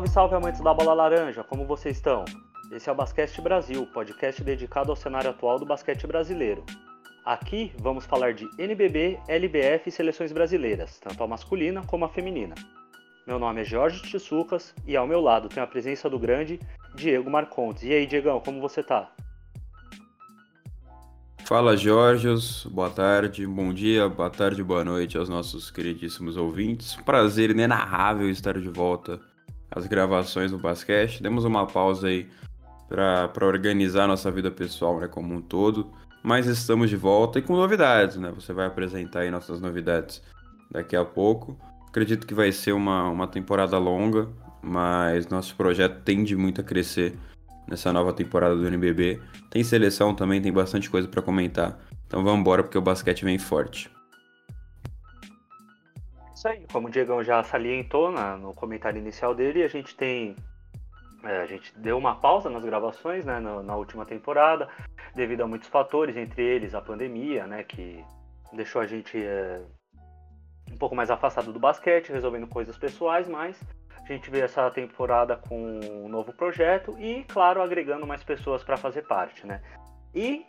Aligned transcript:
Salve, 0.00 0.08
salve 0.08 0.34
amantes 0.34 0.60
da 0.62 0.72
bola 0.72 0.94
laranja, 0.94 1.44
como 1.44 1.66
vocês 1.66 1.96
estão? 1.96 2.24
Esse 2.70 2.88
é 2.88 2.92
o 2.92 2.94
Basquete 2.94 3.40
Brasil, 3.42 3.86
podcast 3.86 4.42
dedicado 4.42 4.90
ao 4.90 4.96
cenário 4.96 5.28
atual 5.28 5.58
do 5.58 5.66
basquete 5.66 6.06
brasileiro. 6.06 6.64
Aqui 7.24 7.72
vamos 7.78 8.06
falar 8.06 8.32
de 8.32 8.48
NBB, 8.56 9.18
LBF 9.28 9.88
e 9.88 9.92
seleções 9.92 10.32
brasileiras, 10.32 10.98
tanto 11.00 11.22
a 11.22 11.26
masculina 11.26 11.82
como 11.86 12.04
a 12.04 12.08
feminina. 12.08 12.54
Meu 13.26 13.38
nome 13.38 13.60
é 13.60 13.64
Jorge 13.64 14.00
Tissoucas 14.02 14.74
e 14.86 14.96
ao 14.96 15.06
meu 15.06 15.20
lado 15.20 15.48
tem 15.48 15.62
a 15.62 15.66
presença 15.66 16.08
do 16.08 16.18
grande 16.18 16.58
Diego 16.94 17.28
Marcontes. 17.28 17.82
E 17.82 17.92
aí, 17.92 18.06
Diegão, 18.06 18.40
como 18.40 18.60
você 18.60 18.82
tá? 18.82 19.10
Fala, 21.44 21.76
Jorge. 21.76 22.28
Boa 22.70 22.90
tarde, 22.90 23.46
bom 23.46 23.74
dia, 23.74 24.08
boa 24.08 24.30
tarde, 24.30 24.62
boa 24.62 24.84
noite 24.84 25.18
aos 25.18 25.28
nossos 25.28 25.70
queridíssimos 25.70 26.36
ouvintes. 26.36 26.96
Prazer 26.96 27.50
inenarrável 27.50 28.30
estar 28.30 28.58
de 28.58 28.68
volta 28.68 29.20
às 29.70 29.86
gravações 29.86 30.50
do 30.50 30.58
basquete. 30.58 31.22
Demos 31.22 31.44
uma 31.44 31.66
pausa 31.66 32.08
aí 32.08 32.28
para 32.88 33.46
organizar 33.46 34.06
nossa 34.08 34.30
vida 34.30 34.50
pessoal, 34.50 34.98
né, 34.98 35.06
como 35.08 35.34
um 35.34 35.40
todo. 35.40 35.90
Mas 36.22 36.46
estamos 36.46 36.90
de 36.90 36.96
volta 36.96 37.38
e 37.38 37.42
com 37.42 37.56
novidades, 37.56 38.16
né? 38.16 38.30
Você 38.34 38.52
vai 38.52 38.66
apresentar 38.66 39.20
aí 39.20 39.30
nossas 39.30 39.60
novidades 39.60 40.22
daqui 40.70 40.94
a 40.94 41.04
pouco. 41.04 41.56
Acredito 41.88 42.26
que 42.26 42.34
vai 42.34 42.52
ser 42.52 42.72
uma, 42.72 43.08
uma 43.08 43.26
temporada 43.26 43.78
longa, 43.78 44.28
mas 44.60 45.28
nosso 45.28 45.56
projeto 45.56 46.02
tende 46.04 46.36
muito 46.36 46.60
a 46.60 46.64
crescer 46.64 47.16
nessa 47.66 47.92
nova 47.92 48.12
temporada 48.12 48.54
do 48.54 48.66
NBB. 48.66 49.18
Tem 49.48 49.64
seleção 49.64 50.14
também, 50.14 50.42
tem 50.42 50.52
bastante 50.52 50.90
coisa 50.90 51.08
para 51.08 51.22
comentar. 51.22 51.78
Então 52.06 52.22
vamos 52.22 52.40
embora 52.40 52.62
porque 52.62 52.76
o 52.76 52.82
basquete 52.82 53.24
vem 53.24 53.38
forte. 53.38 53.90
Isso 56.40 56.48
aí, 56.48 56.66
como 56.72 56.88
o 56.88 56.90
Diegão 56.90 57.22
já 57.22 57.42
salientou 57.42 58.10
na, 58.10 58.34
no 58.34 58.54
comentário 58.54 58.98
inicial 58.98 59.34
dele, 59.34 59.62
a 59.62 59.68
gente 59.68 59.94
tem. 59.94 60.34
É, 61.22 61.42
a 61.42 61.44
gente 61.44 61.78
deu 61.78 61.98
uma 61.98 62.14
pausa 62.14 62.48
nas 62.48 62.64
gravações 62.64 63.26
né, 63.26 63.38
na, 63.38 63.62
na, 63.62 63.76
última 63.76 64.06
temporada, 64.06 64.66
devido 65.14 65.42
a 65.42 65.46
muitos 65.46 65.68
fatores, 65.68 66.16
entre 66.16 66.42
eles 66.42 66.74
a 66.74 66.80
pandemia, 66.80 67.46
né, 67.46 67.62
que 67.62 68.02
deixou 68.54 68.80
a 68.80 68.86
gente 68.86 69.22
é, 69.22 69.60
um 70.72 70.78
pouco 70.78 70.96
mais 70.96 71.10
afastado 71.10 71.52
do 71.52 71.60
basquete, 71.60 72.10
resolvendo 72.10 72.46
coisas 72.46 72.78
pessoais, 72.78 73.28
mas 73.28 73.62
a 74.02 74.06
gente 74.06 74.30
vê 74.30 74.40
essa 74.40 74.70
temporada 74.70 75.36
com 75.36 75.78
um 75.82 76.08
novo 76.08 76.32
projeto 76.32 76.96
e, 76.98 77.22
claro, 77.24 77.60
agregando 77.60 78.06
mais 78.06 78.24
pessoas 78.24 78.64
para 78.64 78.78
fazer 78.78 79.02
parte, 79.02 79.46
né? 79.46 79.60
E 80.14 80.46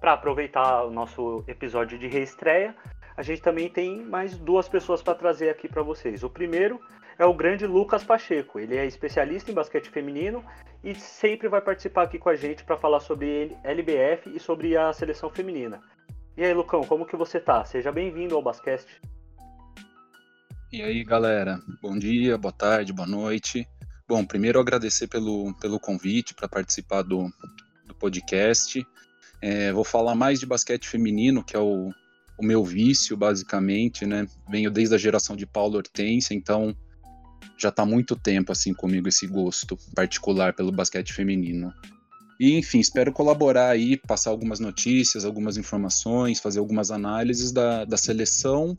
para 0.00 0.12
aproveitar 0.12 0.84
o 0.84 0.90
nosso 0.90 1.42
episódio 1.48 1.98
de 1.98 2.06
reestreia, 2.06 2.76
a 3.16 3.22
gente 3.22 3.40
também 3.40 3.68
tem 3.68 4.02
mais 4.04 4.36
duas 4.36 4.68
pessoas 4.68 5.00
para 5.00 5.14
trazer 5.14 5.48
aqui 5.48 5.68
para 5.68 5.82
vocês. 5.82 6.24
O 6.24 6.30
primeiro 6.30 6.80
é 7.18 7.24
o 7.24 7.32
grande 7.32 7.66
Lucas 7.66 8.02
Pacheco. 8.02 8.58
Ele 8.58 8.76
é 8.76 8.86
especialista 8.86 9.50
em 9.50 9.54
basquete 9.54 9.88
feminino 9.88 10.44
e 10.82 10.94
sempre 10.94 11.48
vai 11.48 11.60
participar 11.60 12.02
aqui 12.02 12.18
com 12.18 12.28
a 12.28 12.34
gente 12.34 12.64
para 12.64 12.76
falar 12.76 13.00
sobre 13.00 13.56
LBF 13.62 14.34
e 14.34 14.40
sobre 14.40 14.76
a 14.76 14.92
seleção 14.92 15.30
feminina. 15.30 15.80
E 16.36 16.44
aí, 16.44 16.52
Lucão, 16.52 16.82
como 16.82 17.06
que 17.06 17.16
você 17.16 17.38
tá? 17.38 17.64
Seja 17.64 17.92
bem-vindo 17.92 18.34
ao 18.34 18.42
Basquete. 18.42 19.00
E 20.72 20.82
aí, 20.82 21.04
galera? 21.04 21.60
Bom 21.80 21.96
dia, 21.96 22.36
boa 22.36 22.52
tarde, 22.52 22.92
boa 22.92 23.06
noite. 23.06 23.64
Bom, 24.08 24.26
primeiro 24.26 24.58
agradecer 24.58 25.06
pelo, 25.06 25.54
pelo 25.60 25.78
convite 25.78 26.34
para 26.34 26.48
participar 26.48 27.02
do, 27.02 27.30
do 27.86 27.94
podcast. 27.94 28.84
É, 29.40 29.72
vou 29.72 29.84
falar 29.84 30.16
mais 30.16 30.40
de 30.40 30.46
basquete 30.46 30.88
feminino, 30.88 31.44
que 31.44 31.54
é 31.54 31.60
o, 31.60 31.92
o 32.38 32.44
meu 32.44 32.64
vício, 32.64 33.16
basicamente, 33.16 34.04
né? 34.06 34.26
Venho 34.48 34.70
desde 34.70 34.94
a 34.94 34.98
geração 34.98 35.36
de 35.36 35.46
Paulo 35.46 35.76
Hortência, 35.76 36.34
então 36.34 36.76
já 37.56 37.68
está 37.68 37.86
muito 37.86 38.16
tempo 38.16 38.50
assim 38.50 38.74
comigo 38.74 39.08
esse 39.08 39.26
gosto 39.26 39.76
particular 39.94 40.54
pelo 40.54 40.72
basquete 40.72 41.12
feminino. 41.12 41.72
E 42.38 42.58
enfim, 42.58 42.80
espero 42.80 43.12
colaborar 43.12 43.68
aí, 43.68 43.96
passar 43.96 44.30
algumas 44.30 44.58
notícias, 44.58 45.24
algumas 45.24 45.56
informações, 45.56 46.40
fazer 46.40 46.58
algumas 46.58 46.90
análises 46.90 47.52
da, 47.52 47.84
da 47.84 47.96
seleção 47.96 48.76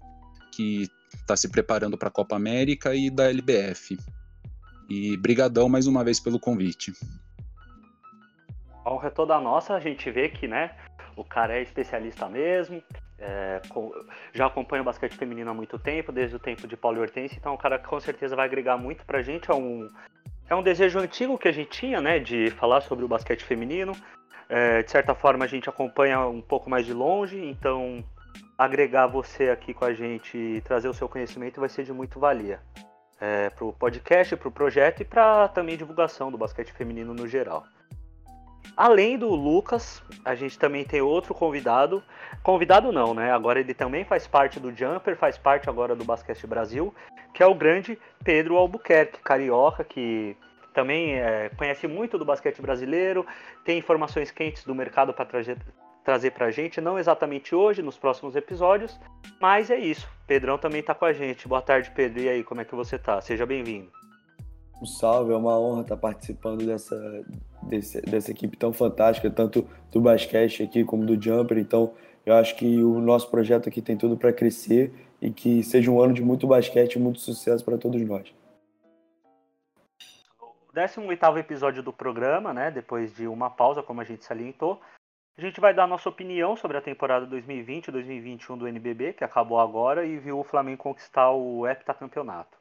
que 0.52 0.90
está 1.14 1.38
se 1.38 1.48
preparando 1.48 1.98
para 1.98 2.10
a 2.10 2.12
Copa 2.12 2.36
América 2.36 2.94
e 2.94 3.10
da 3.10 3.30
LBF. 3.30 3.98
E 4.90 5.18
brigadão 5.18 5.70
mais 5.70 5.88
uma 5.88 6.04
vez 6.04 6.20
pelo 6.20 6.40
convite. 6.40 6.94
A 8.84 8.94
honra 8.94 9.08
é 9.08 9.12
toda 9.12 9.40
nossa, 9.40 9.74
a 9.74 9.80
gente 9.80 10.12
vê 10.12 10.30
que, 10.30 10.48
né, 10.48 10.76
o 11.16 11.24
cara 11.24 11.58
é 11.58 11.62
especialista 11.62 12.28
mesmo, 12.28 12.82
é, 13.18 13.62
já 14.34 14.46
acompanha 14.46 14.82
o 14.82 14.86
basquete 14.86 15.16
feminino 15.16 15.50
há 15.50 15.54
muito 15.54 15.80
tempo, 15.80 16.12
desde 16.12 16.36
o 16.36 16.40
tempo 16.40 16.68
de 16.68 16.76
Paulo 16.76 17.00
Hortense, 17.02 17.38
então 17.38 17.54
o 17.54 17.58
cara 17.58 17.80
com 17.80 18.00
certeza 18.00 18.36
vai 18.36 18.46
agregar 18.46 18.78
muito 18.78 19.06
pra 19.06 19.22
gente. 19.22 19.50
É 19.50 19.54
um, 19.54 19.90
é 20.50 20.56
um 20.56 20.62
desejo 20.62 21.00
antigo 21.00 21.38
que 21.38 21.48
a 21.48 21.52
gente 21.52 21.70
tinha, 21.70 22.02
né, 22.02 22.20
de 22.20 22.52
falar 22.52 22.82
sobre 22.82 23.06
o 23.06 23.08
basquete 23.08 23.44
feminino. 23.44 23.94
É, 24.48 24.84
de 24.84 24.92
certa 24.92 25.16
forma 25.16 25.46
a 25.46 25.48
gente 25.48 25.68
acompanha 25.70 26.20
um 26.22 26.42
pouco 26.42 26.70
mais 26.70 26.86
de 26.86 26.94
longe, 26.94 27.44
então 27.44 28.04
agregar 28.58 29.08
você 29.08 29.50
aqui 29.50 29.74
com 29.74 29.86
a 29.86 29.94
gente 29.94 30.38
e 30.38 30.62
trazer 30.62 30.88
o 30.88 30.94
seu 30.94 31.10
conhecimento 31.10 31.60
vai 31.60 31.70
ser 31.70 31.84
de 31.84 31.94
muito 31.94 32.20
valia. 32.20 32.60
É, 33.20 33.50
para 33.50 33.66
o 33.66 33.72
podcast, 33.72 34.36
para 34.36 34.50
o 34.50 34.52
projeto 34.52 35.02
e 35.02 35.06
para 35.06 35.48
também 35.48 35.78
divulgação 35.78 36.30
do 36.30 36.38
basquete 36.38 36.74
feminino 36.74 37.14
no 37.14 37.26
geral. 37.28 37.64
Além 38.76 39.18
do 39.18 39.30
Lucas, 39.30 40.02
a 40.24 40.36
gente 40.36 40.58
também 40.60 40.84
tem 40.84 41.02
outro 41.02 41.34
convidado. 41.34 42.04
Convidado 42.44 42.92
não, 42.92 43.14
né? 43.14 43.32
Agora 43.32 43.60
ele 43.60 43.74
também 43.74 44.04
faz 44.04 44.28
parte 44.28 44.60
do 44.60 44.76
Jumper, 44.76 45.16
faz 45.16 45.38
parte 45.38 45.70
agora 45.70 45.96
do 45.96 46.04
Basquete 46.04 46.46
Brasil, 46.46 46.94
que 47.34 47.42
é 47.42 47.46
o 47.46 47.56
grande 47.56 47.98
Pedro 48.24 48.58
Albuquerque, 48.58 49.20
carioca, 49.20 49.84
que 49.84 50.38
também 50.76 51.16
é, 51.16 51.50
conhece 51.58 51.88
muito 51.88 52.18
do 52.18 52.26
basquete 52.26 52.62
brasileiro, 52.62 53.26
tem 53.64 53.80
informações 53.80 54.30
quentes 54.30 54.66
do 54.66 54.76
mercado 54.76 55.14
para 55.14 55.26
trazer, 56.04 56.32
para 56.32 56.46
a 56.48 56.52
gente, 56.52 56.82
não 56.82 57.00
exatamente 57.00 57.56
hoje, 57.56 57.82
nos 57.82 57.98
próximos 57.98 58.36
episódios, 58.36 59.00
mas 59.40 59.72
é 59.72 59.78
isso. 59.78 60.08
Pedrão 60.28 60.58
também 60.58 60.82
está 60.82 60.94
com 60.94 61.06
a 61.06 61.14
gente. 61.14 61.48
Boa 61.48 61.62
tarde, 61.62 61.92
Pedro. 61.96 62.20
E 62.20 62.28
aí, 62.28 62.44
como 62.44 62.62
é 62.62 62.66
que 62.66 62.76
você 62.76 63.00
tá? 63.00 63.22
Seja 63.22 63.46
bem-vindo. 63.46 63.90
Um 64.82 64.86
salve, 64.86 65.34
é 65.34 65.36
uma 65.36 65.58
honra 65.60 65.82
estar 65.82 65.98
participando 65.98 66.66
dessa, 66.66 67.26
desse, 67.64 68.02
dessa 68.02 68.32
equipe 68.32 68.58
tão 68.58 68.74
fantástica, 68.74 69.30
tanto 69.30 69.68
do 69.92 70.02
basquete 70.02 70.64
aqui 70.64 70.84
como 70.84 71.06
do 71.06 71.22
jumper. 71.22 71.58
Então, 71.58 71.94
eu 72.26 72.36
acho 72.36 72.56
que 72.56 72.84
o 72.84 73.00
nosso 73.00 73.30
projeto 73.30 73.70
aqui 73.70 73.82
tem 73.82 73.96
tudo 73.96 74.18
para 74.18 74.34
crescer 74.34 74.94
e 75.22 75.32
que 75.32 75.64
seja 75.64 75.90
um 75.92 76.02
ano 76.02 76.14
de 76.14 76.24
muito 76.24 76.48
basquete 76.48 76.96
e 76.96 77.00
muito 77.00 77.20
sucesso 77.20 77.64
para 77.64 77.78
todos 77.78 78.02
nós. 78.02 78.34
O 80.40 80.74
18 80.74 81.38
episódio 81.38 81.82
do 81.82 81.94
programa, 81.94 82.54
né, 82.54 82.70
depois 82.70 83.16
de 83.16 83.28
uma 83.28 83.50
pausa, 83.50 83.82
como 83.82 84.02
a 84.02 84.04
gente 84.04 84.26
salientou, 84.26 84.82
a 85.38 85.42
gente 85.42 85.60
vai 85.60 85.74
dar 85.74 85.86
nossa 85.86 86.08
opinião 86.08 86.56
sobre 86.56 86.78
a 86.78 86.82
temporada 86.82 87.28
2020-2021 87.28 88.58
do 88.58 88.68
NBB, 88.68 89.14
que 89.14 89.24
acabou 89.24 89.60
agora 89.60 90.06
e 90.06 90.18
viu 90.18 90.40
o 90.40 90.44
Flamengo 90.44 90.84
conquistar 90.84 91.30
o 91.32 91.68
heptacampeonato. 91.68 92.58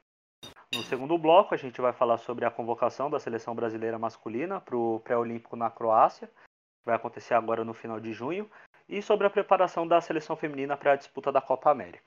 No 0.74 0.82
segundo 0.82 1.16
bloco, 1.16 1.54
a 1.54 1.56
gente 1.56 1.80
vai 1.80 1.92
falar 1.92 2.18
sobre 2.18 2.44
a 2.44 2.50
convocação 2.50 3.08
da 3.08 3.20
seleção 3.20 3.54
brasileira 3.54 3.96
masculina 3.96 4.60
para 4.60 4.76
o 4.76 4.98
pré-olímpico 5.00 5.54
na 5.54 5.70
Croácia, 5.70 6.26
que 6.26 6.84
vai 6.84 6.96
acontecer 6.96 7.34
agora 7.34 7.64
no 7.64 7.72
final 7.72 8.00
de 8.00 8.12
junho, 8.12 8.50
e 8.88 9.00
sobre 9.00 9.24
a 9.24 9.30
preparação 9.30 9.86
da 9.86 10.00
seleção 10.00 10.34
feminina 10.34 10.76
para 10.76 10.92
a 10.92 10.96
disputa 10.96 11.30
da 11.30 11.40
Copa 11.40 11.70
América. 11.70 12.02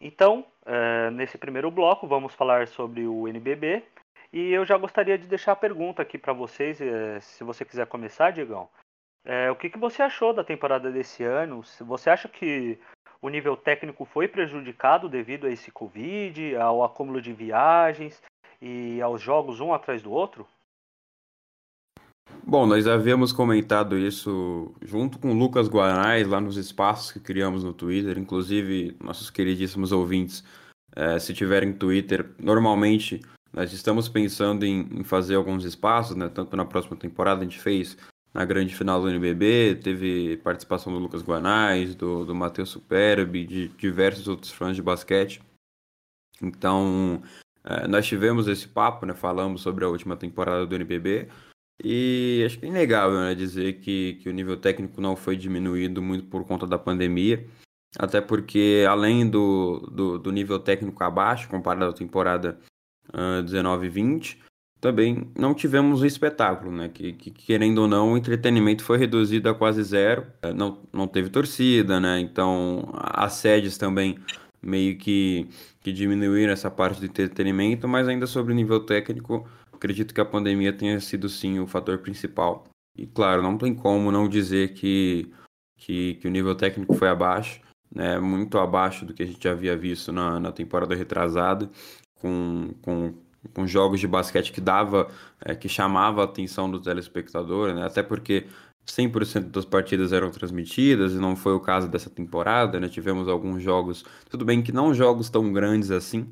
Então, 0.00 0.46
é, 0.64 1.10
nesse 1.10 1.36
primeiro 1.36 1.68
bloco, 1.68 2.06
vamos 2.06 2.32
falar 2.32 2.68
sobre 2.68 3.08
o 3.08 3.26
NBB, 3.26 3.82
e 4.32 4.52
eu 4.52 4.64
já 4.64 4.78
gostaria 4.78 5.18
de 5.18 5.26
deixar 5.26 5.52
a 5.52 5.56
pergunta 5.56 6.00
aqui 6.00 6.16
para 6.16 6.32
vocês, 6.32 6.80
é, 6.80 7.18
se 7.18 7.42
você 7.42 7.64
quiser 7.64 7.88
começar, 7.88 8.30
Diegão. 8.30 8.68
É, 9.24 9.50
o 9.50 9.56
que, 9.56 9.68
que 9.68 9.78
você 9.78 10.00
achou 10.00 10.32
da 10.32 10.44
temporada 10.44 10.92
desse 10.92 11.24
ano? 11.24 11.62
Você 11.80 12.08
acha 12.08 12.28
que 12.28 12.78
o 13.20 13.28
nível 13.28 13.56
técnico 13.56 14.04
foi 14.04 14.28
prejudicado 14.28 15.08
devido 15.08 15.46
a 15.46 15.50
esse 15.50 15.70
Covid, 15.70 16.56
ao 16.56 16.84
acúmulo 16.84 17.20
de 17.20 17.32
viagens 17.32 18.22
e 18.60 19.00
aos 19.00 19.20
jogos 19.20 19.60
um 19.60 19.72
atrás 19.72 20.02
do 20.02 20.10
outro? 20.10 20.46
Bom, 22.44 22.66
nós 22.66 22.86
havíamos 22.86 23.32
comentado 23.32 23.98
isso 23.98 24.74
junto 24.82 25.18
com 25.18 25.30
o 25.30 25.34
Lucas 25.34 25.68
Guanais 25.68 26.26
lá 26.26 26.40
nos 26.40 26.56
espaços 26.56 27.12
que 27.12 27.20
criamos 27.20 27.64
no 27.64 27.72
Twitter. 27.72 28.18
Inclusive, 28.18 28.96
nossos 29.02 29.30
queridíssimos 29.30 29.92
ouvintes, 29.92 30.44
é, 30.94 31.18
se 31.18 31.34
tiverem 31.34 31.72
Twitter, 31.72 32.30
normalmente 32.38 33.20
nós 33.52 33.72
estamos 33.72 34.08
pensando 34.08 34.64
em, 34.64 34.80
em, 34.92 35.04
fazer 35.04 35.34
alguns 35.34 35.64
espaços, 35.64 36.16
né? 36.16 36.28
Tanto 36.28 36.56
na 36.56 36.64
próxima 36.64 36.96
temporada 36.96 37.40
a 37.40 37.44
gente 37.44 37.58
fez 37.58 37.96
na 38.32 38.44
grande 38.44 38.74
final 38.74 39.00
do 39.00 39.08
NBB, 39.08 39.80
teve 39.82 40.36
participação 40.38 40.92
do 40.92 40.98
Lucas 40.98 41.22
Guanais, 41.22 41.94
do, 41.94 42.24
do 42.24 42.34
Matheus 42.34 42.68
Superbi, 42.70 43.44
de 43.44 43.68
diversos 43.68 44.28
outros 44.28 44.52
fãs 44.52 44.76
de 44.76 44.82
basquete. 44.82 45.40
Então, 46.40 47.22
é, 47.64 47.88
nós 47.88 48.06
tivemos 48.06 48.46
esse 48.46 48.68
papo, 48.68 49.06
né, 49.06 49.14
falamos 49.14 49.62
sobre 49.62 49.84
a 49.84 49.88
última 49.88 50.16
temporada 50.16 50.66
do 50.66 50.74
NBB, 50.74 51.28
e 51.82 52.42
acho 52.44 52.58
que 52.58 52.66
é 52.66 52.68
inegável 52.68 53.18
né, 53.18 53.34
dizer 53.34 53.80
que, 53.80 54.14
que 54.14 54.28
o 54.28 54.32
nível 54.32 54.56
técnico 54.56 55.00
não 55.00 55.14
foi 55.14 55.36
diminuído 55.36 56.02
muito 56.02 56.26
por 56.26 56.44
conta 56.44 56.66
da 56.66 56.78
pandemia, 56.78 57.46
até 57.98 58.20
porque 58.20 58.84
além 58.88 59.28
do, 59.28 59.80
do, 59.90 60.18
do 60.18 60.32
nível 60.32 60.58
técnico 60.58 61.02
abaixo, 61.02 61.48
comparado 61.48 61.90
à 61.90 61.92
temporada 61.92 62.58
uh, 63.08 63.42
19 63.42 63.86
e 63.86 63.88
20, 63.88 64.42
também 64.80 65.28
não 65.36 65.54
tivemos 65.54 66.02
um 66.02 66.06
espetáculo, 66.06 66.70
né? 66.70 66.88
Que, 66.88 67.12
que, 67.12 67.30
querendo 67.30 67.78
ou 67.78 67.88
não, 67.88 68.12
o 68.12 68.16
entretenimento 68.16 68.84
foi 68.84 68.98
reduzido 68.98 69.48
a 69.48 69.54
quase 69.54 69.82
zero. 69.82 70.26
É, 70.42 70.52
não, 70.52 70.80
não 70.92 71.08
teve 71.08 71.30
torcida, 71.30 71.98
né? 71.98 72.20
Então 72.20 72.88
as 72.94 73.34
sedes 73.34 73.76
também 73.76 74.18
meio 74.62 74.96
que, 74.98 75.48
que 75.80 75.92
diminuíram 75.92 76.52
essa 76.52 76.70
parte 76.70 77.00
do 77.00 77.06
entretenimento, 77.06 77.88
mas 77.88 78.08
ainda 78.08 78.26
sobre 78.26 78.52
o 78.52 78.56
nível 78.56 78.80
técnico, 78.80 79.48
acredito 79.72 80.14
que 80.14 80.20
a 80.20 80.24
pandemia 80.24 80.72
tenha 80.72 80.98
sido 81.00 81.28
sim 81.28 81.58
o 81.60 81.66
fator 81.66 81.98
principal. 81.98 82.64
E 82.96 83.06
claro, 83.06 83.42
não 83.42 83.56
tem 83.58 83.74
como 83.74 84.10
não 84.12 84.28
dizer 84.28 84.74
que, 84.74 85.32
que, 85.76 86.14
que 86.16 86.28
o 86.28 86.30
nível 86.30 86.54
técnico 86.54 86.94
foi 86.94 87.08
abaixo, 87.08 87.60
né? 87.92 88.18
Muito 88.20 88.58
abaixo 88.58 89.04
do 89.04 89.14
que 89.14 89.22
a 89.22 89.26
gente 89.26 89.42
já 89.42 89.52
havia 89.52 89.76
visto 89.76 90.12
na, 90.12 90.38
na 90.38 90.52
temporada 90.52 90.94
retrasada, 90.94 91.70
com, 92.20 92.74
com 92.82 93.14
com 93.54 93.66
jogos 93.66 94.00
de 94.00 94.08
basquete 94.08 94.52
que 94.52 94.60
dava, 94.60 95.08
é, 95.40 95.54
que 95.54 95.68
chamava 95.68 96.22
a 96.22 96.24
atenção 96.24 96.70
do 96.70 96.80
telespectador, 96.80 97.74
né? 97.74 97.84
Até 97.84 98.02
porque 98.02 98.46
100% 98.86 99.50
das 99.50 99.64
partidas 99.64 100.12
eram 100.12 100.30
transmitidas 100.30 101.12
e 101.12 101.16
não 101.16 101.36
foi 101.36 101.52
o 101.52 101.60
caso 101.60 101.88
dessa 101.88 102.10
temporada, 102.10 102.80
né? 102.80 102.88
Tivemos 102.88 103.28
alguns 103.28 103.62
jogos, 103.62 104.04
tudo 104.30 104.44
bem 104.44 104.62
que 104.62 104.72
não 104.72 104.94
jogos 104.94 105.28
tão 105.28 105.52
grandes 105.52 105.90
assim. 105.90 106.28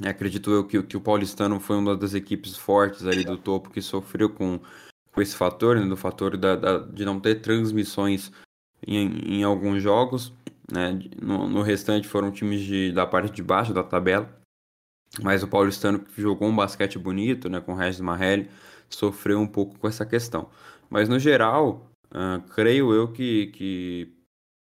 Né? 0.00 0.10
Acredito 0.10 0.50
eu 0.50 0.64
que, 0.64 0.82
que 0.82 0.96
o 0.96 1.00
Paulistano 1.00 1.60
foi 1.60 1.76
uma 1.76 1.96
das 1.96 2.14
equipes 2.14 2.56
fortes 2.56 3.06
ali 3.06 3.24
do 3.24 3.36
topo 3.36 3.70
que 3.70 3.80
sofreu 3.80 4.30
com, 4.30 4.60
com 5.12 5.22
esse 5.22 5.36
fator, 5.36 5.76
né? 5.76 5.86
Do 5.86 5.96
fator 5.96 6.36
da, 6.36 6.56
da 6.56 6.78
de 6.78 7.04
não 7.04 7.20
ter 7.20 7.36
transmissões 7.36 8.32
em, 8.86 9.38
em 9.38 9.42
alguns 9.44 9.82
jogos, 9.82 10.32
né? 10.70 10.98
No, 11.20 11.48
no 11.48 11.62
restante 11.62 12.08
foram 12.08 12.30
times 12.30 12.62
de, 12.62 12.92
da 12.92 13.06
parte 13.06 13.32
de 13.32 13.42
baixo 13.42 13.72
da 13.72 13.82
tabela. 13.82 14.34
Mas 15.22 15.42
o 15.42 15.48
paulistano 15.48 16.00
que 16.00 16.20
jogou 16.20 16.48
um 16.48 16.56
basquete 16.56 16.98
bonito, 16.98 17.48
né, 17.48 17.60
com 17.60 17.72
o 17.72 17.76
Regis 17.76 18.00
Marrelli, 18.00 18.50
sofreu 18.88 19.38
um 19.40 19.46
pouco 19.46 19.78
com 19.78 19.88
essa 19.88 20.04
questão. 20.04 20.50
Mas 20.90 21.08
no 21.08 21.18
geral, 21.18 21.90
uh, 22.10 22.40
creio 22.50 22.92
eu 22.92 23.12
que, 23.12 23.48
que, 23.48 24.12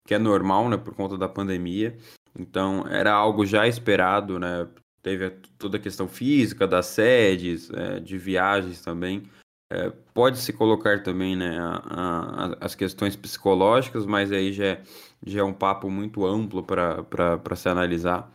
que 0.06 0.14
é 0.14 0.18
normal, 0.18 0.68
né, 0.68 0.76
por 0.76 0.94
conta 0.94 1.16
da 1.16 1.28
pandemia. 1.28 1.96
Então 2.38 2.86
era 2.88 3.12
algo 3.12 3.46
já 3.46 3.66
esperado, 3.66 4.38
né? 4.38 4.68
Teve 5.02 5.30
toda 5.58 5.76
a 5.76 5.80
questão 5.80 6.08
física 6.08 6.66
das 6.66 6.86
sedes, 6.86 7.70
é, 7.70 8.00
de 8.00 8.16
viagens 8.16 8.80
também. 8.80 9.28
É, 9.70 9.90
pode 10.14 10.38
se 10.38 10.52
colocar 10.52 11.02
também 11.02 11.36
né, 11.36 11.58
a, 11.58 12.54
a, 12.54 12.56
as 12.60 12.74
questões 12.74 13.14
psicológicas, 13.14 14.06
mas 14.06 14.32
aí 14.32 14.52
já 14.52 14.64
é, 14.64 14.82
já 15.26 15.40
é 15.40 15.44
um 15.44 15.52
papo 15.52 15.90
muito 15.90 16.24
amplo 16.24 16.62
para 16.62 17.56
se 17.56 17.68
analisar. 17.68 18.32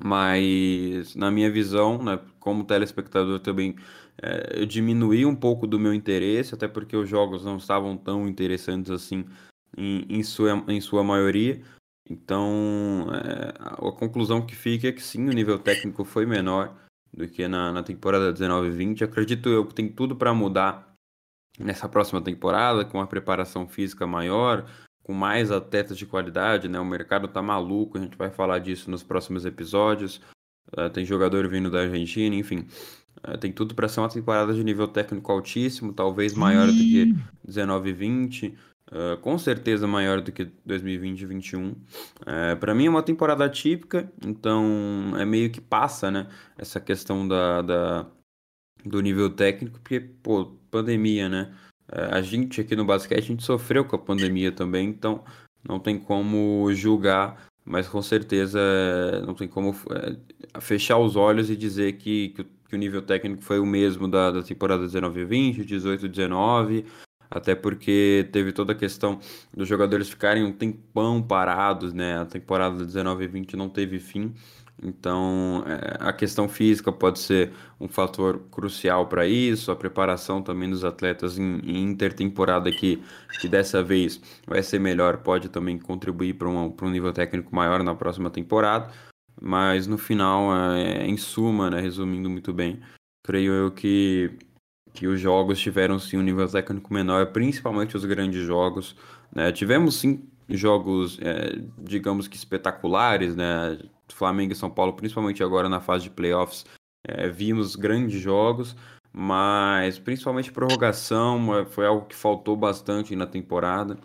Mas, 0.00 1.14
na 1.14 1.30
minha 1.30 1.50
visão, 1.50 2.02
né, 2.02 2.18
como 2.40 2.64
telespectador 2.64 3.40
também, 3.40 3.76
é, 4.22 4.60
eu 4.60 4.66
diminuí 4.66 5.26
um 5.26 5.34
pouco 5.34 5.66
do 5.66 5.78
meu 5.78 5.92
interesse, 5.92 6.54
até 6.54 6.68
porque 6.68 6.96
os 6.96 7.08
jogos 7.08 7.44
não 7.44 7.56
estavam 7.56 7.96
tão 7.96 8.26
interessantes 8.28 8.90
assim 8.90 9.24
em, 9.76 10.06
em, 10.08 10.22
sua, 10.22 10.64
em 10.68 10.80
sua 10.80 11.04
maioria. 11.04 11.60
Então, 12.08 13.06
é, 13.12 13.54
a 13.58 13.92
conclusão 13.92 14.44
que 14.44 14.54
fica 14.54 14.88
é 14.88 14.92
que 14.92 15.02
sim, 15.02 15.28
o 15.28 15.32
nível 15.32 15.58
técnico 15.58 16.04
foi 16.04 16.26
menor 16.26 16.74
do 17.12 17.28
que 17.28 17.46
na, 17.46 17.72
na 17.72 17.82
temporada 17.82 18.32
19-20. 18.32 19.02
Acredito 19.02 19.48
eu 19.48 19.66
que 19.66 19.74
tem 19.74 19.88
tudo 19.88 20.16
para 20.16 20.34
mudar 20.34 20.92
nessa 21.58 21.88
próxima 21.88 22.20
temporada, 22.22 22.84
com 22.84 22.98
uma 22.98 23.06
preparação 23.06 23.68
física 23.68 24.06
maior, 24.06 24.66
com 25.02 25.12
mais 25.12 25.50
atletas 25.50 25.98
de 25.98 26.06
qualidade, 26.06 26.68
né? 26.68 26.78
O 26.78 26.84
mercado 26.84 27.28
tá 27.28 27.42
maluco, 27.42 27.98
a 27.98 28.00
gente 28.00 28.16
vai 28.16 28.30
falar 28.30 28.58
disso 28.58 28.90
nos 28.90 29.02
próximos 29.02 29.44
episódios. 29.44 30.20
Uh, 30.76 30.88
tem 30.90 31.04
jogador 31.04 31.48
vindo 31.48 31.70
da 31.70 31.80
Argentina, 31.80 32.34
enfim. 32.34 32.66
Uh, 33.26 33.36
tem 33.38 33.52
tudo 33.52 33.74
para 33.74 33.88
ser 33.88 34.00
uma 34.00 34.08
temporada 34.08 34.54
de 34.54 34.62
nível 34.62 34.88
técnico 34.88 35.30
altíssimo, 35.30 35.92
talvez 35.92 36.34
maior 36.34 36.68
do 36.68 36.72
que 36.72 37.14
19 37.44 37.90
e 37.90 37.92
20. 37.92 38.58
Uh, 38.88 39.16
com 39.20 39.38
certeza 39.38 39.86
maior 39.86 40.20
do 40.20 40.30
que 40.30 40.50
2020 40.66 41.20
e 41.20 41.26
2021. 41.26 41.74
para 42.60 42.74
mim 42.74 42.86
é 42.86 42.90
uma 42.90 43.02
temporada 43.02 43.48
típica, 43.48 44.12
então 44.24 45.14
é 45.18 45.24
meio 45.24 45.50
que 45.50 45.60
passa, 45.60 46.10
né? 46.10 46.28
Essa 46.58 46.78
questão 46.78 47.26
da, 47.26 47.62
da 47.62 48.06
do 48.84 49.00
nível 49.00 49.30
técnico, 49.30 49.78
porque, 49.78 50.00
pô, 50.00 50.56
pandemia, 50.70 51.28
né? 51.28 51.54
É, 51.92 52.16
a 52.16 52.22
gente 52.22 52.60
aqui 52.60 52.74
no 52.74 52.84
basquete, 52.84 53.18
a 53.18 53.22
gente 53.22 53.42
sofreu 53.44 53.84
com 53.84 53.96
a 53.96 53.98
pandemia 53.98 54.50
também, 54.50 54.88
então 54.88 55.22
não 55.66 55.78
tem 55.78 55.98
como 55.98 56.72
julgar, 56.72 57.46
mas 57.64 57.86
com 57.86 58.02
certeza 58.02 58.58
é, 58.58 59.20
não 59.20 59.34
tem 59.34 59.46
como 59.46 59.74
é, 59.90 60.60
fechar 60.60 60.98
os 60.98 61.16
olhos 61.16 61.50
e 61.50 61.56
dizer 61.56 61.94
que, 61.94 62.30
que, 62.30 62.44
que, 62.44 62.74
o 62.74 62.78
nível 62.78 63.02
técnico 63.02 63.42
foi 63.42 63.60
o 63.60 63.66
mesmo 63.66 64.08
da, 64.08 64.30
da 64.30 64.42
temporada 64.42 64.84
19-20, 64.86 65.64
18-19, 65.66 66.84
até 67.30 67.54
porque 67.54 68.28
teve 68.32 68.52
toda 68.52 68.72
a 68.72 68.76
questão 68.76 69.18
dos 69.54 69.68
jogadores 69.68 70.08
ficarem 70.08 70.44
um 70.44 70.52
tempão 70.52 71.22
parados, 71.22 71.92
né? 71.94 72.18
A 72.18 72.26
temporada 72.26 72.84
19-20 72.84 73.54
não 73.54 73.68
teve 73.68 73.98
fim. 73.98 74.34
Então, 74.82 75.62
é, 75.66 75.96
a 76.00 76.12
questão 76.12 76.48
física 76.48 76.90
pode 76.90 77.20
ser 77.20 77.52
um 77.78 77.86
fator 77.86 78.40
crucial 78.50 79.06
para 79.06 79.26
isso, 79.26 79.70
a 79.70 79.76
preparação 79.76 80.42
também 80.42 80.68
dos 80.68 80.84
atletas 80.84 81.38
em, 81.38 81.60
em, 81.60 81.84
intertemporada 81.84 82.70
que, 82.72 83.00
que 83.40 83.48
dessa 83.48 83.82
vez 83.82 84.20
vai 84.46 84.62
ser 84.62 84.80
melhor, 84.80 85.18
pode 85.18 85.48
também 85.48 85.78
contribuir 85.78 86.34
para 86.34 86.48
um, 86.48 86.74
um 86.82 86.90
nível 86.90 87.12
técnico 87.12 87.54
maior 87.54 87.82
na 87.84 87.94
próxima 87.94 88.28
temporada. 88.28 88.92
Mas 89.40 89.86
no 89.86 89.96
final, 89.96 90.54
é, 90.74 91.06
em 91.06 91.16
suma, 91.16 91.70
né, 91.70 91.80
resumindo 91.80 92.28
muito 92.28 92.52
bem, 92.52 92.80
creio 93.24 93.52
eu 93.52 93.70
que, 93.70 94.30
que 94.92 95.06
os 95.06 95.20
jogos 95.20 95.60
tiveram 95.60 95.98
sim 95.98 96.18
um 96.18 96.22
nível 96.22 96.48
técnico 96.48 96.92
menor, 96.92 97.32
principalmente 97.32 97.96
os 97.96 98.04
grandes 98.04 98.44
jogos. 98.44 98.96
Né? 99.34 99.52
Tivemos 99.52 99.96
sim 99.96 100.28
jogos, 100.58 101.18
é, 101.20 101.58
digamos 101.78 102.28
que 102.28 102.36
espetaculares, 102.36 103.34
né? 103.36 103.78
Flamengo 104.12 104.52
e 104.52 104.56
São 104.56 104.70
Paulo, 104.70 104.92
principalmente 104.92 105.42
agora 105.42 105.68
na 105.68 105.80
fase 105.80 106.04
de 106.04 106.10
playoffs, 106.10 106.64
é, 107.06 107.28
vimos 107.28 107.74
grandes 107.74 108.20
jogos, 108.20 108.76
mas 109.12 109.98
principalmente 109.98 110.52
prorrogação 110.52 111.58
é, 111.58 111.64
foi 111.64 111.86
algo 111.86 112.06
que 112.06 112.14
faltou 112.14 112.56
bastante 112.56 113.16
na 113.16 113.26
temporada. 113.26 113.98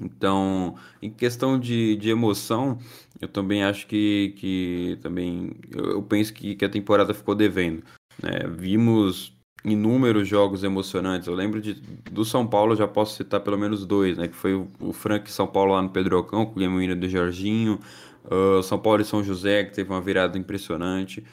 Então, 0.00 0.76
em 1.02 1.10
questão 1.10 1.58
de, 1.58 1.96
de 1.96 2.08
emoção, 2.08 2.78
eu 3.20 3.28
também 3.28 3.62
acho 3.62 3.86
que, 3.86 4.34
que 4.38 4.98
também 5.02 5.52
eu, 5.70 5.90
eu 5.92 6.02
penso 6.02 6.32
que, 6.32 6.54
que 6.54 6.64
a 6.64 6.68
temporada 6.68 7.12
ficou 7.12 7.34
devendo. 7.34 7.82
Né? 8.22 8.46
Vimos 8.48 9.36
inúmeros 9.64 10.26
jogos 10.26 10.64
emocionantes. 10.64 11.28
Eu 11.28 11.34
lembro 11.34 11.60
de, 11.60 11.74
do 12.10 12.24
São 12.24 12.46
Paulo, 12.46 12.74
já 12.76 12.88
posso 12.88 13.16
citar 13.16 13.40
pelo 13.40 13.58
menos 13.58 13.86
dois, 13.86 14.18
né? 14.18 14.28
Que 14.28 14.34
foi 14.34 14.54
o, 14.54 14.68
o 14.80 14.92
Frank 14.92 15.30
São 15.30 15.46
Paulo 15.46 15.72
lá 15.72 15.82
no 15.82 15.90
Pedrocão, 15.90 16.46
com 16.46 16.52
o 16.52 16.58
game 16.58 16.94
do 16.94 17.08
Jorginho. 17.08 17.78
Uh, 18.24 18.62
São 18.62 18.78
Paulo 18.78 19.02
e 19.02 19.04
São 19.04 19.22
José, 19.22 19.64
que 19.64 19.74
teve 19.74 19.90
uma 19.90 20.00
virada 20.00 20.38
impressionante. 20.38 21.24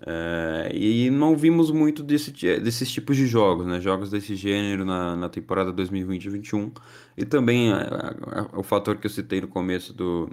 Uh, 0.00 0.72
e 0.72 1.10
não 1.10 1.36
vimos 1.36 1.72
muito 1.72 2.04
desse, 2.04 2.30
desses 2.30 2.90
tipos 2.90 3.16
de 3.16 3.26
jogos, 3.26 3.66
né? 3.66 3.80
Jogos 3.80 4.10
desse 4.10 4.36
gênero 4.36 4.84
na, 4.84 5.16
na 5.16 5.28
temporada 5.28 5.72
2020-21. 5.72 6.72
E 7.16 7.24
também 7.24 7.70
o 8.52 8.62
fator 8.62 8.96
que 8.96 9.06
eu 9.06 9.10
citei 9.10 9.40
no 9.40 9.48
começo 9.48 9.92
do, 9.92 10.30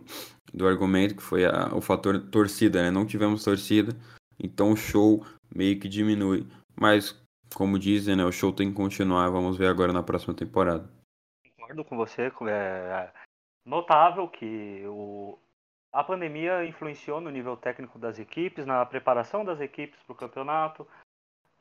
do 0.53 0.67
argumento, 0.67 1.15
que 1.15 1.23
foi 1.23 1.45
a, 1.45 1.71
o 1.73 1.81
fator 1.81 2.19
torcida, 2.19 2.83
né? 2.83 2.91
Não 2.91 3.05
tivemos 3.05 3.43
torcida, 3.43 3.95
então 4.39 4.71
o 4.71 4.75
show 4.75 5.25
meio 5.53 5.79
que 5.79 5.87
diminui. 5.87 6.45
Mas, 6.79 7.15
como 7.53 7.77
dizem, 7.77 8.15
né? 8.15 8.23
O 8.23 8.31
show 8.31 8.51
tem 8.51 8.69
que 8.69 8.75
continuar. 8.75 9.29
Vamos 9.29 9.57
ver 9.57 9.67
agora 9.67 9.93
na 9.93 10.03
próxima 10.03 10.33
temporada. 10.33 10.89
Concordo 11.57 11.83
com 11.83 11.97
você. 11.97 12.31
É 12.49 13.11
notável 13.65 14.27
que 14.27 14.83
o, 14.87 15.37
a 15.91 16.03
pandemia 16.03 16.65
influenciou 16.65 17.19
no 17.19 17.29
nível 17.29 17.57
técnico 17.57 17.97
das 17.97 18.19
equipes, 18.19 18.65
na 18.65 18.85
preparação 18.85 19.43
das 19.43 19.59
equipes 19.59 19.99
para 20.03 20.13
o 20.13 20.17
campeonato. 20.17 20.87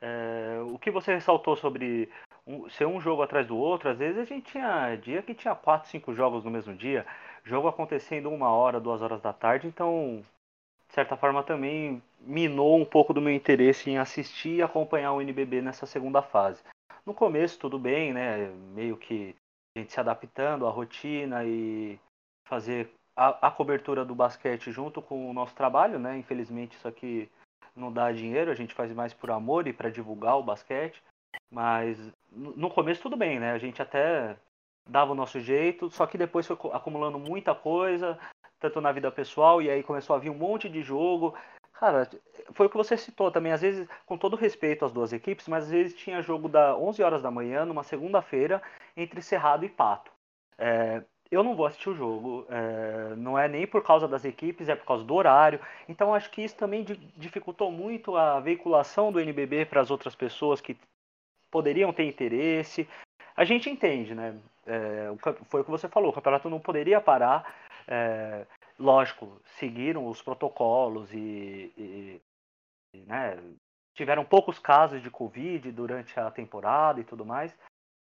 É, 0.01 0.59
o 0.71 0.77
que 0.77 0.91
você 0.91 1.13
ressaltou 1.13 1.55
sobre 1.55 2.11
um, 2.45 2.69
ser 2.69 2.85
um 2.85 2.99
jogo 2.99 3.21
atrás 3.21 3.47
do 3.47 3.57
outro, 3.57 3.89
às 3.89 3.97
vezes 3.97 4.19
a 4.19 4.25
gente 4.25 4.51
tinha 4.51 4.95
dia 4.97 5.23
que 5.23 5.33
tinha 5.33 5.55
quatro, 5.55 5.89
cinco 5.89 6.13
jogos 6.13 6.43
no 6.43 6.51
mesmo 6.51 6.75
dia, 6.75 7.05
jogo 7.43 7.67
acontecendo 7.67 8.29
uma 8.29 8.49
hora, 8.49 8.79
duas 8.79 9.01
horas 9.01 9.21
da 9.21 9.33
tarde, 9.33 9.67
então, 9.67 10.21
certa 10.95 11.17
forma, 11.17 11.43
também 11.43 12.01
minou 12.21 12.79
um 12.79 12.85
pouco 12.85 13.13
do 13.13 13.21
meu 13.21 13.33
interesse 13.33 13.89
em 13.89 13.97
assistir 13.97 14.55
e 14.55 14.61
acompanhar 14.61 15.13
o 15.13 15.21
NBB 15.21 15.61
nessa 15.61 15.85
segunda 15.85 16.21
fase. 16.21 16.63
No 17.05 17.13
começo, 17.13 17.59
tudo 17.59 17.77
bem, 17.77 18.13
né? 18.13 18.47
Meio 18.73 18.97
que 18.97 19.35
a 19.75 19.79
gente 19.79 19.91
se 19.91 19.99
adaptando 19.99 20.65
à 20.65 20.71
rotina 20.71 21.43
e 21.43 21.99
fazer 22.47 22.89
a, 23.15 23.47
a, 23.47 23.51
cobertura 23.51 24.05
do 24.05 24.15
basquete 24.15 24.71
junto 24.71 25.01
com 25.01 25.29
o 25.29 25.33
nosso 25.33 25.53
trabalho, 25.53 25.99
né? 25.99 26.17
Infelizmente 26.17 26.77
isso 26.77 26.87
aqui 26.87 27.29
não 27.75 27.91
dá 27.91 28.11
dinheiro, 28.11 28.49
a 28.49 28.55
gente 28.55 28.73
faz 28.73 28.91
mais 28.93 29.13
por 29.13 29.29
amor 29.29 29.67
e 29.67 29.73
para 29.73 29.89
divulgar 29.89 30.37
o 30.37 30.43
basquete. 30.43 31.03
Mas 31.51 31.99
no 32.31 32.69
começo 32.69 33.01
tudo 33.01 33.17
bem, 33.17 33.39
né? 33.39 33.51
A 33.51 33.57
gente 33.57 33.81
até 33.81 34.37
dava 34.87 35.11
o 35.11 35.15
nosso 35.15 35.39
jeito, 35.39 35.89
só 35.89 36.07
que 36.07 36.17
depois 36.17 36.47
foi 36.47 36.57
acumulando 36.71 37.19
muita 37.19 37.53
coisa, 37.53 38.17
tanto 38.59 38.81
na 38.81 38.91
vida 38.91 39.11
pessoal, 39.11 39.61
e 39.61 39.69
aí 39.69 39.83
começou 39.83 40.15
a 40.15 40.19
vir 40.19 40.29
um 40.29 40.37
monte 40.37 40.69
de 40.69 40.81
jogo. 40.81 41.35
Cara, 41.73 42.09
foi 42.53 42.67
o 42.67 42.69
que 42.69 42.77
você 42.77 42.95
citou 42.95 43.29
também, 43.31 43.51
às 43.51 43.61
vezes, 43.61 43.87
com 44.05 44.17
todo 44.17 44.35
respeito 44.37 44.85
às 44.85 44.91
duas 44.91 45.11
equipes, 45.11 45.47
mas 45.47 45.65
às 45.65 45.71
vezes 45.71 45.93
tinha 45.93 46.21
jogo 46.21 46.47
da 46.47 46.75
11 46.77 47.03
horas 47.03 47.21
da 47.21 47.29
manhã, 47.29 47.65
numa 47.65 47.83
segunda-feira, 47.83 48.61
entre 48.95 49.21
Cerrado 49.21 49.65
e 49.65 49.69
Pato. 49.69 50.11
É, 50.57 51.03
eu 51.29 51.43
não 51.43 51.55
vou 51.55 51.65
assistir 51.65 51.89
o 51.89 51.95
jogo, 51.95 52.45
é, 52.49 53.15
não 53.15 53.37
é 53.37 53.47
nem 53.47 53.65
por 53.65 53.83
causa 53.83 54.07
das 54.07 54.23
equipes, 54.23 54.69
é 54.69 54.75
por 54.75 54.85
causa 54.85 55.03
do 55.03 55.13
horário. 55.13 55.59
Então 55.89 56.13
acho 56.13 56.29
que 56.29 56.43
isso 56.43 56.55
também 56.55 56.85
dificultou 57.17 57.71
muito 57.71 58.15
a 58.15 58.39
veiculação 58.39 59.11
do 59.11 59.19
NBB 59.19 59.65
para 59.65 59.81
as 59.81 59.91
outras 59.91 60.15
pessoas 60.15 60.61
que 60.61 60.77
poderiam 61.51 61.91
ter 61.91 62.05
interesse. 62.05 62.87
A 63.35 63.43
gente 63.43 63.69
entende, 63.69 64.15
né? 64.15 64.37
É, 64.65 65.11
foi 65.49 65.61
o 65.61 65.63
que 65.63 65.71
você 65.71 65.87
falou, 65.87 66.09
o 66.09 66.13
campeonato 66.13 66.49
não 66.49 66.59
poderia 66.59 67.01
parar. 67.01 67.53
É, 67.87 68.45
lógico, 68.79 69.39
seguiram 69.45 70.07
os 70.07 70.21
protocolos 70.21 71.13
e, 71.13 71.73
e, 71.77 72.21
né, 73.05 73.37
tiveram 73.93 74.25
poucos 74.25 74.59
casos 74.59 75.01
de 75.01 75.09
Covid 75.09 75.71
durante 75.71 76.19
a 76.19 76.29
temporada 76.29 76.99
e 76.99 77.03
tudo 77.03 77.25
mais, 77.25 77.55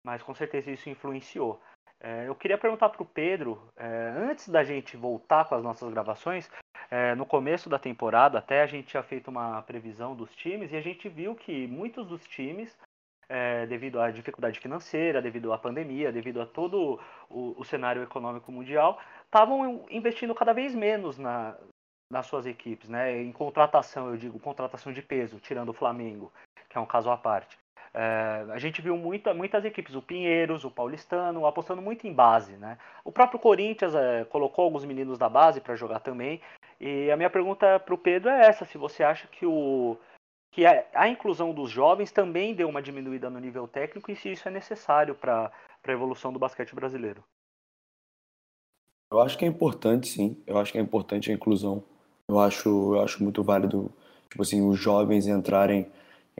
mas 0.04 0.22
com 0.22 0.34
certeza 0.34 0.70
isso 0.70 0.88
influenciou. 0.88 1.60
É, 2.00 2.28
eu 2.28 2.34
queria 2.34 2.58
perguntar 2.58 2.90
para 2.90 3.02
o 3.02 3.06
Pedro, 3.06 3.72
é, 3.76 4.12
antes 4.16 4.48
da 4.48 4.62
gente 4.62 4.96
voltar 4.96 5.48
com 5.48 5.54
as 5.54 5.62
nossas 5.62 5.90
gravações, 5.90 6.50
é, 6.90 7.14
no 7.14 7.24
começo 7.24 7.70
da 7.70 7.78
temporada 7.78 8.38
até 8.38 8.62
a 8.62 8.66
gente 8.66 8.88
tinha 8.88 9.02
feito 9.02 9.28
uma 9.28 9.62
previsão 9.62 10.14
dos 10.14 10.34
times 10.36 10.70
e 10.70 10.76
a 10.76 10.82
gente 10.82 11.08
viu 11.08 11.34
que 11.34 11.66
muitos 11.66 12.06
dos 12.06 12.22
times, 12.26 12.76
é, 13.28 13.66
devido 13.66 14.00
à 14.00 14.10
dificuldade 14.10 14.60
financeira, 14.60 15.22
devido 15.22 15.52
à 15.52 15.58
pandemia, 15.58 16.12
devido 16.12 16.40
a 16.40 16.46
todo 16.46 17.00
o, 17.28 17.54
o 17.58 17.64
cenário 17.64 18.02
econômico 18.02 18.50
mundial, 18.52 18.98
estavam 19.24 19.84
investindo 19.90 20.34
cada 20.34 20.52
vez 20.52 20.74
menos 20.74 21.18
na, 21.18 21.56
nas 22.10 22.26
suas 22.26 22.46
equipes, 22.46 22.88
né? 22.88 23.20
Em 23.20 23.32
contratação, 23.32 24.10
eu 24.10 24.16
digo, 24.16 24.38
contratação 24.38 24.92
de 24.92 25.02
peso, 25.02 25.40
tirando 25.40 25.70
o 25.70 25.74
Flamengo, 25.74 26.32
que 26.68 26.78
é 26.78 26.80
um 26.80 26.86
caso 26.86 27.10
à 27.10 27.16
parte. 27.16 27.58
É, 27.92 28.44
a 28.50 28.58
gente 28.58 28.82
viu 28.82 28.96
muita, 28.96 29.32
muitas 29.32 29.64
equipes, 29.64 29.94
o 29.94 30.02
Pinheiros, 30.02 30.64
o 30.64 30.70
Paulistano, 30.70 31.46
apostando 31.46 31.80
muito 31.80 32.06
em 32.06 32.12
base. 32.12 32.56
Né? 32.56 32.76
O 33.04 33.12
próprio 33.12 33.38
Corinthians 33.38 33.94
é, 33.94 34.24
colocou 34.24 34.64
alguns 34.64 34.84
meninos 34.84 35.16
da 35.16 35.28
base 35.28 35.60
para 35.60 35.76
jogar 35.76 36.00
também. 36.00 36.40
E 36.80 37.08
a 37.10 37.16
minha 37.16 37.30
pergunta 37.30 37.78
para 37.78 37.94
o 37.94 37.98
Pedro 37.98 38.30
é 38.30 38.46
essa: 38.46 38.64
se 38.64 38.76
você 38.76 39.04
acha 39.04 39.28
que, 39.28 39.46
o, 39.46 39.96
que 40.54 40.64
a, 40.64 40.86
a, 40.94 41.08
inclusão 41.08 41.52
dos 41.52 41.68
jovens 41.68 42.12
também 42.12 42.54
deu 42.54 42.68
uma 42.68 42.80
diminuída 42.80 43.28
no 43.28 43.40
nível 43.40 43.66
técnico 43.66 44.10
e 44.12 44.16
se 44.16 44.30
isso 44.30 44.46
é 44.46 44.50
necessário 44.52 45.14
para 45.14 45.50
a 45.84 45.92
evolução 45.92 46.32
do 46.32 46.38
basquete 46.38 46.74
brasileiro? 46.74 47.24
Eu 49.10 49.20
acho 49.20 49.36
que 49.36 49.44
é 49.44 49.48
importante, 49.48 50.08
sim. 50.08 50.40
Eu 50.46 50.56
acho 50.58 50.70
que 50.70 50.78
é 50.78 50.80
importante 50.80 51.30
a 51.30 51.34
inclusão. 51.34 51.82
Eu 52.28 52.38
acho, 52.38 52.68
eu 52.94 53.00
acho 53.00 53.22
muito 53.22 53.42
válido, 53.42 53.92
tipo 54.30 54.42
assim, 54.42 54.66
os 54.66 54.78
jovens 54.78 55.26
entrarem 55.26 55.90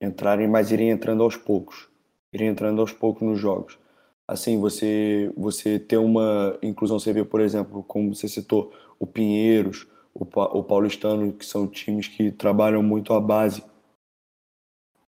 entrarem, 0.01 0.49
mas 0.49 0.71
irem 0.71 0.91
entrando 0.91 1.23
aos 1.23 1.37
poucos, 1.37 1.89
irem 2.33 2.49
entrando 2.49 2.81
aos 2.81 2.93
poucos 2.93 3.23
nos 3.23 3.39
jogos. 3.39 3.79
Assim, 4.27 4.59
você 4.61 5.31
você 5.37 5.79
ter 5.79 5.99
uma 5.99 6.57
inclusão, 6.63 6.99
você 6.99 7.13
vê, 7.13 7.25
por 7.25 7.41
exemplo, 7.41 7.83
como 7.83 8.15
você 8.15 8.29
citou, 8.29 8.73
o 8.99 9.07
Pinheiros, 9.07 9.87
o, 10.15 10.25
o 10.25 10.65
Paulistano, 10.65 11.33
que 11.33 11.45
são 11.45 11.67
times 11.67 12.09
que 12.09 12.31
trabalham 12.33 12.83
muito 12.83 13.13
a 13.13 13.21
base. 13.21 13.63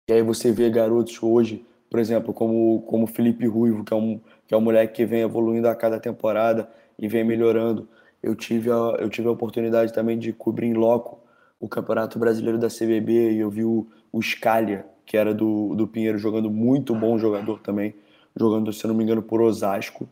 E 0.09 0.13
aí 0.13 0.21
você 0.21 0.51
vê 0.53 0.69
garotos 0.69 1.21
hoje, 1.21 1.65
por 1.89 1.99
exemplo, 1.99 2.33
como 2.33 2.81
como 2.83 3.05
Felipe 3.07 3.45
Ruivo, 3.45 3.83
que 3.83 3.93
é 3.93 3.97
um 3.97 4.19
que 4.47 4.53
é 4.53 4.57
um 4.57 4.61
moleque 4.61 4.93
que 4.95 5.05
vem 5.05 5.21
evoluindo 5.21 5.67
a 5.67 5.75
cada 5.75 5.99
temporada 5.99 6.69
e 6.97 7.07
vem 7.07 7.23
melhorando. 7.25 7.89
Eu 8.23 8.33
tive 8.35 8.71
a, 8.71 8.75
eu 8.99 9.09
tive 9.09 9.27
a 9.27 9.31
oportunidade 9.31 9.93
também 9.93 10.17
de 10.17 10.31
cobrir 10.31 10.67
em 10.67 10.73
loco 10.73 11.19
o 11.59 11.67
Campeonato 11.67 12.17
Brasileiro 12.19 12.57
da 12.57 12.69
CBB 12.69 13.31
e 13.33 13.39
eu 13.39 13.49
vi 13.49 13.65
o, 13.65 13.87
o 14.11 14.21
Scalia, 14.21 14.85
que 15.05 15.17
era 15.17 15.33
do, 15.33 15.75
do 15.75 15.87
Pinheiro, 15.87 16.17
jogando 16.17 16.49
muito 16.49 16.95
bom 16.95 17.17
jogador 17.17 17.59
também, 17.59 17.93
jogando, 18.35 18.71
se 18.71 18.87
não 18.87 18.95
me 18.95 19.03
engano, 19.03 19.21
por 19.21 19.41
Osasco. 19.41 20.07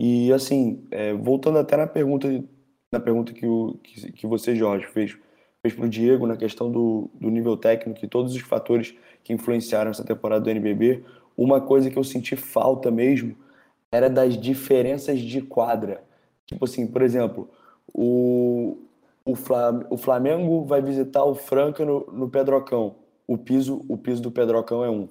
E 0.00 0.32
assim, 0.32 0.84
é, 0.90 1.12
voltando 1.14 1.58
até 1.58 1.76
na 1.76 1.86
pergunta, 1.86 2.28
na 2.92 3.00
pergunta 3.00 3.32
que, 3.32 3.46
o, 3.46 3.78
que, 3.82 4.12
que 4.12 4.26
você, 4.26 4.54
Jorge, 4.56 4.86
fez, 4.86 5.16
fez 5.62 5.74
para 5.74 5.84
o 5.86 5.88
Diego 5.88 6.26
na 6.26 6.36
questão 6.36 6.70
do, 6.70 7.10
do 7.14 7.30
nível 7.30 7.56
técnico 7.56 8.04
e 8.04 8.08
todos 8.08 8.34
os 8.34 8.42
fatores 8.42 8.94
que 9.22 9.32
influenciaram 9.32 9.90
essa 9.90 10.04
temporada 10.04 10.44
do 10.44 10.50
NBB, 10.50 11.04
uma 11.36 11.60
coisa 11.60 11.90
que 11.90 11.96
eu 11.96 12.04
senti 12.04 12.34
falta 12.34 12.90
mesmo 12.90 13.36
era 13.90 14.10
das 14.10 14.38
diferenças 14.38 15.20
de 15.20 15.40
quadra. 15.40 16.02
Tipo 16.46 16.64
assim, 16.64 16.86
por 16.86 17.02
exemplo, 17.02 17.48
o, 17.92 18.78
o, 19.24 19.96
Flamengo 19.96 20.64
vai 20.64 20.80
visitar 20.82 21.24
o 21.24 21.34
Franca 21.34 21.84
no, 21.84 22.06
no 22.12 22.28
Pedrocão. 22.28 22.96
O 23.26 23.36
piso, 23.36 23.84
o 23.88 23.96
piso 23.96 24.22
do 24.22 24.30
Pedrocão 24.30 24.84
é 24.84 24.90
um. 24.90 25.08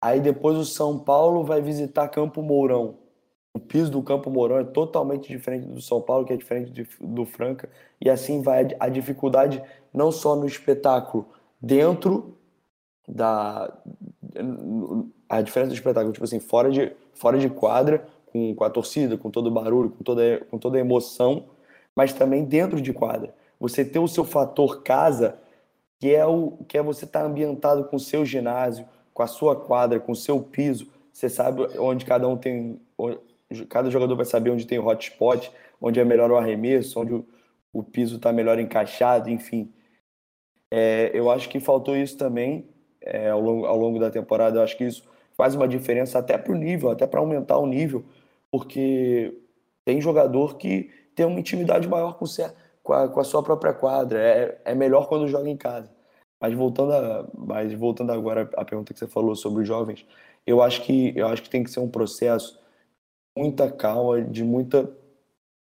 Aí 0.00 0.20
depois 0.20 0.56
o 0.56 0.64
São 0.64 0.98
Paulo 0.98 1.44
vai 1.44 1.60
visitar 1.60 2.08
Campo 2.08 2.42
Mourão. 2.42 2.96
O 3.52 3.58
piso 3.58 3.90
do 3.90 4.02
Campo 4.02 4.30
Mourão 4.30 4.58
é 4.58 4.64
totalmente 4.64 5.28
diferente 5.28 5.66
do 5.66 5.80
São 5.80 6.00
Paulo, 6.00 6.24
que 6.24 6.32
é 6.32 6.36
diferente 6.36 6.70
de, 6.70 6.88
do 7.00 7.24
Franca. 7.24 7.68
E 8.00 8.08
assim 8.08 8.42
vai 8.42 8.68
a 8.78 8.88
dificuldade 8.88 9.62
não 9.92 10.10
só 10.12 10.36
no 10.36 10.46
espetáculo, 10.46 11.28
dentro 11.60 12.36
da. 13.14 13.72
A 15.28 15.42
diferença 15.42 15.70
do 15.70 15.74
espetáculo, 15.74 16.12
tipo 16.12 16.24
assim, 16.24 16.40
fora 16.40 16.70
de, 16.70 16.92
fora 17.14 17.38
de 17.38 17.48
quadra, 17.48 18.06
com, 18.26 18.54
com 18.54 18.64
a 18.64 18.70
torcida, 18.70 19.16
com 19.16 19.30
todo 19.30 19.46
o 19.46 19.50
barulho, 19.50 19.90
com 19.90 20.02
toda, 20.02 20.40
com 20.50 20.58
toda 20.58 20.76
a 20.78 20.80
emoção 20.80 21.44
mas 21.94 22.12
também 22.12 22.44
dentro 22.44 22.80
de 22.80 22.92
quadra. 22.92 23.34
Você 23.58 23.84
ter 23.84 23.98
o 23.98 24.08
seu 24.08 24.24
fator 24.24 24.82
casa, 24.82 25.38
que 25.98 26.14
é 26.14 26.24
o 26.24 26.52
que 26.66 26.78
é 26.78 26.82
você 26.82 27.04
estar 27.04 27.20
tá 27.20 27.26
ambientado 27.26 27.84
com 27.84 27.96
o 27.96 28.00
seu 28.00 28.24
ginásio, 28.24 28.88
com 29.12 29.22
a 29.22 29.26
sua 29.26 29.54
quadra, 29.54 30.00
com 30.00 30.12
o 30.12 30.16
seu 30.16 30.40
piso. 30.40 30.90
Você 31.12 31.28
sabe 31.28 31.62
onde 31.78 32.04
cada 32.04 32.26
um 32.26 32.36
tem, 32.36 32.80
cada 33.68 33.90
jogador 33.90 34.16
vai 34.16 34.24
saber 34.24 34.50
onde 34.50 34.66
tem 34.66 34.78
o 34.78 34.86
hotspot, 34.86 35.52
onde 35.80 36.00
é 36.00 36.04
melhor 36.04 36.30
o 36.30 36.36
arremesso, 36.36 37.00
onde 37.00 37.12
o, 37.12 37.26
o 37.72 37.82
piso 37.82 38.16
está 38.16 38.32
melhor 38.32 38.58
encaixado, 38.58 39.28
enfim. 39.28 39.70
É, 40.70 41.10
eu 41.12 41.30
acho 41.30 41.48
que 41.48 41.60
faltou 41.60 41.96
isso 41.96 42.16
também 42.16 42.66
é, 43.02 43.30
ao, 43.30 43.40
longo, 43.40 43.66
ao 43.66 43.76
longo 43.76 43.98
da 43.98 44.10
temporada. 44.10 44.58
Eu 44.58 44.62
acho 44.62 44.76
que 44.76 44.84
isso 44.84 45.04
faz 45.36 45.54
uma 45.54 45.68
diferença 45.68 46.18
até 46.18 46.36
para 46.36 46.52
o 46.52 46.56
nível, 46.56 46.90
até 46.90 47.06
para 47.06 47.20
aumentar 47.20 47.58
o 47.58 47.66
nível, 47.66 48.04
porque 48.50 49.34
tem 49.84 50.00
jogador 50.00 50.56
que 50.56 50.90
ter 51.14 51.24
uma 51.24 51.40
intimidade 51.40 51.88
maior 51.88 52.18
com, 52.18 52.24
com, 52.82 52.92
a, 52.92 53.08
com 53.08 53.20
a 53.20 53.24
sua 53.24 53.42
própria 53.42 53.72
quadra. 53.72 54.18
É, 54.20 54.60
é 54.64 54.74
melhor 54.74 55.08
quando 55.08 55.28
joga 55.28 55.48
em 55.48 55.56
casa. 55.56 55.90
Mas 56.40 56.54
voltando, 56.54 56.92
a, 56.92 57.28
mas 57.36 57.72
voltando 57.74 58.12
agora 58.12 58.48
à 58.56 58.64
pergunta 58.64 58.92
que 58.92 58.98
você 58.98 59.06
falou 59.06 59.34
sobre 59.36 59.62
os 59.62 59.68
jovens, 59.68 60.06
eu 60.46 60.62
acho 60.62 60.82
que 60.82 61.12
eu 61.16 61.26
acho 61.28 61.42
que 61.42 61.50
tem 61.50 61.62
que 61.62 61.70
ser 61.70 61.80
um 61.80 61.88
processo 61.88 62.58
muita 63.36 63.70
calma, 63.70 64.22
de 64.22 64.42
muita 64.42 64.90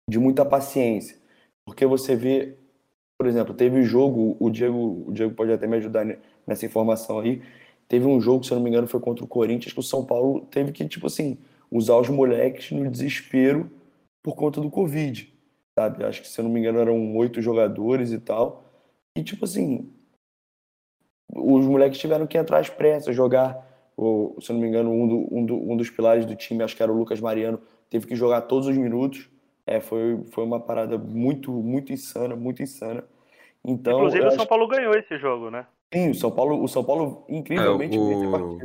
de 0.08 0.18
muita 0.18 0.44
paciência, 0.44 1.18
porque 1.66 1.84
você 1.84 2.16
vê, 2.16 2.56
por 3.18 3.26
exemplo, 3.26 3.52
teve 3.52 3.82
jogo, 3.82 4.36
o 4.40 4.48
Diego, 4.48 5.04
o 5.06 5.12
Diego 5.12 5.34
pode 5.34 5.52
até 5.52 5.66
me 5.66 5.76
ajudar 5.76 6.06
nessa 6.48 6.66
informação 6.66 7.20
aí. 7.20 7.42
Teve 7.86 8.06
um 8.06 8.20
jogo, 8.20 8.44
se 8.44 8.50
eu 8.50 8.56
não 8.56 8.64
me 8.64 8.70
engano, 8.70 8.88
foi 8.88 9.00
contra 9.00 9.24
o 9.24 9.28
Corinthians, 9.28 9.72
que 9.72 9.78
o 9.78 9.82
São 9.82 10.04
Paulo 10.04 10.40
teve 10.50 10.72
que 10.72 10.86
tipo 10.88 11.06
assim 11.06 11.38
usar 11.70 11.96
os 11.96 12.08
moleques 12.08 12.72
no 12.72 12.90
desespero 12.90 13.70
por 14.22 14.34
conta 14.34 14.60
do 14.60 14.70
Covid 14.70 15.38
sabe? 15.78 16.04
Acho 16.04 16.22
que, 16.22 16.28
se 16.28 16.40
eu 16.40 16.42
não 16.42 16.50
me 16.50 16.58
engano, 16.58 16.80
eram 16.80 17.16
oito 17.16 17.40
jogadores 17.40 18.10
e 18.12 18.18
tal. 18.18 18.64
E, 19.16 19.22
tipo 19.22 19.44
assim, 19.44 19.88
os 21.32 21.64
moleques 21.64 22.00
tiveram 22.00 22.26
que 22.26 22.36
entrar 22.36 22.58
às 22.58 22.68
pressas, 22.68 23.14
jogar. 23.14 23.64
Ou, 23.96 24.40
se 24.40 24.50
eu 24.50 24.54
não 24.54 24.62
me 24.62 24.68
engano, 24.68 24.90
um, 24.90 25.06
do, 25.06 25.34
um, 25.34 25.46
do, 25.46 25.72
um 25.72 25.76
dos 25.76 25.88
pilares 25.88 26.26
do 26.26 26.34
time, 26.34 26.64
acho 26.64 26.76
que 26.76 26.82
era 26.82 26.92
o 26.92 26.96
Lucas 26.96 27.20
Mariano, 27.20 27.60
teve 27.88 28.06
que 28.06 28.16
jogar 28.16 28.42
todos 28.42 28.66
os 28.66 28.76
minutos. 28.76 29.28
É, 29.64 29.80
foi, 29.80 30.20
foi 30.30 30.44
uma 30.44 30.58
parada 30.58 30.98
muito, 30.98 31.52
muito 31.52 31.92
insana, 31.92 32.34
muito 32.34 32.62
insana. 32.62 33.04
Então, 33.64 33.98
Inclusive, 33.98 34.26
o 34.26 34.30
São 34.32 34.46
Paulo 34.46 34.66
ganhou 34.66 34.94
esse 34.94 35.16
jogo, 35.18 35.50
né? 35.50 35.66
Sim, 35.92 36.10
o 36.10 36.14
São 36.14 36.30
Paulo, 36.30 36.62
o 36.62 36.68
São 36.68 36.84
Paulo 36.84 37.24
incrivelmente 37.28 37.96
é, 37.96 38.00
o... 38.00 38.58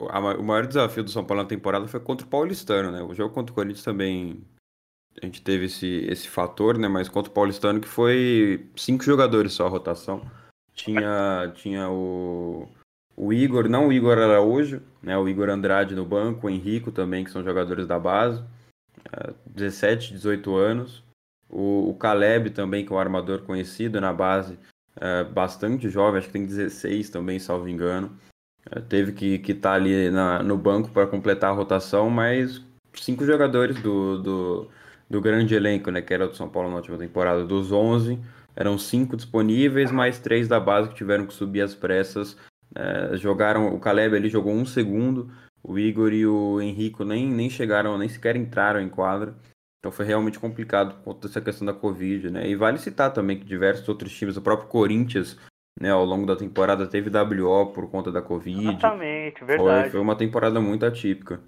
O 0.00 0.42
maior 0.42 0.66
desafio 0.66 1.04
do 1.04 1.10
São 1.10 1.22
Paulo 1.22 1.42
na 1.42 1.48
temporada 1.48 1.86
foi 1.86 2.00
contra 2.00 2.26
o 2.26 2.30
Paulistano, 2.30 2.90
né? 2.90 3.02
O 3.02 3.14
jogo 3.14 3.34
contra 3.34 3.52
o 3.52 3.54
Corinthians 3.54 3.84
também 3.84 4.42
a 5.20 5.26
gente 5.26 5.42
teve 5.42 5.66
esse, 5.66 6.06
esse 6.08 6.28
fator, 6.28 6.78
né? 6.78 6.88
Mas 6.88 7.08
contra 7.08 7.30
o 7.30 7.34
Paulistano, 7.34 7.80
que 7.80 7.88
foi 7.88 8.66
cinco 8.76 9.04
jogadores 9.04 9.52
só 9.52 9.66
a 9.66 9.70
rotação. 9.70 10.22
Tinha, 10.72 11.52
tinha 11.54 11.90
o, 11.90 12.68
o 13.16 13.32
Igor, 13.32 13.68
não 13.68 13.88
o 13.88 13.92
Igor 13.92 14.16
Araújo, 14.16 14.82
né? 15.02 15.18
O 15.18 15.28
Igor 15.28 15.50
Andrade 15.50 15.94
no 15.94 16.06
banco, 16.06 16.46
o 16.46 16.50
Henrico 16.50 16.90
também, 16.90 17.24
que 17.24 17.30
são 17.30 17.44
jogadores 17.44 17.86
da 17.86 17.98
base. 17.98 18.42
17, 19.46 20.12
é, 20.12 20.16
18 20.16 20.56
anos. 20.56 21.04
O, 21.48 21.90
o 21.90 21.94
Caleb 21.94 22.50
também, 22.50 22.86
que 22.86 22.92
é 22.92 22.96
um 22.96 22.98
armador 22.98 23.42
conhecido 23.42 24.00
na 24.00 24.12
base, 24.12 24.58
é, 24.96 25.24
bastante 25.24 25.88
jovem, 25.88 26.18
acho 26.18 26.28
que 26.28 26.32
tem 26.32 26.46
16 26.46 27.10
também, 27.10 27.38
salvo 27.38 27.68
engano. 27.68 28.16
É, 28.70 28.80
teve 28.80 29.12
que 29.12 29.34
estar 29.34 29.44
que 29.44 29.54
tá 29.54 29.72
ali 29.72 30.10
na, 30.10 30.42
no 30.42 30.56
banco 30.56 30.90
para 30.90 31.06
completar 31.06 31.50
a 31.50 31.54
rotação, 31.54 32.10
mas 32.10 32.62
cinco 32.94 33.24
jogadores 33.24 33.80
do, 33.82 34.22
do, 34.22 34.68
do 35.08 35.20
grande 35.20 35.54
elenco, 35.54 35.90
né, 35.90 36.02
que 36.02 36.12
era 36.12 36.28
do 36.28 36.36
São 36.36 36.48
Paulo 36.48 36.70
na 36.70 36.76
última 36.76 36.98
temporada, 36.98 37.44
dos 37.44 37.72
11, 37.72 38.18
eram 38.54 38.76
cinco 38.78 39.16
disponíveis, 39.16 39.90
mais 39.90 40.18
três 40.18 40.48
da 40.48 40.60
base 40.60 40.88
que 40.88 40.94
tiveram 40.94 41.26
que 41.26 41.34
subir 41.34 41.62
as 41.62 41.74
pressas. 41.74 42.36
É, 42.74 43.16
jogaram, 43.16 43.74
o 43.74 43.80
Caleb 43.80 44.16
ali 44.16 44.28
jogou 44.28 44.52
um 44.52 44.66
segundo, 44.66 45.30
o 45.62 45.78
Igor 45.78 46.12
e 46.12 46.26
o 46.26 46.60
Henrico 46.60 47.04
nem, 47.04 47.28
nem 47.28 47.50
chegaram, 47.50 47.96
nem 47.98 48.08
sequer 48.08 48.36
entraram 48.36 48.80
em 48.80 48.88
quadra. 48.88 49.34
Então 49.80 49.90
foi 49.90 50.04
realmente 50.04 50.38
complicado 50.38 50.96
por 50.96 51.04
conta 51.04 51.26
dessa 51.26 51.40
questão 51.40 51.66
da 51.66 51.72
Covid, 51.72 52.30
né? 52.30 52.46
E 52.46 52.54
vale 52.54 52.78
citar 52.78 53.12
também 53.12 53.38
que 53.38 53.46
diversos 53.46 53.88
outros 53.88 54.12
times, 54.12 54.36
o 54.36 54.42
próprio 54.42 54.68
Corinthians, 54.68 55.38
né, 55.80 55.90
ao 55.90 56.04
longo 56.04 56.26
da 56.26 56.36
temporada 56.36 56.86
teve 56.86 57.10
WO 57.10 57.72
por 57.72 57.90
conta 57.90 58.12
da 58.12 58.20
Covid. 58.20 58.68
Exatamente, 58.68 59.42
verdade. 59.42 59.82
Foi, 59.84 59.90
foi 59.92 60.00
uma 60.00 60.14
temporada 60.14 60.60
muito 60.60 60.84
atípica. 60.84 61.40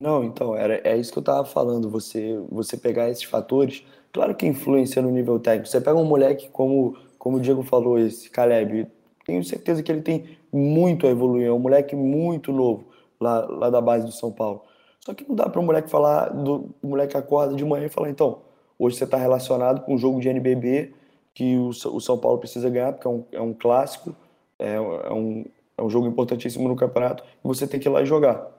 Não, 0.00 0.22
então, 0.22 0.54
era, 0.54 0.80
é 0.86 0.96
isso 0.96 1.10
que 1.10 1.18
eu 1.18 1.24
tava 1.24 1.44
falando. 1.44 1.90
Você, 1.90 2.38
você 2.50 2.76
pegar 2.76 3.08
esses 3.08 3.24
fatores, 3.24 3.82
claro 4.12 4.34
que 4.34 4.46
influencia 4.46 5.00
no 5.00 5.10
nível 5.10 5.40
técnico. 5.40 5.68
Você 5.68 5.80
pega 5.80 5.96
um 5.96 6.04
moleque 6.04 6.50
como, 6.50 6.96
como 7.18 7.38
o 7.38 7.40
Diego 7.40 7.62
falou, 7.62 7.98
esse 7.98 8.30
Caleb, 8.30 8.86
tenho 9.24 9.42
certeza 9.42 9.82
que 9.82 9.90
ele 9.90 10.02
tem 10.02 10.38
muito 10.52 11.06
a 11.06 11.10
evoluir. 11.10 11.48
É 11.48 11.52
um 11.52 11.58
moleque 11.58 11.96
muito 11.96 12.52
novo 12.52 12.86
lá, 13.18 13.40
lá 13.46 13.70
da 13.70 13.80
base 13.80 14.04
do 14.04 14.12
São 14.12 14.30
Paulo. 14.30 14.67
Só 15.08 15.14
que 15.14 15.26
não 15.26 15.34
dá 15.34 15.48
para 15.48 15.58
um 15.58 15.64
moleque 15.64 15.88
falar, 15.88 16.28
do 16.28 16.68
o 16.82 16.86
moleque 16.86 17.16
acorda 17.16 17.54
de 17.54 17.64
manhã 17.64 17.86
e 17.86 17.88
falar, 17.88 18.10
então, 18.10 18.42
hoje 18.78 18.98
você 18.98 19.04
está 19.04 19.16
relacionado 19.16 19.80
com 19.80 19.94
um 19.94 19.96
jogo 19.96 20.20
de 20.20 20.28
NBB 20.28 20.92
que 21.32 21.56
o, 21.56 21.68
o, 21.68 21.98
São 21.98 22.18
Paulo 22.18 22.36
precisa 22.36 22.68
ganhar, 22.68 22.92
porque 22.92 23.08
é 23.08 23.10
um, 23.10 23.24
é 23.32 23.40
um 23.40 23.54
clássico, 23.54 24.14
é, 24.58 24.74
é, 24.74 24.80
um, 25.10 25.46
é 25.78 25.82
um 25.82 25.88
jogo 25.88 26.06
importantíssimo 26.06 26.68
no 26.68 26.76
campeonato, 26.76 27.24
e 27.24 27.48
você 27.48 27.66
tem 27.66 27.80
que 27.80 27.88
ir 27.88 27.90
lá 27.90 28.02
e 28.02 28.04
jogar. 28.04 28.50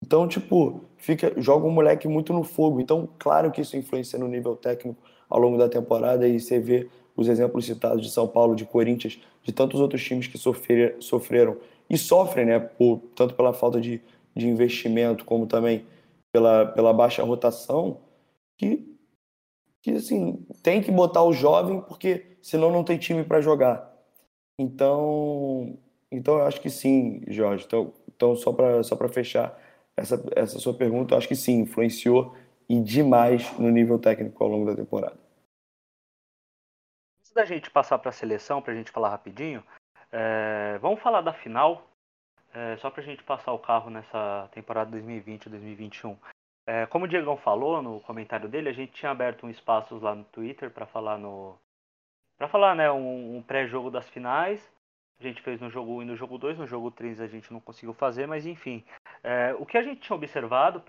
Então, 0.00 0.28
tipo, 0.28 0.82
fica, 0.96 1.32
joga 1.36 1.66
um 1.66 1.72
moleque 1.72 2.06
muito 2.06 2.32
no 2.32 2.44
fogo. 2.44 2.80
Então, 2.80 3.08
claro 3.18 3.50
que 3.50 3.60
isso 3.60 3.76
influencia 3.76 4.20
no 4.20 4.28
nível 4.28 4.54
técnico 4.54 5.02
ao 5.28 5.40
longo 5.40 5.58
da 5.58 5.68
temporada 5.68 6.28
e 6.28 6.38
você 6.38 6.60
vê 6.60 6.88
os 7.16 7.26
exemplos 7.26 7.66
citados 7.66 8.02
de 8.02 8.10
São 8.12 8.28
Paulo, 8.28 8.54
de 8.54 8.64
Corinthians, 8.64 9.18
de 9.42 9.50
tantos 9.50 9.80
outros 9.80 10.04
times 10.04 10.28
que 10.28 10.38
sofrer, 10.38 10.94
sofreram 11.00 11.56
e 11.90 11.98
sofrem, 11.98 12.46
né, 12.46 12.60
por, 12.60 13.00
tanto 13.16 13.34
pela 13.34 13.52
falta 13.52 13.80
de, 13.80 14.00
de 14.34 14.48
investimento 14.48 15.24
como 15.24 15.46
também 15.46 15.86
pela, 16.32 16.66
pela 16.66 16.92
baixa 16.92 17.22
rotação, 17.22 18.00
que, 18.56 18.96
que 19.82 19.92
assim, 19.92 20.46
tem 20.62 20.82
que 20.82 20.90
botar 20.90 21.22
o 21.22 21.32
jovem 21.32 21.80
porque 21.82 22.38
senão 22.42 22.70
não 22.70 22.84
tem 22.84 22.98
time 22.98 23.24
para 23.24 23.40
jogar. 23.40 23.92
Então, 24.58 25.78
então 26.10 26.38
eu 26.38 26.46
acho 26.46 26.60
que 26.60 26.70
sim, 26.70 27.22
Jorge. 27.28 27.64
Então, 27.66 27.92
então 28.08 28.34
só 28.34 28.52
para 28.52 28.82
só 28.82 28.96
fechar, 29.08 29.58
essa, 29.96 30.22
essa 30.36 30.58
sua 30.58 30.74
pergunta, 30.74 31.14
eu 31.14 31.18
acho 31.18 31.28
que 31.28 31.36
sim, 31.36 31.60
influenciou 31.60 32.36
e 32.68 32.80
demais 32.80 33.56
no 33.58 33.70
nível 33.70 33.98
técnico 33.98 34.42
ao 34.42 34.50
longo 34.50 34.66
da 34.66 34.76
temporada. 34.76 35.16
Antes 37.18 37.32
da 37.32 37.44
gente 37.44 37.70
passar 37.70 37.98
para 37.98 38.10
a 38.10 38.12
seleção, 38.12 38.60
para 38.60 38.72
a 38.72 38.76
gente 38.76 38.90
falar 38.90 39.10
rapidinho, 39.10 39.62
é, 40.12 40.78
vamos 40.78 41.00
falar 41.00 41.20
da 41.20 41.32
final, 41.32 41.88
é, 42.54 42.76
só 42.78 42.90
para 42.90 43.02
a 43.02 43.04
gente 43.04 43.22
passar 43.22 43.52
o 43.52 43.58
carro 43.58 43.90
nessa 43.90 44.48
temporada 44.52 44.96
2020-2021. 44.98 46.16
É, 46.66 46.86
como 46.86 47.04
o 47.06 47.08
Diegão 47.08 47.36
falou 47.36 47.80
no 47.82 48.00
comentário 48.00 48.48
dele, 48.48 48.68
a 48.68 48.72
gente 48.72 48.92
tinha 48.92 49.10
aberto 49.10 49.46
um 49.46 49.50
espaço 49.50 49.98
lá 49.98 50.14
no 50.14 50.24
Twitter 50.24 50.70
para 50.70 50.86
falar 50.86 51.18
no 51.18 51.58
para 52.36 52.46
falar, 52.46 52.76
né, 52.76 52.88
um, 52.88 53.38
um 53.38 53.42
pré-jogo 53.42 53.90
das 53.90 54.08
finais 54.08 54.60
a 55.20 55.22
gente 55.22 55.42
fez 55.42 55.60
no 55.60 55.68
jogo 55.68 55.96
1 55.98 56.02
e 56.02 56.04
no 56.04 56.16
jogo 56.16 56.38
2, 56.38 56.58
no 56.58 56.66
jogo 56.66 56.90
3 56.90 57.20
a 57.20 57.26
gente 57.26 57.52
não 57.52 57.60
conseguiu 57.60 57.92
fazer, 57.92 58.26
mas 58.26 58.46
enfim. 58.46 58.84
É, 59.22 59.54
o 59.58 59.66
que 59.66 59.76
a 59.76 59.82
gente 59.82 60.00
tinha 60.00 60.14
observado, 60.14 60.82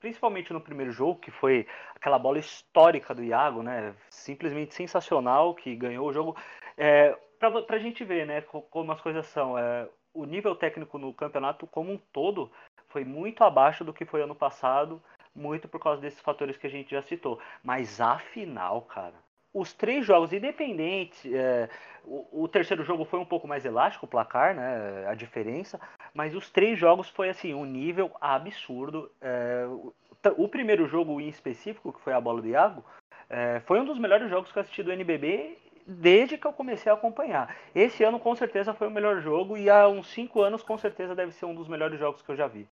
principalmente 0.00 0.52
no 0.52 0.60
primeiro 0.60 0.90
jogo, 0.90 1.20
que 1.20 1.30
foi 1.30 1.66
aquela 1.94 2.18
bola 2.18 2.38
histórica 2.38 3.14
do 3.14 3.22
Iago, 3.22 3.62
né? 3.62 3.94
Simplesmente 4.08 4.74
sensacional, 4.74 5.54
que 5.54 5.76
ganhou 5.76 6.08
o 6.08 6.12
jogo. 6.12 6.36
É, 6.78 7.10
pra, 7.38 7.62
pra 7.62 7.78
gente 7.78 8.04
ver, 8.04 8.26
né, 8.26 8.40
como 8.40 8.90
as 8.90 9.00
coisas 9.02 9.26
são. 9.26 9.58
É, 9.58 9.86
o 10.18 10.24
nível 10.24 10.54
técnico 10.54 10.98
no 10.98 11.12
campeonato 11.12 11.66
como 11.66 11.92
um 11.92 11.98
todo 12.12 12.50
foi 12.88 13.04
muito 13.04 13.44
abaixo 13.44 13.84
do 13.84 13.92
que 13.92 14.04
foi 14.04 14.22
ano 14.22 14.34
passado, 14.34 15.00
muito 15.34 15.68
por 15.68 15.80
causa 15.80 16.00
desses 16.00 16.20
fatores 16.20 16.56
que 16.56 16.66
a 16.66 16.70
gente 16.70 16.90
já 16.90 17.02
citou. 17.02 17.38
Mas 17.62 18.00
a 18.00 18.18
final, 18.18 18.82
cara, 18.82 19.14
os 19.52 19.72
três 19.72 20.04
jogos 20.04 20.32
independentes, 20.32 21.24
é, 21.32 21.68
o, 22.04 22.44
o, 22.44 22.48
terceiro 22.48 22.84
jogo 22.84 23.04
foi 23.04 23.18
um 23.18 23.24
pouco 23.24 23.46
mais 23.46 23.64
elástico, 23.64 24.06
o 24.06 24.08
placar, 24.08 24.54
né, 24.54 25.06
a 25.06 25.14
diferença, 25.14 25.80
mas 26.14 26.34
os 26.34 26.50
três 26.50 26.78
jogos 26.78 27.08
foi 27.08 27.28
assim, 27.28 27.54
um 27.54 27.64
nível 27.64 28.10
absurdo. 28.20 29.10
É, 29.20 29.66
o, 29.66 29.94
o, 30.36 30.48
primeiro 30.48 30.86
jogo 30.86 31.20
em 31.20 31.28
específico, 31.28 31.92
que 31.92 32.00
foi 32.00 32.12
a 32.12 32.20
bola 32.20 32.42
do 32.42 32.48
Iago, 32.48 32.84
é, 33.30 33.60
foi 33.60 33.80
um 33.80 33.84
dos 33.84 33.98
melhores 33.98 34.30
jogos 34.30 34.50
que 34.50 34.58
eu 34.58 34.62
assisti 34.62 34.82
do 34.82 34.92
NBB 34.92 35.58
desde 35.88 36.36
que 36.36 36.46
eu 36.46 36.52
comecei 36.52 36.92
a 36.92 36.94
acompanhar. 36.94 37.56
Esse 37.74 38.04
ano 38.04 38.20
com 38.20 38.36
certeza 38.36 38.74
foi 38.74 38.88
o 38.88 38.90
melhor 38.90 39.22
jogo 39.22 39.56
e 39.56 39.70
há 39.70 39.88
uns 39.88 40.08
cinco 40.08 40.42
anos 40.42 40.62
com 40.62 40.76
certeza 40.76 41.14
deve 41.14 41.32
ser 41.32 41.46
um 41.46 41.54
dos 41.54 41.66
melhores 41.66 41.98
jogos 41.98 42.20
que 42.20 42.30
eu 42.30 42.36
já 42.36 42.46
vi. 42.46 42.68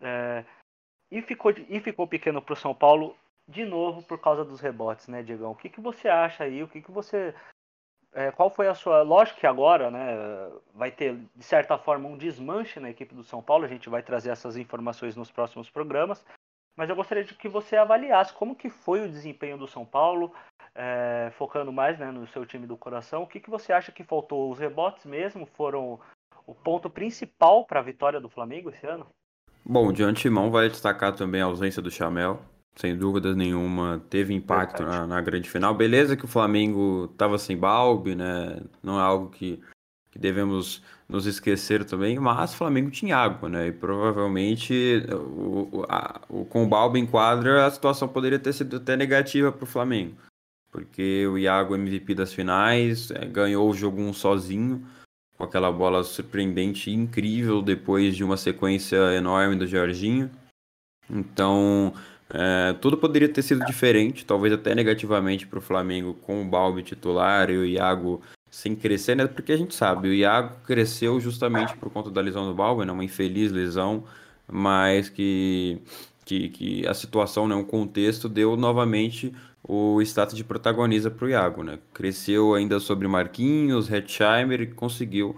É, 0.00 0.42
e 1.10 1.20
ficou, 1.20 1.52
e 1.68 1.80
ficou 1.80 2.06
pequeno 2.06 2.40
para 2.40 2.54
o 2.54 2.56
São 2.56 2.74
Paulo 2.74 3.14
de 3.46 3.64
novo 3.64 4.02
por 4.02 4.18
causa 4.18 4.42
dos 4.44 4.60
rebotes, 4.60 5.06
né, 5.06 5.22
Diegão? 5.22 5.52
O 5.52 5.56
que, 5.56 5.68
que 5.68 5.80
você 5.80 6.08
acha 6.08 6.44
aí? 6.44 6.62
O 6.62 6.68
que, 6.68 6.80
que 6.80 6.90
você. 6.90 7.34
É, 8.12 8.30
qual 8.32 8.48
foi 8.48 8.66
a 8.68 8.74
sua. 8.74 9.02
Lógico 9.02 9.38
que 9.40 9.46
agora, 9.46 9.90
né, 9.90 10.50
vai 10.74 10.90
ter, 10.90 11.14
de 11.34 11.44
certa 11.44 11.76
forma, 11.76 12.08
um 12.08 12.16
desmanche 12.16 12.80
na 12.80 12.88
equipe 12.88 13.14
do 13.14 13.22
São 13.22 13.42
Paulo, 13.42 13.66
a 13.66 13.68
gente 13.68 13.90
vai 13.90 14.02
trazer 14.02 14.30
essas 14.30 14.56
informações 14.56 15.14
nos 15.14 15.30
próximos 15.30 15.68
programas, 15.68 16.24
mas 16.74 16.88
eu 16.88 16.96
gostaria 16.96 17.24
de 17.24 17.34
que 17.34 17.48
você 17.48 17.76
avaliasse 17.76 18.32
como 18.32 18.56
que 18.56 18.70
foi 18.70 19.04
o 19.04 19.08
desempenho 19.08 19.58
do 19.58 19.68
São 19.68 19.84
Paulo, 19.84 20.32
é, 20.76 21.32
focando 21.38 21.72
mais 21.72 21.98
né, 21.98 22.10
no 22.10 22.26
seu 22.28 22.44
time 22.44 22.66
do 22.66 22.76
coração. 22.76 23.22
O 23.22 23.26
que, 23.26 23.40
que 23.40 23.50
você 23.50 23.72
acha 23.72 23.90
que 23.90 24.04
faltou? 24.04 24.52
Os 24.52 24.58
rebotes 24.58 25.06
mesmo 25.06 25.46
foram 25.56 25.98
o 26.46 26.54
ponto 26.54 26.90
principal 26.90 27.64
para 27.64 27.80
a 27.80 27.82
vitória 27.82 28.20
do 28.20 28.28
Flamengo 28.28 28.70
esse 28.70 28.86
ano? 28.86 29.06
Bom, 29.64 29.92
de 29.92 30.04
antemão 30.04 30.50
vai 30.50 30.68
destacar 30.68 31.14
também 31.14 31.40
a 31.40 31.46
ausência 31.46 31.82
do 31.82 31.90
Chamel, 31.90 32.40
sem 32.76 32.96
dúvida 32.96 33.34
nenhuma, 33.34 34.00
teve 34.08 34.32
impacto 34.32 34.84
na, 34.84 35.06
na, 35.06 35.20
grande 35.20 35.50
final. 35.50 35.74
Beleza 35.74 36.16
que 36.16 36.24
o 36.24 36.28
Flamengo 36.28 37.08
estava 37.10 37.36
sem 37.36 37.56
Balbi, 37.56 38.14
né? 38.14 38.60
Não 38.80 39.00
é 39.00 39.02
algo 39.02 39.30
que, 39.30 39.60
que, 40.12 40.20
devemos 40.20 40.84
nos 41.08 41.26
esquecer 41.26 41.84
também, 41.84 42.16
mas 42.20 42.54
o 42.54 42.56
Flamengo 42.56 42.90
tinha 42.90 43.16
água, 43.16 43.48
né? 43.48 43.66
E 43.66 43.72
provavelmente 43.72 45.04
o, 45.10 45.84
a, 45.88 46.20
o, 46.28 46.44
com 46.44 46.62
o 46.62 46.68
Balbi 46.68 47.00
em 47.00 47.06
quadra 47.06 47.66
a 47.66 47.70
situação 47.70 48.06
poderia 48.06 48.38
ter 48.38 48.52
sido 48.52 48.76
até 48.76 48.94
negativa 48.94 49.50
para 49.50 49.64
o 49.64 49.66
Flamengo. 49.66 50.14
Porque 50.76 51.26
o 51.26 51.38
Iago, 51.38 51.74
MVP 51.74 52.14
das 52.14 52.34
finais, 52.34 53.10
é, 53.10 53.24
ganhou 53.24 53.70
o 53.70 53.72
jogo 53.72 53.98
um 53.98 54.12
sozinho, 54.12 54.86
com 55.34 55.42
aquela 55.42 55.72
bola 55.72 56.04
surpreendente 56.04 56.90
e 56.90 56.92
incrível 56.92 57.62
depois 57.62 58.14
de 58.14 58.22
uma 58.22 58.36
sequência 58.36 58.98
enorme 59.14 59.56
do 59.56 59.66
Jorginho. 59.66 60.30
Então, 61.08 61.94
é, 62.28 62.74
tudo 62.74 62.98
poderia 62.98 63.26
ter 63.26 63.40
sido 63.40 63.64
diferente, 63.64 64.26
talvez 64.26 64.52
até 64.52 64.74
negativamente 64.74 65.46
para 65.46 65.60
o 65.60 65.62
Flamengo 65.62 66.12
com 66.12 66.42
o 66.42 66.44
Balbi 66.44 66.82
titular 66.82 67.48
e 67.48 67.56
o 67.56 67.64
Iago 67.64 68.20
sem 68.50 68.76
crescer, 68.76 69.14
né? 69.16 69.26
Porque 69.26 69.52
a 69.52 69.56
gente 69.56 69.74
sabe, 69.74 70.08
o 70.08 70.12
Iago 70.14 70.56
cresceu 70.66 71.18
justamente 71.18 71.74
por 71.78 71.90
conta 71.90 72.10
da 72.10 72.20
lesão 72.20 72.46
do 72.46 72.54
Balbi, 72.54 72.84
né? 72.84 72.92
uma 72.92 73.04
infeliz 73.04 73.50
lesão, 73.50 74.04
mas 74.46 75.08
que, 75.08 75.80
que, 76.26 76.48
que 76.48 76.86
a 76.86 76.92
situação, 76.92 77.46
né? 77.48 77.54
um 77.54 77.64
contexto, 77.64 78.28
deu 78.28 78.56
novamente 78.56 79.32
o 79.62 80.02
status 80.02 80.36
de 80.36 80.44
protagonista 80.44 81.10
para 81.10 81.24
o 81.24 81.30
Iago. 81.30 81.62
Né? 81.62 81.78
Cresceu 81.94 82.54
ainda 82.54 82.80
sobre 82.80 83.08
Marquinhos, 83.08 83.90
Hetzheimer 83.90 84.60
e 84.60 84.66
conseguiu 84.66 85.36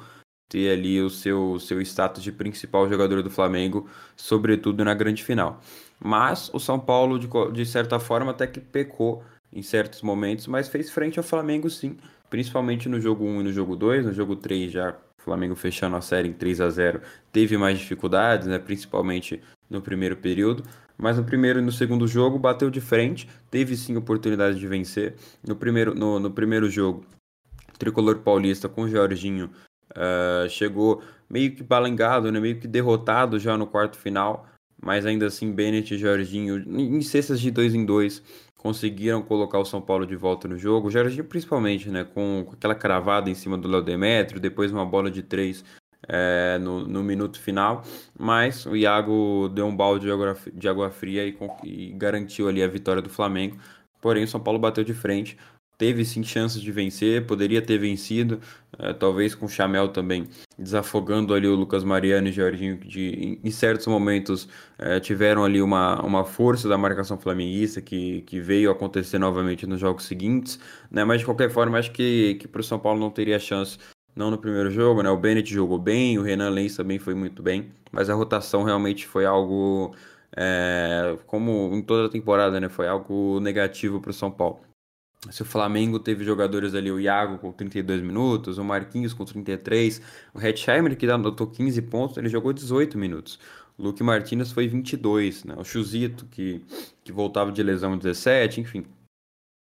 ter 0.49 0.71
ali 0.71 1.01
o 1.01 1.11
seu, 1.11 1.61
seu 1.61 1.81
status 1.83 2.23
de 2.23 2.33
principal 2.33 2.89
jogador 2.89 3.23
do 3.23 3.31
Flamengo, 3.31 3.87
sobretudo 4.17 4.83
na 4.83 4.95
grande 4.95 5.23
final. 5.23 5.61
Mas 6.01 6.51
o 6.55 6.59
São 6.59 6.81
Paulo, 6.81 7.19
de, 7.19 7.29
de 7.53 7.67
certa 7.67 8.01
forma, 8.01 8.31
até 8.31 8.47
que 8.47 8.59
pecou 8.59 9.23
em 9.53 9.63
certos 9.63 10.01
momentos, 10.01 10.47
mas 10.47 10.69
fez 10.69 10.91
frente 10.91 11.19
ao 11.19 11.25
Flamengo 11.25 11.69
sim, 11.69 11.99
principalmente 12.31 12.89
no 12.89 12.99
jogo 12.99 13.25
1 13.27 13.41
e 13.41 13.45
no 13.45 13.53
jogo 13.53 13.77
2. 13.77 14.07
No 14.07 14.13
jogo 14.13 14.37
3 14.37 14.73
já 14.73 14.97
o 15.19 15.23
Flamengo 15.23 15.55
fechando 15.55 15.97
a 15.97 16.01
série 16.01 16.29
em 16.29 16.33
3 16.33 16.61
a 16.61 16.71
0 16.71 17.01
teve 17.33 17.57
mais 17.57 17.79
dificuldades, 17.79 18.47
né, 18.47 18.59
principalmente 18.59 19.41
no 19.69 19.83
primeiro 19.83 20.17
período. 20.17 20.63
Mas 20.97 21.17
no 21.17 21.25
primeiro 21.25 21.61
e 21.61 21.63
no 21.63 21.71
segundo 21.71 22.09
jogo 22.09 22.39
bateu 22.39 22.71
de 22.71 22.81
frente, 22.81 23.29
teve 23.51 23.77
sim 23.77 23.97
oportunidade 23.97 24.59
de 24.59 24.67
vencer. 24.67 25.15
No 25.47 25.55
primeiro, 25.55 25.95
no, 25.95 26.19
no 26.19 26.31
primeiro 26.31 26.69
jogo, 26.69 27.05
o 27.73 27.79
tricolor 27.79 28.19
paulista 28.19 28.69
com 28.69 28.83
o 28.83 28.89
Jorginho 28.89 29.51
uh, 29.93 30.49
chegou 30.49 31.03
meio 31.31 31.55
que 31.55 31.63
balangado, 31.63 32.33
né, 32.33 32.41
meio 32.41 32.59
que 32.59 32.67
derrotado 32.67 33.39
já 33.39 33.57
no 33.57 33.67
quarto 33.67 33.97
final 33.97 34.47
mas 34.81 35.05
ainda 35.05 35.27
assim 35.27 35.53
Bennett 35.53 35.95
e 35.95 35.99
Jorginho, 35.99 36.59
em 36.79 37.01
cestas 37.03 37.41
de 37.41 37.51
dois 37.51 37.75
em 37.75 37.85
dois, 37.85 38.23
conseguiram 38.59 39.23
colocar 39.23 39.59
o 39.59 39.65
São 39.65 39.81
Paulo 39.81 40.05
de 40.05 40.17
volta 40.17 40.47
no 40.47 40.59
jogo. 40.59 40.89
O 40.89 40.91
Jorginho 40.91 41.25
principalmente, 41.25 41.89
né, 41.89 42.05
com, 42.05 42.47
aquela 42.53 42.75
cravada 42.75 43.31
em 43.31 43.35
cima 43.35 43.57
do 43.57 43.69
Léo 43.69 43.83
Demetrio, 43.83 44.41
depois 44.41 44.71
uma 44.71 44.85
bola 44.85 45.11
de 45.11 45.23
três 45.23 45.65
é, 46.07 46.59
no, 46.59 46.87
no, 46.87 47.03
minuto 47.03 47.41
final, 47.41 47.83
mas 48.19 48.67
o 48.67 48.77
Iago 48.77 49.49
deu 49.49 49.67
um 49.67 49.75
balde 49.75 50.07
de 50.07 50.13
água, 50.13 50.37
de 50.53 50.69
água 50.69 50.91
fria 50.91 51.27
e, 51.27 51.37
e, 51.65 51.93
garantiu 51.93 52.49
ali 52.49 52.63
a 52.63 52.69
vitória 52.69 53.03
do 53.03 53.09
Flamengo 53.09 53.59
porém 54.01 54.25
o 54.25 54.29
São 54.29 54.41
Paulo 54.41 54.59
bateu 54.59 54.85
de 54.85 54.95
frente 54.95 55.37
teve 55.79 56.05
sim 56.05 56.23
chances 56.25 56.61
de 56.61 56.73
vencer, 56.73 57.25
poderia 57.27 57.63
ter 57.63 57.79
vencido, 57.79 58.41
é, 58.79 58.93
talvez 58.93 59.35
com 59.35 59.47
o 59.47 59.49
Chamel 59.49 59.89
também 59.89 60.29
desafogando 60.59 61.33
ali 61.33 61.47
o 61.47 61.55
Lucas 61.55 61.85
Mariano 61.85 62.27
e 62.27 62.31
o 62.31 62.33
Jorginho, 62.33 62.77
de 62.79 63.41
em 63.43 63.51
certos 63.51 63.87
momentos 63.87 64.49
é, 64.77 64.99
tiveram 65.01 65.45
ali 65.45 65.63
uma, 65.63 66.03
uma 66.03 66.25
força 66.25 66.69
da 66.69 66.77
marcação 66.77 67.17
flamenguista 67.17 67.81
que, 67.81 68.23
que 68.23 68.41
veio 68.41 68.71
acontecer 68.71 69.19
novamente 69.19 69.67
nos 69.67 69.81
jogos 69.81 70.05
seguintes, 70.05 70.59
né? 70.91 71.05
mas 71.05 71.21
de 71.21 71.25
qualquer 71.25 71.51
forma 71.51 71.79
acho 71.79 71.93
que, 71.93 72.35
que 72.41 72.49
para 72.49 72.61
o 72.61 72.65
São 72.65 72.79
Paulo 72.79 72.99
não 72.99 73.11
teria 73.11 73.39
chance 73.39 73.79
não 74.19 74.31
no 74.33 74.39
primeiro 74.39 74.71
jogo, 74.71 75.03
né? 75.03 75.09
O 75.11 75.17
Bennett 75.17 75.53
jogou 75.55 75.79
bem, 75.79 76.19
o 76.19 76.23
Renan 76.23 76.51
Lenz 76.51 76.77
também 76.77 76.99
foi 76.99 77.15
muito 77.15 77.41
bem, 77.43 77.73
mas 77.93 78.11
a 78.11 78.15
rotação 78.15 78.65
realmente 78.65 79.07
foi 79.07 79.25
algo, 79.25 79.95
é, 80.37 81.17
como 81.27 81.71
em 81.73 81.83
toda 81.83 82.07
a 82.09 82.11
temporada, 82.11 82.59
né? 82.61 82.69
Foi 82.69 82.89
algo 82.89 83.39
negativo 83.41 84.01
para 84.01 84.11
o 84.11 84.15
São 84.15 84.31
Paulo. 84.31 84.68
Se 85.31 85.43
o 85.43 85.45
Flamengo 85.45 85.99
teve 85.99 86.25
jogadores 86.25 86.75
ali, 86.75 86.91
o 86.91 87.01
Iago 87.01 87.39
com 87.39 87.53
32 87.53 88.01
minutos, 88.03 88.57
o 88.57 88.65
Marquinhos 88.65 89.13
com 89.13 89.25
33, 89.25 90.01
o 90.33 90.41
Hetzheimer, 90.41 90.97
que 90.97 91.07
anotou 91.07 91.47
15 91.49 91.83
pontos, 91.83 92.17
ele 92.17 92.29
jogou 92.29 92.53
18 92.53 92.97
minutos. 92.97 93.39
O 93.77 93.83
Luke 93.83 94.03
Martinez 94.03 94.53
foi 94.53 94.69
22, 94.69 95.45
né? 95.45 95.55
O 95.57 95.65
Chuzito, 95.65 96.27
que, 96.27 96.65
que 97.05 97.13
voltava 97.13 97.51
de 97.53 97.63
lesão 97.63 97.99
17, 97.99 98.61
enfim. 98.61 98.85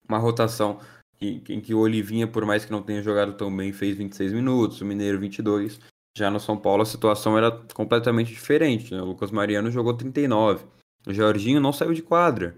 Uma 0.07 0.17
rotação 0.17 0.79
em 1.19 1.39
que, 1.39 1.61
que 1.61 1.73
o 1.73 1.79
Olivinha, 1.79 2.27
por 2.27 2.45
mais 2.45 2.63
que 2.63 2.71
não 2.71 2.81
tenha 2.81 3.01
jogado 3.01 3.33
tão 3.33 3.55
bem, 3.55 3.73
fez 3.73 3.97
26 3.97 4.33
minutos, 4.33 4.81
o 4.81 4.85
Mineiro 4.85 5.19
22. 5.19 5.79
Já 6.17 6.31
no 6.31 6.39
São 6.39 6.57
Paulo 6.57 6.83
a 6.83 6.85
situação 6.85 7.37
era 7.37 7.51
completamente 7.73 8.31
diferente, 8.31 8.93
né? 8.93 9.01
O 9.01 9.05
Lucas 9.05 9.31
Mariano 9.31 9.69
jogou 9.71 9.93
39. 9.93 10.65
O 11.07 11.13
Jorginho 11.13 11.59
não 11.59 11.71
saiu 11.71 11.93
de 11.93 12.01
quadra. 12.01 12.55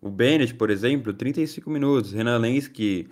O 0.00 0.10
Bennett, 0.10 0.54
por 0.54 0.70
exemplo, 0.70 1.12
35 1.12 1.70
minutos. 1.70 2.12
Renan 2.12 2.38
Lenz, 2.38 2.68
que, 2.68 3.08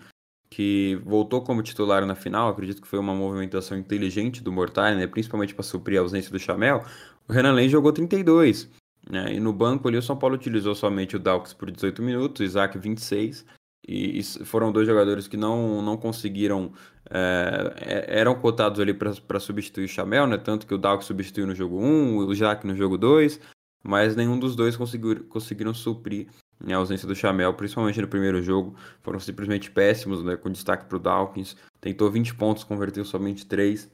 que 0.51 1.01
voltou 1.05 1.43
como 1.43 1.63
titular 1.63 2.05
na 2.07 2.15
final, 2.15 2.49
acredito 2.49 2.83
que 2.83 2.89
foi 2.89 2.99
uma 2.99 3.15
movimentação 3.15 3.77
inteligente 3.77 4.43
do 4.43 4.53
Mortari, 4.53 4.97
né? 4.97 5.07
principalmente 5.07 5.55
para 5.55 5.63
suprir 5.63 5.99
a 5.99 6.03
ausência 6.03 6.31
do 6.31 6.39
Chamel. 6.39 6.85
O 7.29 7.33
Renan 7.33 7.53
Lenz 7.53 7.71
jogou 7.71 7.93
32. 7.93 8.71
Né? 9.11 9.35
E 9.35 9.41
no 9.41 9.53
banco 9.53 9.89
ali, 9.89 9.97
o 9.97 10.03
São 10.03 10.17
Paulo 10.17 10.35
utilizou 10.35 10.75
somente 10.75 11.17
o 11.17 11.19
Dawkins 11.19 11.53
por 11.53 11.71
18 11.71 12.03
minutos, 12.03 12.41
o 12.41 12.45
Isaac 12.45 12.79
26. 12.79 13.45
E, 13.87 14.19
e 14.21 14.23
foram 14.23 14.73
dois 14.73 14.87
jogadores 14.87 15.29
que 15.29 15.37
não, 15.37 15.83
não 15.83 15.97
conseguiram. 15.97 16.73
É, 17.11 18.07
eram 18.09 18.35
cotados 18.35 18.81
ali 18.81 18.95
para 18.95 19.39
substituir 19.39 19.85
o 19.85 19.89
Chamel, 19.89 20.27
né? 20.27 20.39
Tanto 20.39 20.67
que 20.67 20.73
o 20.73 20.79
Dawkins 20.79 21.07
substituiu 21.07 21.47
no 21.47 21.55
jogo 21.55 21.79
1, 21.79 22.17
o 22.17 22.33
Isaac 22.33 22.67
no 22.67 22.75
jogo 22.75 22.97
2 22.97 23.39
mas 23.85 24.17
nenhum 24.17 24.39
dos 24.39 24.57
dois 24.57 24.77
conseguiu, 24.77 25.25
conseguiram 25.25 25.75
suprir 25.75 26.27
em 26.67 26.73
ausência 26.73 27.07
do 27.07 27.15
Chamel, 27.15 27.53
principalmente 27.55 28.01
no 28.01 28.09
primeiro 28.09 28.43
jogo, 28.43 28.75
foram 29.03 29.19
simplesmente 29.19 29.71
péssimos, 29.71 30.23
né, 30.23 30.37
com 30.37 30.51
destaque 30.51 30.87
para 30.87 30.97
o 30.97 31.01
Dawkins. 31.01 31.57
Tentou 31.81 32.11
20 32.11 32.35
pontos, 32.35 32.65
converteu 32.65 33.05
somente 33.05 33.47
3. 33.47 33.91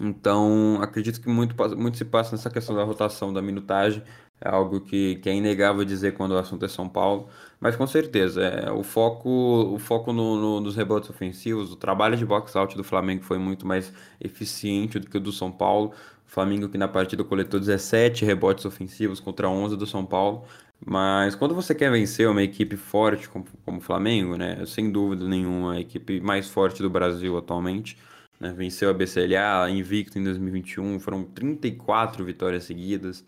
Então, 0.00 0.78
acredito 0.82 1.20
que 1.20 1.28
muito, 1.28 1.54
muito 1.76 1.96
se 1.96 2.04
passa 2.04 2.32
nessa 2.32 2.50
questão 2.50 2.76
da 2.76 2.84
rotação, 2.84 3.32
da 3.32 3.40
minutagem. 3.40 4.02
É 4.38 4.48
algo 4.50 4.82
que, 4.82 5.16
que 5.16 5.30
é 5.30 5.34
inegável 5.34 5.82
dizer 5.84 6.12
quando 6.12 6.32
o 6.32 6.38
assunto 6.38 6.64
é 6.64 6.68
São 6.68 6.86
Paulo. 6.88 7.28
Mas 7.58 7.74
com 7.74 7.86
certeza, 7.86 8.42
é, 8.42 8.70
o 8.70 8.82
foco, 8.82 9.30
o 9.30 9.78
foco 9.78 10.12
no, 10.12 10.36
no, 10.36 10.60
nos 10.60 10.76
rebotes 10.76 11.08
ofensivos, 11.08 11.72
o 11.72 11.76
trabalho 11.76 12.16
de 12.16 12.26
box-out 12.26 12.76
do 12.76 12.84
Flamengo 12.84 13.22
foi 13.22 13.38
muito 13.38 13.66
mais 13.66 13.92
eficiente 14.20 14.98
do 14.98 15.08
que 15.08 15.16
o 15.16 15.20
do 15.20 15.32
São 15.32 15.50
Paulo. 15.50 15.92
O 16.26 16.30
Flamengo 16.30 16.68
que 16.68 16.76
na 16.76 16.88
partida 16.88 17.24
coletou 17.24 17.58
17 17.58 18.24
rebotes 18.24 18.66
ofensivos 18.66 19.20
contra 19.20 19.48
11 19.48 19.76
do 19.76 19.86
São 19.86 20.04
Paulo. 20.04 20.44
Mas 20.84 21.34
quando 21.34 21.54
você 21.54 21.74
quer 21.74 21.90
vencer 21.90 22.28
uma 22.28 22.42
equipe 22.42 22.76
forte 22.76 23.28
como, 23.28 23.44
como 23.64 23.78
o 23.78 23.80
Flamengo, 23.80 24.36
né? 24.36 24.64
Sem 24.66 24.90
dúvida 24.90 25.26
nenhuma, 25.26 25.74
a 25.74 25.80
equipe 25.80 26.20
mais 26.20 26.48
forte 26.48 26.82
do 26.82 26.90
Brasil 26.90 27.36
atualmente. 27.36 27.98
Né? 28.38 28.52
Venceu 28.52 28.90
a 28.90 28.94
BCLA 28.94 29.70
invicto 29.70 30.18
em 30.18 30.24
2021, 30.24 31.00
foram 31.00 31.24
34 31.24 32.24
vitórias 32.24 32.64
seguidas. 32.64 33.24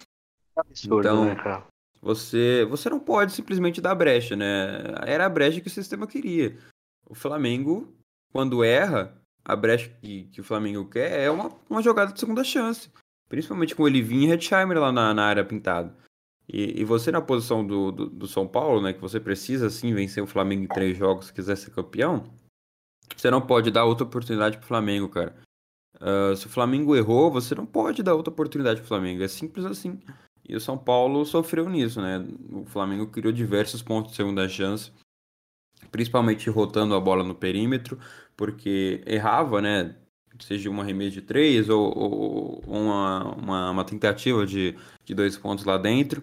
Absurdo, 0.57 1.01
então, 1.01 1.25
né, 1.25 1.35
cara? 1.37 1.67
Você, 2.01 2.67
você 2.69 2.89
não 2.91 3.01
pode 3.01 3.33
simplesmente 3.33 3.81
dar 3.81 3.95
brecha, 3.95 4.37
né? 4.37 4.85
Era 5.07 5.27
a 5.27 5.29
brecha 5.29 5.61
que 5.61 5.67
o 5.67 5.71
sistema 5.71 6.07
queria. 6.07 6.57
O 7.09 7.15
Flamengo, 7.15 7.93
quando 8.33 8.63
erra, 8.63 9.17
a 9.45 9.57
brecha 9.57 9.89
que, 10.01 10.25
que 10.25 10.41
o 10.41 10.45
Flamengo 10.45 10.85
quer 10.85 11.23
é 11.23 11.31
uma, 11.31 11.51
uma 11.69 11.83
jogada 11.83 12.13
de 12.13 12.21
segunda 12.21 12.45
chance. 12.45 12.91
Principalmente 13.29 13.75
com 13.75 13.83
o 13.83 13.89
Elivinho 13.89 14.31
e 14.31 14.33
Hetzheimer 14.33 14.79
lá 14.79 14.93
na, 14.93 15.13
na 15.13 15.25
área 15.25 15.45
pintada. 15.45 15.95
E, 16.49 16.81
e 16.81 16.85
você 16.85 17.13
na 17.13 17.21
posição 17.21 17.67
do, 17.67 17.93
do, 17.93 18.07
do, 18.09 18.27
São 18.27 18.49
Paulo, 18.49 18.81
né, 18.81 18.95
que 18.95 19.01
você 19.01 19.21
precisa 19.21 19.69
sim 19.69 19.93
vencer 19.93 20.23
o 20.23 20.27
Flamengo 20.27 20.65
em 20.65 20.69
três 20.69 20.97
jogos 20.97 21.27
se 21.27 21.33
quiser 21.33 21.57
ser 21.57 21.71
campeão, 21.71 22.25
você 23.15 23.31
não 23.31 23.41
pode 23.41 23.71
dar 23.71 23.85
outra 23.85 24.05
oportunidade 24.05 24.57
pro 24.57 24.67
Flamengo, 24.67 25.09
cara. 25.09 25.37
Uh, 25.97 26.35
se 26.37 26.47
o 26.47 26.51
Flamengo 26.51 26.97
errou, 26.97 27.31
você 27.31 27.55
não 27.55 27.67
pode 27.67 28.03
dar 28.03 28.15
outra 28.15 28.33
oportunidade 28.33 28.81
pro 28.81 28.89
Flamengo. 28.89 29.23
É 29.23 29.29
simples 29.29 29.65
assim. 29.65 30.01
E 30.49 30.57
o 30.57 30.61
São 30.61 30.79
Paulo 30.79 31.25
sofreu 31.27 31.69
nisso, 31.69 32.01
né? 32.01 32.25
O 32.51 32.65
Flamengo 32.65 33.07
criou 33.09 33.33
diversos 33.33 33.83
pontos 33.83 34.13
de 34.13 34.17
segunda 34.17 34.49
chance, 34.49 34.93
principalmente 35.91 36.49
rotando 36.49 36.95
a 36.95 37.01
bola 37.01 37.23
no 37.23 37.35
perímetro, 37.35 37.99
porque 38.37 39.03
errava, 39.07 39.61
né? 39.61 39.95
Seja 40.41 40.71
uma 40.71 40.83
arremesso 40.83 41.13
de 41.13 41.23
três 41.23 41.69
ou, 41.69 41.93
ou 41.97 42.63
uma, 42.67 43.35
uma, 43.35 43.71
uma, 43.71 43.85
tentativa 43.85 44.47
de, 44.47 44.77
de 45.05 45.15
dois 45.15 45.37
pontos 45.37 45.65
lá 45.65 45.77
dentro. 45.77 46.23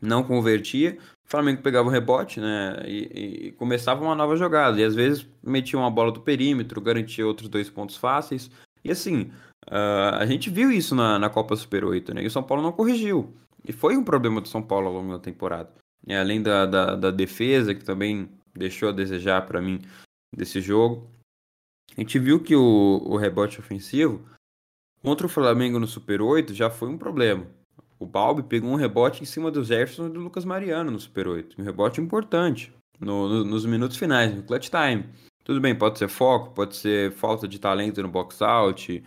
Não 0.00 0.22
convertia. 0.22 0.98
O 1.24 1.30
Flamengo 1.30 1.62
pegava 1.62 1.88
o 1.88 1.90
rebote, 1.90 2.40
né? 2.40 2.82
E, 2.86 3.46
e 3.48 3.52
começava 3.52 4.02
uma 4.02 4.14
nova 4.14 4.36
jogada. 4.36 4.80
E 4.80 4.84
às 4.84 4.94
vezes 4.94 5.26
metia 5.42 5.78
uma 5.78 5.90
bola 5.90 6.10
do 6.10 6.20
perímetro, 6.20 6.80
garantia 6.80 7.26
outros 7.26 7.48
dois 7.48 7.70
pontos 7.70 7.96
fáceis. 7.96 8.50
E 8.84 8.90
assim, 8.90 9.30
uh, 9.68 10.16
a 10.18 10.26
gente 10.26 10.50
viu 10.50 10.72
isso 10.72 10.94
na, 10.94 11.18
na 11.18 11.30
Copa 11.30 11.54
Super 11.54 11.84
8, 11.84 12.14
né? 12.14 12.22
E 12.22 12.26
o 12.26 12.30
São 12.30 12.42
Paulo 12.42 12.62
não 12.62 12.72
corrigiu. 12.72 13.32
E 13.66 13.72
foi 13.72 13.96
um 13.96 14.02
problema 14.04 14.40
do 14.40 14.48
São 14.48 14.62
Paulo 14.62 14.88
ao 14.88 14.94
longo 14.94 15.12
da 15.12 15.18
temporada. 15.18 15.70
E 16.06 16.14
além 16.14 16.42
da, 16.42 16.66
da, 16.66 16.96
da 16.96 17.10
defesa, 17.10 17.74
que 17.74 17.84
também 17.84 18.28
deixou 18.54 18.88
a 18.88 18.92
desejar 18.92 19.46
para 19.46 19.60
mim 19.60 19.80
desse 20.34 20.60
jogo. 20.60 21.08
A 21.96 22.00
gente 22.00 22.18
viu 22.18 22.40
que 22.40 22.56
o, 22.56 23.02
o 23.04 23.16
rebote 23.16 23.60
ofensivo 23.60 24.24
contra 25.02 25.26
o 25.26 25.30
Flamengo 25.30 25.78
no 25.78 25.86
Super 25.86 26.22
8 26.22 26.54
já 26.54 26.70
foi 26.70 26.88
um 26.88 26.96
problema. 26.96 27.46
O 27.98 28.06
Balbi 28.06 28.42
pegou 28.42 28.70
um 28.70 28.76
rebote 28.76 29.22
em 29.22 29.26
cima 29.26 29.50
do 29.50 29.62
Jefferson 29.62 30.06
e 30.06 30.10
do 30.10 30.20
Lucas 30.20 30.44
Mariano 30.44 30.90
no 30.90 30.98
Super 30.98 31.28
8. 31.28 31.60
Um 31.60 31.64
rebote 31.64 32.00
importante 32.00 32.72
no, 32.98 33.28
no, 33.28 33.44
nos 33.44 33.66
minutos 33.66 33.96
finais, 33.96 34.34
no 34.34 34.42
clutch 34.42 34.70
time. 34.70 35.04
Tudo 35.44 35.60
bem, 35.60 35.74
pode 35.74 35.98
ser 35.98 36.08
foco, 36.08 36.54
pode 36.54 36.76
ser 36.76 37.12
falta 37.12 37.48
de 37.48 37.58
talento 37.58 38.02
no 38.02 38.08
box 38.08 38.40
out, 38.42 39.02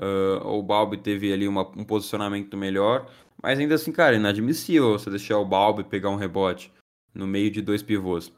uh, 0.00 0.46
o 0.46 0.62
Balbi 0.62 0.98
teve 0.98 1.32
ali 1.32 1.48
uma, 1.48 1.62
um 1.76 1.84
posicionamento 1.84 2.56
melhor, 2.56 3.10
mas 3.42 3.58
ainda 3.58 3.74
assim, 3.74 3.90
cara, 3.90 4.16
inadmissível 4.16 4.92
você 4.92 5.08
deixar 5.08 5.38
o 5.38 5.46
Balbi 5.46 5.84
pegar 5.84 6.10
um 6.10 6.16
rebote 6.16 6.70
no 7.14 7.26
meio 7.26 7.50
de 7.50 7.62
dois 7.62 7.82
pivôs. 7.82 8.32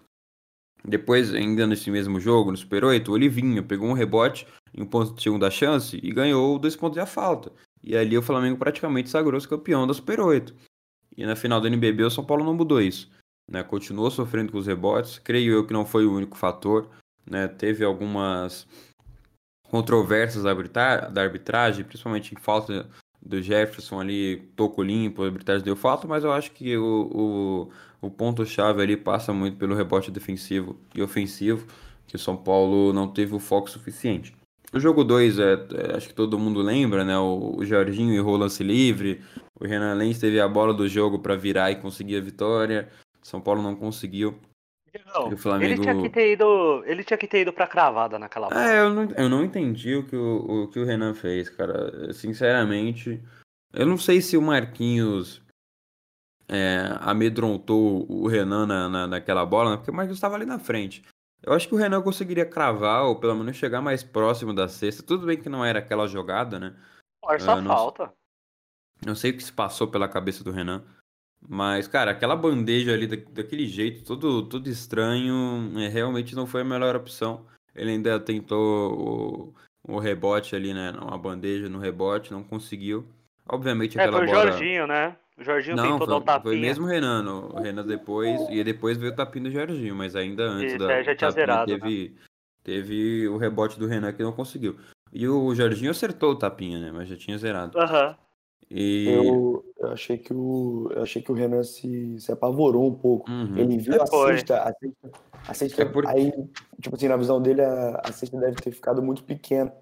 Depois, 0.85 1.35
ainda 1.35 1.67
nesse 1.67 1.91
mesmo 1.91 2.19
jogo, 2.19 2.51
no 2.51 2.57
Super 2.57 2.85
8, 2.85 3.11
o 3.11 3.15
Olivinho 3.15 3.63
pegou 3.63 3.89
um 3.89 3.93
rebote 3.93 4.47
em 4.75 4.83
um 4.83 4.87
ponto 4.87 5.15
de 5.15 5.23
segunda 5.23 5.51
chance 5.51 5.99
e 6.03 6.11
ganhou 6.13 6.59
dois 6.59 6.77
pontos 6.77 6.99
de 6.99 7.07
falta. 7.07 7.53
E 7.83 7.97
ali 7.97 8.17
o 8.17 8.23
Flamengo 8.23 8.59
praticamente 8.59 9.11
sagrou-se 9.11 9.49
campeão 9.49 9.87
da 9.87 9.95
Super 9.95 10.21
8. 10.21 10.55
E 11.17 11.25
na 11.25 11.37
final 11.37 11.61
do 11.61 11.67
NBB 11.67 12.05
o 12.05 12.11
São 12.11 12.25
Paulo 12.25 12.45
não 12.45 12.55
mudou 12.55 12.81
isso. 12.81 13.11
Né? 13.51 13.63
Continuou 13.63 14.11
sofrendo 14.11 14.53
com 14.53 14.59
os 14.59 14.67
rebotes. 14.67 15.19
Creio 15.19 15.53
eu 15.53 15.67
que 15.67 15.73
não 15.73 15.85
foi 15.85 16.07
o 16.07 16.13
único 16.13 16.37
fator. 16.37 16.89
Né? 17.29 17.49
Teve 17.49 17.85
algumas 17.85 18.67
controvérsias 19.65 20.45
da 20.45 21.23
arbitragem, 21.23 21.85
principalmente 21.85 22.35
em 22.35 22.39
falta 22.39 22.89
do 23.23 23.41
Jefferson 23.41 24.01
ali, 24.01 24.51
toco 24.57 24.83
limpo, 24.83 25.23
a 25.23 25.27
arbitragem 25.27 25.65
deu 25.65 25.77
falta, 25.77 26.09
mas 26.09 26.25
eu 26.25 26.33
acho 26.33 26.51
que 26.53 26.77
o, 26.77 27.11
o, 27.13 27.71
o 28.01 28.11
ponto-chave 28.11 28.83
ali 28.83 28.97
passa 28.97 29.33
muito 29.33 29.57
pelo 29.57 29.75
rebote 29.75 30.11
defensivo 30.11 30.77
e 30.95 31.03
ofensivo, 31.03 31.67
que 32.07 32.17
o 32.17 32.19
São 32.19 32.37
Paulo 32.37 32.93
não 32.93 33.09
teve 33.09 33.35
o 33.35 33.39
foco 33.39 33.71
suficiente. 33.71 34.35
O 34.73 34.79
jogo 34.79 35.03
2, 35.03 35.39
é, 35.39 35.53
é, 35.53 35.97
acho 35.97 36.09
que 36.09 36.15
todo 36.15 36.39
mundo 36.39 36.63
lembra, 36.63 37.05
né? 37.05 37.19
O, 37.19 37.57
o 37.57 37.65
Jorginho 37.65 38.15
errou 38.15 38.37
lance 38.37 38.63
livre, 38.63 39.21
o 39.59 39.67
Renan 39.67 39.95
Lenz 39.95 40.19
teve 40.19 40.41
a 40.41 40.49
bola 40.49 40.73
do 40.73 40.89
jogo 40.89 41.19
para 41.19 41.37
virar 41.37 41.71
e 41.71 41.77
conseguir 41.77 42.17
a 42.17 42.21
vitória. 42.21 42.89
São 43.21 43.41
Paulo 43.41 43.63
não 43.63 43.75
conseguiu. 43.75 44.39
Não, 45.15 45.37
Flamengo... 45.37 45.73
ele, 45.73 45.81
tinha 45.81 46.03
que 46.03 46.09
ter 46.09 46.33
ido, 46.33 46.83
ele 46.85 47.05
tinha 47.05 47.19
que 47.19 47.29
ter 47.29 47.43
ido 47.43 47.53
pra 47.53 47.67
cravada 47.67 48.19
naquela 48.19 48.49
bola. 48.49 48.65
É, 48.65 48.81
eu 48.81 48.91
não, 48.91 49.09
eu 49.17 49.29
não 49.29 49.45
entendi 49.45 49.95
o 49.95 50.05
que 50.05 50.17
o, 50.17 50.65
o 50.65 50.69
que 50.69 50.81
o 50.81 50.85
Renan 50.85 51.15
fez, 51.15 51.49
cara. 51.49 52.13
Sinceramente, 52.13 53.23
eu 53.73 53.87
não 53.87 53.97
sei 53.97 54.21
se 54.21 54.37
o 54.37 54.43
Marquinhos 54.43 55.43
é, 56.51 56.97
amedrontou 57.01 58.05
o 58.11 58.27
Renan 58.27 58.67
na, 58.67 58.89
na, 58.89 59.07
naquela 59.07 59.47
bola, 59.47 59.71
né? 59.71 59.77
porque 59.77 59.91
o 59.91 59.95
Marquinhos 59.95 60.17
estava 60.17 60.35
ali 60.35 60.45
na 60.45 60.59
frente. 60.59 61.05
Eu 61.43 61.53
acho 61.53 61.69
que 61.69 61.75
o 61.75 61.79
Renan 61.79 62.03
conseguiria 62.03 62.45
cravar, 62.45 63.05
ou 63.05 63.17
pelo 63.17 63.37
menos 63.37 63.57
chegar 63.57 63.81
mais 63.81 64.03
próximo 64.03 64.53
da 64.53 64.69
cesta. 64.69 65.03
Tudo 65.03 65.27
bem 65.27 65.41
que 65.41 65.49
não 65.49 65.65
era 65.65 65.79
aquela 65.79 66.07
jogada, 66.09 66.59
né? 66.59 66.77
Força 67.25 67.55
uh, 67.55 67.61
não, 67.63 67.71
falta. 67.73 68.13
Não 69.07 69.15
sei 69.15 69.31
o 69.31 69.37
que 69.37 69.43
se 69.43 69.53
passou 69.53 69.89
pela 69.89 70.09
cabeça 70.09 70.43
do 70.43 70.51
Renan. 70.51 70.85
Mas, 71.49 71.89
cara, 71.89 72.11
aquela 72.11 72.37
bandeja 72.37 72.93
ali 72.93 73.07
da, 73.07 73.17
daquele 73.31 73.67
jeito, 73.67 74.05
todo, 74.05 74.47
todo 74.47 74.69
estranho, 74.69 75.73
é, 75.79 75.89
realmente 75.89 76.35
não 76.35 76.47
foi 76.47 76.61
a 76.61 76.65
melhor 76.65 76.95
opção. 76.97 77.47
Ele 77.75 77.93
ainda 77.93 78.21
tentou 78.21 79.55
o, 79.87 79.95
o 79.95 79.99
rebote 79.99 80.55
ali, 80.55 80.75
né? 80.75 80.91
Uma 80.91 81.17
bandeja 81.17 81.69
no 81.69 81.79
rebote, 81.79 82.33
não 82.33 82.43
conseguiu. 82.43 83.07
Obviamente 83.49 83.99
É, 83.99 84.03
aquela 84.03 84.23
o 84.23 84.27
bola. 84.27 84.51
Jorginho, 84.51 84.87
né? 84.87 85.17
O 85.41 85.45
Jorginho 85.45 85.75
Não, 85.77 85.93
tentou 85.99 86.07
dar 86.07 86.17
o 86.17 86.19
foi, 86.19 86.27
tapinha. 86.27 86.43
foi 86.43 86.57
mesmo 86.61 86.85
o 86.85 86.89
Renan. 86.89 87.25
O 87.47 87.59
Renan 87.61 87.87
depois. 87.87 88.47
E 88.51 88.63
depois 88.63 88.99
veio 88.99 89.13
o 89.13 89.17
tapinha 89.17 89.45
do 89.45 89.51
Jorginho, 89.51 89.97
mas 89.97 90.15
ainda 90.15 90.43
antes 90.45 90.75
Isso, 90.75 90.79
da 90.79 90.93
é, 90.93 91.03
já 91.03 91.15
tinha 91.17 91.31
tapinha 91.31 91.33
zerado, 91.33 91.73
né? 91.73 91.79
teve, 91.79 92.17
teve 92.63 93.29
o 93.29 93.39
rebote 93.39 93.79
do 93.79 93.87
Renan 93.87 94.13
que 94.13 94.23
não 94.23 94.33
conseguiu. 94.33 94.77
E 95.11 95.27
o 95.27 95.55
Jorginho 95.55 95.91
acertou 95.91 96.33
o 96.33 96.37
tapinha, 96.39 96.79
né? 96.79 96.93
Mas 96.93 97.09
já 97.09 97.17
tinha 97.17 97.39
zerado. 97.39 97.79
Aham. 97.79 98.15
E. 98.71 99.07
Eu, 99.09 99.65
eu 99.79 99.93
achei 99.93 100.19
que 100.19 100.33
o, 100.35 100.91
eu 100.95 101.03
achei 101.03 101.23
que 101.23 101.33
o 101.33 101.35
Renan 101.35 101.63
se, 101.63 102.21
se 102.21 102.31
apavorou 102.31 102.87
um 102.87 102.95
pouco. 102.95 103.31
Uhum. 103.31 103.57
Ele 103.57 103.79
viu 103.79 104.01
a 104.01 104.07
Foi. 104.07 104.35
cesta, 104.35 104.59
a 104.63 104.73
cesta, 104.75 105.11
a 105.49 105.55
cesta 105.55 105.83
É 105.83 105.85
por- 105.87 106.07
aí, 106.07 106.31
tipo 106.83 106.95
assim, 106.97 107.09
na 107.09 107.17
visão 107.17 107.41
dele, 107.41 107.63
a, 107.63 107.97
a 108.05 108.13
cesta 108.13 108.39
deve 108.39 108.57
ter 108.61 108.73
ficado 108.73 109.03
muito 109.03 109.25
pequena. 109.25 109.73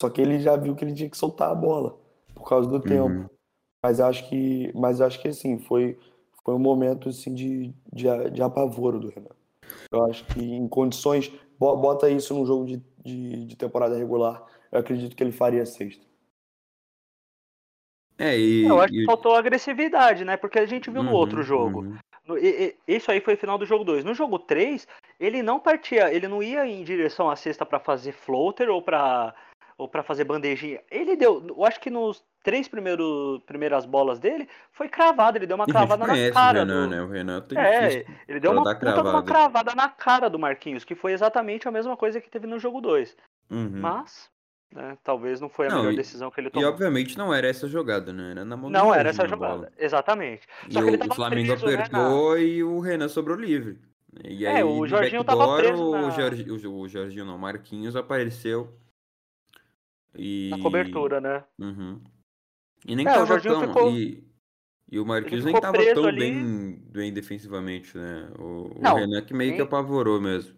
Só 0.00 0.10
que 0.10 0.20
ele 0.20 0.38
já 0.38 0.54
viu 0.54 0.76
que 0.76 0.84
ele 0.84 0.92
tinha 0.94 1.08
que 1.08 1.16
soltar 1.16 1.50
a 1.50 1.54
bola 1.54 1.98
por 2.34 2.46
causa 2.46 2.68
do 2.68 2.74
Uhum. 2.76 2.80
tempo. 2.82 3.37
Mas 3.82 4.00
acho 4.00 4.28
que, 4.28 4.72
mas 4.74 5.00
acho 5.00 5.20
que 5.20 5.28
assim, 5.28 5.58
foi, 5.58 5.98
foi 6.44 6.54
um 6.54 6.58
momento 6.58 7.08
assim 7.08 7.32
de, 7.32 7.72
de, 7.92 8.30
de 8.32 8.42
apavoro 8.42 8.98
do 8.98 9.08
Renan. 9.08 9.30
Eu 9.90 10.04
acho 10.06 10.24
que 10.26 10.40
em 10.40 10.68
condições, 10.68 11.32
bo- 11.58 11.76
bota 11.76 12.10
isso 12.10 12.34
num 12.34 12.44
jogo 12.44 12.66
de, 12.66 12.82
de, 13.04 13.46
de 13.46 13.56
temporada 13.56 13.96
regular, 13.96 14.44
eu 14.70 14.80
acredito 14.80 15.14
que 15.16 15.22
ele 15.22 15.32
faria 15.32 15.64
sexta. 15.64 16.04
É, 18.18 18.36
e. 18.36 18.66
Eu 18.66 18.80
acho 18.80 18.92
que 18.92 19.02
e- 19.02 19.06
faltou 19.06 19.34
agressividade, 19.34 20.24
né? 20.24 20.36
Porque 20.36 20.58
a 20.58 20.66
gente 20.66 20.90
viu 20.90 21.02
no 21.02 21.10
Uhum, 21.10 21.16
outro 21.16 21.42
jogo. 21.42 21.82
uhum. 21.82 21.96
No- 22.26 22.36
e- 22.38 22.76
e- 22.86 22.96
isso 22.96 23.10
aí 23.10 23.20
foi 23.20 23.34
o 23.34 23.38
final 23.38 23.56
do 23.56 23.64
jogo 23.64 23.84
2. 23.84 24.04
No 24.04 24.12
jogo 24.12 24.38
3, 24.40 24.86
ele 25.20 25.42
não 25.42 25.60
partia, 25.60 26.12
ele 26.12 26.26
não 26.26 26.42
ia 26.42 26.66
em 26.66 26.82
direção 26.82 27.30
à 27.30 27.36
cesta 27.36 27.64
pra 27.64 27.78
fazer 27.78 28.12
floater 28.12 28.68
ou 28.68 28.82
pra 28.82 29.34
ou 29.78 29.88
para 29.88 30.02
fazer 30.02 30.24
bandejinha. 30.24 30.80
Ele 30.90 31.14
deu, 31.16 31.42
eu 31.48 31.64
acho 31.64 31.78
que 31.80 31.88
nos 31.88 32.22
três 32.42 32.66
primeiros 32.66 33.40
primeiras 33.46 33.86
bolas 33.86 34.18
dele 34.18 34.48
foi 34.72 34.88
cravado, 34.88 35.38
ele 35.38 35.46
deu 35.46 35.54
uma 35.54 35.64
E 35.66 35.70
cravada 35.72 36.04
na 36.04 36.12
conhece 36.12 36.30
o 36.32 36.34
cara 36.34 36.58
Renan, 36.58 36.84
do 36.88 36.90
né? 36.90 37.02
O 37.02 37.08
Renan 37.08 37.40
tem 37.42 37.58
É, 37.58 38.04
ele 38.26 38.40
deu 38.40 38.50
uma 38.50 38.62
puta 38.74 39.00
uma 39.00 39.22
cravada. 39.22 39.74
na 39.76 39.88
cara 39.88 40.28
do 40.28 40.38
Marquinhos, 40.38 40.84
que 40.84 40.96
foi 40.96 41.12
exatamente 41.12 41.68
a 41.68 41.70
mesma 41.70 41.96
coisa 41.96 42.20
que 42.20 42.28
teve 42.28 42.46
no 42.48 42.58
jogo 42.58 42.80
2. 42.80 43.16
Uhum. 43.50 43.70
Mas, 43.80 44.28
né, 44.74 44.98
talvez 45.04 45.40
não 45.40 45.48
foi 45.48 45.66
a 45.68 45.70
Não, 45.70 45.78
melhor 45.78 45.92
e- 45.92 45.96
decisão 45.96 46.30
que 46.30 46.40
ele 46.40 46.48
E 46.48 46.50
tomou. 46.50 46.68
obviamente 46.68 47.16
não 47.16 47.32
era 47.32 47.46
essa 47.46 47.68
jogada, 47.68 48.12
né? 48.12 48.32
Era 48.32 48.44
na 48.44 48.56
mão 48.56 48.68
Não 48.68 48.92
era 48.92 49.10
Jorginho 49.10 49.10
essa 49.10 49.22
a 49.22 49.36
bola. 49.36 49.54
jogada, 49.54 49.72
exatamente. 49.78 50.46
E 50.68 50.72
Só 50.72 50.82
que 50.82 50.88
ele 50.88 50.96
o, 50.96 51.00
tava 51.00 51.12
o 51.12 51.14
Flamengo 51.16 51.46
preso, 51.46 51.66
né, 51.66 51.74
apertou 51.74 52.38
e 52.38 52.64
o 52.64 52.80
Renan 52.80 53.08
sobrou 53.08 53.36
livre. 53.36 53.78
E 54.24 54.44
É, 54.44 54.54
aí, 54.56 54.64
o 54.64 54.80
no 54.80 54.86
Jorginho 54.86 55.22
tava 55.22 55.46
backdoor, 55.46 55.62
preso 55.62 55.84
o, 55.84 55.92
na- 55.92 55.98
o, 56.00 56.82
o 56.82 56.88
Jorginho 56.88 57.24
não, 57.24 57.36
o 57.36 57.38
Marquinhos 57.38 57.94
apareceu. 57.94 58.72
E... 60.16 60.48
Na 60.50 60.58
cobertura, 60.58 61.20
né? 61.20 61.44
Uhum. 61.58 62.00
E 62.86 62.96
nem 62.96 63.06
É, 63.06 63.10
o 63.10 63.14
tava 63.14 63.26
Jorginho 63.26 63.54
tão... 63.54 63.68
ficou- 63.68 63.90
E, 63.90 64.24
e 64.90 64.98
o 64.98 65.04
Marquinhos 65.06 65.44
nem 65.44 65.60
tava 65.60 65.78
tão 65.94 66.06
ali. 66.06 66.18
bem, 66.18 66.82
bem 66.90 67.12
defensivamente, 67.12 67.96
né? 67.96 68.30
O, 68.38 68.78
o 68.78 68.82
Não, 68.82 68.94
Renan 68.96 69.22
que 69.22 69.34
meio 69.34 69.52
que 69.52 69.58
nem- 69.58 69.66
apavorou 69.66 70.20
mesmo. 70.20 70.56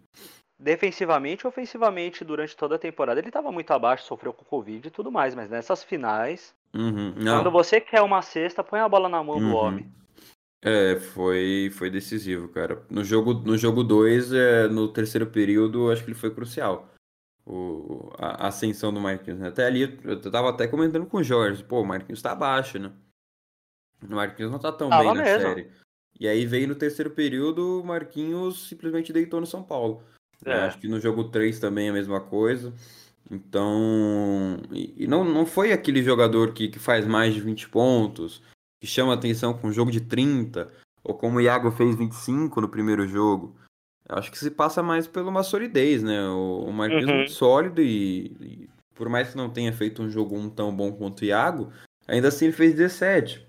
Defensivamente 0.59 1.43
e 1.43 1.47
ofensivamente, 1.47 2.23
durante 2.23 2.55
toda 2.55 2.75
a 2.75 2.79
temporada, 2.79 3.19
ele 3.19 3.31
tava 3.31 3.51
muito 3.51 3.71
abaixo, 3.71 4.05
sofreu 4.05 4.31
com 4.31 4.45
Covid 4.45 4.87
e 4.87 4.91
tudo 4.91 5.11
mais, 5.11 5.33
mas 5.33 5.49
nessas 5.49 5.83
finais, 5.83 6.53
Uhum. 6.73 7.13
Quando 7.15 7.51
você 7.51 7.81
quer 7.81 8.01
uma 8.01 8.21
cesta, 8.21 8.63
põe 8.63 8.79
a 8.79 8.87
bola 8.87 9.09
na 9.09 9.21
mão 9.21 9.39
do 9.39 9.47
Uhum. 9.47 9.53
homem. 9.55 9.91
É, 10.63 10.95
foi, 10.97 11.69
foi 11.73 11.89
decisivo, 11.89 12.47
cara. 12.47 12.85
No 12.89 13.03
jogo 13.03 13.33
no 13.33 13.57
jogo 13.57 13.83
2, 13.83 14.31
é, 14.31 14.67
no 14.69 14.87
terceiro 14.87 15.25
período, 15.27 15.91
acho 15.91 16.01
que 16.05 16.11
ele 16.11 16.17
foi 16.17 16.33
crucial. 16.33 16.87
O, 17.45 18.11
a, 18.17 18.45
a 18.45 18.47
ascensão 18.47 18.93
do 18.93 19.01
Marquinhos, 19.01 19.39
né? 19.39 19.47
Até 19.47 19.65
ali, 19.65 19.99
eu 20.03 20.21
tava 20.21 20.49
até 20.49 20.67
comentando 20.67 21.05
com 21.05 21.17
o 21.17 21.23
Jorge, 21.23 21.63
pô, 21.63 21.81
o 21.81 21.85
Marquinhos 21.85 22.21
tá 22.21 22.31
abaixo, 22.31 22.77
né? 22.77 22.91
O 24.03 24.15
Marquinhos 24.15 24.51
não 24.51 24.59
tá 24.59 24.71
tão 24.71 24.89
Tava 24.89 25.03
bem 25.03 25.13
na 25.15 25.23
mesmo. 25.23 25.49
série. 25.49 25.71
E 26.19 26.27
aí 26.27 26.45
veio 26.45 26.67
no 26.67 26.75
terceiro 26.75 27.09
período, 27.11 27.81
o 27.81 27.83
Marquinhos 27.83 28.67
simplesmente 28.67 29.11
deitou 29.11 29.39
no 29.39 29.47
São 29.47 29.63
Paulo. 29.63 30.03
É, 30.45 30.53
acho 30.53 30.79
que 30.79 30.87
no 30.87 30.99
jogo 30.99 31.25
3 31.25 31.59
também 31.59 31.87
é 31.87 31.89
a 31.89 31.93
mesma 31.93 32.19
coisa. 32.19 32.73
Então, 33.29 34.57
e, 34.71 35.03
e 35.03 35.07
não, 35.07 35.23
não 35.23 35.45
foi 35.45 35.71
aquele 35.71 36.03
jogador 36.03 36.53
que, 36.53 36.67
que 36.67 36.79
faz 36.79 37.05
mais 37.05 37.33
de 37.33 37.41
20 37.41 37.69
pontos, 37.69 38.41
que 38.79 38.87
chama 38.87 39.13
atenção 39.13 39.53
com 39.53 39.67
um 39.67 39.71
jogo 39.71 39.91
de 39.91 40.01
30, 40.01 40.71
ou 41.03 41.15
como 41.15 41.37
o 41.37 41.41
Iago 41.41 41.71
fez 41.71 41.95
25 41.95 42.59
no 42.59 42.69
primeiro 42.69 43.07
jogo. 43.07 43.55
Acho 44.11 44.29
que 44.31 44.37
se 44.37 44.51
passa 44.51 44.83
mais 44.83 45.07
por 45.07 45.23
uma 45.23 45.41
solidez, 45.43 46.03
né? 46.03 46.21
O, 46.29 46.65
o 46.67 46.73
Marquinhos 46.73 47.05
é 47.07 47.11
Uhum. 47.11 47.17
muito 47.17 47.31
sólido 47.31 47.81
e, 47.81 48.25
e 48.41 48.69
por 48.93 49.07
mais 49.09 49.29
que 49.31 49.37
não 49.37 49.49
tenha 49.49 49.71
feito 49.73 50.01
um 50.03 50.09
jogo 50.09 50.37
um 50.37 50.49
tão 50.49 50.75
bom 50.75 50.91
quanto 50.91 51.21
o 51.21 51.25
Iago, 51.25 51.71
ainda 52.07 52.27
assim 52.27 52.45
ele 52.45 52.53
fez 52.53 52.73
17. 52.75 53.45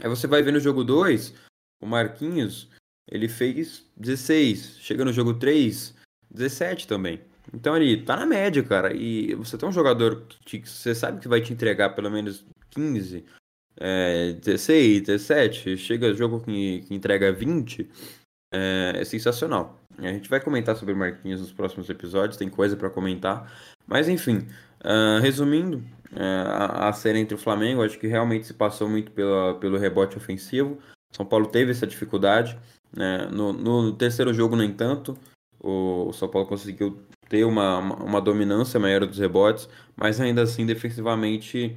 Aí 0.00 0.08
você 0.08 0.26
vai 0.26 0.42
ver 0.42 0.52
no 0.52 0.60
jogo 0.60 0.84
2, 0.84 1.34
o 1.82 1.86
Marquinhos, 1.86 2.68
ele 3.10 3.28
fez 3.28 3.84
16. 3.96 4.78
Chega 4.80 5.04
no 5.04 5.12
jogo 5.12 5.34
3, 5.34 5.94
17 6.30 6.86
também. 6.86 7.20
Então 7.52 7.76
ele 7.76 8.02
tá 8.02 8.16
na 8.16 8.26
média, 8.26 8.62
cara. 8.62 8.94
E 8.94 9.34
você 9.34 9.56
tem 9.58 9.68
um 9.68 9.72
jogador 9.72 10.22
que 10.44 10.60
te- 10.60 10.68
você 10.70 10.94
sabe 10.94 11.20
que 11.20 11.28
vai 11.28 11.40
te 11.40 11.52
entregar 11.52 11.90
pelo 11.90 12.10
menos 12.10 12.44
15, 12.70 13.24
é, 13.78 14.32
16, 14.34 15.02
17. 15.02 15.76
Chega 15.76 16.12
jogo 16.14 16.40
que, 16.40 16.80
que 16.82 16.94
entrega 16.94 17.32
20. 17.32 17.88
É, 18.52 18.92
é 18.96 19.04
sensacional. 19.04 19.80
A 19.98 20.08
gente 20.08 20.28
vai 20.28 20.40
comentar 20.40 20.76
sobre 20.76 20.94
o 20.94 20.96
Marquinhos 20.96 21.40
nos 21.40 21.52
próximos 21.52 21.88
episódios, 21.88 22.36
tem 22.36 22.48
coisa 22.48 22.76
pra 22.76 22.90
comentar. 22.90 23.50
Mas 23.86 24.08
enfim, 24.08 24.46
ah, 24.80 25.18
resumindo, 25.20 25.82
é, 26.14 26.22
a, 26.46 26.88
a 26.88 26.92
série 26.92 27.18
entre 27.18 27.34
o 27.34 27.38
Flamengo, 27.38 27.82
acho 27.82 27.98
que 27.98 28.06
realmente 28.06 28.46
se 28.46 28.54
passou 28.54 28.88
muito 28.88 29.10
pela, 29.12 29.54
pelo 29.54 29.78
rebote 29.78 30.16
ofensivo. 30.16 30.78
São 31.12 31.24
Paulo 31.26 31.46
teve 31.48 31.72
essa 31.72 31.86
dificuldade. 31.86 32.58
né? 32.94 33.26
No, 33.32 33.52
no 33.52 33.92
terceiro 33.92 34.32
jogo, 34.32 34.56
no 34.56 34.62
entanto, 34.62 35.16
o 35.60 36.12
São 36.12 36.28
Paulo 36.28 36.48
conseguiu 36.48 37.02
ter 37.28 37.44
uma, 37.44 37.78
uma, 37.78 38.20
dominância 38.20 38.78
maior 38.78 39.04
dos 39.04 39.18
rebotes, 39.18 39.68
mas 39.96 40.20
ainda 40.20 40.42
assim, 40.42 40.64
defensivamente, 40.64 41.76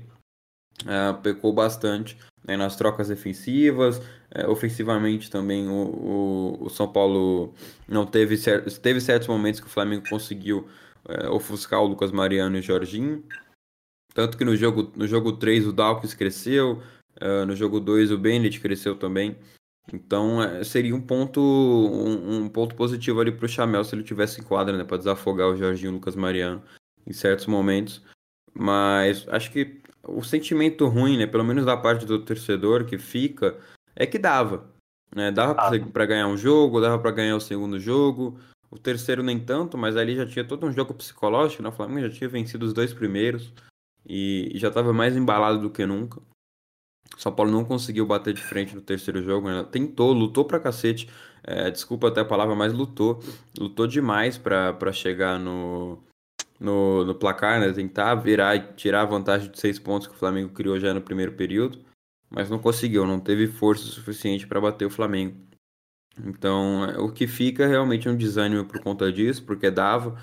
ah, 0.86 1.14
pecou 1.24 1.52
bastante 1.52 2.18
né, 2.46 2.56
nas 2.56 2.76
trocas 2.76 3.08
defensivas. 3.08 4.02
Eh, 4.32 4.48
ofensivamente 4.48 5.30
também, 5.30 5.68
o, 5.68 5.74
o, 5.74 6.66
o 6.66 6.70
São 6.70 6.92
Paulo 6.92 7.54
não 7.88 8.06
teve, 8.06 8.36
teve 8.82 9.02
certos 9.02 9.28
momentos 9.28 9.60
que 9.60 9.68
o 9.68 9.70
Flamengo 9.70 10.08
conseguiu 10.10 10.68
eh, 11.08 11.28
ofuscar 11.30 11.82
o 11.82 11.88
Lucas 11.88 12.12
Mariano 12.12 12.58
e 12.58 12.60
o 12.60 12.64
Jorginho. 12.64 13.24
Tanto 14.14 14.38
que 14.38 14.46
no 14.46 14.56
jogo, 14.56 14.92
no 14.96 15.08
jogo 15.08 15.34
3 15.34 15.68
o 15.68 15.74
Dawkins 15.74 16.14
cresceu, 16.14 16.82
eh, 17.20 17.46
no 17.46 17.56
jogo 17.56 17.80
2 17.80 18.12
o 18.12 18.18
Bennett 18.18 18.60
cresceu 18.60 18.96
também. 18.96 19.36
Então 19.94 20.42
eh, 20.44 20.64
seria 20.64 20.96
um 20.96 21.02
ponto, 21.02 21.42
um, 21.42 22.44
um 22.44 22.50
ponto 22.50 22.76
positivo 22.76 23.20
ali 23.20 23.32
para 23.32 23.46
o 23.46 23.50
Chamel 23.50 23.84
se 23.84 23.96
ele 23.96 24.04
tivesse 24.04 24.42
em 24.42 24.44
quadra, 24.44 24.78
né, 24.78 24.84
para 24.84 24.98
desafogar 24.98 25.48
o 25.48 25.58
Jorginho 25.58 25.90
e 25.90 25.92
o 25.92 25.96
Lucas 25.96 26.16
Mariano 26.16 26.62
em 27.08 27.14
certos 27.14 27.46
momentos. 27.48 28.04
Mas 28.54 29.28
acho 29.30 29.52
que 29.52 29.82
o 30.08 30.24
sentimento 30.24 30.88
ruim, 30.88 31.18
né, 31.18 31.28
pelo 31.28 31.44
menos 31.44 31.66
da 31.66 31.78
parte 31.78 32.06
do 32.06 32.24
torcedor 32.24 32.86
que 32.86 32.98
fica, 32.98 33.58
é 34.00 34.06
que 34.08 34.18
dava. 34.18 34.66
Né? 35.16 35.32
Dava 35.32 35.56
Ah. 35.58 35.72
para 35.92 36.06
ganhar 36.06 36.28
um 36.28 36.38
jogo, 36.38 36.82
dava 36.82 36.98
para 36.98 37.12
ganhar 37.12 37.36
o 37.36 37.42
segundo 37.42 37.80
jogo. 37.80 38.40
O 38.72 38.78
terceiro 38.78 39.22
nem 39.24 39.40
tanto, 39.40 39.78
mas 39.78 39.98
ali 39.98 40.16
já 40.16 40.26
tinha 40.26 40.46
todo 40.46 40.66
um 40.66 40.72
jogo 40.72 40.94
psicológico, 40.94 41.62
né? 41.64 41.70
O 41.70 41.72
Flamengo 41.74 42.08
já 42.08 42.16
tinha 42.16 42.30
vencido 42.30 42.66
os 42.66 42.74
dois 42.74 42.94
primeiros 42.94 43.52
e 44.08 44.52
já 44.56 44.68
estava 44.70 44.94
mais 44.94 45.16
embalado 45.18 45.60
do 45.60 45.70
que 45.70 45.86
nunca. 45.86 46.22
São 47.18 47.32
Paulo 47.34 47.52
não 47.52 47.66
conseguiu 47.66 48.06
bater 48.06 48.34
de 48.34 48.42
frente 48.42 48.76
no 48.76 48.82
terceiro 48.82 49.22
jogo, 49.24 49.50
né? 49.50 49.66
tentou, 49.72 50.14
lutou 50.14 50.46
pra 50.46 50.60
cacete. 50.60 51.10
É, 51.44 51.72
desculpa 51.72 52.08
até 52.10 52.22
a 52.22 52.26
palavra, 52.26 52.56
mas 52.56 52.72
lutou. 52.72 53.20
Lutou 53.58 53.88
demais 53.88 54.38
pra 54.38 54.72
pra 54.74 54.92
chegar 54.94 55.40
no, 55.40 55.98
no, 56.60 57.04
no 57.06 57.16
placar, 57.16 57.60
né? 57.60 57.74
Tentar 57.74 58.14
virar 58.16 58.56
e 58.56 58.74
tirar 58.74 59.02
a 59.02 59.06
vantagem 59.06 59.50
de 59.50 59.60
seis 59.60 59.80
pontos 59.80 60.08
que 60.08 60.14
o 60.14 60.18
Flamengo 60.18 60.54
criou 60.54 60.80
já 60.80 60.94
no 60.94 61.02
primeiro 61.02 61.32
período. 61.32 61.80
Mas 62.30 62.50
não 62.50 62.60
conseguiu, 62.60 63.06
não 63.08 63.20
teve 63.20 63.48
força 63.48 63.86
suficiente 63.86 64.48
para 64.48 64.62
bater 64.62 64.86
o 64.86 64.90
Flamengo. 64.90 65.36
Então, 66.26 66.86
é, 66.86 66.98
o 67.00 67.12
que 67.12 67.28
fica 67.28 67.68
realmente 67.68 68.08
é 68.08 68.12
um 68.12 68.18
desânimo 68.18 68.66
por 68.66 68.80
conta 68.82 69.12
disso, 69.12 69.44
porque 69.44 69.72
dava. 69.72 70.18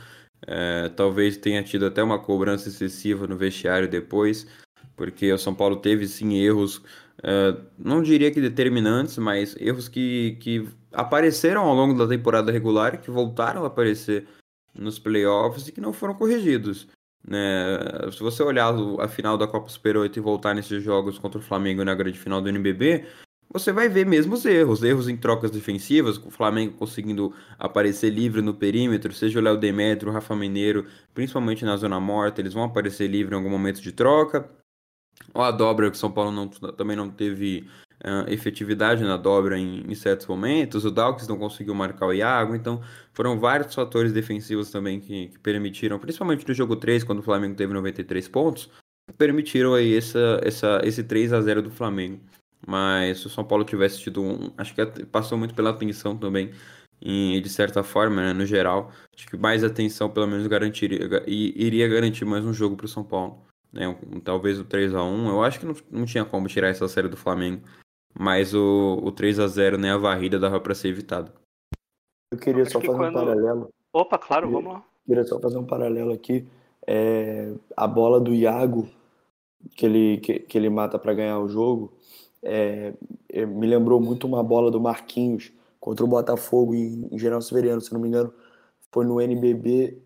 É, 0.47 0.89
talvez 0.91 1.37
tenha 1.37 1.63
tido 1.63 1.87
até 1.87 2.03
uma 2.03 2.19
cobrança 2.19 2.69
excessiva 2.69 3.27
no 3.27 3.37
vestiário 3.37 3.89
depois, 3.89 4.47
porque 4.95 5.33
o 5.33 5.39
São 5.39 5.55
Paulo 5.55 5.77
teve 5.77 6.07
sim 6.07 6.35
erros, 6.37 6.83
é, 7.23 7.57
não 7.79 8.03
diria 8.03 8.31
que 8.31 8.41
determinantes, 8.41 9.17
mas 9.19 9.57
erros 9.59 9.89
que, 9.89 10.37
que 10.41 10.69
apareceram 10.93 11.63
ao 11.63 11.75
longo 11.75 11.95
da 11.95 12.07
temporada 12.07 12.53
regular 12.53 13.01
que 13.01 13.11
voltaram 13.11 13.65
a 13.65 13.69
aparecer 13.69 14.27
nos 14.75 14.99
playoffs 14.99 15.69
e 15.69 15.73
que 15.73 15.81
não 15.81 15.93
foram 15.93 16.15
corrigidos. 16.15 16.87
Né? 17.27 18.11
Se 18.13 18.21
você 18.21 18.43
olhar 18.43 18.75
a 19.01 19.09
final 19.09 19.37
da 19.37 19.47
Copa 19.47 19.69
Super 19.69 19.97
8 19.97 20.17
e 20.17 20.23
voltar 20.23 20.55
nesses 20.55 20.83
jogos 20.83 21.19
contra 21.19 21.39
o 21.39 21.43
Flamengo 21.43 21.85
na 21.85 21.95
grande 21.95 22.19
final 22.19 22.41
do 22.41 22.49
NBB, 22.49 23.05
você 23.53 23.73
vai 23.73 23.89
ver 23.89 24.05
mesmo 24.05 24.35
os 24.35 24.45
erros, 24.45 24.83
erros 24.83 25.09
em 25.09 25.17
trocas 25.17 25.51
defensivas, 25.51 26.19
o 26.19 26.31
Flamengo 26.31 26.75
conseguindo 26.77 27.33
aparecer 27.59 28.11
livre 28.11 28.43
no 28.43 28.53
perímetro, 28.55 29.13
seja 29.13 29.39
o 29.39 29.43
Léo 29.43 29.57
Demetrio, 29.57 30.11
o 30.11 30.15
Rafa 30.15 30.35
Mineiro, 30.37 30.87
principalmente 31.15 31.65
na 31.65 31.77
zona 31.77 31.99
morta, 31.99 32.41
eles 32.41 32.53
vão 32.53 32.65
aparecer 32.65 33.09
livre 33.09 33.35
em 33.35 33.39
algum 33.39 33.51
momento 33.51 33.81
de 33.81 33.93
troca. 33.93 34.49
Ou 35.33 35.43
a 35.43 35.51
dobra, 35.51 35.91
que 35.91 35.97
o 35.97 35.99
São 35.99 36.11
Paulo 36.11 36.31
não, 36.31 36.49
também 36.49 36.97
não 36.97 37.11
teve 37.11 37.69
uh, 38.07 38.31
efetividade 38.31 39.03
na 39.03 39.17
dobra 39.17 39.59
em, 39.59 39.85
em, 39.91 39.95
certos 39.95 40.27
momentos, 40.27 40.85
o 40.85 40.91
Dalks 40.91 41.27
não 41.27 41.37
conseguiu 41.37 41.75
marcar 41.75 42.07
o 42.07 42.13
Iago, 42.13 42.55
então 42.55 42.81
foram 43.13 43.39
vários 43.39 43.75
fatores 43.75 44.13
defensivos 44.13 44.71
também 44.71 45.01
que, 45.01 45.29
que 45.29 45.39
permitiram, 45.41 45.99
principalmente 45.99 46.47
no 46.47 46.55
jogo 46.55 46.77
3, 46.77 47.05
quando 47.05 47.19
o 47.19 47.23
Flamengo 47.23 47.57
teve 47.57 47.75
93 47.75 48.29
pontos, 48.29 48.71
permitiram 49.19 49.75
aí 49.75 49.97
essa, 49.97 50.41
essa, 50.43 50.81
esse 50.85 51.03
3 51.03 51.33
a 51.33 51.41
0 51.41 51.63
do 51.63 51.71
Flamengo. 51.71 52.21
Mas 52.67 53.21
se 53.21 53.27
o 53.27 53.31
São 53.31 53.45
Paulo 53.45 53.65
tivesse 53.65 54.01
tido 54.01 54.23
um. 54.23 54.51
Acho 54.57 54.75
que 54.75 54.85
passou 55.07 55.39
muito 55.39 55.55
pela 55.55 55.71
atenção 55.71 56.17
também, 56.17 56.51
e 57.01 57.41
de 57.41 57.49
certa 57.49 57.83
forma, 57.83 58.23
né, 58.23 58.33
no 58.33 58.47
geral. 58.47 58.91
Acho 59.15 59.27
que 59.27 59.37
mais 59.37 59.63
atenção, 59.63 60.11
pelo 60.11 60.27
menos, 60.27 60.47
garantiria, 60.47 61.23
iria 61.27 61.87
garantir 61.89 62.25
mais 62.25 62.45
um 62.45 62.53
jogo 62.53 62.77
para 62.77 62.87
o 62.87 62.89
São 62.89 63.05
Paulo. 63.05 63.45
Né, 63.73 63.87
um, 63.89 64.21
talvez 64.21 64.59
o 64.59 64.65
3 64.65 64.95
a 64.95 65.03
1 65.05 65.29
Eu 65.29 65.43
acho 65.45 65.61
que 65.61 65.67
não, 65.67 65.75
não 65.91 66.07
tinha 66.07 66.25
como 66.25 66.49
tirar 66.49 66.69
essa 66.69 66.89
série 66.89 67.09
do 67.09 67.17
Flamengo. 67.17 67.63
Mas 68.19 68.55
o, 68.55 69.01
o 69.03 69.13
3 69.13 69.39
a 69.41 69.47
0 69.47 69.77
né, 69.77 69.93
a 69.93 69.99
varrida 69.99 70.39
dava 70.39 70.59
para 70.59 70.75
ser 70.75 70.89
evitado. 70.89 71.31
Eu 72.33 72.39
queria 72.39 72.65
só 72.65 72.81
que 72.81 72.87
fazer 72.87 72.99
quando... 72.99 73.17
um 73.17 73.25
paralelo. 73.25 73.69
Opa, 73.93 74.19
claro, 74.19 74.51
vamos 74.51 74.73
lá. 74.73 74.85
Queria 75.07 75.25
só 75.25 75.39
fazer 75.39 75.59
um 75.59 75.67
paralelo 75.67 76.13
aqui. 76.13 76.47
É, 76.87 77.53
a 77.77 77.87
bola 77.87 78.21
do 78.21 78.35
Iago, 78.35 78.89
que 79.77 79.87
ele, 79.87 80.19
que, 80.19 80.39
que 80.41 80.59
ele 80.59 80.71
mata 80.71 80.99
para 80.99 81.15
ganhar 81.15 81.39
o 81.39 81.49
jogo, 81.49 81.93
é, 82.43 82.95
é, 83.29 83.45
me 83.45 83.67
lembrou 83.67 84.01
muito 84.01 84.27
uma 84.27 84.43
bola 84.43 84.71
do 84.71 84.81
Marquinhos 84.81 85.53
contra 85.79 86.05
o 86.05 86.09
Botafogo 86.09 86.75
em, 86.75 87.09
em 87.13 87.19
General 87.19 87.41
Severiano, 87.43 87.81
se 87.81 87.93
não 87.93 88.01
me 88.01 88.09
engano, 88.09 88.33
foi 88.91 89.05
no 89.05 89.21
NBB 89.21 90.03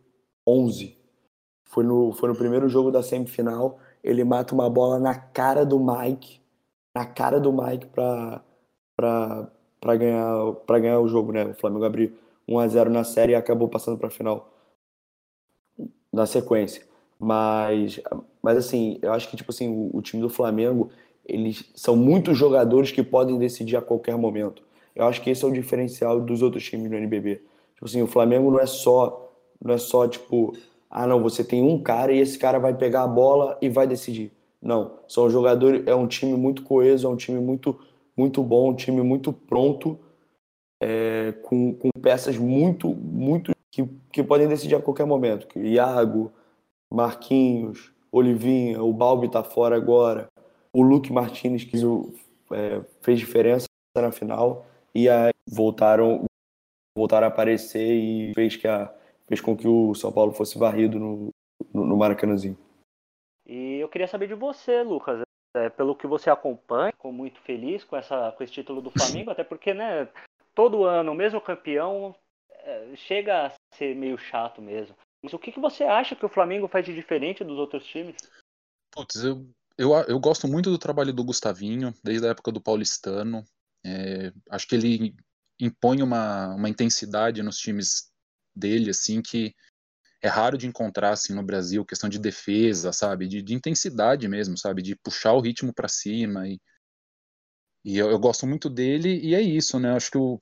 11. 0.47 0.99
Foi 1.65 1.85
no, 1.85 2.13
foi 2.13 2.29
no 2.29 2.37
primeiro 2.37 2.69
jogo 2.69 2.91
da 2.91 3.03
semifinal. 3.03 3.79
Ele 4.03 4.25
mata 4.25 4.55
uma 4.55 4.69
bola 4.69 4.99
na 4.99 5.15
cara 5.15 5.65
do 5.65 5.79
Mike, 5.79 6.40
na 6.95 7.05
cara 7.05 7.41
do 7.41 7.53
Mike 7.53 7.87
para 7.87 8.43
para 8.97 9.97
ganhar 9.97 10.53
para 10.67 10.79
ganhar 10.79 11.01
o 11.01 11.09
jogo, 11.09 11.33
né? 11.33 11.45
O 11.47 11.55
Flamengo 11.55 11.85
abriu 11.85 12.13
1 12.49 12.59
a 12.59 12.69
0 12.69 12.91
na 12.91 13.05
série 13.05 13.33
e 13.33 13.35
acabou 13.35 13.69
passando 13.69 13.97
para 13.99 14.09
a 14.09 14.11
final 14.11 14.53
na 16.13 16.27
sequência. 16.27 16.85
Mas 17.19 18.01
mas 18.43 18.59
assim, 18.59 18.99
eu 19.03 19.13
acho 19.13 19.29
que 19.29 19.37
tipo 19.37 19.51
assim, 19.51 19.69
o, 19.69 19.97
o 19.97 20.03
time 20.03 20.23
do 20.23 20.31
Flamengo 20.31 20.91
eles 21.25 21.71
são 21.75 21.97
muitos 21.97 22.37
jogadores 22.37 22.91
que 22.91 23.03
podem 23.03 23.39
decidir 23.39 23.77
a 23.77 23.83
qualquer 23.83 24.17
momento. 24.17 24.63
Eu 24.95 25.07
acho 25.07 25.23
que 25.23 25.31
esse 25.31 25.45
é 25.45 25.49
o 25.49 25.53
diferencial 25.53 26.21
dos 26.21 26.43
outros 26.43 26.65
times 26.65 26.91
no 26.91 26.97
NBB. 26.97 27.37
Tipo 27.75 27.85
assim, 27.87 28.03
o 28.03 28.07
Flamengo 28.07 28.51
não 28.51 28.61
é 28.61 28.67
só 28.67 29.29
não 29.63 29.75
é 29.75 29.79
só 29.79 30.09
tipo, 30.09 30.57
ah 30.91 31.07
não, 31.07 31.23
você 31.23 31.45
tem 31.45 31.63
um 31.63 31.83
cara 31.83 32.13
e 32.13 32.19
esse 32.19 32.39
cara 32.39 32.59
vai 32.59 32.75
pegar 32.75 33.03
a 33.05 33.09
bola 33.09 33.59
e 33.61 33.69
vai 33.69 33.87
decidir. 33.87 34.33
Não, 34.63 34.99
são 35.09 35.31
jogadores, 35.31 35.87
é 35.87 35.95
um 35.95 36.07
time 36.07 36.35
muito 36.35 36.63
coeso, 36.63 37.07
é 37.07 37.11
um 37.11 37.17
time 37.17 37.41
muito 37.41 37.79
muito 38.17 38.43
bom, 38.43 38.71
um 38.71 38.75
time 38.75 39.01
muito 39.01 39.33
pronto, 39.33 39.99
é, 40.83 41.33
com, 41.43 41.75
com 41.75 41.89
peças 42.01 42.37
muito 42.37 42.89
muito 42.95 43.53
que, 43.71 43.87
que 44.13 44.23
podem 44.23 44.49
decidir 44.49 44.75
a 44.75 44.83
qualquer 44.83 45.07
momento. 45.07 45.47
Iago, 45.59 46.33
Marquinhos, 46.93 47.93
Olivinha, 48.13 48.83
o 48.83 48.93
Balbi 48.93 49.31
tá 49.31 49.43
fora 49.43 49.77
agora 49.77 50.29
o 50.73 50.83
Luke 50.83 51.13
Martinez 51.13 51.65
que 51.65 51.77
é, 52.53 52.81
fez 53.01 53.19
diferença 53.19 53.67
na 53.97 54.13
final 54.13 54.67
e 54.95 55.09
aí 55.09 55.33
voltaram 55.47 56.25
voltaram 56.97 57.27
a 57.27 57.29
aparecer 57.29 57.93
e 57.93 58.33
fez 58.35 58.57
que 58.57 58.67
a 58.67 58.93
fez 59.27 59.41
com 59.41 59.57
que 59.57 59.69
o 59.69 59.95
São 59.95 60.11
Paulo 60.11 60.33
fosse 60.33 60.59
varrido 60.59 60.99
no, 60.99 61.29
no, 61.73 61.87
no 61.87 61.97
Maracanãzinho. 61.97 62.59
E 63.47 63.79
eu 63.79 63.89
queria 63.89 64.07
saber 64.07 64.29
de 64.29 64.35
você, 64.35 64.83
Lucas, 64.83 65.23
é, 65.55 65.69
pelo 65.69 65.97
que 65.97 66.07
você 66.07 66.31
acompanha, 66.31 66.93
fico 66.93 67.13
muito 67.13 67.41
feliz 67.41 67.83
com 67.85 67.97
essa 67.97 68.33
com 68.33 68.45
esse 68.45 68.53
título 68.53 68.81
do 68.81 68.91
Flamengo, 68.91 69.31
até 69.33 69.43
porque, 69.43 69.75
né, 69.75 70.09
todo 70.55 70.85
ano, 70.85 71.15
mesmo 71.15 71.41
campeão, 71.41 72.15
é, 72.51 72.93
chega 72.97 73.47
a 73.47 73.53
ser 73.75 73.95
meio 73.97 74.17
chato 74.19 74.61
mesmo. 74.63 74.97
Mas 75.23 75.33
o 75.33 75.39
que, 75.39 75.53
que 75.53 75.61
você 75.61 75.85
acha 75.85 76.17
que 76.17 76.25
o 76.25 76.31
Flamengo 76.31 76.69
faz 76.69 76.85
de 76.85 76.95
diferente 76.95 77.45
dos 77.45 77.59
outros 77.59 77.85
times? 77.85 78.17
Putz, 78.93 79.23
eu 79.23 79.47
eu, 79.81 79.95
eu 80.09 80.21
gosto 80.21 80.47
muito 80.47 80.71
do 80.71 80.79
trabalho 80.79 81.11
do 81.11 81.25
Gustavinho, 81.25 81.95
desde 82.05 82.27
a 82.27 82.31
época 82.33 82.53
do 82.53 82.61
Paulistano. 82.61 83.43
É, 83.83 84.31
acho 84.51 84.69
que 84.69 84.75
ele 84.75 85.17
impõe 85.59 86.03
uma, 86.03 86.55
uma 86.55 86.69
intensidade 86.69 87.43
nos 87.43 87.57
times 87.57 88.13
dele, 88.55 88.91
assim, 88.91 89.23
que 89.23 89.55
é 90.23 90.29
raro 90.29 90.59
de 90.59 90.67
encontrar, 90.67 91.13
assim, 91.13 91.35
no 91.35 91.43
Brasil, 91.43 91.85
questão 91.85 92.09
de 92.09 92.19
defesa, 92.19 92.93
sabe? 92.93 93.27
De, 93.27 93.41
de 93.41 93.55
intensidade 93.55 94.29
mesmo, 94.29 94.57
sabe? 94.57 94.83
De 94.83 94.95
puxar 94.97 95.33
o 95.33 95.41
ritmo 95.41 95.73
para 95.73 95.89
cima. 95.89 96.47
E, 96.47 96.61
e 97.85 97.97
eu, 97.97 98.11
eu, 98.11 98.19
gosto 98.19 98.47
muito 98.47 98.69
dele, 98.69 99.19
e 99.23 99.35
é 99.35 99.41
isso, 99.41 99.79
né? 99.79 99.93
Acho 99.95 100.11
que 100.11 100.19
o 100.19 100.41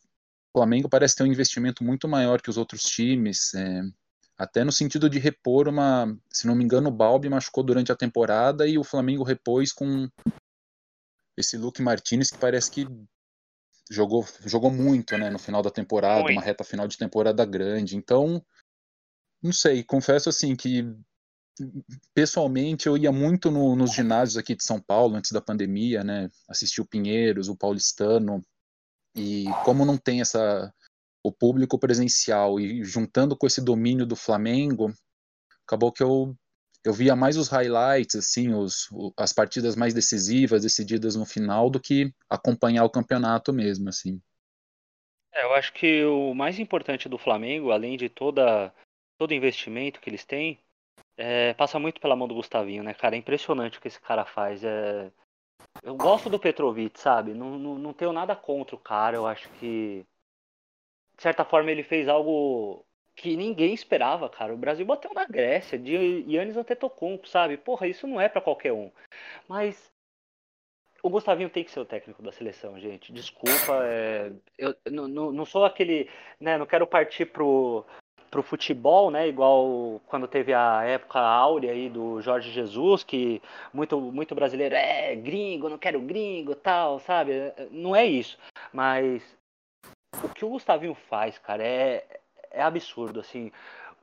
Flamengo 0.52 0.88
parece 0.88 1.14
ter 1.14 1.22
um 1.22 1.28
investimento 1.28 1.84
muito 1.84 2.08
maior 2.08 2.42
que 2.42 2.50
os 2.50 2.56
outros 2.56 2.82
times. 2.82 3.54
É, 3.54 3.82
até 4.36 4.64
no 4.64 4.72
sentido 4.72 5.08
de 5.08 5.18
repor 5.18 5.68
uma, 5.68 6.16
se 6.30 6.46
não 6.46 6.56
me 6.56 6.64
engano, 6.64 6.88
o 6.88 6.92
Balbi 6.92 7.28
machucou 7.28 7.62
durante 7.62 7.92
a 7.92 7.96
temporada 7.96 8.66
e 8.66 8.78
o 8.78 8.84
Flamengo 8.84 9.22
repôs 9.22 9.72
com 9.72 10.08
esse 11.36 11.56
Luke 11.56 11.80
Martinez 11.80 12.30
que 12.30 12.38
parece 12.38 12.70
que 12.70 12.86
jogou, 13.90 14.26
jogou 14.44 14.70
muito, 14.70 15.16
né, 15.16 15.30
no 15.30 15.38
final 15.38 15.62
da 15.62 15.70
temporada, 15.70 16.24
Oi. 16.24 16.32
uma 16.32 16.42
reta 16.42 16.64
final 16.64 16.86
de 16.86 16.98
temporada 16.98 17.44
grande. 17.44 17.96
Então, 17.96 18.44
não 19.42 19.52
sei, 19.52 19.82
confesso 19.84 20.28
assim 20.28 20.56
que 20.56 20.84
pessoalmente 22.14 22.86
eu 22.86 22.96
ia 22.96 23.10
muito 23.10 23.50
no, 23.50 23.74
nos 23.74 23.92
ginásios 23.92 24.36
aqui 24.36 24.54
de 24.54 24.62
São 24.62 24.80
Paulo 24.80 25.16
antes 25.16 25.32
da 25.32 25.40
pandemia, 25.40 26.04
né, 26.04 26.28
assistir 26.48 26.80
o 26.80 26.86
Pinheiros, 26.86 27.48
o 27.48 27.56
Paulistano, 27.56 28.40
e 29.16 29.46
como 29.64 29.84
não 29.84 29.96
tem 29.96 30.20
essa 30.20 30.72
o 31.22 31.32
público 31.32 31.78
presencial 31.78 32.60
e 32.60 32.84
juntando 32.84 33.36
com 33.36 33.46
esse 33.46 33.60
domínio 33.60 34.06
do 34.06 34.14
Flamengo, 34.14 34.92
acabou 35.66 35.92
que 35.92 36.02
eu 36.02 36.36
eu 36.84 36.92
via 36.92 37.16
mais 37.16 37.36
os 37.36 37.48
highlights, 37.48 38.14
assim, 38.14 38.54
os, 38.54 38.88
as 39.16 39.32
partidas 39.32 39.74
mais 39.76 39.92
decisivas, 39.92 40.62
decididas 40.62 41.16
no 41.16 41.26
final, 41.26 41.68
do 41.68 41.80
que 41.80 42.14
acompanhar 42.30 42.84
o 42.84 42.90
campeonato 42.90 43.52
mesmo, 43.52 43.88
assim. 43.88 44.20
É, 45.34 45.44
eu 45.44 45.52
acho 45.54 45.72
que 45.72 46.04
o 46.04 46.32
mais 46.34 46.58
importante 46.58 47.08
do 47.08 47.18
Flamengo, 47.18 47.72
além 47.72 47.96
de 47.96 48.08
toda 48.08 48.72
todo 49.18 49.34
investimento 49.34 50.00
que 50.00 50.08
eles 50.08 50.24
têm, 50.24 50.58
é, 51.16 51.52
passa 51.54 51.78
muito 51.78 52.00
pela 52.00 52.16
mão 52.16 52.28
do 52.28 52.34
Gustavinho, 52.34 52.82
né, 52.82 52.94
cara? 52.94 53.16
É 53.16 53.18
impressionante 53.18 53.78
o 53.78 53.80
que 53.80 53.88
esse 53.88 54.00
cara 54.00 54.24
faz. 54.24 54.62
É... 54.64 55.10
Eu 55.82 55.96
gosto 55.96 56.30
do 56.30 56.38
Petrovic, 56.38 56.98
sabe? 56.98 57.34
Não, 57.34 57.58
não, 57.58 57.74
não 57.76 57.92
tenho 57.92 58.12
nada 58.12 58.34
contra 58.36 58.76
o 58.76 58.78
cara. 58.78 59.16
Eu 59.16 59.26
acho 59.26 59.48
que 59.54 60.06
de 61.18 61.22
certa 61.22 61.44
forma, 61.44 61.70
ele 61.70 61.82
fez 61.82 62.08
algo 62.08 62.86
que 63.16 63.36
ninguém 63.36 63.74
esperava, 63.74 64.28
cara. 64.30 64.54
O 64.54 64.56
Brasil 64.56 64.86
bateu 64.86 65.12
na 65.12 65.24
Grécia, 65.24 65.76
de 65.76 65.92
Yannis 65.92 66.56
Antetokounmpo, 66.56 67.26
sabe? 67.28 67.56
Porra, 67.56 67.88
isso 67.88 68.06
não 68.06 68.20
é 68.20 68.28
para 68.28 68.40
qualquer 68.40 68.72
um. 68.72 68.88
Mas 69.48 69.92
o 71.02 71.10
Gustavinho 71.10 71.50
tem 71.50 71.64
que 71.64 71.72
ser 71.72 71.80
o 71.80 71.84
técnico 71.84 72.22
da 72.22 72.30
seleção, 72.30 72.78
gente. 72.78 73.12
Desculpa, 73.12 73.80
é... 73.82 74.32
eu 74.56 74.76
não, 74.88 75.08
não 75.08 75.44
sou 75.44 75.64
aquele, 75.64 76.08
né? 76.38 76.56
Não 76.56 76.66
quero 76.66 76.86
partir 76.86 77.26
pro 77.26 77.84
pro 78.30 78.42
futebol, 78.42 79.10
né? 79.10 79.28
Igual 79.28 80.00
quando 80.06 80.28
teve 80.28 80.52
a 80.52 80.82
época 80.84 81.18
áurea 81.20 81.72
aí 81.72 81.88
do 81.88 82.20
Jorge 82.20 82.50
Jesus, 82.50 83.02
que 83.04 83.42
muito 83.72 84.00
muito 84.00 84.34
brasileiro 84.34 84.74
é 84.74 85.14
gringo, 85.14 85.68
não 85.68 85.78
quero 85.78 86.00
gringo, 86.00 86.54
tal, 86.54 87.00
sabe? 87.00 87.32
Não 87.70 87.94
é 87.94 88.04
isso. 88.04 88.38
Mas 88.72 89.22
o 90.22 90.28
que 90.28 90.44
o 90.44 90.48
Gustavinho 90.48 90.94
faz, 90.94 91.38
cara, 91.38 91.62
é, 91.62 92.04
é 92.50 92.62
absurdo, 92.62 93.20
assim. 93.20 93.52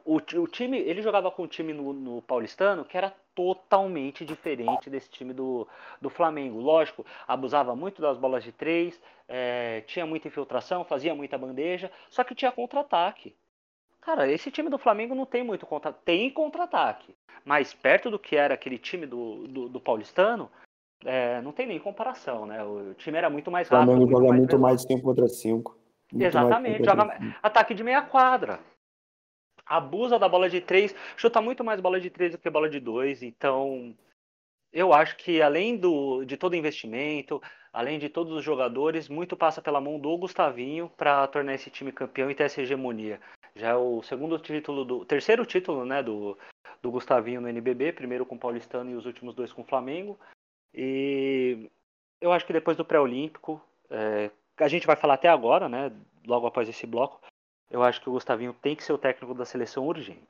O, 0.05 0.17
o 0.17 0.47
time, 0.47 0.77
ele 0.77 1.01
jogava 1.01 1.31
com 1.31 1.43
um 1.43 1.47
time 1.47 1.73
no, 1.73 1.91
no, 1.91 2.21
Paulistano 2.21 2.85
que 2.85 2.95
era 2.95 3.11
totalmente 3.33 4.23
diferente 4.23 4.89
desse 4.89 5.09
time 5.09 5.33
do, 5.33 5.67
do 5.99 6.09
Flamengo. 6.09 6.59
Lógico, 6.59 7.05
abusava 7.27 7.75
muito 7.75 8.01
das 8.01 8.17
bolas 8.17 8.43
de 8.43 8.51
três, 8.51 9.01
é, 9.27 9.81
tinha 9.87 10.05
muita 10.05 10.27
infiltração, 10.27 10.85
fazia 10.85 11.15
muita 11.15 11.37
bandeja, 11.37 11.91
só 12.09 12.23
que 12.23 12.35
tinha 12.35 12.51
contra-ataque. 12.51 13.35
Cara, 14.05 14.31
esse 14.31 14.51
time 14.51 14.69
do 14.69 14.77
Flamengo 14.77 15.15
não 15.15 15.25
tem 15.25 15.43
muito 15.43 15.65
contra 15.65 15.91
tem 15.91 16.29
contra-ataque, 16.29 17.15
mas 17.43 17.73
perto 17.73 18.11
do 18.11 18.19
que 18.19 18.35
era 18.35 18.53
aquele 18.53 18.77
time 18.77 19.07
do, 19.07 19.47
do, 19.47 19.67
do 19.67 19.81
Paulistano, 19.81 20.47
é, 21.03 21.41
não 21.41 21.51
tem 21.51 21.65
nem 21.65 21.79
comparação, 21.79 22.45
né? 22.45 22.63
O 22.63 22.93
time 22.93 23.17
era 23.17 23.31
muito 23.31 23.49
mais 23.49 23.67
rápido. 23.67 23.89
O 23.89 23.91
Flamengo 23.91 24.11
joga 24.11 24.33
muito 24.33 24.59
mais 24.59 24.83
5 24.83 25.01
contra 25.01 25.27
5. 25.27 25.75
Exatamente, 26.13 26.85
joga 26.85 27.17
ataque 27.41 27.73
de 27.73 27.83
meia 27.83 28.03
quadra. 28.03 28.59
Abusa 29.65 30.19
da 30.19 30.29
bola 30.29 30.47
de 30.47 30.61
três, 30.61 30.95
chuta 31.17 31.41
muito 31.41 31.63
mais 31.63 31.81
bola 31.81 31.99
de 31.99 32.11
três 32.11 32.31
do 32.31 32.37
que 32.37 32.47
bola 32.47 32.69
de 32.69 32.79
dois. 32.79 33.23
Então, 33.23 33.95
eu 34.71 34.93
acho 34.93 35.17
que 35.17 35.41
além 35.41 35.75
do, 35.75 36.23
de 36.25 36.37
todo 36.37 36.55
investimento, 36.55 37.41
além 37.73 37.97
de 37.97 38.07
todos 38.07 38.33
os 38.33 38.43
jogadores, 38.43 39.09
muito 39.09 39.35
passa 39.35 39.61
pela 39.61 39.81
mão 39.81 39.99
do 39.99 40.15
Gustavinho 40.15 40.91
para 40.95 41.25
tornar 41.27 41.55
esse 41.55 41.71
time 41.71 41.91
campeão 41.91 42.29
e 42.29 42.35
ter 42.35 42.43
essa 42.43 42.61
hegemonia. 42.61 43.19
Já 43.55 43.69
é 43.69 43.75
o 43.75 44.01
segundo 44.03 44.37
título 44.37 44.83
do 44.83 45.05
terceiro 45.05 45.45
título, 45.45 45.85
né, 45.85 46.03
do, 46.03 46.37
do 46.81 46.91
Gustavinho 46.91 47.39
no 47.39 47.47
NBB, 47.47 47.93
primeiro 47.93 48.25
com 48.25 48.35
o 48.35 48.39
Paulistano 48.39 48.91
e 48.91 48.95
os 48.95 49.05
últimos 49.05 49.33
dois 49.33 49.53
com 49.53 49.61
o 49.61 49.65
Flamengo. 49.65 50.19
E 50.73 51.69
eu 52.19 52.33
acho 52.33 52.45
que 52.45 52.53
depois 52.53 52.75
do 52.75 52.83
pré-olímpico, 52.83 53.61
é, 53.89 54.29
a 54.57 54.67
gente 54.67 54.85
vai 54.85 54.95
falar 54.95 55.13
até 55.13 55.29
agora, 55.29 55.69
né, 55.69 55.91
logo 56.27 56.47
após 56.47 56.67
esse 56.67 56.85
bloco, 56.85 57.21
eu 57.71 57.81
acho 57.81 58.01
que 58.01 58.09
o 58.09 58.13
Gustavinho 58.13 58.53
tem 58.61 58.75
que 58.75 58.83
ser 58.83 58.93
o 58.93 58.97
técnico 58.97 59.33
da 59.33 59.45
seleção 59.45 59.87
urgente. 59.87 60.27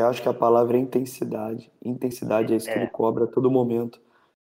Eu 0.00 0.08
acho 0.08 0.22
que 0.22 0.28
a 0.28 0.34
palavra 0.34 0.76
é 0.76 0.80
intensidade. 0.80 1.70
Intensidade 1.84 2.52
é 2.52 2.56
isso 2.56 2.66
que 2.66 2.72
é. 2.72 2.82
ele 2.82 2.90
cobra 2.90 3.24
a 3.24 3.28
todo 3.28 3.50
momento. 3.50 4.00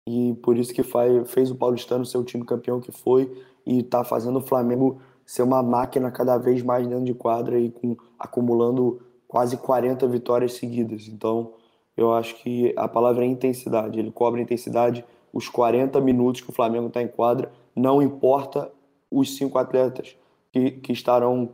E 0.08 0.34
por 0.42 0.58
isso 0.58 0.74
que 0.74 0.84
faz, 0.84 1.32
fez 1.32 1.52
o 1.52 1.56
Paulistano 1.56 2.06
ser 2.06 2.18
o 2.18 2.24
time 2.24 2.46
campeão 2.46 2.80
que 2.80 2.92
foi 2.92 3.46
e 3.66 3.80
está 3.80 4.04
fazendo 4.04 4.40
o 4.40 4.46
Flamengo 4.46 5.02
ser 5.28 5.44
uma 5.44 5.62
máquina 5.62 6.10
cada 6.10 6.38
vez 6.38 6.64
mais 6.64 6.88
dentro 6.88 7.04
de 7.04 7.14
quadra 7.14 7.60
e 7.60 7.70
com, 7.70 7.98
acumulando 8.18 9.02
quase 9.28 9.58
40 9.58 10.08
vitórias 10.08 10.54
seguidas. 10.54 11.10
Então, 11.10 11.54
eu 11.98 12.14
acho 12.14 12.36
que 12.36 12.74
a 12.78 12.88
palavra 12.88 13.26
é 13.26 13.28
intensidade. 13.28 14.00
Ele 14.00 14.10
cobra 14.10 14.42
intensidade 14.42 15.04
os 15.34 15.50
40 15.50 16.00
minutos 16.00 16.40
que 16.40 16.50
o 16.50 16.54
Flamengo 16.54 16.88
está 16.88 17.02
em 17.02 17.10
quadra, 17.10 17.52
não 17.76 18.02
importa 18.02 18.72
os 19.12 19.36
cinco 19.36 19.58
atletas 19.58 20.16
que, 20.52 20.72
que 20.72 20.94
estarão 20.94 21.50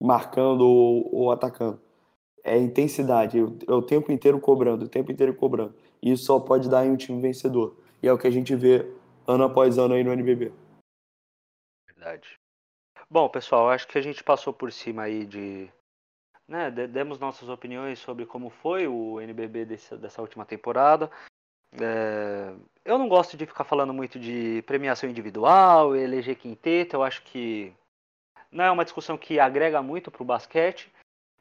marcando 0.00 0.60
ou, 0.60 1.12
ou 1.12 1.32
atacando. 1.32 1.80
É 2.44 2.56
intensidade, 2.56 3.38
é 3.38 3.72
o 3.72 3.82
tempo 3.82 4.12
inteiro 4.12 4.40
cobrando, 4.40 4.84
o 4.84 4.88
tempo 4.88 5.10
inteiro 5.10 5.34
cobrando. 5.34 5.74
E 6.00 6.12
isso 6.12 6.24
só 6.24 6.38
pode 6.38 6.68
dar 6.68 6.86
em 6.86 6.90
um 6.92 6.96
time 6.96 7.20
vencedor. 7.20 7.76
E 8.00 8.06
é 8.06 8.12
o 8.12 8.16
que 8.16 8.28
a 8.28 8.30
gente 8.30 8.54
vê 8.54 8.88
ano 9.26 9.44
após 9.44 9.78
ano 9.78 9.94
aí 9.94 10.04
no 10.04 10.12
NBB. 10.12 10.52
Verdade. 11.86 12.39
Bom, 13.12 13.28
pessoal, 13.28 13.70
acho 13.70 13.88
que 13.88 13.98
a 13.98 14.00
gente 14.00 14.22
passou 14.22 14.52
por 14.52 14.70
cima 14.70 15.02
aí 15.02 15.26
de. 15.26 15.68
Né, 16.46 16.70
demos 16.70 17.18
nossas 17.18 17.48
opiniões 17.48 17.98
sobre 17.98 18.24
como 18.24 18.50
foi 18.50 18.86
o 18.86 19.20
NBB 19.20 19.64
desse, 19.64 19.96
dessa 19.96 20.20
última 20.22 20.44
temporada. 20.44 21.10
É, 21.72 22.52
eu 22.84 22.98
não 22.98 23.08
gosto 23.08 23.36
de 23.36 23.46
ficar 23.46 23.64
falando 23.64 23.92
muito 23.92 24.18
de 24.18 24.62
premiação 24.62 25.10
individual, 25.10 25.96
eleger 25.96 26.36
quinteto. 26.36 26.96
Eu 26.96 27.02
acho 27.02 27.22
que 27.22 27.72
não 28.50 28.64
é 28.64 28.70
uma 28.70 28.84
discussão 28.84 29.18
que 29.18 29.40
agrega 29.40 29.82
muito 29.82 30.10
para 30.10 30.22
o 30.22 30.26
basquete, 30.26 30.92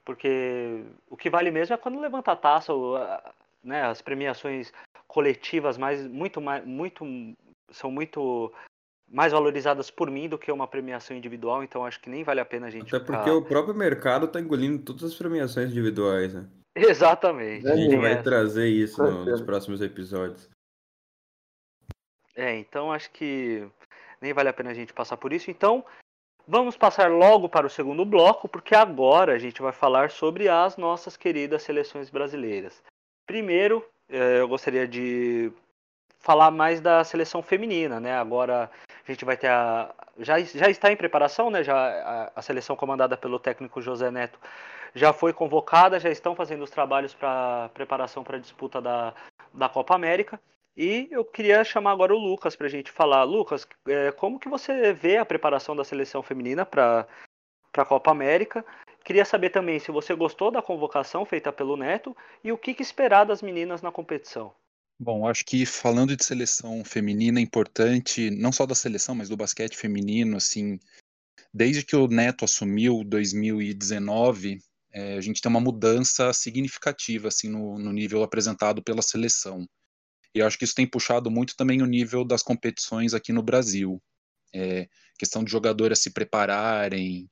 porque 0.04 0.84
o 1.08 1.16
que 1.16 1.30
vale 1.30 1.52
mesmo 1.52 1.76
é 1.76 1.78
quando 1.78 2.00
levanta 2.00 2.32
a 2.32 2.36
taça, 2.36 2.74
né, 3.64 3.84
as 3.84 4.02
premiações 4.02 4.74
coletivas 5.08 5.78
mais 5.78 6.06
muito 6.08 6.42
muito 6.42 7.06
são 7.72 7.92
muito 7.92 8.52
mais 9.12 9.32
valorizadas 9.32 9.90
por 9.90 10.10
mim 10.10 10.30
do 10.30 10.38
que 10.38 10.52
uma 10.52 10.68
premiação 10.68 11.16
individual, 11.16 11.64
então 11.64 11.86
acho 11.86 12.00
que 12.00 12.10
nem 12.10 12.24
vale 12.24 12.40
a 12.40 12.46
pena 12.46 12.68
a 12.68 12.70
gente. 12.70 12.96
Até 12.96 13.04
porque 13.04 13.24
ficar... 13.24 13.36
o 13.36 13.42
próprio 13.42 13.74
mercado 13.74 14.26
está 14.26 14.40
engolindo 14.40 14.84
todas 14.84 15.04
as 15.04 15.16
premiações 15.16 15.72
individuais, 15.72 16.34
né? 16.34 16.48
Exatamente. 16.76 17.68
A 17.68 17.76
gente 17.76 17.98
vai 17.98 18.22
trazer 18.22 18.68
isso 18.68 19.02
no, 19.02 19.26
nos 19.26 19.42
próximos 19.42 19.82
episódios. 19.82 20.50
É, 22.36 22.58
então 22.58 22.92
acho 22.92 23.12
que 23.12 23.68
nem 24.22 24.34
vale 24.34 24.50
a 24.50 24.54
pena 24.54 24.70
a 24.70 24.74
gente 24.74 24.94
passar 24.94 25.18
por 25.18 25.34
isso. 25.34 25.50
Então, 25.50 25.84
vamos 26.48 26.78
passar 26.78 27.10
logo 27.12 27.50
para 27.50 27.68
o 27.68 27.70
segundo 27.70 28.06
bloco, 28.06 28.48
porque 28.48 28.76
agora 28.76 29.34
a 29.34 29.40
gente 29.40 29.62
vai 29.62 29.74
falar 29.74 30.12
sobre 30.12 30.48
as 30.48 30.78
nossas 30.78 31.18
queridas 31.18 31.64
seleções 31.64 32.10
brasileiras. 32.10 32.82
Primeiro, 33.26 33.86
eh, 34.10 34.40
eu 34.40 34.48
gostaria 34.48 34.88
de 34.88 35.52
falar 36.20 36.52
mais 36.52 36.82
da 36.82 37.04
seleção 37.04 37.42
feminina, 37.42 38.00
né? 38.00 38.14
Agora 38.14 38.70
gente 39.12 39.26
vai 39.26 39.38
ter 39.38 39.48
a. 39.48 39.94
Já, 40.18 40.40
já 40.40 40.70
está 40.70 40.92
em 40.92 40.98
preparação, 40.98 41.50
né? 41.50 41.64
Já 41.64 41.76
a, 41.76 42.32
a 42.36 42.42
seleção 42.42 42.76
comandada 42.76 43.18
pelo 43.18 43.40
técnico 43.40 43.82
José 43.82 44.12
Neto 44.12 44.40
já 44.94 45.14
foi 45.14 45.34
convocada, 45.34 46.00
já 46.00 46.10
estão 46.10 46.36
fazendo 46.36 46.64
os 46.64 46.70
trabalhos 46.70 47.14
para 47.14 47.70
preparação 47.74 48.24
para 48.24 48.38
a 48.38 48.40
disputa 48.40 48.82
da, 48.82 49.14
da 49.54 49.70
Copa 49.70 49.96
América. 49.96 50.40
E 50.76 51.08
eu 51.12 51.26
queria 51.26 51.64
chamar 51.64 51.92
agora 51.92 52.16
o 52.16 52.18
Lucas 52.18 52.56
para 52.56 52.68
a 52.68 52.70
gente 52.70 52.92
falar. 52.92 53.24
Lucas, 53.24 53.68
é, 53.88 54.12
como 54.12 54.40
que 54.40 54.48
você 54.48 54.94
vê 54.94 55.18
a 55.18 55.26
preparação 55.26 55.76
da 55.76 55.84
seleção 55.84 56.24
feminina 56.24 56.66
para 56.66 57.08
a 57.76 57.86
Copa 57.86 58.12
América? 58.12 58.66
Queria 59.04 59.26
saber 59.26 59.50
também 59.50 59.80
se 59.80 59.92
você 59.92 60.14
gostou 60.16 60.52
da 60.52 60.62
convocação 60.62 61.26
feita 61.26 61.52
pelo 61.52 61.76
Neto 61.76 62.16
e 62.44 62.52
o 62.52 62.58
que, 62.58 62.74
que 62.74 62.82
esperar 62.82 63.26
das 63.26 63.42
meninas 63.42 63.82
na 63.82 63.92
competição. 63.92 64.54
Bom, 65.02 65.26
acho 65.26 65.46
que 65.46 65.66
falando 65.66 66.14
de 66.14 66.26
seleção 66.26 66.84
feminina 66.84 67.40
é 67.40 67.42
importante, 67.42 68.30
não 68.30 68.52
só 68.52 68.66
da 68.66 68.76
seleção, 68.76 69.16
mas 69.16 69.30
do 69.30 69.38
basquete 69.38 69.78
feminino, 69.78 70.36
assim, 70.36 70.78
desde 71.54 71.86
que 71.86 71.96
o 71.96 72.08
Neto 72.08 72.44
assumiu 72.44 73.02
2019, 73.06 74.60
é, 74.92 75.18
a 75.18 75.22
gente 75.22 75.42
tem 75.42 75.50
uma 75.50 75.62
mudança 75.62 76.34
significativa, 76.34 77.30
assim, 77.30 77.48
no, 77.48 77.80
no 77.80 77.94
nível 77.94 78.24
apresentado 78.24 78.84
pela 78.84 79.02
seleção. 79.02 79.66
E 80.36 80.42
acho 80.42 80.58
que 80.58 80.66
isso 80.66 80.76
tem 80.76 80.86
puxado 80.86 81.32
muito 81.32 81.56
também 81.56 81.82
o 81.82 81.86
nível 81.86 82.26
das 82.26 82.44
competições 82.44 83.14
aqui 83.14 83.32
no 83.32 83.42
Brasil. 83.42 84.02
É, 84.54 84.90
questão 85.18 85.46
de 85.46 85.52
jogadoras 85.52 86.00
se 86.00 86.12
prepararem, 86.12 87.30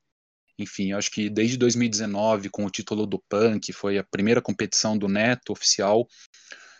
enfim, 0.57 0.93
acho 0.93 1.11
que 1.11 1.29
desde 1.29 1.57
2019, 1.57 2.49
com 2.49 2.65
o 2.65 2.69
título 2.69 3.05
do 3.05 3.19
PAN, 3.27 3.59
que 3.59 3.73
foi 3.73 3.97
a 3.97 4.03
primeira 4.03 4.41
competição 4.41 4.97
do 4.97 5.09
Neto 5.09 5.51
oficial, 5.51 6.07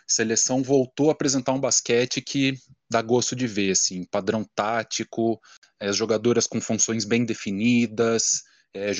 seleção 0.08 0.62
voltou 0.62 1.10
a 1.10 1.12
apresentar 1.12 1.52
um 1.52 1.60
basquete 1.60 2.22
que 2.22 2.54
dá 2.90 3.02
gosto 3.02 3.36
de 3.36 3.46
ver, 3.46 3.72
assim, 3.72 4.04
padrão 4.04 4.44
tático, 4.54 5.38
é, 5.78 5.92
jogadoras 5.92 6.46
com 6.46 6.60
funções 6.60 7.04
bem 7.04 7.24
definidas, 7.24 8.42
é, 8.74 8.90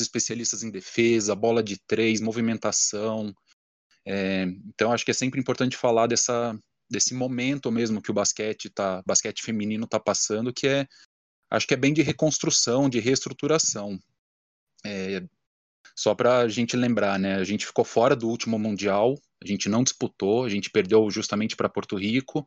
especialistas 0.00 0.62
em 0.62 0.70
defesa, 0.70 1.34
bola 1.34 1.62
de 1.62 1.78
três, 1.86 2.20
movimentação. 2.20 3.32
É, 4.06 4.44
então 4.66 4.92
acho 4.92 5.04
que 5.04 5.10
é 5.10 5.14
sempre 5.14 5.40
importante 5.40 5.76
falar 5.76 6.06
dessa, 6.06 6.58
desse 6.90 7.14
momento 7.14 7.70
mesmo 7.70 8.02
que 8.02 8.10
o 8.10 8.14
basquete 8.14 8.70
tá, 8.70 9.02
basquete 9.06 9.42
feminino 9.42 9.84
está 9.84 9.98
passando, 9.98 10.52
que 10.52 10.66
é 10.66 10.86
acho 11.50 11.66
que 11.66 11.74
é 11.74 11.76
bem 11.76 11.92
de 11.94 12.02
reconstrução, 12.02 12.90
de 12.90 13.00
reestruturação. 13.00 13.98
É, 14.84 15.22
só 15.96 16.14
para 16.14 16.38
a 16.38 16.48
gente 16.48 16.76
lembrar, 16.76 17.18
né? 17.18 17.36
A 17.36 17.44
gente 17.44 17.66
ficou 17.66 17.84
fora 17.84 18.14
do 18.14 18.28
último 18.28 18.58
mundial, 18.58 19.18
a 19.42 19.46
gente 19.46 19.68
não 19.68 19.82
disputou, 19.82 20.44
a 20.44 20.48
gente 20.48 20.70
perdeu 20.70 21.08
justamente 21.10 21.56
para 21.56 21.68
Porto 21.68 21.96
Rico. 21.96 22.46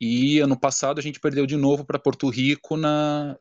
E 0.00 0.40
ano 0.40 0.58
passado 0.58 0.98
a 0.98 1.02
gente 1.02 1.20
perdeu 1.20 1.46
de 1.46 1.56
novo 1.56 1.84
para 1.84 1.98
Porto 1.98 2.28
Rico 2.28 2.76
na, 2.76 3.38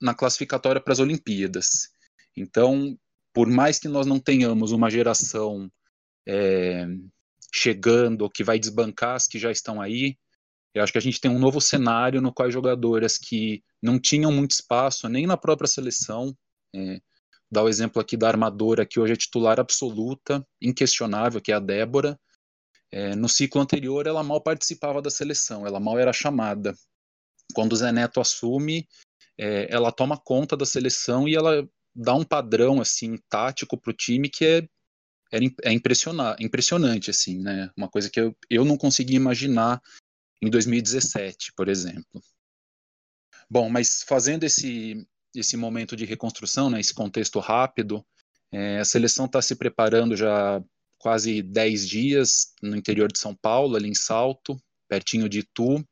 na 0.00 0.14
classificatória 0.14 0.80
para 0.80 0.92
as 0.92 0.98
Olimpíadas. 0.98 1.90
Então, 2.36 2.98
por 3.32 3.48
mais 3.48 3.78
que 3.78 3.88
nós 3.88 4.06
não 4.06 4.18
tenhamos 4.18 4.72
uma 4.72 4.90
geração 4.90 5.70
é, 6.26 6.86
chegando 7.54 8.30
que 8.30 8.44
vai 8.44 8.58
desbancar 8.58 9.14
as 9.14 9.26
que 9.26 9.38
já 9.38 9.50
estão 9.50 9.80
aí, 9.80 10.16
eu 10.74 10.82
acho 10.82 10.92
que 10.92 10.98
a 10.98 11.02
gente 11.02 11.20
tem 11.20 11.30
um 11.30 11.38
novo 11.38 11.60
cenário 11.60 12.20
no 12.20 12.32
qual 12.32 12.50
jogadoras 12.50 13.16
que 13.16 13.64
não 13.82 13.98
tinham 13.98 14.30
muito 14.30 14.50
espaço 14.50 15.08
nem 15.08 15.26
na 15.26 15.36
própria 15.36 15.66
seleção, 15.66 16.36
é, 16.74 17.00
Dá 17.50 17.62
o 17.62 17.68
exemplo 17.68 18.00
aqui 18.00 18.16
da 18.16 18.28
armadora, 18.28 18.86
que 18.86 18.98
hoje 18.98 19.12
é 19.12 19.16
titular 19.16 19.60
absoluta, 19.60 20.46
inquestionável, 20.60 21.40
que 21.40 21.52
é 21.52 21.54
a 21.54 21.60
Débora. 21.60 22.18
É, 22.90 23.14
no 23.14 23.28
ciclo 23.28 23.60
anterior, 23.60 24.06
ela 24.06 24.22
mal 24.22 24.40
participava 24.40 25.00
da 25.00 25.10
seleção, 25.10 25.66
ela 25.66 25.80
mal 25.80 25.98
era 25.98 26.12
chamada. 26.12 26.74
Quando 27.54 27.72
o 27.72 27.76
Zé 27.76 27.92
Neto 27.92 28.20
assume, 28.20 28.88
é, 29.38 29.72
ela 29.72 29.92
toma 29.92 30.16
conta 30.18 30.56
da 30.56 30.66
seleção 30.66 31.28
e 31.28 31.34
ela 31.34 31.68
dá 31.94 32.14
um 32.14 32.24
padrão 32.24 32.80
assim 32.80 33.16
tático 33.28 33.78
para 33.78 33.90
o 33.90 33.96
time 33.96 34.28
que 34.28 34.44
é, 34.44 34.58
é, 35.32 35.38
é 35.64 35.72
impressionante, 35.72 37.10
assim, 37.10 37.38
né? 37.40 37.70
Uma 37.76 37.88
coisa 37.88 38.10
que 38.10 38.20
eu, 38.20 38.36
eu 38.50 38.64
não 38.64 38.76
conseguia 38.76 39.16
imaginar 39.16 39.80
em 40.42 40.50
2017, 40.50 41.52
por 41.56 41.68
exemplo. 41.68 42.20
Bom, 43.48 43.70
mas 43.70 44.02
fazendo 44.02 44.44
esse, 44.44 45.06
esse 45.40 45.56
momento 45.56 45.96
de 45.96 46.04
reconstrução, 46.04 46.70
né, 46.70 46.80
esse 46.80 46.94
contexto 46.94 47.38
rápido. 47.38 48.04
É, 48.52 48.78
a 48.78 48.84
seleção 48.84 49.26
está 49.26 49.42
se 49.42 49.56
preparando 49.56 50.16
já 50.16 50.62
quase 50.98 51.42
10 51.42 51.88
dias 51.88 52.52
no 52.62 52.76
interior 52.76 53.10
de 53.10 53.18
São 53.18 53.34
Paulo, 53.34 53.76
ali 53.76 53.88
em 53.88 53.94
Salto, 53.94 54.60
pertinho 54.88 55.28
de 55.28 55.40
Itu. 55.40 55.84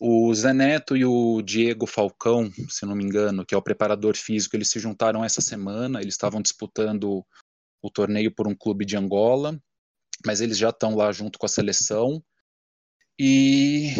O 0.00 0.34
Zé 0.34 0.52
Neto 0.52 0.96
e 0.96 1.04
o 1.04 1.40
Diego 1.40 1.86
Falcão, 1.86 2.50
se 2.68 2.84
não 2.84 2.94
me 2.94 3.02
engano, 3.02 3.46
que 3.46 3.54
é 3.54 3.58
o 3.58 3.62
preparador 3.62 4.14
físico, 4.16 4.54
eles 4.54 4.68
se 4.68 4.78
juntaram 4.78 5.24
essa 5.24 5.40
semana, 5.40 6.00
eles 6.02 6.14
estavam 6.14 6.42
disputando 6.42 7.24
o 7.82 7.90
torneio 7.90 8.34
por 8.34 8.46
um 8.46 8.54
clube 8.54 8.84
de 8.84 8.96
Angola, 8.96 9.58
mas 10.24 10.40
eles 10.40 10.58
já 10.58 10.68
estão 10.68 10.94
lá 10.94 11.10
junto 11.12 11.38
com 11.38 11.46
a 11.46 11.48
seleção. 11.48 12.22
E 13.18 13.94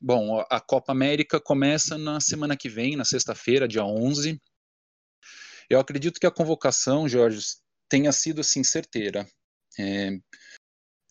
Bom, 0.00 0.44
a 0.48 0.60
Copa 0.60 0.92
América 0.92 1.40
começa 1.40 1.98
na 1.98 2.20
semana 2.20 2.56
que 2.56 2.68
vem, 2.68 2.96
na 2.96 3.04
sexta-feira, 3.04 3.66
dia 3.66 3.84
11. 3.84 4.40
Eu 5.68 5.80
acredito 5.80 6.20
que 6.20 6.26
a 6.26 6.30
convocação, 6.30 7.08
Jorge, 7.08 7.40
tenha 7.88 8.12
sido 8.12 8.40
assim 8.40 8.62
certeira. 8.62 9.26
É, 9.78 10.10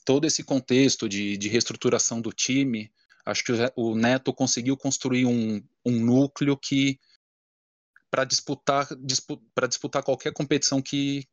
todo 0.06 0.26
esse 0.26 0.44
contexto 0.44 1.08
de, 1.08 1.38
de 1.38 1.50
reestruturação 1.50 2.22
do 2.22 2.32
time, 2.32 2.92
Acho 3.28 3.44
que 3.44 3.52
o 3.76 3.94
Neto 3.94 4.34
conseguiu 4.34 4.78
construir 4.78 5.26
um, 5.26 5.62
um 5.86 5.92
núcleo 6.00 6.56
que 6.56 6.98
para 8.10 8.24
disputar 8.24 8.88
dispu, 8.96 9.38
para 9.54 9.68
disputar 9.68 10.02
qualquer 10.02 10.32
competição 10.32 10.82
que 10.82 11.28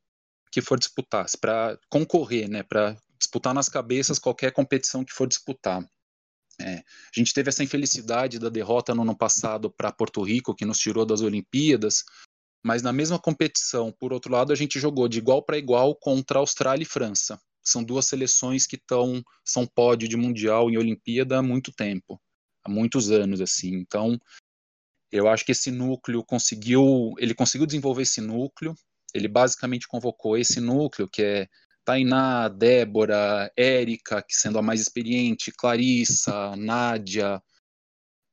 que 0.50 0.60
for 0.60 0.78
disputar, 0.78 1.26
para 1.40 1.78
concorrer, 1.88 2.48
né, 2.48 2.62
para 2.62 2.96
disputar 3.18 3.54
nas 3.54 3.68
cabeças 3.68 4.20
qualquer 4.20 4.52
competição 4.52 5.04
que 5.04 5.12
for 5.12 5.26
disputar. 5.28 5.84
É, 6.60 6.76
a 6.76 6.82
gente 7.18 7.34
teve 7.34 7.48
essa 7.48 7.64
infelicidade 7.64 8.38
da 8.38 8.48
derrota 8.48 8.94
no 8.94 9.02
ano 9.02 9.16
passado 9.16 9.70
para 9.70 9.92
Porto 9.92 10.22
Rico, 10.22 10.54
que 10.54 10.64
nos 10.64 10.78
tirou 10.78 11.04
das 11.04 11.20
Olimpíadas, 11.20 12.04
mas 12.64 12.82
na 12.82 12.92
mesma 12.92 13.18
competição, 13.18 13.92
por 13.92 14.12
outro 14.12 14.32
lado, 14.32 14.52
a 14.52 14.56
gente 14.56 14.80
jogou 14.80 15.08
de 15.08 15.18
igual 15.18 15.42
para 15.42 15.58
igual 15.58 15.94
contra 15.94 16.38
Austrália 16.38 16.82
e 16.82 16.86
França. 16.86 17.38
São 17.62 17.82
duas 17.82 18.06
seleções 18.06 18.66
que 18.66 18.76
estão 18.76 19.22
são 19.44 19.66
pódio 19.66 20.08
de 20.08 20.16
mundial 20.16 20.70
em 20.70 20.78
Olimpíada 20.78 21.38
há 21.38 21.42
muito 21.42 21.72
tempo, 21.72 22.20
há 22.64 22.70
muitos 22.70 23.10
anos 23.10 23.40
assim. 23.40 23.74
Então, 23.74 24.18
eu 25.10 25.28
acho 25.28 25.44
que 25.44 25.52
esse 25.52 25.70
núcleo 25.70 26.24
conseguiu, 26.24 27.14
ele 27.18 27.34
conseguiu 27.34 27.66
desenvolver 27.66 28.02
esse 28.02 28.20
núcleo. 28.20 28.74
Ele 29.14 29.28
basicamente 29.28 29.86
convocou 29.86 30.36
esse 30.36 30.60
núcleo 30.60 31.08
que 31.08 31.22
é 31.22 31.48
Tainá, 31.84 32.48
Débora, 32.48 33.52
Érica, 33.56 34.22
que 34.22 34.34
sendo 34.34 34.58
a 34.58 34.62
mais 34.62 34.80
experiente, 34.80 35.52
Clarissa, 35.52 36.56
Nádia, 36.56 37.42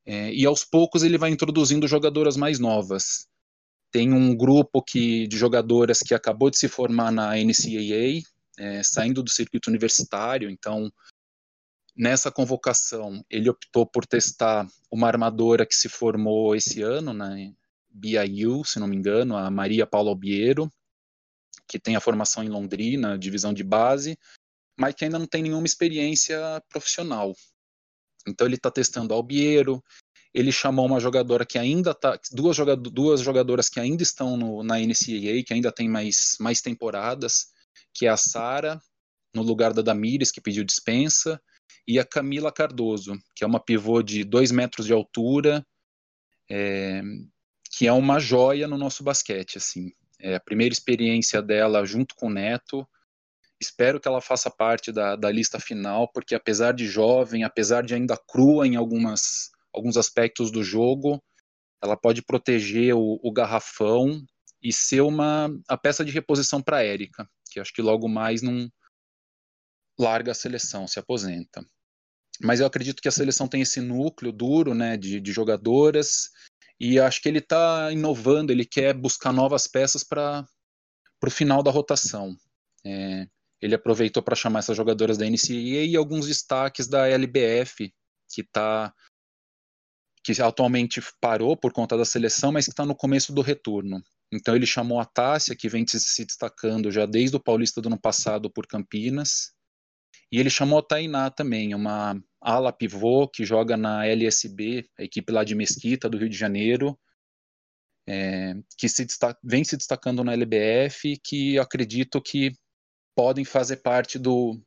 é, 0.05 0.33
e 0.33 0.45
aos 0.45 0.63
poucos 0.63 1.03
ele 1.03 1.17
vai 1.17 1.29
introduzindo 1.29 1.87
jogadoras 1.87 2.37
mais 2.37 2.59
novas. 2.59 3.27
Tem 3.91 4.13
um 4.13 4.35
grupo 4.35 4.81
que, 4.81 5.27
de 5.27 5.37
jogadoras 5.37 5.99
que 5.99 6.13
acabou 6.13 6.49
de 6.49 6.57
se 6.57 6.67
formar 6.67 7.11
na 7.11 7.35
NCAA, 7.35 8.23
é, 8.57 8.83
saindo 8.83 9.21
do 9.21 9.29
circuito 9.29 9.69
universitário, 9.69 10.49
então 10.49 10.91
nessa 11.95 12.31
convocação 12.31 13.23
ele 13.29 13.49
optou 13.49 13.85
por 13.85 14.05
testar 14.05 14.65
uma 14.89 15.07
armadora 15.07 15.65
que 15.65 15.75
se 15.75 15.89
formou 15.89 16.55
esse 16.55 16.81
ano, 16.81 17.13
né, 17.13 17.53
BIU, 17.89 18.63
se 18.63 18.79
não 18.79 18.87
me 18.87 18.95
engano, 18.95 19.35
a 19.35 19.51
Maria 19.51 19.85
Paula 19.85 20.09
Albiero, 20.09 20.71
que 21.71 21.79
tem 21.79 21.95
a 21.95 22.01
formação 22.01 22.43
em 22.43 22.49
Londrina, 22.49 23.17
divisão 23.17 23.53
de 23.53 23.63
base, 23.63 24.19
mas 24.77 24.93
que 24.93 25.05
ainda 25.05 25.17
não 25.17 25.25
tem 25.25 25.41
nenhuma 25.41 25.65
experiência 25.65 26.37
profissional. 26.67 27.33
Então 28.27 28.45
ele 28.45 28.57
está 28.57 28.69
testando 28.69 29.13
Albiero, 29.13 29.81
ele 30.33 30.51
chamou 30.51 30.85
uma 30.85 30.99
jogadora 30.99 31.45
que 31.45 31.57
ainda 31.57 31.91
está, 31.91 32.19
duas, 32.33 32.57
duas 32.91 33.21
jogadoras 33.21 33.69
que 33.69 33.79
ainda 33.79 34.03
estão 34.03 34.35
no, 34.35 34.61
na 34.63 34.79
NCAA, 34.79 35.43
que 35.47 35.53
ainda 35.53 35.71
tem 35.71 35.87
mais, 35.87 36.35
mais 36.41 36.59
temporadas, 36.59 37.47
que 37.93 38.05
é 38.05 38.09
a 38.09 38.17
Sara, 38.17 38.77
no 39.33 39.41
lugar 39.41 39.71
da 39.71 39.81
Damires, 39.81 40.29
que 40.29 40.41
pediu 40.41 40.65
dispensa, 40.65 41.41
e 41.87 41.97
a 41.97 42.05
Camila 42.05 42.51
Cardoso, 42.51 43.17
que 43.33 43.45
é 43.45 43.47
uma 43.47 43.63
pivô 43.63 44.03
de 44.03 44.25
dois 44.25 44.51
metros 44.51 44.85
de 44.85 44.91
altura, 44.91 45.65
é, 46.49 47.01
que 47.71 47.87
é 47.87 47.93
uma 47.93 48.19
joia 48.19 48.67
no 48.67 48.77
nosso 48.77 49.05
basquete, 49.05 49.57
assim. 49.57 49.93
É 50.21 50.35
a 50.35 50.39
primeira 50.39 50.73
experiência 50.73 51.41
dela 51.41 51.85
junto 51.85 52.15
com 52.15 52.27
o 52.27 52.33
Neto. 52.33 52.87
Espero 53.59 53.99
que 53.99 54.07
ela 54.07 54.21
faça 54.21 54.49
parte 54.49 54.91
da, 54.91 55.15
da 55.15 55.31
lista 55.31 55.59
final, 55.59 56.07
porque 56.11 56.35
apesar 56.35 56.73
de 56.73 56.87
jovem, 56.87 57.43
apesar 57.43 57.83
de 57.83 57.93
ainda 57.93 58.17
crua 58.17 58.67
em 58.67 58.75
algumas, 58.75 59.51
alguns 59.73 59.97
aspectos 59.97 60.51
do 60.51 60.63
jogo, 60.63 61.21
ela 61.81 61.97
pode 61.97 62.21
proteger 62.21 62.95
o, 62.95 63.19
o 63.21 63.31
garrafão 63.31 64.23
e 64.63 64.71
ser 64.71 65.01
uma 65.01 65.49
a 65.67 65.77
peça 65.77 66.05
de 66.05 66.11
reposição 66.11 66.61
para 66.61 66.83
Érica, 66.83 67.27
que 67.49 67.59
acho 67.59 67.73
que 67.73 67.81
logo 67.81 68.07
mais 68.07 68.41
não 68.41 68.69
larga 69.99 70.31
a 70.31 70.35
seleção, 70.35 70.87
se 70.87 70.99
aposenta. 70.99 71.65
Mas 72.41 72.59
eu 72.59 72.65
acredito 72.65 73.01
que 73.01 73.07
a 73.07 73.11
seleção 73.11 73.47
tem 73.47 73.61
esse 73.61 73.81
núcleo 73.81 74.31
duro 74.31 74.73
né, 74.73 74.97
de, 74.97 75.19
de 75.19 75.31
jogadoras 75.31 76.29
e 76.83 76.99
acho 76.99 77.21
que 77.21 77.29
ele 77.29 77.37
está 77.37 77.91
inovando, 77.91 78.51
ele 78.51 78.65
quer 78.65 78.91
buscar 78.91 79.31
novas 79.31 79.67
peças 79.67 80.03
para 80.03 80.43
o 81.23 81.29
final 81.29 81.61
da 81.61 81.69
rotação. 81.69 82.35
É, 82.83 83.27
ele 83.61 83.75
aproveitou 83.75 84.23
para 84.23 84.35
chamar 84.35 84.59
essas 84.59 84.75
jogadoras 84.75 85.15
da 85.15 85.29
NCAA 85.29 85.85
e 85.85 85.95
alguns 85.95 86.25
destaques 86.25 86.87
da 86.87 87.07
LBF, 87.07 87.93
que 88.33 88.41
está 88.41 88.91
que 90.23 90.41
atualmente 90.41 90.99
parou 91.19 91.55
por 91.55 91.71
conta 91.71 91.95
da 91.95 92.05
seleção, 92.05 92.51
mas 92.51 92.65
que 92.65 92.71
está 92.71 92.83
no 92.83 92.95
começo 92.95 93.31
do 93.31 93.41
retorno. 93.41 94.03
Então 94.33 94.55
ele 94.55 94.65
chamou 94.65 94.99
a 94.99 95.05
Tássia, 95.05 95.55
que 95.55 95.69
vem 95.69 95.85
se 95.87 96.25
destacando 96.25 96.91
já 96.91 97.05
desde 97.05 97.35
o 97.35 97.39
Paulista 97.39 97.79
do 97.79 97.89
ano 97.89 98.01
passado 98.01 98.49
por 98.49 98.65
Campinas, 98.65 99.51
e 100.31 100.39
ele 100.39 100.49
chamou 100.49 100.79
a 100.79 100.83
Tainá 100.83 101.29
também, 101.29 101.75
uma 101.75 102.19
ala 102.41 102.73
pivô 102.73 103.27
que 103.27 103.45
joga 103.45 103.77
na 103.77 104.05
LSB, 104.05 104.89
a 104.97 105.03
equipe 105.03 105.31
lá 105.31 105.43
de 105.43 105.53
Mesquita, 105.53 106.09
do 106.09 106.17
Rio 106.17 106.29
de 106.29 106.37
Janeiro, 106.37 106.99
é, 108.07 108.55
que 108.77 108.89
se 108.89 109.05
destaca, 109.05 109.39
vem 109.43 109.63
se 109.63 109.77
destacando 109.77 110.23
na 110.23 110.33
LBF, 110.33 111.19
que 111.23 111.59
acredito 111.59 112.21
que 112.21 112.51
podem 113.15 113.45
fazer 113.45 113.77
parte 113.77 114.17
do 114.17 114.59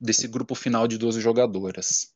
desse 0.00 0.26
grupo 0.26 0.54
final 0.54 0.88
de 0.88 0.96
12 0.96 1.20
jogadoras. 1.20 2.14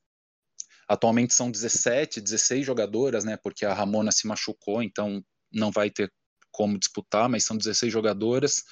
Atualmente 0.89 1.35
são 1.35 1.51
17, 1.51 2.20
16 2.20 2.64
jogadoras, 2.64 3.24
né, 3.24 3.37
porque 3.37 3.64
a 3.64 3.74
Ramona 3.74 4.11
se 4.11 4.26
machucou, 4.26 4.82
então 4.82 5.22
não 5.53 5.70
vai 5.70 5.91
ter 5.91 6.12
como 6.51 6.78
disputar, 6.78 7.28
mas 7.28 7.45
são 7.45 7.57
16 7.57 7.93
jogadoras, 7.93 8.62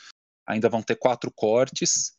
ainda 0.47 0.69
vão 0.69 0.83
ter 0.83 0.97
quatro 0.97 1.33
cortes, 1.35 2.13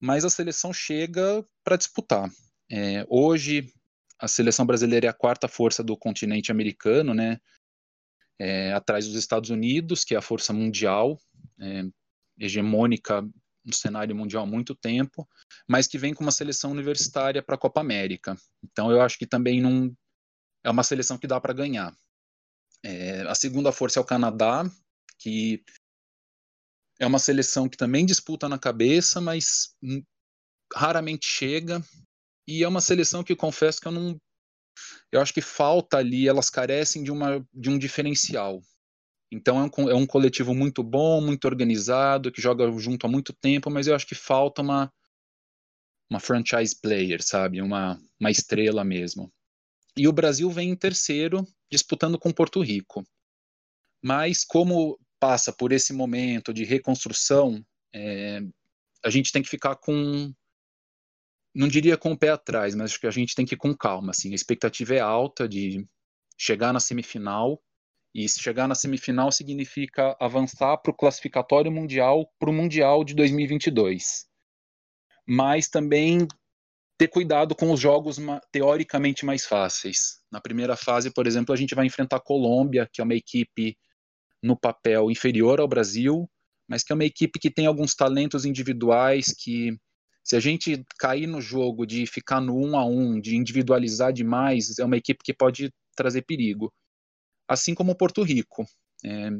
mas 0.00 0.24
a 0.24 0.30
seleção 0.30 0.72
chega 0.72 1.44
para 1.64 1.76
disputar. 1.76 2.30
É, 2.70 3.06
hoje, 3.08 3.72
a 4.18 4.26
seleção 4.26 4.66
brasileira 4.66 5.06
é 5.06 5.10
a 5.10 5.14
quarta 5.14 5.48
força 5.48 5.82
do 5.82 5.96
continente 5.96 6.50
americano, 6.50 7.14
né? 7.14 7.40
É, 8.38 8.72
atrás 8.72 9.06
dos 9.06 9.16
Estados 9.16 9.50
Unidos, 9.50 10.04
que 10.04 10.14
é 10.14 10.18
a 10.18 10.22
força 10.22 10.52
mundial, 10.52 11.18
é, 11.58 11.84
hegemônica 12.38 13.22
no 13.64 13.72
cenário 13.72 14.14
mundial 14.14 14.44
há 14.44 14.46
muito 14.46 14.74
tempo, 14.74 15.28
mas 15.68 15.86
que 15.86 15.98
vem 15.98 16.14
com 16.14 16.22
uma 16.22 16.30
seleção 16.30 16.70
universitária 16.70 17.42
para 17.42 17.56
a 17.56 17.58
Copa 17.58 17.80
América. 17.80 18.36
Então, 18.62 18.90
eu 18.90 19.00
acho 19.00 19.18
que 19.18 19.26
também 19.26 19.60
não 19.60 19.94
é 20.62 20.70
uma 20.70 20.84
seleção 20.84 21.18
que 21.18 21.26
dá 21.26 21.40
para 21.40 21.52
ganhar. 21.52 21.96
É, 22.84 23.22
a 23.22 23.34
segunda 23.34 23.72
força 23.72 23.98
é 23.98 24.02
o 24.02 24.06
Canadá, 24.06 24.64
que 25.18 25.64
é 26.98 27.06
uma 27.06 27.18
seleção 27.18 27.68
que 27.68 27.76
também 27.76 28.06
disputa 28.06 28.48
na 28.48 28.58
cabeça, 28.58 29.20
mas 29.20 29.74
raramente 30.74 31.26
chega. 31.26 31.82
E 32.46 32.62
é 32.62 32.68
uma 32.68 32.80
seleção 32.80 33.24
que 33.24 33.34
confesso 33.34 33.80
que 33.80 33.88
eu 33.88 33.92
não. 33.92 34.20
Eu 35.10 35.20
acho 35.20 35.32
que 35.32 35.40
falta 35.40 35.98
ali, 35.98 36.28
elas 36.28 36.50
carecem 36.50 37.02
de, 37.02 37.10
uma, 37.10 37.46
de 37.52 37.70
um 37.70 37.78
diferencial. 37.78 38.60
Então 39.32 39.58
é 39.58 39.64
um, 39.64 39.90
é 39.90 39.94
um 39.94 40.06
coletivo 40.06 40.54
muito 40.54 40.82
bom, 40.82 41.20
muito 41.20 41.46
organizado, 41.46 42.30
que 42.30 42.40
joga 42.40 42.70
junto 42.78 43.06
há 43.06 43.10
muito 43.10 43.32
tempo, 43.32 43.70
mas 43.70 43.86
eu 43.86 43.94
acho 43.94 44.06
que 44.06 44.14
falta 44.14 44.62
uma, 44.62 44.92
uma 46.10 46.20
franchise 46.20 46.78
player, 46.80 47.22
sabe? 47.22 47.60
Uma, 47.60 47.98
uma 48.20 48.30
estrela 48.30 48.84
mesmo. 48.84 49.32
E 49.96 50.06
o 50.06 50.12
Brasil 50.12 50.50
vem 50.50 50.70
em 50.70 50.76
terceiro, 50.76 51.46
disputando 51.70 52.18
com 52.18 52.32
Porto 52.32 52.60
Rico. 52.60 53.04
Mas 54.02 54.44
como 54.44 54.98
passa 55.18 55.52
por 55.52 55.72
esse 55.72 55.92
momento 55.92 56.52
de 56.52 56.64
reconstrução, 56.64 57.64
é, 57.94 58.40
a 59.02 59.10
gente 59.10 59.32
tem 59.32 59.42
que 59.42 59.48
ficar 59.48 59.76
com 59.76 60.32
não 61.56 61.68
diria 61.68 61.96
com 61.96 62.12
o 62.12 62.18
pé 62.18 62.28
atrás, 62.28 62.74
mas 62.74 62.90
acho 62.90 63.00
que 63.00 63.06
a 63.06 63.10
gente 63.10 63.34
tem 63.34 63.46
que 63.46 63.54
ir 63.54 63.58
com 63.58 63.74
calma. 63.74 64.10
Assim, 64.10 64.32
a 64.32 64.34
expectativa 64.34 64.94
é 64.94 65.00
alta 65.00 65.48
de 65.48 65.86
chegar 66.38 66.72
na 66.72 66.80
semifinal, 66.80 67.58
e 68.14 68.28
chegar 68.28 68.68
na 68.68 68.74
semifinal 68.74 69.32
significa 69.32 70.16
avançar 70.20 70.78
para 70.78 70.90
o 70.90 70.94
classificatório 70.94 71.70
mundial, 71.70 72.30
para 72.38 72.48
o 72.48 72.52
Mundial 72.52 73.04
de 73.04 73.14
2022. 73.14 74.26
Mas 75.26 75.68
também 75.68 76.26
ter 76.98 77.08
cuidado 77.08 77.54
com 77.54 77.70
os 77.70 77.80
jogos 77.80 78.16
teoricamente 78.50 79.24
mais 79.26 79.44
fáceis. 79.44 80.22
Na 80.32 80.40
primeira 80.40 80.76
fase, 80.76 81.10
por 81.10 81.26
exemplo, 81.26 81.52
a 81.54 81.56
gente 81.56 81.74
vai 81.74 81.84
enfrentar 81.84 82.16
a 82.16 82.20
Colômbia, 82.20 82.88
que 82.90 83.02
é 83.02 83.04
uma 83.04 83.14
equipe 83.14 83.76
no 84.42 84.58
papel 84.58 85.10
inferior 85.10 85.60
ao 85.60 85.68
Brasil, 85.68 86.26
mas 86.66 86.82
que 86.82 86.92
é 86.92 86.94
uma 86.94 87.04
equipe 87.04 87.38
que 87.38 87.50
tem 87.50 87.66
alguns 87.66 87.94
talentos 87.94 88.46
individuais 88.46 89.34
que 89.38 89.76
se 90.26 90.34
a 90.34 90.40
gente 90.40 90.84
cair 90.98 91.28
no 91.28 91.40
jogo 91.40 91.86
de 91.86 92.04
ficar 92.04 92.40
no 92.40 92.58
um 92.58 92.76
a 92.76 92.84
um, 92.84 93.20
de 93.20 93.36
individualizar 93.36 94.12
demais, 94.12 94.76
é 94.76 94.84
uma 94.84 94.96
equipe 94.96 95.22
que 95.22 95.32
pode 95.32 95.72
trazer 95.94 96.22
perigo. 96.22 96.72
Assim 97.48 97.76
como 97.76 97.94
Porto 97.94 98.24
Rico. 98.24 98.66
É, 99.04 99.30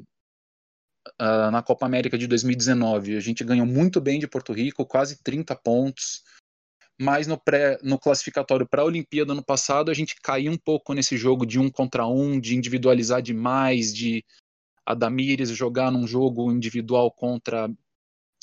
na 1.51 1.61
Copa 1.61 1.87
América 1.87 2.17
de 2.17 2.29
2019, 2.29 3.17
a 3.17 3.21
gente 3.21 3.43
ganhou 3.43 3.67
muito 3.67 4.01
bem 4.01 4.21
de 4.21 4.29
Porto 4.29 4.53
Rico, 4.53 4.87
quase 4.87 5.21
30 5.25 5.57
pontos. 5.57 6.23
Mas 7.01 7.27
no, 7.27 7.37
pré, 7.37 7.77
no 7.83 7.99
classificatório 7.99 8.67
para 8.67 8.83
a 8.83 8.85
Olimpíada 8.87 9.35
no 9.35 9.45
passado, 9.45 9.91
a 9.91 9.95
gente 9.95 10.15
caiu 10.23 10.53
um 10.53 10.57
pouco 10.57 10.95
nesse 10.95 11.17
jogo 11.17 11.45
de 11.45 11.59
um 11.59 11.69
contra 11.69 12.07
um, 12.07 12.39
de 12.39 12.55
individualizar 12.55 13.21
demais, 13.21 13.93
de 13.93 14.25
a 14.87 14.95
Damires 14.95 15.51
jogar 15.51 15.91
num 15.91 16.07
jogo 16.07 16.53
individual 16.53 17.11
contra 17.11 17.69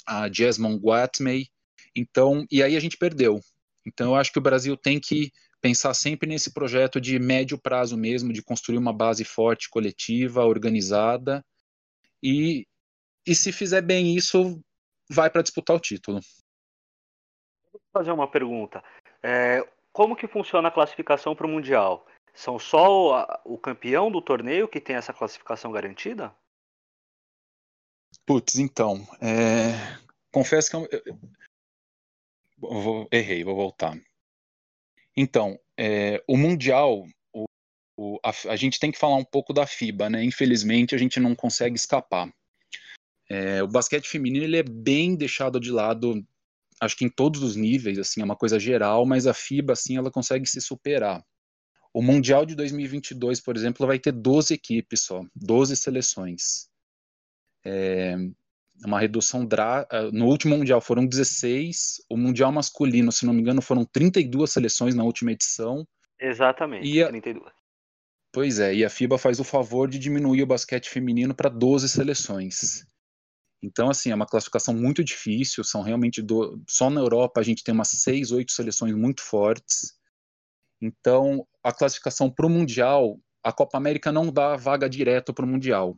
a 0.05 0.29
Jasmine 0.29 0.75
Guatmey. 0.75 1.47
Então, 1.95 2.45
e 2.51 2.63
aí 2.63 2.75
a 2.75 2.79
gente 2.79 2.97
perdeu. 2.97 3.39
Então, 3.85 4.11
eu 4.11 4.15
acho 4.15 4.31
que 4.31 4.39
o 4.39 4.41
Brasil 4.41 4.75
tem 4.77 4.99
que 4.99 5.31
pensar 5.61 5.93
sempre 5.93 6.27
nesse 6.27 6.53
projeto 6.53 6.99
de 6.99 7.17
médio 7.19 7.57
prazo 7.57 7.97
mesmo, 7.97 8.33
de 8.33 8.43
construir 8.43 8.77
uma 8.77 8.91
base 8.91 9.23
forte, 9.23 9.69
coletiva, 9.69 10.45
organizada, 10.45 11.43
e, 12.21 12.65
e 13.25 13.35
se 13.35 13.51
fizer 13.51 13.81
bem 13.81 14.15
isso, 14.15 14.61
vai 15.09 15.29
para 15.29 15.41
disputar 15.41 15.75
o 15.75 15.79
título. 15.79 16.19
Vou 17.71 17.81
fazer 17.93 18.11
uma 18.11 18.29
pergunta. 18.29 18.83
É, 19.21 19.65
como 19.91 20.15
que 20.15 20.27
funciona 20.27 20.67
a 20.67 20.71
classificação 20.71 21.35
para 21.35 21.47
o 21.47 21.49
Mundial? 21.49 22.05
São 22.33 22.57
só 22.57 23.37
o, 23.45 23.53
o 23.53 23.57
campeão 23.57 24.11
do 24.11 24.21
torneio 24.21 24.67
que 24.67 24.81
tem 24.81 24.95
essa 24.95 25.13
classificação 25.13 25.71
garantida? 25.71 26.33
Putz, 28.25 28.57
então, 28.57 29.05
é... 29.21 29.97
confesso 30.31 30.69
que 30.69 30.75
eu, 30.75 30.87
vou, 32.63 33.07
errei, 33.11 33.43
vou 33.43 33.55
voltar. 33.55 33.99
Então, 35.15 35.59
é, 35.77 36.23
o 36.27 36.37
Mundial, 36.37 37.05
o, 37.33 37.45
o, 37.97 38.19
a, 38.23 38.31
a, 38.49 38.55
gente 38.55 38.79
tem 38.79 38.91
que 38.91 38.97
falar 38.97 39.15
um 39.15 39.25
pouco 39.25 39.53
da 39.53 39.67
FIBA, 39.67 40.09
né? 40.09 40.23
Infelizmente, 40.23 40.95
a 40.95 40.97
gente 40.97 41.19
não 41.19 41.35
consegue 41.35 41.75
escapar. 41.75 42.33
É, 43.29 43.63
o 43.63 43.67
basquete 43.67 44.07
feminino 44.07 44.45
ele 44.45 44.57
é 44.57 44.63
bem 44.63 45.15
deixado 45.15 45.59
de 45.59 45.71
lado, 45.71 46.25
acho 46.79 46.97
que 46.97 47.05
em 47.05 47.09
todos 47.09 47.41
os 47.43 47.55
níveis, 47.55 47.97
assim, 47.97 48.21
é 48.21 48.25
uma 48.25 48.35
coisa 48.35 48.59
geral, 48.59 49.05
mas 49.05 49.27
a 49.27 49.33
FIBA, 49.33 49.73
assim, 49.73 49.97
ela 49.97 50.11
consegue 50.11 50.45
se 50.45 50.59
superar. 50.59 51.23
O 51.93 52.01
Mundial 52.01 52.45
de 52.45 52.55
2022, 52.55 53.39
por 53.39 53.55
exemplo, 53.55 53.85
vai 53.85 53.99
ter 53.99 54.11
12 54.11 54.53
equipes 54.53 55.01
só, 55.01 55.23
12 55.35 55.75
seleções. 55.75 56.67
É 57.65 58.15
uma 58.85 58.99
redução 58.99 59.45
drástica. 59.45 59.97
Ah, 59.97 60.11
no 60.11 60.25
último 60.25 60.57
Mundial 60.57 60.81
foram 60.81 61.05
16, 61.05 62.03
o 62.09 62.17
Mundial 62.17 62.51
masculino, 62.51 63.11
se 63.11 63.25
não 63.25 63.33
me 63.33 63.41
engano, 63.41 63.61
foram 63.61 63.85
32 63.85 64.51
seleções 64.51 64.95
na 64.95 65.03
última 65.03 65.31
edição. 65.31 65.87
Exatamente, 66.19 66.87
e 66.87 67.03
a... 67.03 67.07
32. 67.07 67.51
Pois 68.31 68.59
é, 68.59 68.73
e 68.73 68.83
a 68.83 68.89
FIBA 68.89 69.17
faz 69.17 69.39
o 69.39 69.43
favor 69.43 69.87
de 69.87 69.99
diminuir 69.99 70.41
o 70.41 70.47
basquete 70.47 70.89
feminino 70.89 71.35
para 71.35 71.49
12 71.49 71.87
seleções. 71.87 72.83
Então, 73.61 73.89
assim, 73.89 74.09
é 74.09 74.15
uma 74.15 74.25
classificação 74.25 74.73
muito 74.73 75.03
difícil, 75.03 75.63
são 75.63 75.81
realmente 75.81 76.21
do... 76.21 76.61
só 76.67 76.89
na 76.89 76.99
Europa 76.99 77.39
a 77.39 77.43
gente 77.43 77.63
tem 77.63 77.73
umas 77.73 77.89
6, 77.89 78.31
8 78.31 78.51
seleções 78.51 78.93
muito 78.95 79.21
fortes. 79.21 79.93
Então, 80.81 81.47
a 81.63 81.71
classificação 81.71 82.29
para 82.29 82.45
o 82.45 82.49
Mundial, 82.49 83.19
a 83.41 83.53
Copa 83.53 83.77
América 83.77 84.11
não 84.11 84.31
dá 84.33 84.55
vaga 84.57 84.89
direto 84.89 85.33
para 85.33 85.45
o 85.45 85.47
Mundial. 85.47 85.97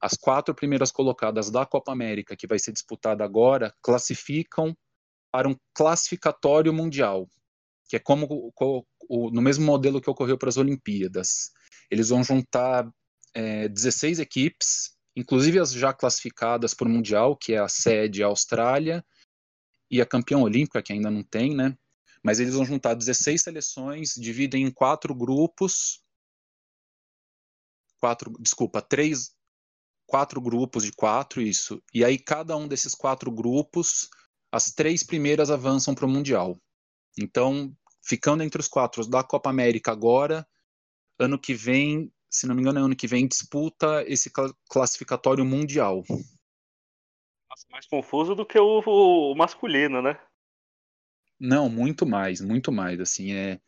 As 0.00 0.14
quatro 0.14 0.54
primeiras 0.54 0.92
colocadas 0.92 1.50
da 1.50 1.64
Copa 1.64 1.92
América, 1.92 2.36
que 2.36 2.46
vai 2.46 2.58
ser 2.58 2.72
disputada 2.72 3.24
agora, 3.24 3.74
classificam 3.82 4.76
para 5.30 5.48
um 5.48 5.56
classificatório 5.74 6.72
mundial, 6.72 7.28
que 7.88 7.96
é 7.96 7.98
como 7.98 8.52
no 9.32 9.42
mesmo 9.42 9.64
modelo 9.64 10.00
que 10.00 10.10
ocorreu 10.10 10.36
para 10.38 10.48
as 10.48 10.56
Olimpíadas. 10.56 11.50
Eles 11.90 12.08
vão 12.08 12.22
juntar 12.22 12.90
é, 13.34 13.68
16 13.68 14.18
equipes, 14.18 14.96
inclusive 15.14 15.58
as 15.58 15.72
já 15.72 15.92
classificadas 15.92 16.74
para 16.74 16.88
o 16.88 16.90
Mundial, 16.90 17.36
que 17.36 17.52
é 17.52 17.58
a 17.58 17.68
sede 17.68 18.22
a 18.22 18.26
Austrália, 18.26 19.04
e 19.90 20.00
a 20.00 20.06
campeã 20.06 20.38
olímpica, 20.38 20.82
que 20.82 20.92
ainda 20.92 21.10
não 21.10 21.22
tem, 21.22 21.54
né? 21.54 21.76
Mas 22.22 22.40
eles 22.40 22.54
vão 22.54 22.64
juntar 22.64 22.94
16 22.94 23.42
seleções, 23.42 24.14
dividem 24.16 24.64
em 24.64 24.70
quatro 24.70 25.14
grupos, 25.14 26.02
quatro, 28.00 28.32
desculpa, 28.40 28.82
três, 28.82 29.35
quatro 30.06 30.40
grupos 30.40 30.84
de 30.84 30.92
quatro, 30.92 31.42
isso. 31.42 31.82
E 31.92 32.04
aí 32.04 32.18
cada 32.18 32.56
um 32.56 32.68
desses 32.68 32.94
quatro 32.94 33.30
grupos, 33.30 34.08
as 34.52 34.70
três 34.72 35.02
primeiras 35.02 35.50
avançam 35.50 35.94
para 35.94 36.06
o 36.06 36.08
Mundial. 36.08 36.56
Então, 37.18 37.74
ficando 38.02 38.42
entre 38.42 38.60
os 38.60 38.68
quatro 38.68 39.06
da 39.06 39.24
Copa 39.24 39.50
América 39.50 39.90
agora, 39.90 40.46
ano 41.18 41.38
que 41.38 41.54
vem, 41.54 42.12
se 42.30 42.46
não 42.46 42.54
me 42.54 42.60
engano, 42.60 42.78
é 42.78 42.82
ano 42.82 42.96
que 42.96 43.06
vem, 43.06 43.26
disputa 43.26 44.04
esse 44.06 44.30
classificatório 44.68 45.44
mundial. 45.44 46.04
Mais 47.70 47.86
confuso 47.86 48.34
do 48.34 48.44
que 48.44 48.58
o, 48.58 48.80
o 48.80 49.34
masculino, 49.34 50.02
né? 50.02 50.20
Não, 51.38 51.68
muito 51.68 52.06
mais, 52.06 52.40
muito 52.40 52.70
mais. 52.70 53.00
Assim, 53.00 53.32
é. 53.32 53.60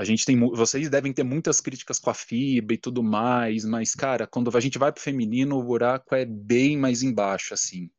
A 0.00 0.04
gente 0.04 0.24
tem, 0.24 0.34
vocês 0.38 0.88
devem 0.88 1.12
ter 1.12 1.22
muitas 1.22 1.60
críticas 1.60 1.98
com 1.98 2.08
a 2.08 2.14
FIBA 2.14 2.72
e 2.72 2.78
tudo 2.78 3.02
mais, 3.02 3.66
mas 3.66 3.94
cara, 3.94 4.26
quando 4.26 4.50
a 4.56 4.58
gente 4.58 4.78
vai 4.78 4.90
pro 4.90 5.02
feminino, 5.02 5.58
o 5.58 5.62
buraco 5.62 6.14
é 6.14 6.24
bem 6.24 6.74
mais 6.74 7.02
embaixo, 7.02 7.52
assim. 7.52 7.90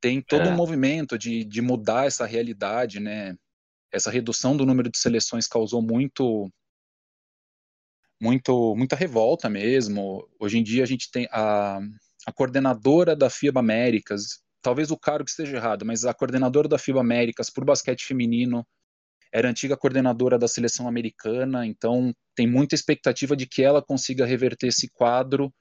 Tem 0.00 0.20
todo 0.20 0.48
é. 0.48 0.48
um 0.48 0.56
movimento 0.56 1.16
de, 1.16 1.44
de 1.44 1.62
mudar 1.62 2.06
essa 2.06 2.26
realidade, 2.26 2.98
né? 2.98 3.36
Essa 3.92 4.10
redução 4.10 4.56
do 4.56 4.66
número 4.66 4.90
de 4.90 4.98
seleções 4.98 5.46
causou 5.46 5.80
muito, 5.80 6.50
muito, 8.20 8.74
muita 8.74 8.96
revolta 8.96 9.48
mesmo. 9.48 10.28
Hoje 10.36 10.58
em 10.58 10.64
dia 10.64 10.82
a 10.82 10.86
gente 10.86 11.12
tem 11.12 11.28
a, 11.30 11.78
a 12.26 12.32
coordenadora 12.32 13.14
da 13.14 13.30
FIBA 13.30 13.60
Américas, 13.60 14.42
talvez 14.60 14.90
o 14.90 14.98
cargo 14.98 15.28
esteja 15.28 15.58
errado, 15.58 15.86
mas 15.86 16.04
a 16.04 16.12
coordenadora 16.12 16.66
da 16.66 16.76
FIBA 16.76 17.02
Américas 17.02 17.48
por 17.50 17.64
basquete 17.64 18.04
feminino 18.04 18.66
era 19.32 19.48
antiga 19.48 19.76
coordenadora 19.76 20.38
da 20.38 20.48
seleção 20.48 20.88
americana, 20.88 21.66
então 21.66 22.12
tem 22.34 22.46
muita 22.46 22.74
expectativa 22.74 23.36
de 23.36 23.46
que 23.46 23.62
ela 23.62 23.82
consiga 23.82 24.26
reverter 24.26 24.68
esse 24.68 24.88
quadro, 24.90 25.52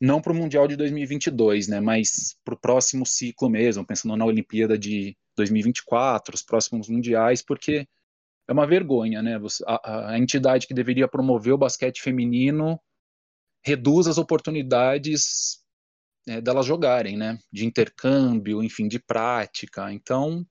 não 0.00 0.20
para 0.20 0.32
o 0.32 0.36
Mundial 0.36 0.66
de 0.66 0.76
2022, 0.76 1.68
né, 1.68 1.80
mas 1.80 2.36
para 2.44 2.54
o 2.54 2.60
próximo 2.60 3.06
ciclo 3.06 3.48
mesmo, 3.48 3.86
pensando 3.86 4.16
na 4.16 4.24
Olimpíada 4.24 4.76
de 4.76 5.16
2024, 5.36 6.34
os 6.34 6.42
próximos 6.42 6.88
mundiais, 6.88 7.42
porque 7.42 7.86
é 8.48 8.52
uma 8.52 8.66
vergonha, 8.66 9.22
né? 9.22 9.40
A, 9.66 10.12
a 10.12 10.18
entidade 10.18 10.66
que 10.66 10.74
deveria 10.74 11.08
promover 11.08 11.54
o 11.54 11.58
basquete 11.58 12.02
feminino 12.02 12.78
reduz 13.64 14.06
as 14.06 14.18
oportunidades 14.18 15.62
é, 16.28 16.40
delas 16.40 16.66
jogarem, 16.66 17.16
né? 17.16 17.38
De 17.50 17.64
intercâmbio, 17.64 18.62
enfim, 18.62 18.86
de 18.86 18.98
prática. 18.98 19.92
Então, 19.92 20.46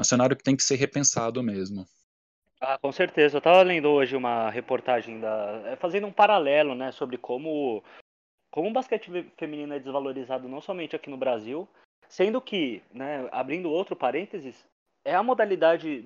é 0.00 0.02
um 0.02 0.04
cenário 0.04 0.36
que 0.36 0.42
tem 0.42 0.56
que 0.56 0.62
ser 0.62 0.76
repensado 0.76 1.42
mesmo. 1.42 1.86
Ah, 2.60 2.78
com 2.78 2.90
certeza. 2.90 3.36
Eu 3.36 3.38
estava 3.38 3.62
lendo 3.62 3.88
hoje 3.88 4.16
uma 4.16 4.50
reportagem 4.50 5.20
da, 5.20 5.62
é, 5.66 5.76
fazendo 5.76 6.06
um 6.06 6.12
paralelo, 6.12 6.74
né, 6.74 6.90
sobre 6.90 7.16
como 7.16 7.84
como 8.50 8.68
o 8.68 8.72
basquete 8.72 9.10
feminino 9.38 9.72
é 9.74 9.78
desvalorizado 9.78 10.48
não 10.48 10.60
somente 10.60 10.96
aqui 10.96 11.08
no 11.08 11.16
Brasil, 11.16 11.68
sendo 12.08 12.40
que, 12.40 12.82
né, 12.92 13.28
abrindo 13.30 13.70
outro 13.70 13.94
parênteses, 13.94 14.66
é 15.04 15.14
a 15.14 15.22
modalidade 15.22 16.04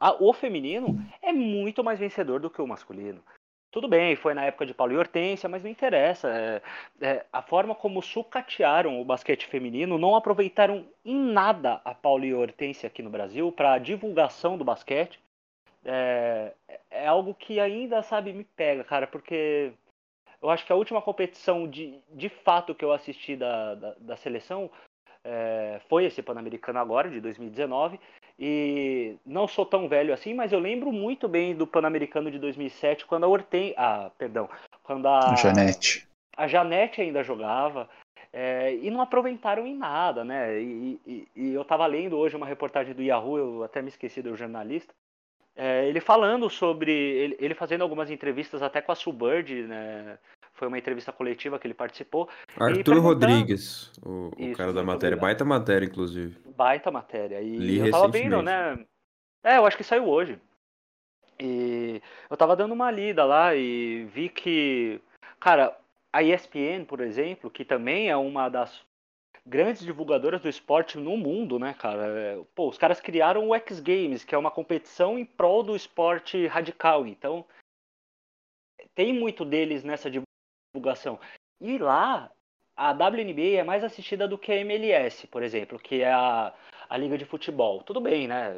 a, 0.00 0.12
o 0.20 0.32
feminino 0.32 0.96
é 1.22 1.32
muito 1.32 1.84
mais 1.84 1.98
vencedor 1.98 2.40
do 2.40 2.50
que 2.50 2.62
o 2.62 2.66
masculino. 2.66 3.22
Tudo 3.70 3.86
bem, 3.86 4.16
foi 4.16 4.32
na 4.32 4.44
época 4.44 4.64
de 4.64 4.72
Paulo 4.72 4.94
e 4.94 4.96
Hortência, 4.96 5.48
mas 5.48 5.62
não 5.62 5.70
interessa. 5.70 6.28
É, 6.28 6.62
é, 7.02 7.26
a 7.30 7.42
forma 7.42 7.74
como 7.74 8.00
sucatearam 8.00 8.98
o 9.00 9.04
basquete 9.04 9.46
feminino, 9.46 9.98
não 9.98 10.16
aproveitaram 10.16 10.86
em 11.04 11.14
nada 11.14 11.80
a 11.84 11.94
Paulo 11.94 12.24
e 12.24 12.34
Hortência 12.34 12.86
aqui 12.86 13.02
no 13.02 13.10
Brasil 13.10 13.52
para 13.52 13.74
a 13.74 13.78
divulgação 13.78 14.56
do 14.56 14.64
basquete. 14.64 15.20
É, 15.84 16.54
é, 16.90 17.06
algo 17.06 17.34
que 17.34 17.60
ainda, 17.60 18.02
sabe, 18.02 18.32
me 18.32 18.44
pega, 18.44 18.82
cara, 18.84 19.06
porque 19.06 19.72
eu 20.40 20.48
acho 20.50 20.64
que 20.64 20.72
a 20.72 20.76
última 20.76 21.02
competição 21.02 21.68
de, 21.68 21.98
de 22.10 22.28
fato 22.28 22.74
que 22.74 22.84
eu 22.84 22.92
assisti 22.92 23.36
da, 23.36 23.74
da, 23.74 23.94
da 23.98 24.16
seleção 24.16 24.70
é, 25.22 25.80
foi 25.88 26.06
esse 26.06 26.22
Pan-Americano 26.22 26.78
agora, 26.78 27.10
de 27.10 27.20
2019, 27.20 28.00
e 28.38 29.16
não 29.26 29.48
sou 29.48 29.66
tão 29.66 29.88
velho 29.88 30.14
assim, 30.14 30.32
mas 30.32 30.52
eu 30.52 30.60
lembro 30.60 30.92
muito 30.92 31.26
bem 31.26 31.54
do 31.54 31.66
Pan-Americano 31.66 32.30
de 32.30 32.38
2007, 32.38 33.04
quando 33.04 33.24
a 33.24 33.28
Orten... 33.28 33.74
Ah, 33.76 34.10
perdão. 34.16 34.48
Quando 34.84 35.08
a... 35.08 35.34
Janete. 35.34 36.06
A 36.36 36.46
Janete 36.46 37.00
ainda 37.00 37.24
jogava. 37.24 37.88
É, 38.32 38.74
e 38.74 38.90
não 38.90 39.00
aproveitaram 39.00 39.66
em 39.66 39.74
nada, 39.74 40.24
né? 40.24 40.60
E, 40.60 41.00
e, 41.06 41.28
e, 41.34 41.54
eu 41.54 41.62
estava 41.62 41.86
lendo 41.86 42.16
hoje 42.16 42.36
uma 42.36 42.46
reportagem 42.46 42.94
do 42.94 43.02
Yahoo, 43.02 43.38
eu 43.38 43.64
até 43.64 43.80
me 43.82 43.88
esqueci 43.88 44.22
do 44.22 44.36
jornalista, 44.36 44.94
é, 45.60 45.88
ele 45.88 46.00
falando 46.00 46.48
sobre. 46.48 46.92
Ele, 46.92 47.36
ele, 47.40 47.54
fazendo 47.54 47.82
algumas 47.82 48.12
entrevistas 48.12 48.62
até 48.62 48.80
com 48.80 48.92
a 48.92 48.94
Subird, 48.94 49.62
né? 49.62 50.16
Foi 50.54 50.68
uma 50.68 50.78
entrevista 50.78 51.10
coletiva 51.10 51.58
que 51.58 51.66
ele 51.66 51.74
participou. 51.74 52.28
Arthur 52.56 53.00
Rodrigues, 53.00 53.92
o, 54.00 54.30
o 54.38 54.52
cara 54.56 54.72
da 54.72 54.84
matéria. 54.84 55.16
Obrigado. 55.16 55.20
Baita 55.20 55.44
matéria, 55.44 55.86
inclusive. 55.86 56.36
Baita 56.56 56.90
matéria. 56.92 57.40
E 57.40 57.56
Li 57.56 57.78
eu 57.78 57.90
tava 57.90 58.06
vendo, 58.06 58.40
né? 58.40 58.78
É, 59.42 59.56
eu 59.56 59.66
acho 59.66 59.76
que 59.76 59.82
saiu 59.82 60.06
hoje. 60.08 60.38
E 61.40 62.00
eu 62.30 62.36
tava 62.36 62.54
dando 62.54 62.72
uma 62.72 62.90
lida 62.90 63.24
lá 63.24 63.54
e 63.54 64.04
vi 64.14 64.28
que, 64.28 65.00
cara, 65.40 65.76
a 66.12 66.22
ESPN, 66.22 66.84
por 66.86 67.00
exemplo, 67.00 67.50
que 67.50 67.64
também 67.64 68.08
é 68.08 68.16
uma 68.16 68.48
das 68.48 68.80
grandes 69.48 69.82
divulgadoras 69.82 70.40
do 70.40 70.48
esporte 70.48 70.98
no 70.98 71.16
mundo, 71.16 71.58
né, 71.58 71.74
cara? 71.74 72.06
É, 72.06 72.44
pô, 72.54 72.68
os 72.68 72.78
caras 72.78 73.00
criaram 73.00 73.48
o 73.48 73.54
X 73.54 73.80
Games, 73.80 74.24
que 74.24 74.34
é 74.34 74.38
uma 74.38 74.50
competição 74.50 75.18
em 75.18 75.24
prol 75.24 75.62
do 75.62 75.74
esporte 75.74 76.46
radical. 76.46 77.06
Então, 77.06 77.44
tem 78.94 79.12
muito 79.12 79.44
deles 79.44 79.82
nessa 79.82 80.10
divulgação. 80.10 81.18
E 81.60 81.78
lá, 81.78 82.30
a 82.76 82.92
WNBA 82.92 83.58
é 83.58 83.64
mais 83.64 83.82
assistida 83.82 84.28
do 84.28 84.38
que 84.38 84.52
a 84.52 84.56
MLS, 84.56 85.26
por 85.26 85.42
exemplo, 85.42 85.78
que 85.78 86.02
é 86.02 86.12
a, 86.12 86.54
a 86.88 86.96
liga 86.96 87.16
de 87.16 87.24
futebol. 87.24 87.82
Tudo 87.82 88.00
bem, 88.00 88.28
né? 88.28 88.52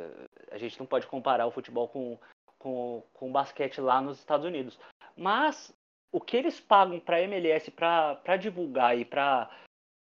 A 0.51 0.59
gente 0.59 0.79
não 0.79 0.87
pode 0.87 1.07
comparar 1.07 1.47
o 1.47 1.53
futebol 1.53 1.89
com, 1.89 2.19
com, 2.59 3.03
com 3.15 3.33
basquete 3.33 3.81
lá 3.81 4.01
nos 4.01 4.19
Estados 4.19 4.45
Unidos. 4.45 4.79
Mas 5.17 5.75
o 6.13 6.21
que 6.21 6.37
eles 6.37 6.61
pagam 6.61 6.99
para 6.99 7.17
a 7.17 7.23
MLS 7.23 7.71
para 7.71 8.37
divulgar 8.37 8.99
e 8.99 9.05
para 9.05 9.51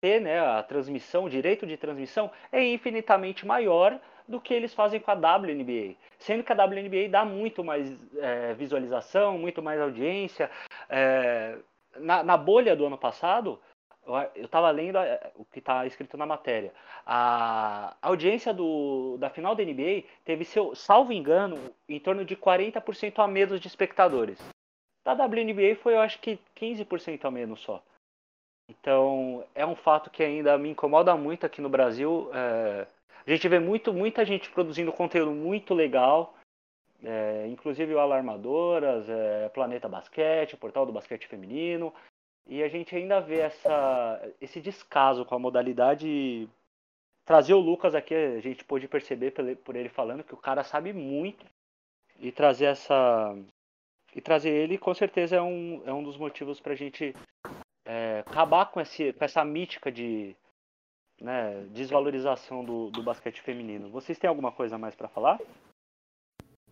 ter 0.02 0.20
né, 0.20 0.40
a 0.40 0.64
transmissão, 0.64 1.26
o 1.26 1.30
direito 1.30 1.66
de 1.66 1.78
transmissão, 1.78 2.32
é 2.52 2.64
infinitamente 2.64 3.46
maior 3.46 4.00
do 4.28 4.40
que 4.40 4.54
eles 4.54 4.74
fazem 4.74 5.00
com 5.00 5.10
a 5.10 5.16
WNBA. 5.16 5.96
Sendo 6.20 6.44
que 6.44 6.54
a 6.54 6.66
WNBA 6.66 7.10
dá 7.10 7.26
muito 7.26 7.64
mais 7.64 7.92
é, 8.18 8.54
visualização, 8.54 9.38
muito 9.38 9.62
mais 9.62 9.82
audiência. 9.82 10.52
É, 10.88 11.58
na, 11.98 12.24
na, 12.24 12.38
bolha 12.38 12.76
do 12.76 12.86
ano 12.86 12.98
passado, 12.98 13.60
eu 14.36 14.46
estava 14.46 14.70
lendo 14.70 15.00
é, 15.00 15.32
o 15.36 15.44
que 15.46 15.60
está 15.60 15.86
escrito 15.86 16.16
na 16.16 16.28
matéria. 16.28 16.72
A 17.06 17.96
audiência 18.02 18.54
do, 18.54 19.18
da 19.18 19.30
final 19.30 19.56
da 19.56 19.64
NBA 19.64 20.04
teve, 20.24 20.46
seu, 20.46 20.76
salvo 20.76 21.12
engano, 21.12 21.58
em 21.88 22.00
torno 22.00 22.24
de 22.24 22.36
40% 22.36 23.14
a 23.18 23.28
menos 23.28 23.60
de 23.60 23.68
espectadores. 23.68 24.40
Da 25.04 25.14
WNBA 25.14 25.76
foi, 25.82 25.96
eu 25.96 26.02
acho 26.02 26.20
que 26.20 26.40
15% 26.56 27.26
a 27.26 27.32
menos 27.32 27.62
só. 27.62 27.82
Então, 28.70 29.44
é 29.56 29.66
um 29.66 29.76
fato 29.76 30.12
que 30.12 30.24
ainda 30.24 30.58
me 30.58 30.70
incomoda 30.70 31.16
muito 31.18 31.46
aqui 31.46 31.60
no 31.60 31.70
Brasil. 31.70 32.30
É, 32.34 32.86
a 33.26 33.30
gente 33.30 33.48
vê 33.48 33.60
muito, 33.60 33.92
muita 33.92 34.24
gente 34.24 34.50
produzindo 34.52 34.94
conteúdo 34.94 35.32
muito 35.32 35.74
legal, 35.74 36.36
é, 37.04 37.48
inclusive 37.48 37.94
o 37.94 38.00
Alarmadoras, 38.00 39.10
é, 39.10 39.50
Planeta 39.50 39.90
Basquete, 39.90 40.54
o 40.54 40.58
Portal 40.58 40.86
do 40.86 40.92
Basquete 40.92 41.28
Feminino, 41.28 41.94
e 42.46 42.62
a 42.62 42.68
gente 42.68 42.96
ainda 42.96 43.20
vê 43.20 43.40
essa, 43.40 44.22
esse 44.40 44.62
descaso 44.62 45.26
com 45.26 45.36
a 45.36 45.40
modalidade. 45.40 46.48
Trazer 47.26 47.54
o 47.54 47.60
Lucas 47.60 47.94
aqui, 47.94 48.14
a 48.14 48.40
gente 48.40 48.64
pôde 48.64 48.88
perceber 48.88 49.32
por 49.64 49.76
ele 49.76 49.90
falando 49.90 50.24
que 50.24 50.34
o 50.34 50.38
cara 50.38 50.64
sabe 50.64 50.94
muito, 50.94 51.46
e 52.20 52.32
trazer 52.32 52.66
essa. 52.66 53.36
E 54.16 54.22
trazer 54.22 54.50
ele, 54.50 54.78
com 54.78 54.94
certeza, 54.94 55.36
é 55.36 55.42
um, 55.42 55.84
é 55.86 55.94
um 55.94 56.04
dos 56.04 56.18
motivos 56.18 56.60
para 56.60 56.74
a 56.74 56.76
gente 56.76 57.14
acabar 58.40 58.72
com, 58.72 58.80
esse, 58.80 59.12
com 59.12 59.26
essa 59.26 59.44
mítica 59.44 59.92
de 59.92 60.34
né, 61.22 61.66
desvalorização 61.74 62.64
do, 62.64 62.90
do 62.90 63.04
basquete 63.04 63.42
feminino. 63.42 63.90
Vocês 63.90 64.18
têm 64.18 64.30
alguma 64.30 64.52
coisa 64.52 64.78
mais 64.78 64.96
para 64.96 65.10
falar? 65.10 65.38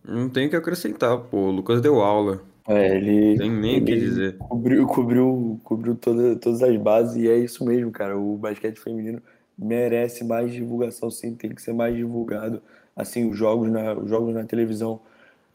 Não 0.02 0.30
tem 0.30 0.46
o 0.46 0.50
que 0.50 0.56
acrescentar, 0.56 1.18
pô. 1.18 1.36
O 1.36 1.50
Lucas 1.50 1.82
deu 1.82 2.00
aula. 2.00 2.42
É, 2.66 2.96
ele. 2.96 3.36
Tem 3.36 3.50
nem 3.50 3.82
o 3.82 3.84
que 3.84 3.96
dizer. 3.96 4.38
Cobriu, 4.38 4.86
cobriu, 4.86 5.60
cobriu 5.62 5.94
toda, 5.94 6.36
todas 6.36 6.62
as 6.62 6.74
bases 6.76 7.16
e 7.16 7.28
é 7.28 7.36
isso 7.36 7.62
mesmo, 7.66 7.90
cara. 7.90 8.16
O 8.16 8.36
basquete 8.38 8.78
feminino 8.78 9.20
merece 9.58 10.24
mais 10.24 10.50
divulgação, 10.50 11.10
sim. 11.10 11.34
Tem 11.34 11.54
que 11.54 11.60
ser 11.60 11.74
mais 11.74 11.94
divulgado. 11.94 12.62
Assim, 12.96 13.28
os 13.28 13.36
jogos 13.36 13.70
na, 13.70 13.92
os 13.92 14.08
jogos 14.08 14.34
na 14.34 14.44
televisão. 14.44 15.00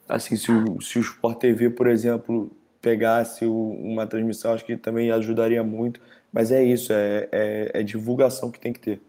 Assim, 0.07 0.35
se 0.35 0.51
o, 0.51 0.79
se 0.79 0.99
o 0.99 1.01
Sport 1.01 1.39
TV, 1.39 1.71
por 1.71 1.87
exemplo, 1.87 2.51
pegasse 2.83 3.45
uma 3.45 4.05
transmissão, 4.05 4.53
acho 4.53 4.65
que 4.65 4.75
também 4.75 5.09
ajudaria 5.09 5.63
muito. 5.63 6.01
Mas 6.31 6.51
é 6.51 6.61
isso, 6.61 6.91
é, 6.91 7.29
é, 7.31 7.71
é 7.79 7.83
divulgação 7.83 8.51
que 8.51 8.59
tem 8.59 8.73
que 8.73 8.79
ter. 8.79 9.01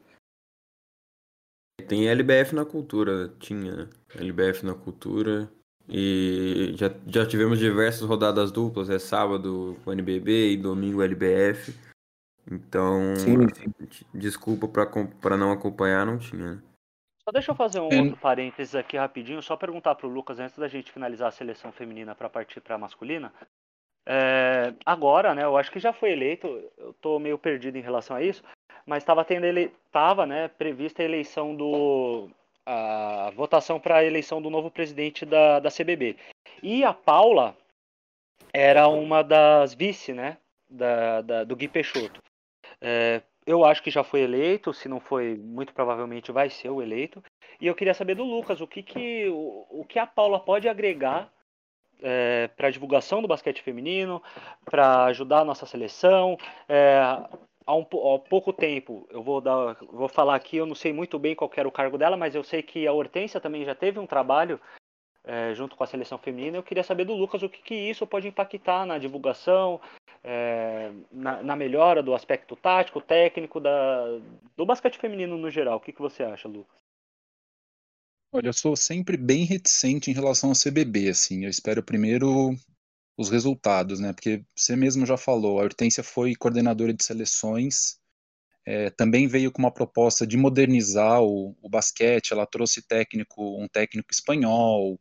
Tem 1.88 2.08
LBF 2.08 2.54
na 2.54 2.64
cultura, 2.64 3.34
tinha, 3.40 3.74
né? 3.74 3.90
LBF 4.14 4.64
na 4.64 4.74
cultura. 4.74 5.50
E 5.88 6.72
já, 6.76 6.94
já 7.06 7.26
tivemos 7.26 7.58
diversas 7.58 8.02
rodadas 8.02 8.50
duplas, 8.50 8.88
é 8.88 8.98
sábado 8.98 9.76
o 9.84 9.92
NBB 9.92 10.52
e 10.52 10.56
domingo 10.56 11.02
LBF. 11.02 11.74
Então, 12.50 13.16
sim, 13.16 13.36
sim. 13.54 14.04
desculpa 14.14 14.68
para 15.20 15.36
não 15.36 15.50
acompanhar, 15.50 16.06
não 16.06 16.18
tinha. 16.18 16.54
Né? 16.54 16.62
Só 17.26 17.32
deixa 17.32 17.50
eu 17.50 17.54
fazer 17.54 17.80
um 17.80 17.90
é... 17.90 18.00
outro 18.00 18.16
parênteses 18.18 18.74
aqui 18.74 18.96
rapidinho, 18.96 19.42
só 19.42 19.56
perguntar 19.56 19.94
para 19.94 20.06
o 20.06 20.10
Lucas 20.10 20.38
antes 20.38 20.56
da 20.56 20.68
gente 20.68 20.92
finalizar 20.92 21.28
a 21.28 21.32
seleção 21.32 21.72
feminina 21.72 22.14
para 22.14 22.28
partir 22.28 22.60
para 22.60 22.76
a 22.76 22.78
masculina. 22.78 23.32
É, 24.06 24.74
agora, 24.84 25.34
né, 25.34 25.44
eu 25.44 25.56
acho 25.56 25.70
que 25.70 25.78
já 25.78 25.92
foi 25.92 26.12
eleito, 26.12 26.46
eu 26.76 26.90
estou 26.90 27.18
meio 27.18 27.38
perdido 27.38 27.78
em 27.78 27.82
relação 27.82 28.16
a 28.16 28.22
isso, 28.22 28.42
mas 28.84 29.02
estava 29.02 29.24
tendo 29.24 29.46
ele 29.46 29.72
tava, 29.90 30.26
né, 30.26 30.48
prevista 30.48 31.02
a 31.02 31.04
eleição 31.04 31.54
do 31.54 32.28
a 32.66 33.30
votação 33.34 33.78
para 33.78 33.98
a 33.98 34.04
eleição 34.04 34.40
do 34.40 34.48
novo 34.48 34.70
presidente 34.70 35.26
da, 35.26 35.60
da 35.60 35.70
CBB. 35.70 36.16
E 36.62 36.82
a 36.82 36.94
Paula 36.94 37.56
era 38.52 38.88
uma 38.88 39.22
das 39.22 39.74
vice, 39.74 40.12
né, 40.12 40.38
da, 40.68 41.20
da 41.20 41.44
do 41.44 41.56
Gui 41.56 41.68
Peixoto. 41.68 42.22
É, 42.80 43.22
eu 43.46 43.64
acho 43.64 43.82
que 43.82 43.90
já 43.90 44.02
foi 44.02 44.20
eleito, 44.20 44.72
se 44.72 44.88
não 44.88 45.00
foi, 45.00 45.36
muito 45.36 45.74
provavelmente 45.74 46.32
vai 46.32 46.48
ser 46.48 46.70
o 46.70 46.80
eleito. 46.80 47.22
E 47.60 47.66
eu 47.66 47.74
queria 47.74 47.94
saber 47.94 48.14
do 48.14 48.24
Lucas 48.24 48.60
o 48.60 48.66
que, 48.66 48.82
que, 48.82 49.28
o, 49.28 49.66
o 49.70 49.84
que 49.84 49.98
a 49.98 50.06
Paula 50.06 50.40
pode 50.40 50.68
agregar 50.68 51.30
é, 52.02 52.48
para 52.56 52.70
divulgação 52.70 53.22
do 53.22 53.28
basquete 53.28 53.62
feminino, 53.62 54.22
para 54.64 55.04
ajudar 55.06 55.40
a 55.40 55.44
nossa 55.44 55.66
seleção. 55.66 56.36
É, 56.68 57.00
há, 57.66 57.74
um, 57.74 57.82
há 57.82 58.18
pouco 58.18 58.52
tempo, 58.52 59.06
eu 59.10 59.22
vou, 59.22 59.40
dar, 59.40 59.76
vou 59.90 60.08
falar 60.08 60.34
aqui, 60.34 60.56
eu 60.56 60.66
não 60.66 60.74
sei 60.74 60.92
muito 60.92 61.18
bem 61.18 61.34
qual 61.34 61.50
era 61.56 61.68
o 61.68 61.72
cargo 61.72 61.98
dela, 61.98 62.16
mas 62.16 62.34
eu 62.34 62.42
sei 62.42 62.62
que 62.62 62.86
a 62.86 62.92
Hortência 62.92 63.40
também 63.40 63.64
já 63.64 63.74
teve 63.74 63.98
um 63.98 64.06
trabalho 64.06 64.60
é, 65.24 65.54
junto 65.54 65.74
com 65.74 65.82
a 65.82 65.86
seleção 65.86 66.18
feminina. 66.18 66.58
Eu 66.58 66.62
queria 66.62 66.82
saber 66.82 67.04
do 67.04 67.14
Lucas 67.14 67.42
o 67.42 67.48
que, 67.48 67.62
que 67.62 67.74
isso 67.74 68.06
pode 68.06 68.28
impactar 68.28 68.84
na 68.84 68.98
divulgação, 68.98 69.80
é, 70.22 70.90
na, 71.10 71.42
na, 71.42 71.56
melhora 71.56 72.02
do 72.02 72.14
aspecto 72.14 72.54
tático, 72.56 73.00
técnico 73.00 73.58
da, 73.60 74.18
do 74.56 74.66
basquete 74.66 74.98
feminino 74.98 75.36
no 75.36 75.50
geral. 75.50 75.76
O 75.78 75.80
que, 75.80 75.92
que 75.92 76.02
você 76.02 76.22
acha, 76.22 76.48
Lucas? 76.48 76.83
Olha, 78.36 78.48
eu 78.48 78.52
sou 78.52 78.74
sempre 78.74 79.16
bem 79.16 79.44
reticente 79.44 80.10
em 80.10 80.12
relação 80.12 80.50
ao 80.50 80.56
CBB, 80.56 81.08
assim. 81.08 81.44
Eu 81.44 81.50
espero 81.50 81.84
primeiro 81.84 82.50
os 83.16 83.30
resultados, 83.30 84.00
né? 84.00 84.12
Porque 84.12 84.44
você 84.56 84.74
mesmo 84.74 85.06
já 85.06 85.16
falou, 85.16 85.60
a 85.60 85.62
Hortência 85.62 86.02
foi 86.02 86.34
coordenadora 86.34 86.92
de 86.92 87.04
seleções, 87.04 87.96
é, 88.66 88.90
também 88.90 89.28
veio 89.28 89.52
com 89.52 89.62
uma 89.62 89.72
proposta 89.72 90.26
de 90.26 90.36
modernizar 90.36 91.22
o, 91.22 91.56
o 91.62 91.68
basquete. 91.68 92.32
Ela 92.32 92.44
trouxe 92.44 92.82
técnico, 92.82 93.62
um 93.62 93.68
técnico 93.68 94.08
espanhol. 94.12 94.98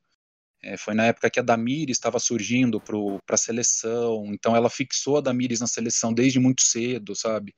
É, 0.62 0.78
foi 0.78 0.94
na 0.94 1.08
época 1.08 1.32
que 1.32 1.40
a 1.40 1.44
Damires 1.44 1.98
estava 1.98 2.20
surgindo 2.20 2.80
para 2.80 3.36
a 3.36 3.38
seleção, 3.38 4.28
então 4.28 4.56
ela 4.56 4.70
fixou 4.70 5.18
a 5.18 5.22
Damires 5.22 5.60
na 5.60 5.68
seleção 5.68 6.14
desde 6.14 6.40
muito 6.40 6.62
cedo, 6.62 7.16
sabe? 7.16 7.56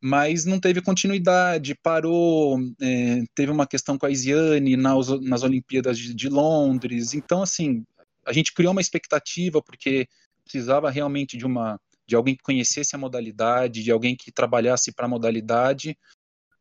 Mas 0.00 0.44
não 0.44 0.58
teve 0.58 0.80
continuidade, 0.80 1.74
parou, 1.74 2.58
é, 2.80 3.22
teve 3.34 3.52
uma 3.52 3.66
questão 3.66 3.98
com 3.98 4.06
a 4.06 4.10
Isiane 4.10 4.76
nas, 4.76 5.08
nas 5.20 5.42
Olimpíadas 5.42 5.98
de, 5.98 6.14
de, 6.14 6.28
Londres, 6.28 7.12
então 7.14 7.42
assim, 7.42 7.84
a 8.26 8.32
gente 8.32 8.52
criou 8.52 8.72
uma 8.72 8.80
expectativa 8.80 9.62
porque 9.62 10.08
precisava 10.42 10.90
realmente 10.90 11.36
de 11.36 11.44
uma 11.44 11.78
de 12.06 12.16
alguém 12.16 12.34
que 12.34 12.42
conhecesse 12.42 12.96
a 12.96 12.98
modalidade, 12.98 13.84
de 13.84 13.90
alguém 13.92 14.16
que 14.16 14.32
trabalhasse 14.32 14.90
para 14.90 15.06
a 15.06 15.08
modalidade, 15.08 15.96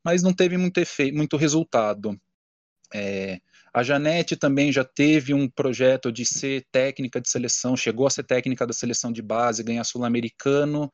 mas 0.04 0.22
não 0.22 0.32
teve 0.32 0.58
muito 0.58 0.78
efeito, 0.78 1.18
muito 1.18 1.36
resultado. 1.38 2.16
É, 2.94 3.40
a 3.74 3.82
Janete 3.82 4.36
também 4.36 4.72
já 4.72 4.84
teve 4.84 5.34
um 5.34 5.50
projeto 5.50 6.12
de 6.12 6.24
ser 6.24 6.66
técnica 6.72 7.20
de 7.20 7.30
seleção, 7.30 7.76
chegou 7.76 8.06
a 8.06 8.12
ser 8.12 8.24
técnica 8.24 8.68
da 8.68 8.74
seleção 8.74 9.12
de 9.12 9.24
base, 9.24 9.64
ganhar 9.64 9.84
sul-americano 9.84 10.92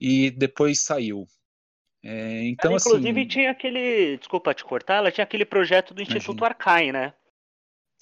e 0.00 0.30
depois 0.30 0.82
saiu. 0.82 1.26
É, 2.08 2.44
então, 2.44 2.70
ela, 2.70 2.78
inclusive, 2.78 3.20
assim, 3.20 3.28
tinha 3.28 3.50
aquele. 3.50 4.16
Desculpa 4.16 4.54
te 4.54 4.64
cortar, 4.64 4.98
ela 4.98 5.10
tinha 5.10 5.24
aquele 5.24 5.44
projeto 5.44 5.92
do 5.92 6.00
Instituto 6.00 6.38
imagina. 6.38 6.46
Arcai, 6.46 6.92
né? 6.92 7.12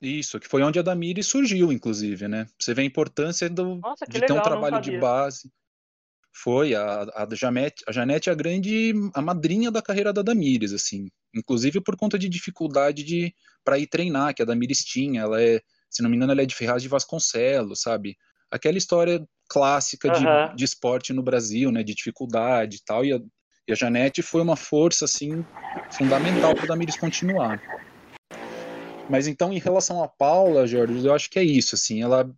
Isso, 0.02 0.38
que 0.38 0.46
foi 0.46 0.62
onde 0.62 0.78
a 0.78 0.82
Damiri 0.82 1.22
surgiu, 1.22 1.72
inclusive, 1.72 2.28
né? 2.28 2.46
Você 2.59 2.74
vê 2.74 2.82
a 2.82 2.84
importância 2.84 3.48
do, 3.48 3.76
Nossa, 3.76 4.05
de 4.07 4.18
legal, 4.18 4.36
ter 4.36 4.40
um 4.40 4.42
trabalho 4.42 4.78
de 4.78 4.98
base. 4.98 5.50
Foi, 6.34 6.74
a, 6.74 7.05
a, 7.14 7.28
Janete, 7.32 7.82
a 7.88 7.92
Janete 7.92 8.28
é 8.28 8.32
a 8.32 8.34
grande, 8.34 8.92
a 9.14 9.22
madrinha 9.22 9.70
da 9.70 9.80
carreira 9.80 10.12
da 10.12 10.20
Damires, 10.20 10.74
assim. 10.74 11.09
Inclusive 11.34 11.80
por 11.80 11.96
conta 11.96 12.18
de 12.18 12.28
dificuldade 12.28 13.05
de 13.05 13.34
para 13.64 13.78
ir 13.78 13.86
treinar, 13.86 14.34
que 14.34 14.42
a 14.42 14.44
Damires 14.44 14.84
tinha. 14.84 15.22
Ela 15.22 15.40
é, 15.40 15.62
se 15.88 16.02
não 16.02 16.11
me 16.11 16.16
engano, 16.16 16.32
ela 16.32 16.42
é 16.42 16.46
de 16.46 16.55
Ferraz 16.55 16.82
de 16.82 16.88
Vasconcelos, 16.90 17.80
sabe? 17.80 18.18
Aquela 18.50 18.76
história 18.76 19.26
clássica 19.48 20.09
uhum. 20.09 20.48
de, 20.50 20.57
de 20.57 20.64
esporte 20.64 21.14
no 21.14 21.22
Brasil, 21.22 21.72
né? 21.72 21.82
De 21.82 21.94
dificuldade 21.94 22.76
e 22.76 22.84
tal. 22.84 23.02
E 23.02 23.14
a, 23.14 23.20
e 23.66 23.72
a 23.72 23.74
Janete 23.74 24.22
foi 24.22 24.42
uma 24.42 24.56
força 24.56 25.04
assim 25.04 25.44
fundamental 25.90 26.54
para 26.54 26.64
o 26.64 26.68
Damires 26.68 26.96
continuar. 26.96 27.60
Mas 29.08 29.26
então, 29.26 29.52
em 29.52 29.58
relação 29.58 30.02
a 30.02 30.08
Paula, 30.08 30.66
Jorge, 30.66 31.04
eu 31.04 31.14
acho 31.14 31.30
que 31.30 31.38
é 31.38 31.44
isso. 31.44 31.74
Assim, 31.74 32.02
ela, 32.02 32.30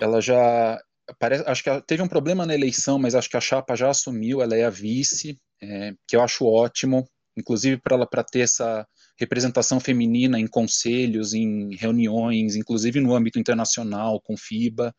ela 0.00 0.20
já 0.20 0.80
parece, 1.18 1.44
acho 1.46 1.62
que 1.62 1.80
teve 1.82 2.02
um 2.02 2.08
problema 2.08 2.44
na 2.44 2.54
eleição, 2.54 2.98
mas 2.98 3.14
acho 3.14 3.30
que 3.30 3.36
a 3.36 3.40
chapa 3.40 3.76
já 3.76 3.90
assumiu. 3.90 4.42
Ela 4.42 4.56
é 4.56 4.64
a 4.64 4.70
vice, 4.70 5.38
é, 5.62 5.92
que 6.06 6.16
eu 6.16 6.22
acho 6.22 6.46
ótimo, 6.46 7.08
inclusive 7.36 7.80
para 7.80 7.96
ela 7.96 8.06
para 8.06 8.24
ter 8.24 8.40
essa 8.40 8.86
representação 9.18 9.80
feminina 9.80 10.38
em 10.38 10.46
conselhos, 10.46 11.34
em 11.34 11.74
reuniões, 11.74 12.56
inclusive 12.56 13.00
no 13.00 13.14
âmbito 13.14 13.38
internacional, 13.38 14.20
com 14.20 14.36
FIBA. 14.36 14.94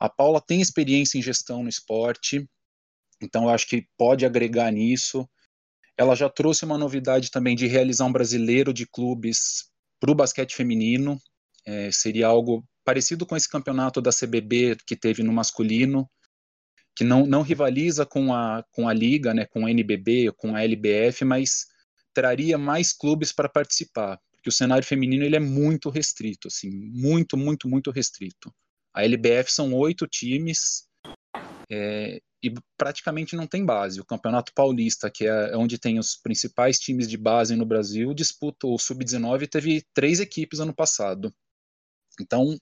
A 0.00 0.08
Paula 0.08 0.40
tem 0.40 0.60
experiência 0.60 1.18
em 1.18 1.22
gestão 1.22 1.62
no 1.62 1.68
esporte, 1.68 2.48
então, 3.24 3.44
eu 3.44 3.50
acho 3.50 3.66
que 3.66 3.86
pode 3.96 4.26
agregar 4.26 4.70
nisso. 4.70 5.28
Ela 5.96 6.14
já 6.14 6.28
trouxe 6.28 6.64
uma 6.64 6.78
novidade 6.78 7.30
também 7.30 7.56
de 7.56 7.66
realizar 7.66 8.04
um 8.04 8.12
brasileiro 8.12 8.72
de 8.72 8.86
clubes 8.86 9.70
para 10.00 10.10
o 10.10 10.14
basquete 10.14 10.54
feminino. 10.54 11.18
É, 11.66 11.90
seria 11.90 12.26
algo 12.26 12.64
parecido 12.84 13.24
com 13.24 13.36
esse 13.36 13.48
campeonato 13.48 14.00
da 14.00 14.10
CBB 14.10 14.76
que 14.86 14.94
teve 14.94 15.22
no 15.22 15.32
masculino, 15.32 16.08
que 16.94 17.02
não, 17.02 17.26
não 17.26 17.42
rivaliza 17.42 18.04
com 18.04 18.32
a, 18.32 18.62
com 18.70 18.88
a 18.88 18.92
liga, 18.92 19.32
né, 19.32 19.46
com 19.46 19.66
a 19.66 19.70
NBB, 19.70 20.32
com 20.36 20.54
a 20.54 20.62
LBF, 20.62 21.24
mas 21.24 21.66
traria 22.12 22.58
mais 22.58 22.92
clubes 22.92 23.32
para 23.32 23.48
participar, 23.48 24.20
porque 24.32 24.48
o 24.48 24.52
cenário 24.52 24.86
feminino 24.86 25.24
ele 25.24 25.36
é 25.36 25.40
muito 25.40 25.90
restrito, 25.90 26.48
assim, 26.48 26.70
muito, 26.70 27.36
muito, 27.36 27.68
muito 27.68 27.90
restrito. 27.90 28.54
A 28.94 29.02
LBF 29.04 29.50
são 29.50 29.72
oito 29.74 30.06
times 30.06 30.86
é, 31.70 32.20
e 32.42 32.52
praticamente 32.76 33.34
não 33.34 33.46
tem 33.46 33.64
base. 33.64 34.00
O 34.00 34.04
Campeonato 34.04 34.52
Paulista, 34.54 35.10
que 35.10 35.26
é 35.26 35.56
onde 35.56 35.78
tem 35.78 35.98
os 35.98 36.16
principais 36.16 36.78
times 36.78 37.08
de 37.08 37.16
base 37.16 37.56
no 37.56 37.64
Brasil, 37.64 38.12
disputa 38.12 38.66
o 38.66 38.78
Sub-19 38.78 39.48
teve 39.48 39.82
três 39.94 40.20
equipes 40.20 40.60
ano 40.60 40.74
passado. 40.74 41.32
Então, 42.20 42.58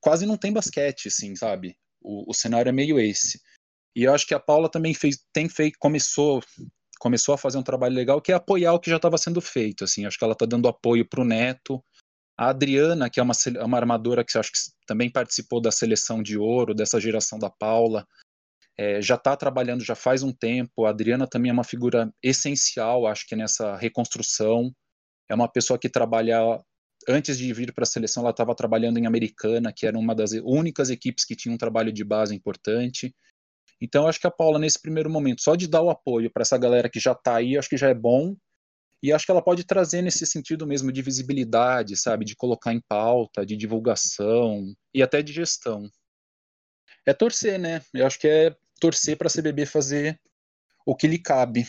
quase 0.00 0.26
não 0.26 0.36
tem 0.36 0.52
basquete, 0.52 1.08
assim, 1.08 1.34
sabe? 1.34 1.76
O, 2.02 2.30
o 2.30 2.34
cenário 2.34 2.68
é 2.68 2.72
meio 2.72 3.00
esse. 3.00 3.40
E 3.96 4.02
eu 4.02 4.14
acho 4.14 4.26
que 4.26 4.34
a 4.34 4.40
Paula 4.40 4.68
também 4.68 4.92
fez, 4.92 5.24
tem 5.32 5.48
feito, 5.48 5.78
começou, 5.78 6.42
começou 6.98 7.34
a 7.34 7.38
fazer 7.38 7.56
um 7.56 7.62
trabalho 7.62 7.94
legal 7.94 8.20
que 8.20 8.30
é 8.30 8.34
apoiar 8.34 8.74
o 8.74 8.80
que 8.80 8.90
já 8.90 8.96
estava 8.96 9.16
sendo 9.16 9.40
feito. 9.40 9.84
Assim, 9.84 10.04
acho 10.04 10.18
que 10.18 10.24
ela 10.24 10.34
está 10.34 10.44
dando 10.44 10.68
apoio 10.68 11.08
para 11.08 11.22
o 11.22 11.24
Neto. 11.24 11.82
A 12.36 12.48
Adriana, 12.48 13.08
que 13.08 13.20
é 13.20 13.22
uma, 13.22 13.34
uma 13.64 13.78
armadora 13.78 14.24
que 14.24 14.36
acho 14.36 14.52
que 14.52 14.58
também 14.86 15.10
participou 15.10 15.62
da 15.62 15.70
seleção 15.70 16.22
de 16.22 16.36
ouro, 16.36 16.74
dessa 16.74 17.00
geração 17.00 17.38
da 17.38 17.48
Paula, 17.48 18.06
é, 18.76 19.00
já 19.00 19.14
está 19.14 19.36
trabalhando 19.36 19.84
já 19.84 19.94
faz 19.94 20.22
um 20.22 20.32
tempo. 20.32 20.84
A 20.84 20.90
Adriana 20.90 21.26
também 21.26 21.50
é 21.50 21.52
uma 21.52 21.64
figura 21.64 22.12
essencial, 22.22 23.06
acho 23.06 23.26
que 23.26 23.36
nessa 23.36 23.76
reconstrução. 23.76 24.72
É 25.28 25.34
uma 25.34 25.50
pessoa 25.50 25.78
que 25.78 25.88
trabalha 25.88 26.60
antes 27.08 27.38
de 27.38 27.52
vir 27.52 27.72
para 27.72 27.84
a 27.84 27.86
seleção, 27.86 28.22
ela 28.22 28.30
estava 28.30 28.54
trabalhando 28.54 28.98
em 28.98 29.06
Americana, 29.06 29.72
que 29.74 29.86
era 29.86 29.98
uma 29.98 30.14
das 30.14 30.32
únicas 30.32 30.90
equipes 30.90 31.24
que 31.24 31.36
tinha 31.36 31.54
um 31.54 31.58
trabalho 31.58 31.92
de 31.92 32.04
base 32.04 32.34
importante. 32.34 33.14
Então, 33.80 34.06
acho 34.06 34.20
que 34.20 34.26
a 34.26 34.30
Paula, 34.30 34.58
nesse 34.58 34.80
primeiro 34.80 35.10
momento, 35.10 35.42
só 35.42 35.54
de 35.54 35.66
dar 35.66 35.82
o 35.82 35.90
apoio 35.90 36.30
para 36.30 36.42
essa 36.42 36.56
galera 36.56 36.88
que 36.88 37.00
já 37.00 37.12
está 37.12 37.36
aí, 37.36 37.58
acho 37.58 37.68
que 37.68 37.76
já 37.76 37.88
é 37.88 37.94
bom. 37.94 38.36
E 39.02 39.12
acho 39.12 39.26
que 39.26 39.30
ela 39.30 39.42
pode 39.42 39.64
trazer 39.64 40.00
nesse 40.00 40.24
sentido 40.24 40.66
mesmo 40.66 40.90
de 40.90 41.02
visibilidade, 41.02 41.94
sabe? 41.96 42.24
De 42.24 42.34
colocar 42.34 42.72
em 42.72 42.80
pauta, 42.88 43.44
de 43.44 43.56
divulgação 43.56 44.72
e 44.94 45.02
até 45.02 45.22
de 45.22 45.32
gestão. 45.32 45.90
É 47.06 47.12
torcer, 47.12 47.58
né? 47.58 47.82
Eu 47.92 48.06
acho 48.06 48.18
que 48.18 48.26
é 48.26 48.56
torcer 48.84 49.16
para 49.16 49.28
a 49.28 49.30
CBB 49.30 49.64
fazer 49.64 50.20
o 50.84 50.94
que 50.94 51.06
lhe 51.06 51.18
cabe. 51.18 51.64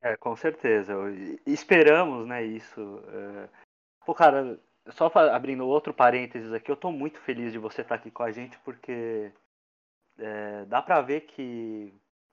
É, 0.00 0.16
com 0.16 0.34
certeza. 0.34 0.94
Esperamos, 1.46 2.26
né, 2.26 2.42
isso. 2.42 3.02
É... 3.08 3.48
Pô, 4.06 4.14
cara, 4.14 4.58
só 4.88 5.12
abrindo 5.14 5.66
outro 5.66 5.92
parênteses 5.92 6.52
aqui, 6.52 6.70
eu 6.70 6.76
tô 6.76 6.90
muito 6.90 7.20
feliz 7.20 7.52
de 7.52 7.58
você 7.58 7.82
estar 7.82 7.96
tá 7.96 8.00
aqui 8.00 8.10
com 8.10 8.22
a 8.22 8.32
gente, 8.32 8.58
porque 8.60 9.30
é, 10.18 10.64
dá 10.64 10.80
pra 10.80 11.02
ver 11.02 11.22
que 11.22 11.92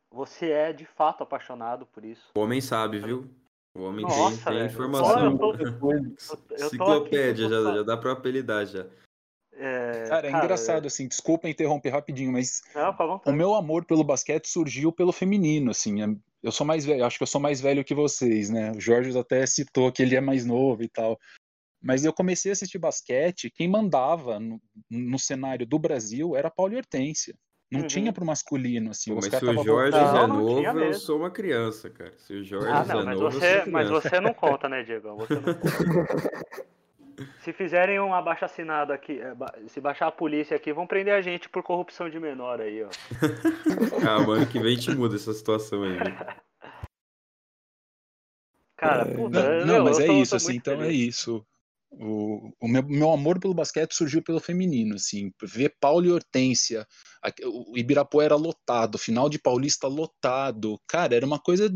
você 0.10 0.52
é 0.52 0.72
de 0.72 0.86
fato 0.86 1.24
apaixonado 1.24 1.86
por 1.88 2.06
isso. 2.06 2.30
O 2.38 2.39
homem 2.39 2.62
sabe, 2.62 3.00
viu? 3.00 3.30
O 3.76 3.82
homem 3.82 4.06
Nossa, 4.06 4.52
tem, 4.52 4.60
tem 4.60 4.68
informação. 4.68 5.32
Eu 5.32 5.38
tô, 5.38 5.54
eu 5.91 6.68
Enciclopédia, 6.68 7.50
já, 7.50 7.76
já 7.76 7.84
dá 7.84 7.98
pra 7.98 8.12
apelidar 8.14 8.66
já. 8.68 8.86
É, 9.56 10.06
cara, 10.08 10.28
é 10.28 10.32
cara, 10.32 10.45
engraçado, 10.45 10.84
é... 10.86 10.88
assim, 10.88 11.08
desculpa 11.08 11.49
interromper 11.49 11.89
rapidinho, 11.89 12.32
mas 12.32 12.62
Não, 12.74 12.95
o 13.26 13.32
meu 13.32 13.54
amor 13.54 13.86
pelo 13.86 14.04
basquete 14.04 14.47
surgiu 14.47 14.91
pelo 14.91 15.12
feminino, 15.12 15.72
assim. 15.72 16.01
É, 16.01 16.08
eu 16.41 16.51
sou 16.51 16.66
mais 16.66 16.86
velho, 16.86 17.06
acho 17.06 17.18
que 17.18 17.24
eu 17.24 17.28
sou 17.28 17.39
mais 17.39 17.62
velho 17.62 17.84
que 17.84 17.93
vocês, 17.93 18.49
né? 18.49 18.72
O 18.72 18.80
Jorge 18.80 19.18
até 19.18 19.45
citou 19.45 19.91
que 19.91 20.01
ele 20.01 20.16
é 20.16 20.22
mais 20.22 20.45
novo 20.45 20.84
e 20.84 20.89
tal. 20.89 21.20
Mas 21.82 22.06
eu 22.06 22.14
comecei 22.14 22.51
a 22.51 22.54
assistir 22.54 22.78
basquete, 22.80 23.51
quem 23.51 23.68
mandava 23.68 24.39
no, 24.39 24.62
no 24.89 25.20
cenário 25.20 25.66
do 25.66 25.78
Brasil 25.78 26.36
era 26.36 26.47
a 26.47 26.51
Paulo 26.51 26.76
Hortência. 26.76 27.36
Não 27.70 27.82
uhum. 27.82 27.88
tinha 27.88 28.14
pro 28.14 28.26
masculino, 28.26 28.91
assim. 28.91 29.10
Pô, 29.10 29.16
mas 29.16 29.26
se 29.26 29.45
o 29.45 29.64
Jorge 29.64 29.97
voltando... 29.97 30.16
é 30.16 30.28
novo, 30.28 30.80
eu 30.80 30.93
sou 30.93 31.18
uma 31.18 31.32
criança, 31.32 31.89
cara. 31.89 32.14
Se 32.20 32.34
o 32.34 32.43
Jorge 32.43 32.68
ah, 32.70 32.86
não, 32.86 33.01
é 33.01 33.06
mas 33.06 33.20
novo, 33.20 33.39
você, 33.39 33.66
Mas 33.66 33.89
você 33.89 34.20
não 34.20 34.34
conta, 34.34 34.70
né, 34.70 34.84
Diego? 34.84 35.16
Você 35.16 35.34
não 35.34 35.43
Se 37.42 37.54
fizerem 37.54 38.00
um 38.00 38.14
abaixo 38.14 38.46
assinado 38.46 38.94
aqui, 38.94 39.20
é, 39.20 39.34
se 39.68 39.80
baixar 39.82 40.08
a 40.08 40.12
polícia 40.12 40.56
aqui, 40.56 40.72
vão 40.74 40.88
prender 40.88 41.14
a 41.14 41.22
gente 41.22 41.50
por 41.50 41.64
corrupção 41.64 42.10
de 42.10 42.20
menor 42.20 42.62
aí, 42.62 42.84
ó. 42.84 42.90
Calma, 44.02 44.36
ano 44.36 44.48
que 44.48 44.60
vem 44.60 44.78
te 44.78 44.92
muda 44.92 45.16
essa 45.16 45.34
situação 45.34 45.84
aí. 45.84 45.98
Cara, 48.78 49.10
é... 49.10 49.16
puta, 49.16 49.66
não, 49.66 49.78
não, 49.78 49.84
mas 49.86 50.00
é 50.00 50.06
tô, 50.06 50.14
isso, 50.14 50.36
assim, 50.36 50.56
então 50.56 50.74
é 50.74 50.78
feliz. 50.78 50.92
é 50.92 50.94
isso. 50.94 51.46
O, 51.92 52.52
o 52.60 52.68
meu, 52.68 52.84
meu, 52.84 53.12
amor 53.12 53.40
pelo 53.40 53.54
basquete 53.54 53.94
surgiu 53.94 54.22
pelo 54.24 54.40
feminino, 54.40 54.96
assim, 54.96 55.32
ver 55.44 55.76
Paulo 55.80 56.06
e 56.06 56.12
Hortência, 56.12 56.88
a, 57.24 57.32
o 57.46 57.78
Ibirapuera 57.78 58.34
era 58.34 58.36
lotado, 58.36 58.98
final 58.98 59.30
de 59.30 59.38
Paulista 59.38 59.88
lotado, 59.88 60.80
cara, 60.88 61.16
era 61.16 61.26
uma 61.26 61.40
coisa 61.40 61.72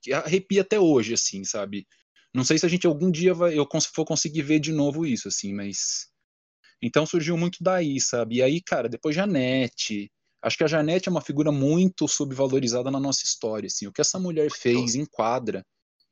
que 0.00 0.12
arrepia 0.12 0.62
até 0.62 0.80
hoje, 0.80 1.12
assim, 1.12 1.44
sabe? 1.44 1.86
Não 2.34 2.44
sei 2.44 2.58
se 2.58 2.66
a 2.66 2.68
gente 2.68 2.86
algum 2.86 3.10
dia 3.10 3.32
vai, 3.32 3.56
eu 3.56 3.66
for 3.92 4.04
conseguir 4.04 4.42
ver 4.42 4.58
de 4.58 4.72
novo 4.72 5.06
isso, 5.06 5.28
assim, 5.28 5.54
mas 5.54 6.08
então 6.82 7.06
surgiu 7.06 7.36
muito 7.36 7.58
daí, 7.62 8.00
sabe? 8.00 8.36
E 8.36 8.42
aí, 8.42 8.60
cara, 8.60 8.88
depois 8.88 9.14
Janete, 9.14 10.10
acho 10.42 10.56
que 10.56 10.64
a 10.64 10.66
Janete 10.66 11.08
é 11.08 11.12
uma 11.12 11.20
figura 11.20 11.52
muito 11.52 12.08
subvalorizada 12.08 12.90
na 12.90 12.98
nossa 12.98 13.24
história, 13.24 13.68
assim, 13.68 13.86
o 13.86 13.92
que 13.92 14.00
essa 14.00 14.18
mulher 14.18 14.50
fez 14.50 14.96
em 14.96 15.06
quadra, 15.06 15.64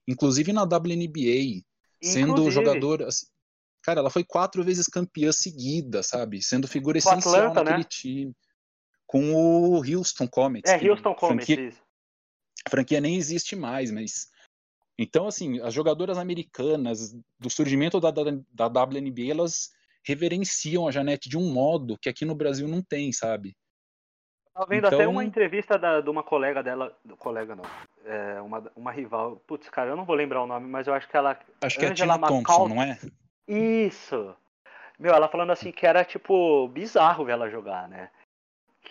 inclusive 0.06 0.52
na 0.52 0.62
WNBA, 0.62 1.62
sendo 2.02 2.32
Inclusive. 2.32 2.50
jogadora. 2.50 3.08
Assim, 3.08 3.26
cara, 3.82 4.00
ela 4.00 4.10
foi 4.10 4.24
quatro 4.24 4.62
vezes 4.64 4.86
campeã 4.86 5.30
seguida, 5.30 6.02
sabe? 6.02 6.42
Sendo 6.42 6.66
figura 6.66 6.98
essencial 6.98 7.34
Atlanta, 7.34 7.62
naquele 7.62 7.78
né? 7.78 7.88
time. 7.88 8.36
Com 9.06 9.34
o 9.34 9.76
Houston 9.76 10.26
Comets. 10.26 10.70
É, 10.70 10.76
Houston 10.76 11.14
Comets, 11.14 11.46
franquia, 11.46 11.68
isso. 11.68 11.82
A 12.66 12.70
franquia 12.70 13.00
nem 13.00 13.16
existe 13.16 13.54
mais, 13.54 13.90
mas. 13.90 14.28
Então, 14.98 15.26
assim, 15.26 15.60
as 15.60 15.72
jogadoras 15.72 16.18
americanas, 16.18 17.14
do 17.38 17.50
surgimento 17.50 17.98
da, 17.98 18.10
da, 18.10 18.68
da 18.68 18.82
WNBA, 18.82 19.30
elas 19.30 19.70
reverenciam 20.04 20.86
a 20.86 20.90
Janete 20.90 21.28
de 21.28 21.38
um 21.38 21.52
modo 21.52 21.96
que 21.98 22.08
aqui 22.08 22.24
no 22.24 22.34
Brasil 22.34 22.68
não 22.68 22.82
tem, 22.82 23.12
sabe? 23.12 23.56
Tava 24.52 24.66
vendo 24.66 24.86
então... 24.86 24.98
até 24.98 25.08
uma 25.08 25.24
entrevista 25.24 25.78
da, 25.78 26.00
de 26.00 26.10
uma 26.10 26.22
colega 26.22 26.62
dela, 26.62 26.94
colega 27.18 27.56
não, 27.56 27.64
é, 28.04 28.40
uma, 28.42 28.70
uma 28.76 28.92
rival, 28.92 29.36
putz, 29.46 29.68
cara, 29.70 29.90
eu 29.90 29.96
não 29.96 30.04
vou 30.04 30.14
lembrar 30.14 30.42
o 30.42 30.46
nome, 30.46 30.68
mas 30.68 30.86
eu 30.86 30.92
acho 30.92 31.08
que 31.08 31.16
ela... 31.16 31.38
Acho 31.62 31.78
que 31.78 31.86
é 31.86 31.94
Tina 31.94 32.18
Thompson, 32.18 32.68
não 32.68 32.82
é? 32.82 32.98
Isso! 33.48 34.36
Meu, 34.98 35.14
ela 35.14 35.28
falando 35.28 35.52
assim 35.52 35.72
que 35.72 35.86
era, 35.86 36.04
tipo, 36.04 36.68
bizarro 36.68 37.24
ver 37.24 37.32
ela 37.32 37.48
jogar, 37.48 37.88
né? 37.88 38.10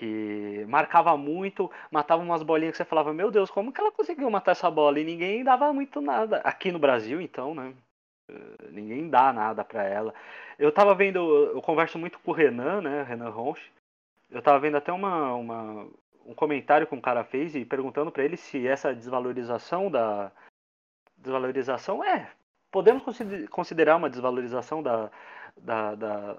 Que 0.02 0.66
marcava 0.68 1.16
muito, 1.16 1.70
matava 1.92 2.24
umas 2.24 2.42
bolinhas 2.42 2.72
que 2.72 2.78
você 2.78 2.84
falava, 2.84 3.14
meu 3.14 3.30
Deus, 3.30 3.52
como 3.52 3.72
que 3.72 3.80
ela 3.80 3.92
conseguiu 3.92 4.32
matar 4.32 4.54
essa 4.54 4.68
bola? 4.72 5.00
E 5.00 5.04
ninguém 5.04 5.44
dava 5.44 5.72
muito 5.72 6.02
nada. 6.02 6.38
Aqui 6.38 6.72
no 6.72 6.80
Brasil, 6.80 7.22
então, 7.22 7.54
né? 7.54 7.72
Eh, 8.28 8.70
ninguém 8.72 9.08
dá 9.12 9.32
nada 9.32 9.64
pra 9.64 9.84
ela. 9.84 10.12
Eu 10.58 10.72
tava 10.72 10.96
vendo, 10.96 11.20
eu 11.20 11.62
converso 11.62 12.00
muito 12.00 12.18
com 12.18 12.32
o 12.32 12.34
Renan, 12.34 12.82
né? 12.82 13.04
Renan 13.04 13.30
Ronch. 13.30 13.62
Eu 14.32 14.42
tava 14.42 14.60
vendo 14.60 14.78
até 14.78 14.92
uma, 14.92 15.36
uma, 15.36 15.88
um 16.26 16.34
comentário 16.34 16.88
que 16.88 16.96
um 16.96 17.02
cara 17.02 17.24
fez 17.24 17.54
e 17.54 17.64
perguntando 17.64 18.12
para 18.12 18.24
ele 18.24 18.38
se 18.38 18.68
essa 18.68 18.96
desvalorização 18.96 19.92
da. 19.92 20.32
Desvalorização 21.16 22.04
é. 22.04 22.32
Podemos 22.72 23.04
considerar 23.52 23.98
uma 23.98 24.10
desvalorização 24.10 24.82
da, 24.82 25.12
da, 25.56 25.94
da, 25.94 26.38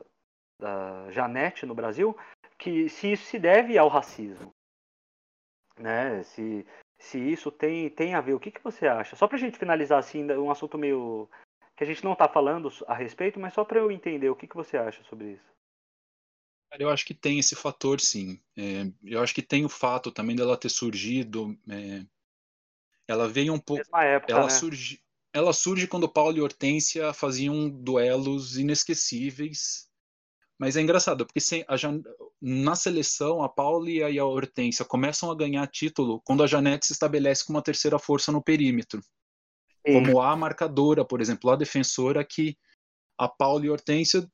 da 0.59 1.11
Janete 1.13 1.65
no 1.65 1.77
Brasil, 1.77 2.17
que 2.63 2.89
se 2.89 3.13
isso 3.13 3.25
se 3.25 3.39
deve 3.41 3.77
ao 3.77 3.89
racismo. 3.89 4.55
Né? 5.77 6.23
Se, 6.23 6.65
se 6.97 7.19
isso 7.19 7.51
tem, 7.51 7.91
tem 7.91 8.15
a 8.15 8.21
ver, 8.21 8.35
o 8.35 8.41
que, 8.41 8.53
que 8.53 8.63
você 8.63 8.87
acha? 8.87 9.17
Só 9.17 9.27
pra 9.27 9.37
gente 9.37 9.59
finalizar 9.59 9.99
assim, 9.99 10.25
um 10.33 10.51
assunto 10.51 10.79
meio. 10.79 11.29
que 11.77 11.83
a 11.83 11.87
gente 11.87 12.05
não 12.05 12.15
tá 12.15 12.29
falando 12.29 12.69
a 12.87 12.95
respeito, 12.95 13.41
mas 13.41 13.53
só 13.53 13.65
para 13.65 13.81
eu 13.81 13.91
entender 13.91 14.31
o 14.31 14.37
que, 14.37 14.47
que 14.47 14.55
você 14.55 14.77
acha 14.77 15.03
sobre 15.05 15.33
isso. 15.33 15.53
Eu 16.79 16.89
acho 16.89 17.05
que 17.05 17.13
tem 17.13 17.39
esse 17.39 17.57
fator, 17.57 18.01
sim. 18.01 18.41
É, 18.57 18.87
eu 19.03 19.21
acho 19.21 19.35
que 19.35 19.43
tem 19.43 19.65
o 19.65 19.69
fato 19.69 20.13
também 20.13 20.37
dela 20.37 20.57
ter 20.57 20.71
surgido. 20.71 21.59
É, 21.69 22.07
ela 23.09 23.29
veio 23.29 23.53
um 23.53 23.59
pouco. 23.59 23.83
Época, 23.99 24.33
ela, 24.33 24.45
né? 24.45 24.49
surge, 24.49 25.03
ela 25.35 25.53
surge 25.53 25.87
quando 25.87 26.09
Paulo 26.09 26.39
e 26.39 26.41
Hortência 26.41 27.13
faziam 27.13 27.69
duelos 27.69 28.57
inesquecíveis. 28.57 29.92
Mas 30.63 30.77
é 30.77 30.81
engraçado, 30.81 31.27
porque 31.27 31.41
sem, 31.41 31.65
a, 31.67 31.75
na 32.41 32.77
seleção, 32.77 33.43
a 33.43 33.49
Paula 33.49 33.91
e 33.91 34.17
a 34.17 34.25
Hortência 34.25 34.85
começam 34.85 35.29
a 35.29 35.35
ganhar 35.35 35.67
título 35.67 36.23
quando 36.25 36.45
a 36.45 36.47
Janete 36.47 36.87
se 36.87 36.93
estabelece 36.93 37.45
como 37.45 37.57
uma 37.59 37.65
terceira 37.65 37.99
força 37.99 38.31
no 38.31 38.41
perímetro. 38.41 39.03
Sim. 39.85 39.95
Como 39.95 40.21
a 40.21 40.37
marcadora, 40.37 41.05
por 41.05 41.21
exemplo, 41.21 41.51
a 41.51 41.57
defensora 41.57 42.25
que 42.25 42.57
a 43.19 43.27
Paula 43.27 43.67
e 43.67 43.69
a 43.71 43.73
Hortência 43.73 44.25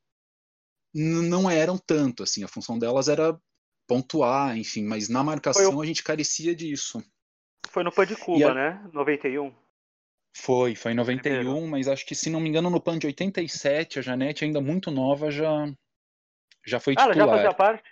não 0.95 1.51
eram 1.51 1.79
tanto, 1.79 2.22
assim, 2.22 2.45
a 2.45 2.49
função 2.49 2.79
delas 2.79 3.09
era 3.09 3.41
pontuar, 3.87 4.55
enfim, 4.59 4.85
mas 4.85 5.09
na 5.09 5.24
marcação 5.24 5.81
a 5.81 5.87
gente 5.87 6.03
carecia 6.05 6.55
disso. 6.55 7.03
Foi 7.70 7.83
no 7.83 7.91
Pan 7.91 8.05
de 8.05 8.16
Cuba, 8.16 8.51
a... 8.51 8.55
né? 8.55 8.91
91. 8.93 9.51
Foi, 10.37 10.74
foi 10.74 10.93
em 10.93 10.95
91, 10.95 11.20
Primeiro. 11.22 11.66
mas 11.68 11.89
acho 11.89 12.05
que, 12.05 12.14
se 12.14 12.29
não 12.29 12.39
me 12.39 12.51
engano, 12.51 12.68
no 12.68 12.83
PAN 12.83 12.99
de 12.99 13.07
87, 13.07 13.99
a 13.99 14.03
Janete, 14.03 14.45
ainda 14.45 14.61
muito 14.61 14.91
nova, 14.91 15.31
já, 15.31 15.66
já 16.69 16.81
foi 16.81 16.95
titular. 16.95 17.16
Ah, 17.16 17.21
ela 17.21 17.27
já 17.27 17.37
fazia 17.37 17.55
parte? 17.55 17.91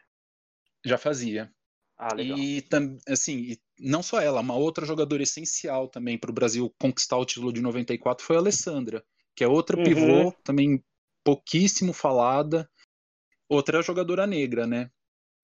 Já 0.85 0.99
fazia. 0.99 1.53
Ah, 1.99 2.15
legal. 2.15 2.39
E, 2.39 2.65
assim, 3.09 3.57
não 3.79 4.03
só 4.03 4.21
ela, 4.21 4.41
uma 4.41 4.55
outra 4.55 4.85
jogadora 4.85 5.23
essencial 5.23 5.89
também 5.89 6.19
para 6.19 6.31
o 6.31 6.35
Brasil 6.35 6.73
conquistar 6.79 7.17
o 7.17 7.25
título 7.25 7.53
de 7.53 7.61
94 7.61 8.25
foi 8.25 8.37
a 8.37 8.39
Alessandra, 8.39 9.03
que 9.35 9.43
é 9.43 9.49
outra 9.49 9.79
uhum. 9.79 9.85
pivô, 9.85 10.33
também 10.45 10.85
pouquíssimo 11.25 11.93
falada, 11.93 12.71
outra 13.49 13.83
jogadora 13.83 14.27
negra, 14.27 14.67
né? 14.67 14.91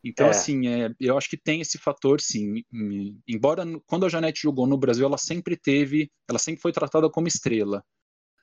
Então, 0.04 0.26
é. 0.26 0.30
assim, 0.30 0.66
é, 0.66 0.90
eu 1.00 1.16
acho 1.16 1.30
que 1.30 1.36
tem 1.36 1.60
esse 1.60 1.78
fator, 1.78 2.20
sim. 2.20 2.62
Embora 3.26 3.64
quando 3.86 4.04
a 4.04 4.08
Janete 4.08 4.42
jogou 4.42 4.66
no 4.66 4.76
Brasil, 4.76 5.06
ela 5.06 5.18
sempre 5.18 5.56
teve, 5.56 6.10
ela 6.28 6.38
sempre 6.38 6.60
foi 6.60 6.72
tratada 6.72 7.08
como 7.08 7.28
estrela. 7.28 7.84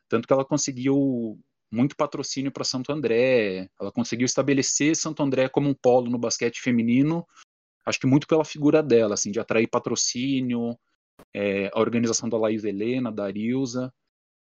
Tanto 0.07 0.25
que 0.27 0.33
ela 0.33 0.45
conseguiu 0.45 1.39
muito 1.71 1.95
patrocínio 1.95 2.51
para 2.51 2.63
Santo 2.63 2.91
André, 2.91 3.69
ela 3.79 3.91
conseguiu 3.91 4.25
estabelecer 4.25 4.95
Santo 4.95 5.21
André 5.21 5.47
como 5.49 5.69
um 5.69 5.73
polo 5.73 6.09
no 6.09 6.17
basquete 6.17 6.61
feminino, 6.61 7.25
acho 7.85 7.99
que 7.99 8.07
muito 8.07 8.27
pela 8.27 8.45
figura 8.45 8.81
dela, 8.81 9.13
assim, 9.13 9.31
de 9.31 9.39
atrair 9.39 9.67
patrocínio, 9.67 10.77
é, 11.33 11.69
a 11.73 11.79
organização 11.79 12.29
da 12.29 12.37
Laís 12.37 12.63
Helena, 12.63 13.11
da 13.11 13.25
Arilza, 13.25 13.93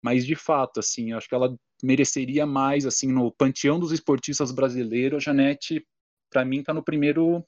mas 0.04 0.26
de 0.26 0.36
fato, 0.36 0.80
assim, 0.80 1.14
acho 1.14 1.28
que 1.28 1.36
ela 1.36 1.56
mereceria 1.82 2.46
mais, 2.46 2.86
assim, 2.86 3.12
no 3.12 3.32
panteão 3.32 3.80
dos 3.80 3.92
esportistas 3.92 4.52
brasileiros, 4.52 5.18
a 5.18 5.20
Janete 5.20 5.86
para 6.30 6.44
mim 6.44 6.62
tá 6.62 6.74
no 6.74 6.84
primeiro 6.84 7.44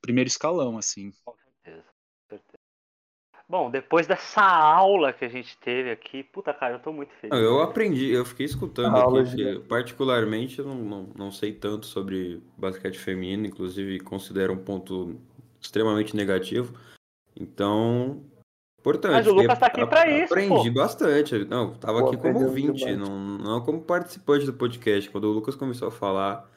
primeiro 0.00 0.28
escalão, 0.28 0.78
assim. 0.78 1.12
Com 1.24 1.36
certeza. 1.36 1.84
Bom, 3.50 3.68
depois 3.68 4.06
dessa 4.06 4.42
aula 4.42 5.12
que 5.12 5.24
a 5.24 5.28
gente 5.28 5.58
teve 5.58 5.90
aqui, 5.90 6.22
puta 6.22 6.54
cara, 6.54 6.74
eu 6.74 6.78
tô 6.78 6.92
muito 6.92 7.12
feliz. 7.14 7.36
Eu 7.36 7.60
aprendi, 7.60 8.08
eu 8.08 8.24
fiquei 8.24 8.46
escutando 8.46 8.96
aqui, 8.96 9.34
de... 9.34 9.58
particularmente 9.66 10.60
eu 10.60 10.66
não, 10.66 10.76
não, 10.76 11.08
não 11.16 11.32
sei 11.32 11.52
tanto 11.52 11.84
sobre 11.84 12.40
basquete 12.56 12.96
feminino, 12.96 13.44
inclusive 13.44 13.98
considero 13.98 14.52
um 14.52 14.56
ponto 14.56 15.20
extremamente 15.60 16.14
negativo. 16.14 16.78
Então, 17.34 18.22
importante. 18.78 19.14
Mas 19.14 19.26
o 19.26 19.34
Lucas 19.34 19.58
tá 19.58 19.66
aqui 19.66 19.84
pra 19.84 20.08
isso, 20.08 20.32
Aprendi 20.32 20.70
bastante. 20.70 21.44
Não, 21.44 21.74
tava 21.74 22.02
pô, 22.02 22.06
aqui 22.06 22.18
como 22.18 22.44
ouvinte, 22.44 22.94
não, 22.94 23.18
não 23.18 23.60
como 23.62 23.80
participante 23.80 24.46
do 24.46 24.52
podcast. 24.52 25.10
Quando 25.10 25.24
o 25.24 25.32
Lucas 25.32 25.56
começou 25.56 25.88
a 25.88 25.90
falar, 25.92 26.48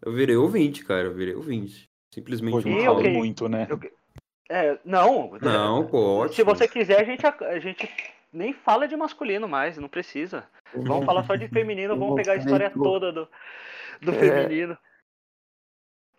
eu 0.00 0.12
virei 0.12 0.36
ouvinte, 0.36 0.84
cara. 0.84 1.08
Eu 1.08 1.14
virei 1.14 1.34
ouvinte. 1.34 1.86
Simplesmente 2.14 2.62
Pô, 2.62 2.68
não 2.68 2.92
okay. 2.94 3.12
muito, 3.12 3.48
né? 3.48 3.66
Eu... 3.68 3.80
É, 4.48 4.78
não. 4.84 5.36
Não, 5.40 5.88
ótimo. 5.92 6.34
Se 6.34 6.42
você 6.42 6.68
quiser, 6.68 7.00
a 7.00 7.04
gente, 7.04 7.26
a 7.26 7.58
gente 7.58 7.88
nem 8.32 8.52
fala 8.52 8.86
de 8.86 8.96
masculino 8.96 9.48
mais, 9.48 9.76
não 9.76 9.88
precisa. 9.88 10.44
Vamos 10.74 11.04
falar 11.04 11.24
só 11.24 11.36
de 11.36 11.48
feminino, 11.48 11.96
vamos 11.96 12.16
pegar 12.16 12.34
a 12.34 12.36
história 12.36 12.70
toda 12.70 13.12
do, 13.12 13.28
do 14.00 14.12
feminino. 14.12 14.76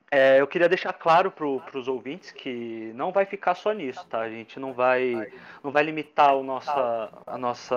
É, 0.09 0.39
eu 0.39 0.47
queria 0.47 0.69
deixar 0.69 0.93
claro 0.93 1.29
para 1.29 1.77
os 1.77 1.87
ouvintes 1.87 2.31
que 2.31 2.93
não 2.95 3.11
vai 3.11 3.25
ficar 3.25 3.55
só 3.55 3.73
nisso, 3.73 4.05
tá? 4.07 4.21
A 4.21 4.29
gente 4.29 4.57
não 4.57 4.71
vai, 4.71 5.27
não 5.61 5.69
vai 5.69 5.83
limitar 5.83 6.33
o 6.33 6.43
nossa, 6.43 7.09
a, 7.25 7.37
nossa, 7.37 7.75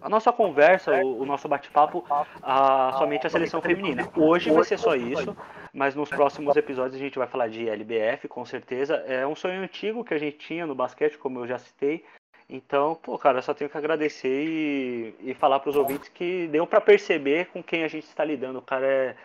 a 0.00 0.08
nossa 0.08 0.32
conversa, 0.32 0.92
o, 1.04 1.20
o 1.20 1.26
nosso 1.26 1.48
bate-papo 1.48 2.06
a 2.42 2.94
somente 2.96 3.26
a 3.26 3.30
seleção 3.30 3.60
feminina. 3.60 4.08
Hoje 4.16 4.50
vai 4.50 4.64
ser 4.64 4.78
só 4.78 4.94
isso, 4.94 5.36
mas 5.74 5.94
nos 5.94 6.08
próximos 6.08 6.56
episódios 6.56 6.96
a 6.96 7.04
gente 7.04 7.18
vai 7.18 7.28
falar 7.28 7.48
de 7.48 7.68
LBF, 7.68 8.28
com 8.28 8.46
certeza. 8.46 8.96
É 9.06 9.26
um 9.26 9.36
sonho 9.36 9.62
antigo 9.62 10.04
que 10.04 10.14
a 10.14 10.18
gente 10.18 10.38
tinha 10.38 10.66
no 10.66 10.74
basquete, 10.74 11.18
como 11.18 11.40
eu 11.40 11.46
já 11.46 11.58
citei. 11.58 12.02
Então, 12.48 12.94
pô, 12.94 13.18
cara, 13.18 13.38
eu 13.38 13.42
só 13.42 13.52
tenho 13.52 13.70
que 13.70 13.76
agradecer 13.76 14.44
e, 14.46 15.14
e 15.20 15.34
falar 15.34 15.60
para 15.60 15.70
os 15.70 15.76
ouvintes 15.76 16.08
que 16.08 16.46
deu 16.48 16.66
para 16.66 16.80
perceber 16.80 17.46
com 17.46 17.62
quem 17.62 17.84
a 17.84 17.88
gente 17.88 18.04
está 18.04 18.24
lidando. 18.24 18.58
O 18.58 18.62
cara 18.62 18.86
é 18.86 19.16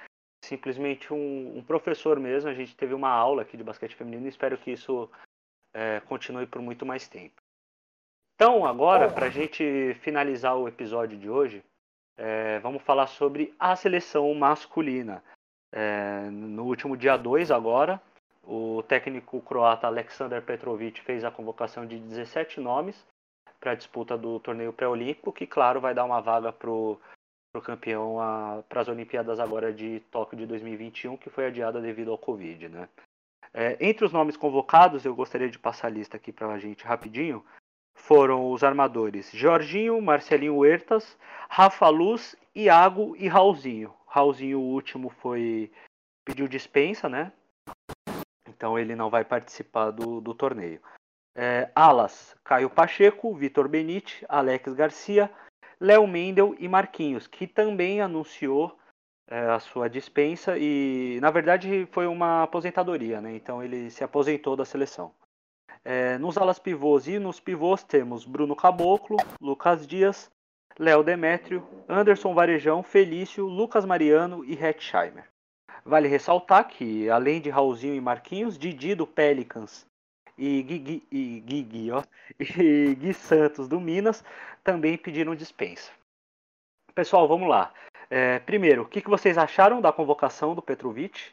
simplesmente 0.47 1.13
um, 1.13 1.57
um, 1.57 1.63
professor 1.63 2.19
mesmo. 2.19 2.49
A 2.49 2.53
gente 2.53 2.75
teve 2.75 2.93
uma 2.93 3.09
aula 3.09 3.41
aqui 3.41 3.57
de 3.57 3.63
basquete 3.63 3.95
feminino 3.95 4.25
e 4.25 4.29
espero 4.29 4.57
que 4.57 4.71
isso 4.71 5.09
é, 5.73 5.99
continue 6.01 6.47
por 6.47 6.61
muito 6.61 6.85
mais 6.85 7.07
tempo. 7.07 7.35
Então, 8.35 8.65
agora, 8.65 9.09
para 9.09 9.25
a 9.25 9.29
gente 9.29 9.95
finalizar 10.01 10.55
o 10.55 10.67
episódio 10.67 11.17
de 11.17 11.29
hoje, 11.29 11.63
é, 12.17 12.59
vamos 12.59 12.83
falar 12.83 13.07
sobre 13.07 13.53
a 13.59 13.75
seleção 13.75 14.33
masculina. 14.33 15.23
É, 15.71 16.29
no 16.29 16.63
último 16.65 16.95
dia 16.95 17.17
2, 17.17 17.51
agora, 17.51 18.01
o 18.43 18.83
técnico 18.83 19.41
croata 19.41 19.87
Alexander 19.87 20.41
Petrovic 20.41 21.01
fez 21.01 21.23
a 21.23 21.31
convocação 21.31 21.85
de 21.85 21.97
17 21.97 22.59
nomes 22.59 23.05
para 23.59 23.71
a 23.71 23.75
disputa 23.75 24.17
do 24.17 24.39
torneio 24.39 24.71
pré-olímpico, 24.71 25.33
que, 25.33 25.47
claro, 25.47 25.81
vai 25.81 25.93
dar 25.93 26.05
uma 26.05 26.21
vaga 26.21 26.53
para 26.53 26.69
o 26.69 26.99
para 27.57 27.75
campeão 27.75 28.17
para 28.69 28.81
as 28.81 28.87
Olimpíadas 28.87 29.39
agora 29.39 29.73
de 29.73 29.99
Tóquio 30.11 30.37
de 30.37 30.45
2021, 30.45 31.17
que 31.17 31.29
foi 31.29 31.47
adiada 31.47 31.81
devido 31.81 32.11
ao 32.11 32.17
Covid. 32.17 32.69
Né? 32.69 32.87
É, 33.53 33.77
entre 33.79 34.05
os 34.05 34.13
nomes 34.13 34.37
convocados, 34.37 35.05
eu 35.05 35.15
gostaria 35.15 35.49
de 35.49 35.59
passar 35.59 35.87
a 35.87 35.91
lista 35.91 36.17
aqui 36.17 36.31
para 36.31 36.47
a 36.47 36.59
gente 36.59 36.85
rapidinho, 36.85 37.43
foram 37.95 38.51
os 38.51 38.63
armadores 38.63 39.31
Jorginho, 39.31 40.01
Marcelinho 40.01 40.57
Huertas, 40.57 41.17
Rafa 41.49 41.89
Luz, 41.89 42.35
Iago 42.55 43.15
e 43.17 43.27
Raulzinho. 43.27 43.93
Raulzinho, 44.05 44.59
o 44.59 44.63
último, 44.63 45.09
foi 45.09 45.71
pediu 46.23 46.47
dispensa, 46.47 47.09
né? 47.09 47.31
Então 48.47 48.77
ele 48.77 48.95
não 48.95 49.09
vai 49.09 49.23
participar 49.23 49.91
do, 49.91 50.21
do 50.21 50.33
torneio. 50.33 50.81
É, 51.35 51.69
alas, 51.75 52.35
Caio 52.43 52.69
Pacheco, 52.69 53.33
Vitor 53.35 53.67
Benite, 53.67 54.25
Alex 54.27 54.73
Garcia, 54.73 55.31
Léo 55.79 56.07
Mendel 56.07 56.55
e 56.57 56.67
Marquinhos, 56.67 57.27
que 57.27 57.45
também 57.45 58.01
anunciou 58.01 58.77
é, 59.27 59.39
a 59.39 59.59
sua 59.59 59.89
dispensa 59.89 60.57
e, 60.57 61.19
na 61.21 61.29
verdade, 61.29 61.87
foi 61.91 62.07
uma 62.07 62.43
aposentadoria, 62.43 63.21
né? 63.21 63.35
Então 63.35 63.63
ele 63.63 63.89
se 63.89 64.03
aposentou 64.03 64.55
da 64.55 64.65
seleção. 64.65 65.13
É, 65.83 66.17
nos 66.17 66.37
alas 66.37 66.59
pivôs 66.59 67.07
e 67.07 67.19
nos 67.19 67.39
pivôs 67.39 67.83
temos 67.83 68.25
Bruno 68.25 68.55
Caboclo, 68.55 69.17
Lucas 69.39 69.87
Dias, 69.87 70.29
Léo 70.79 71.03
Demétrio, 71.03 71.67
Anderson 71.87 72.33
Varejão, 72.33 72.83
Felício, 72.83 73.45
Lucas 73.45 73.85
Mariano 73.85 74.43
e 74.43 74.53
Hetzheimer. 74.53 75.25
Vale 75.85 76.07
ressaltar 76.07 76.67
que, 76.67 77.09
além 77.09 77.39
de 77.39 77.49
Raulzinho 77.49 77.95
e 77.95 78.01
Marquinhos, 78.01 78.57
Didi 78.57 78.95
do 78.95 79.07
Pelicans 79.07 79.85
e 80.37 80.61
Gui, 80.61 81.07
e 81.11 81.39
Gui, 81.39 81.91
ó, 81.91 82.03
e 82.39 82.95
Gui 82.95 83.13
Santos 83.13 83.67
do 83.67 83.79
Minas 83.79 84.23
também 84.63 84.97
pediram 84.97 85.35
dispensa. 85.35 85.91
Pessoal, 86.93 87.27
vamos 87.27 87.49
lá. 87.49 87.73
É, 88.09 88.39
primeiro, 88.39 88.83
o 88.83 88.87
que, 88.87 89.01
que 89.01 89.09
vocês 89.09 89.37
acharam 89.37 89.81
da 89.81 89.91
convocação 89.91 90.55
do 90.55 90.61
Petrovic? 90.61 91.31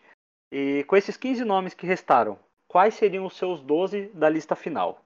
E 0.51 0.85
com 0.85 0.97
esses 0.97 1.17
15 1.17 1.45
nomes 1.45 1.75
que 1.75 1.87
restaram, 1.87 2.39
quais 2.67 2.95
seriam 2.95 3.27
os 3.27 3.37
seus 3.37 3.61
12 3.61 4.09
da 4.15 4.29
lista 4.29 4.57
final? 4.57 5.04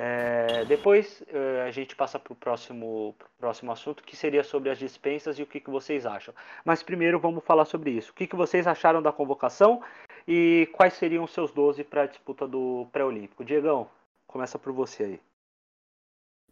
É, 0.00 0.64
depois 0.64 1.24
é, 1.26 1.62
a 1.62 1.72
gente 1.72 1.96
passa 1.96 2.20
para 2.20 2.32
o 2.32 2.36
próximo, 2.36 3.16
próximo 3.36 3.72
assunto, 3.72 4.04
que 4.04 4.14
seria 4.14 4.44
sobre 4.44 4.70
as 4.70 4.78
dispensas 4.78 5.36
e 5.40 5.42
o 5.42 5.46
que, 5.46 5.58
que 5.58 5.70
vocês 5.70 6.06
acham. 6.06 6.32
Mas 6.64 6.84
primeiro 6.84 7.18
vamos 7.18 7.42
falar 7.42 7.64
sobre 7.64 7.90
isso. 7.90 8.12
O 8.12 8.14
que, 8.14 8.28
que 8.28 8.36
vocês 8.36 8.68
acharam 8.68 9.02
da 9.02 9.10
convocação 9.10 9.82
e 10.26 10.68
quais 10.72 10.94
seriam 10.94 11.24
os 11.24 11.32
seus 11.32 11.50
12 11.50 11.82
para 11.82 12.02
a 12.02 12.06
disputa 12.06 12.46
do 12.46 12.86
pré-olímpico? 12.92 13.44
Diegão, 13.44 13.88
começa 14.28 14.56
por 14.56 14.72
você 14.72 15.02
aí. 15.02 15.20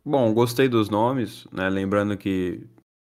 Bom, 0.04 0.34
gostei 0.34 0.68
dos 0.68 0.90
nomes, 0.90 1.46
né? 1.52 1.68
Lembrando 1.68 2.16
que 2.16 2.66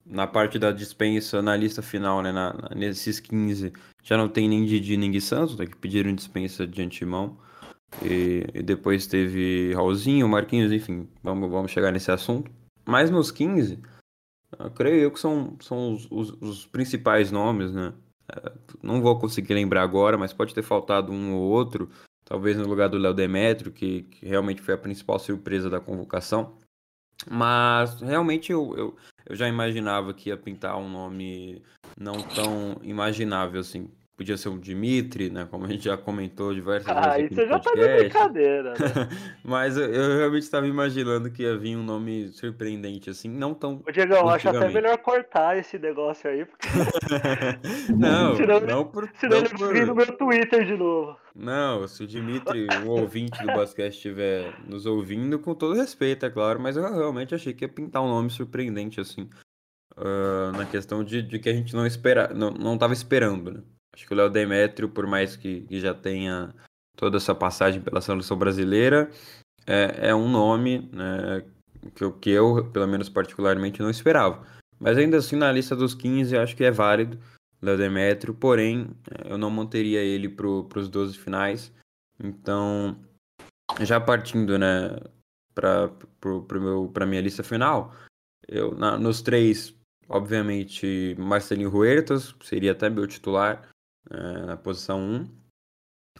na 0.04 0.26
parte 0.26 0.58
da 0.58 0.72
dispensa, 0.72 1.40
na 1.40 1.56
lista 1.56 1.80
final, 1.80 2.20
né? 2.22 2.32
Na, 2.32 2.70
nesses 2.74 3.20
15, 3.20 3.72
já 4.02 4.16
não 4.16 4.28
tem 4.28 4.48
nem 4.48 4.64
Didi 4.64 4.96
nem 4.96 5.12
Gui 5.12 5.20
Santos, 5.20 5.56
né, 5.56 5.64
que 5.64 5.76
pediram 5.76 6.12
dispensa 6.12 6.66
de 6.66 6.82
antemão. 6.82 7.38
E, 8.02 8.46
e, 8.54 8.62
depois 8.62 9.06
teve 9.06 9.72
Raulzinho, 9.74 10.28
Marquinhos, 10.28 10.72
enfim, 10.72 11.08
vamos, 11.22 11.50
vamos 11.50 11.70
chegar 11.70 11.92
nesse 11.92 12.10
assunto. 12.10 12.50
Mas 12.84 13.10
nos 13.10 13.30
15, 13.30 13.78
eu 14.58 14.70
creio 14.70 15.02
eu 15.02 15.10
que 15.10 15.20
são, 15.20 15.56
são 15.60 15.92
os, 15.92 16.06
os, 16.10 16.30
os 16.40 16.66
principais 16.66 17.30
nomes, 17.30 17.72
né? 17.72 17.94
não 18.82 19.00
vou 19.00 19.18
conseguir 19.18 19.54
lembrar 19.54 19.82
agora, 19.82 20.16
mas 20.16 20.32
pode 20.32 20.54
ter 20.54 20.62
faltado 20.62 21.12
um 21.12 21.34
ou 21.34 21.42
outro, 21.42 21.90
talvez 22.24 22.56
no 22.56 22.66
lugar 22.66 22.88
do 22.88 22.98
Léo 22.98 23.14
Demetrio, 23.14 23.72
que, 23.72 24.02
que, 24.02 24.26
realmente 24.26 24.62
foi 24.62 24.74
a 24.74 24.78
principal 24.78 25.18
surpresa 25.18 25.68
da 25.68 25.80
convocação. 25.80 26.56
Mas 27.30 28.00
realmente 28.00 28.52
eu, 28.52 28.74
eu, 28.76 28.96
eu 29.26 29.36
já 29.36 29.48
imaginava 29.48 30.12
que 30.12 30.28
ia 30.28 30.36
pintar 30.36 30.76
um 30.76 30.88
nome 30.88 31.62
não 31.98 32.14
tão 32.14 32.76
imaginável 32.82 33.60
assim. 33.60 33.90
Podia 34.16 34.36
ser 34.36 34.48
um 34.48 34.58
Dimitri, 34.58 35.28
né? 35.28 35.44
Como 35.50 35.64
a 35.64 35.68
gente 35.68 35.84
já 35.84 35.96
comentou 35.96 36.54
diversas 36.54 36.88
ah, 36.88 37.16
vezes. 37.16 37.36
Ah, 37.36 37.42
isso 37.42 37.48
já 37.48 37.58
tá 37.58 37.70
de 37.72 37.96
brincadeira, 37.98 38.70
né? 38.70 38.78
Mas 39.42 39.76
eu, 39.76 39.92
eu 39.92 40.18
realmente 40.18 40.44
estava 40.44 40.68
imaginando 40.68 41.32
que 41.32 41.42
ia 41.42 41.58
vir 41.58 41.76
um 41.76 41.82
nome 41.82 42.28
surpreendente, 42.28 43.10
assim, 43.10 43.28
não 43.28 43.52
tão. 43.52 43.82
Ô, 43.84 43.90
Diego, 43.90 44.14
acho 44.28 44.48
até 44.48 44.68
melhor 44.68 44.96
cortar 44.98 45.58
esse 45.58 45.76
negócio 45.80 46.30
aí, 46.30 46.44
porque. 46.44 46.68
não, 47.92 48.36
senão, 48.38 48.60
não 48.60 48.84
por. 48.84 49.10
Senão 49.18 49.38
não 49.40 49.70
ele 49.70 49.80
por... 49.80 49.86
no 49.86 49.94
meu 49.96 50.16
Twitter 50.16 50.64
de 50.64 50.76
novo. 50.76 51.16
Não, 51.34 51.88
se 51.88 52.04
o 52.04 52.06
Dimitri, 52.06 52.68
um 52.84 52.90
ouvinte 52.90 53.40
do 53.40 53.46
basquete, 53.48 53.94
estiver 53.94 54.54
nos 54.64 54.86
ouvindo, 54.86 55.40
com 55.40 55.56
todo 55.56 55.74
respeito, 55.74 56.24
é 56.24 56.30
claro, 56.30 56.60
mas 56.60 56.76
eu 56.76 56.82
realmente 56.84 57.34
achei 57.34 57.52
que 57.52 57.64
ia 57.64 57.68
pintar 57.68 58.00
um 58.00 58.08
nome 58.08 58.30
surpreendente, 58.30 59.00
assim, 59.00 59.28
uh, 59.96 60.56
na 60.56 60.64
questão 60.64 61.02
de, 61.02 61.20
de, 61.20 61.40
que 61.40 61.48
a 61.48 61.52
gente 61.52 61.74
não 61.74 61.84
espera, 61.84 62.32
não, 62.32 62.50
não 62.52 62.78
tava 62.78 62.92
esperando, 62.92 63.50
né? 63.50 63.60
Acho 63.94 64.06
que 64.06 64.12
o 64.12 64.16
Léo 64.16 64.28
Demétrio, 64.28 64.88
por 64.88 65.06
mais 65.06 65.36
que, 65.36 65.60
que, 65.62 65.80
já 65.80 65.94
tenha 65.94 66.52
toda 66.96 67.16
essa 67.16 67.34
passagem 67.34 67.80
pela 67.80 68.00
seleção 68.00 68.36
brasileira, 68.36 69.08
é, 69.66 70.08
é 70.08 70.14
um 70.14 70.28
nome 70.28 70.90
né, 70.92 71.44
que, 71.94 72.02
eu, 72.02 72.12
que 72.12 72.30
eu, 72.30 72.68
pelo 72.72 72.88
menos 72.88 73.08
particularmente, 73.08 73.80
não 73.80 73.90
esperava. 73.90 74.44
Mas 74.80 74.98
ainda 74.98 75.18
assim, 75.18 75.36
na 75.36 75.52
lista 75.52 75.76
dos 75.76 75.94
15, 75.94 76.36
acho 76.36 76.56
que 76.56 76.64
é 76.64 76.70
válido. 76.70 77.18
Léo 77.62 77.78
Demetrio, 77.78 78.34
porém 78.34 78.90
eh, 79.10 79.32
eu 79.32 79.38
não 79.38 79.48
manteria 79.48 80.00
ele 80.00 80.28
para 80.28 80.46
os 80.46 80.88
12 80.88 81.16
finais. 81.16 81.72
Então, 82.22 82.96
já 83.80 84.00
partindo 84.00 84.58
né, 84.58 84.98
para 85.54 85.90
a 87.00 87.06
minha 87.06 87.22
lista 87.22 87.42
final, 87.42 87.94
eu 88.46 88.74
na, 88.74 88.98
nos 88.98 89.22
três, 89.22 89.74
obviamente, 90.08 91.14
Marcelinho 91.18 91.74
Huertas 91.74 92.34
seria 92.42 92.72
até 92.72 92.90
meu 92.90 93.06
titular 93.06 93.68
é, 94.10 94.46
na 94.46 94.56
posição 94.56 95.00
1. 95.00 95.44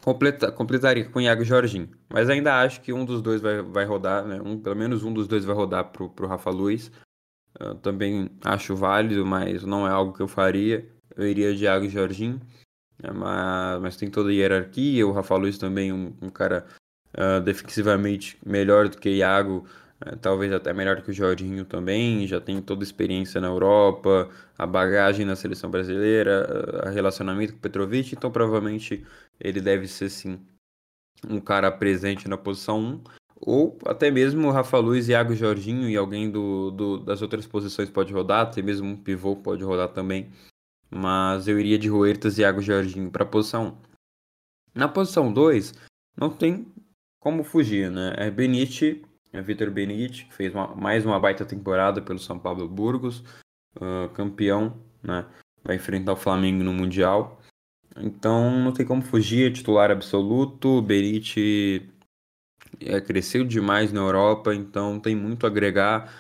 Completa, 0.01 0.53
completaria 0.53 1.09
com 1.09 1.21
Iago 1.21 1.45
Jorginho, 1.45 1.89
mas 2.13 2.29
ainda 2.29 2.61
acho 2.61 2.81
que 2.83 2.93
um 2.93 3.05
dos 3.05 3.23
dois 3.23 3.41
vai, 3.41 3.63
vai 3.63 3.85
rodar, 3.85 4.27
né? 4.27 4.41
um, 4.45 4.61
pelo 4.61 4.77
menos 4.77 5.03
um 5.03 5.13
dos 5.13 5.27
dois 5.27 5.45
vai 5.45 5.55
rodar 5.55 5.85
para 5.93 6.05
o 6.05 6.27
Rafa 6.27 6.51
Luiz. 6.51 6.91
Eu 7.59 7.77
também 7.77 8.29
acho 8.45 8.75
válido, 8.75 9.25
mas 9.25 9.65
não 9.65 9.87
é 9.87 9.91
algo 9.91 10.13
que 10.13 10.21
eu 10.21 10.29
faria 10.29 10.87
eu 11.17 11.27
iria 11.27 11.55
de 11.55 11.65
Iago 11.65 11.85
e 11.85 11.89
Jorginho, 11.89 12.41
né, 13.03 13.11
mas, 13.11 13.81
mas 13.81 13.97
tem 13.97 14.11
toda 14.11 14.31
a 14.31 14.33
hierarquia, 14.33 15.07
o 15.07 15.13
Rafa 15.13 15.37
Luiz 15.37 15.59
também 15.59 15.93
um, 15.93 16.13
um 16.21 16.31
cara 16.31 16.67
uh, 17.17 17.41
defensivamente 17.41 18.39
melhor 18.45 18.89
do 18.89 18.99
que 18.99 19.11
Iago, 19.11 19.67
talvez 20.21 20.53
até 20.53 20.73
melhor 20.73 21.03
que 21.03 21.11
o 21.11 21.15
Jorginho 21.15 21.65
também, 21.65 22.27
já 22.27 22.41
tem 22.41 22.61
toda 22.61 22.83
a 22.83 22.85
experiência 22.85 23.41
na 23.41 23.49
Europa, 23.49 24.29
a 24.59 24.67
bagagem 24.67 25.27
na 25.27 25.37
seleção 25.37 25.71
brasileira, 25.71 26.85
uh, 26.87 26.91
relacionamento 26.91 27.53
com 27.53 27.59
o 27.59 27.63
Petrovic, 27.63 28.15
então 28.15 28.31
provavelmente 28.31 29.05
ele 29.41 29.61
deve 29.61 29.87
ser 29.89 30.11
sim 30.11 30.39
um 31.29 31.41
cara 31.41 31.71
presente 31.71 32.29
na 32.29 32.37
posição 32.37 32.79
1, 32.81 33.05
ou 33.37 33.79
até 33.87 34.11
mesmo 34.11 34.49
o 34.49 34.51
Rafa 34.51 34.79
Luiz, 34.79 35.09
Iago 35.09 35.35
Jorginho 35.35 35.89
e 35.89 35.97
alguém 35.97 36.31
do, 36.31 36.71
do, 36.71 36.99
das 36.99 37.23
outras 37.23 37.47
posições 37.47 37.91
pode 37.91 38.13
rodar, 38.13 38.43
até 38.43 38.63
mesmo 38.63 38.89
um 38.89 38.97
pivô 38.97 39.37
pode 39.37 39.65
rodar 39.65 39.89
também 39.89 40.31
mas 40.95 41.49
eu 41.49 41.59
iria 41.59 41.77
de 41.77 41.91
Huertas 41.91 42.39
e 42.39 42.43
Iago 42.43 42.63
Jorginho 42.63 43.11
para 43.11 43.25
a 43.25 43.29
posição 43.29 43.77
1. 44.75 44.79
Na 44.79 44.89
posição 44.89 45.33
2, 45.33 45.75
não 46.17 46.31
tem 46.31 46.73
como 47.19 47.43
fugir, 47.43 47.91
né? 47.91 48.15
É 48.17 48.31
Benite, 48.31 49.03
é 49.03 49.14
Vitor 49.43 49.71
Benite, 49.71 50.27
que 50.27 50.35
fez 50.35 50.55
uma, 50.55 50.75
mais 50.75 51.05
uma 51.05 51.19
baita 51.19 51.45
temporada 51.45 52.01
pelo 52.01 52.19
São 52.19 52.39
Paulo 52.39 52.69
Burgos, 52.69 53.25
uh, 53.77 54.09
campeão, 54.15 54.77
né? 55.03 55.27
Vai 55.63 55.77
enfrentar 55.77 56.13
o 56.13 56.17
Flamengo 56.17 56.63
no 56.63 56.73
Mundial. 56.73 57.41
Então 57.97 58.51
não 58.61 58.73
tem 58.73 58.85
como 58.85 59.03
fugir, 59.03 59.51
é 59.51 59.55
titular 59.55 59.91
absoluto. 59.91 60.83
Benite 60.83 61.89
é, 62.81 63.01
cresceu 63.01 63.45
demais 63.45 63.93
na 63.93 64.01
Europa, 64.01 64.55
então 64.55 64.99
tem 65.01 65.15
muito 65.15 65.47
a 65.47 65.49
agregar, 65.49 66.13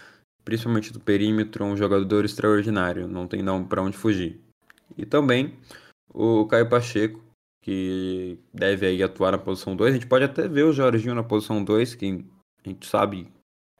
principalmente 0.44 0.92
do 0.92 1.00
perímetro, 1.00 1.64
um 1.64 1.76
jogador 1.76 2.24
extraordinário, 2.24 3.08
não 3.08 3.26
tem 3.26 3.42
não 3.42 3.64
para 3.64 3.82
onde 3.82 3.96
fugir. 3.96 4.40
E 4.96 5.04
também 5.04 5.58
o 6.12 6.46
Caio 6.46 6.68
Pacheco, 6.68 7.20
que 7.62 8.38
deve 8.52 8.86
aí 8.86 9.02
atuar 9.02 9.32
na 9.32 9.38
posição 9.38 9.74
2. 9.74 9.90
A 9.90 9.94
gente 9.94 10.06
pode 10.06 10.24
até 10.24 10.46
ver 10.46 10.64
o 10.64 10.72
Jorginho 10.72 11.14
na 11.14 11.24
posição 11.24 11.64
2, 11.64 11.94
que 11.94 12.24
a 12.64 12.68
gente 12.68 12.86
sabe 12.86 13.32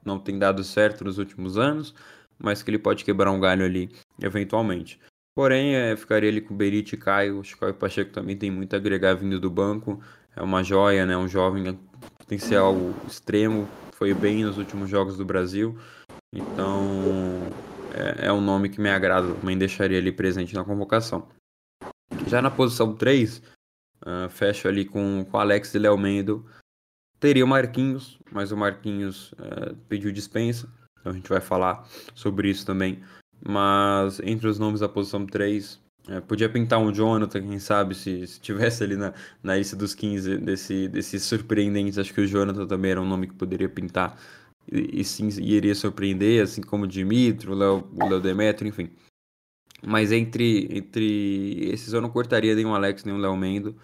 não 0.03 0.19
tem 0.19 0.37
dado 0.37 0.63
certo 0.63 1.03
nos 1.03 1.17
últimos 1.17 1.57
anos, 1.57 1.93
mas 2.37 2.61
que 2.61 2.69
ele 2.69 2.77
pode 2.77 3.03
quebrar 3.03 3.31
um 3.31 3.39
galho 3.39 3.65
ali 3.65 3.89
eventualmente. 4.21 4.99
Porém, 5.35 5.75
é, 5.75 5.95
ficaria 5.97 6.29
ali 6.29 6.39
com 6.39 6.55
Berit 6.55 6.93
e 6.93 6.97
Caio. 6.97 7.41
Acho 7.41 7.57
que 7.57 7.65
o 7.65 7.73
Pacheco 7.73 8.11
também 8.11 8.37
tem 8.37 8.49
muito 8.49 8.73
a 8.73 8.77
agregar 8.77 9.15
vindo 9.15 9.39
do 9.39 9.49
banco. 9.49 10.01
É 10.33 10.41
uma 10.41 10.63
joia, 10.63 11.05
né? 11.05 11.17
Um 11.17 11.27
jovem 11.27 11.77
potencial 12.17 12.75
extremo. 13.05 13.67
Foi 13.93 14.13
bem 14.13 14.45
nos 14.45 14.57
últimos 14.57 14.89
jogos 14.89 15.17
do 15.17 15.25
Brasil. 15.25 15.77
Então, 16.33 17.41
é, 17.93 18.27
é 18.27 18.31
um 18.31 18.39
nome 18.39 18.69
que 18.69 18.79
me 18.79 18.89
agrada, 18.89 19.33
também 19.35 19.57
deixaria 19.57 19.97
ali 19.97 20.11
presente 20.11 20.53
na 20.53 20.63
convocação. 20.63 21.27
Já 22.27 22.41
na 22.41 22.51
posição 22.51 22.95
3, 22.95 23.37
uh, 23.37 23.43
ah, 24.05 24.29
fecho 24.29 24.67
ali 24.67 24.85
com, 24.85 25.25
com 25.29 25.37
Alex 25.37 25.73
e 25.73 25.79
Léo 25.79 25.97
Mendo. 25.97 26.45
Teria 27.19 27.45
o 27.45 27.47
Marquinhos, 27.47 28.19
mas 28.31 28.51
o 28.51 28.57
Marquinhos 28.57 29.31
uh, 29.33 29.75
pediu 29.87 30.11
dispensa, 30.11 30.67
então 30.99 31.11
a 31.11 31.15
gente 31.15 31.29
vai 31.29 31.41
falar 31.41 31.87
sobre 32.13 32.49
isso 32.49 32.65
também. 32.65 33.01
Mas 33.43 34.19
entre 34.21 34.47
os 34.47 34.59
nomes 34.59 34.79
da 34.79 34.89
posição 34.89 35.25
3, 35.25 35.79
é, 36.07 36.21
podia 36.21 36.49
pintar 36.49 36.79
um 36.79 36.91
Jonathan, 36.91 37.41
quem 37.41 37.59
sabe, 37.59 37.95
se, 37.95 38.27
se 38.27 38.39
tivesse 38.39 38.83
ali 38.83 38.95
na, 38.95 39.13
na 39.41 39.55
lista 39.55 39.75
dos 39.75 39.95
15 39.95 40.37
desse, 40.37 40.87
desses 40.87 41.23
surpreendentes, 41.23 41.97
acho 41.97 42.13
que 42.13 42.21
o 42.21 42.27
Jonathan 42.27 42.67
também 42.67 42.91
era 42.91 43.01
um 43.01 43.07
nome 43.07 43.27
que 43.27 43.33
poderia 43.33 43.67
pintar 43.67 44.17
e, 44.71 45.03
sim 45.03 45.27
iria 45.41 45.75
surpreender, 45.75 46.43
assim 46.43 46.61
como 46.61 46.85
o 46.85 46.87
Dimitri, 46.87 47.49
o 47.49 47.55
Léo, 47.55 47.87
o 47.93 48.07
Léo 48.07 48.21
Demetrio, 48.21 48.69
enfim. 48.69 48.89
Mas 49.85 50.11
entre, 50.11 50.67
entre 50.71 51.69
esses 51.69 51.93
eu 51.93 52.01
não 52.01 52.09
cortaria 52.09 52.55
nem 52.55 52.65
o 52.65 52.73
Alex 52.73 53.03
nem 53.03 53.13
o 53.13 53.19
Léo 53.19 53.35
Mendo. 53.37 53.75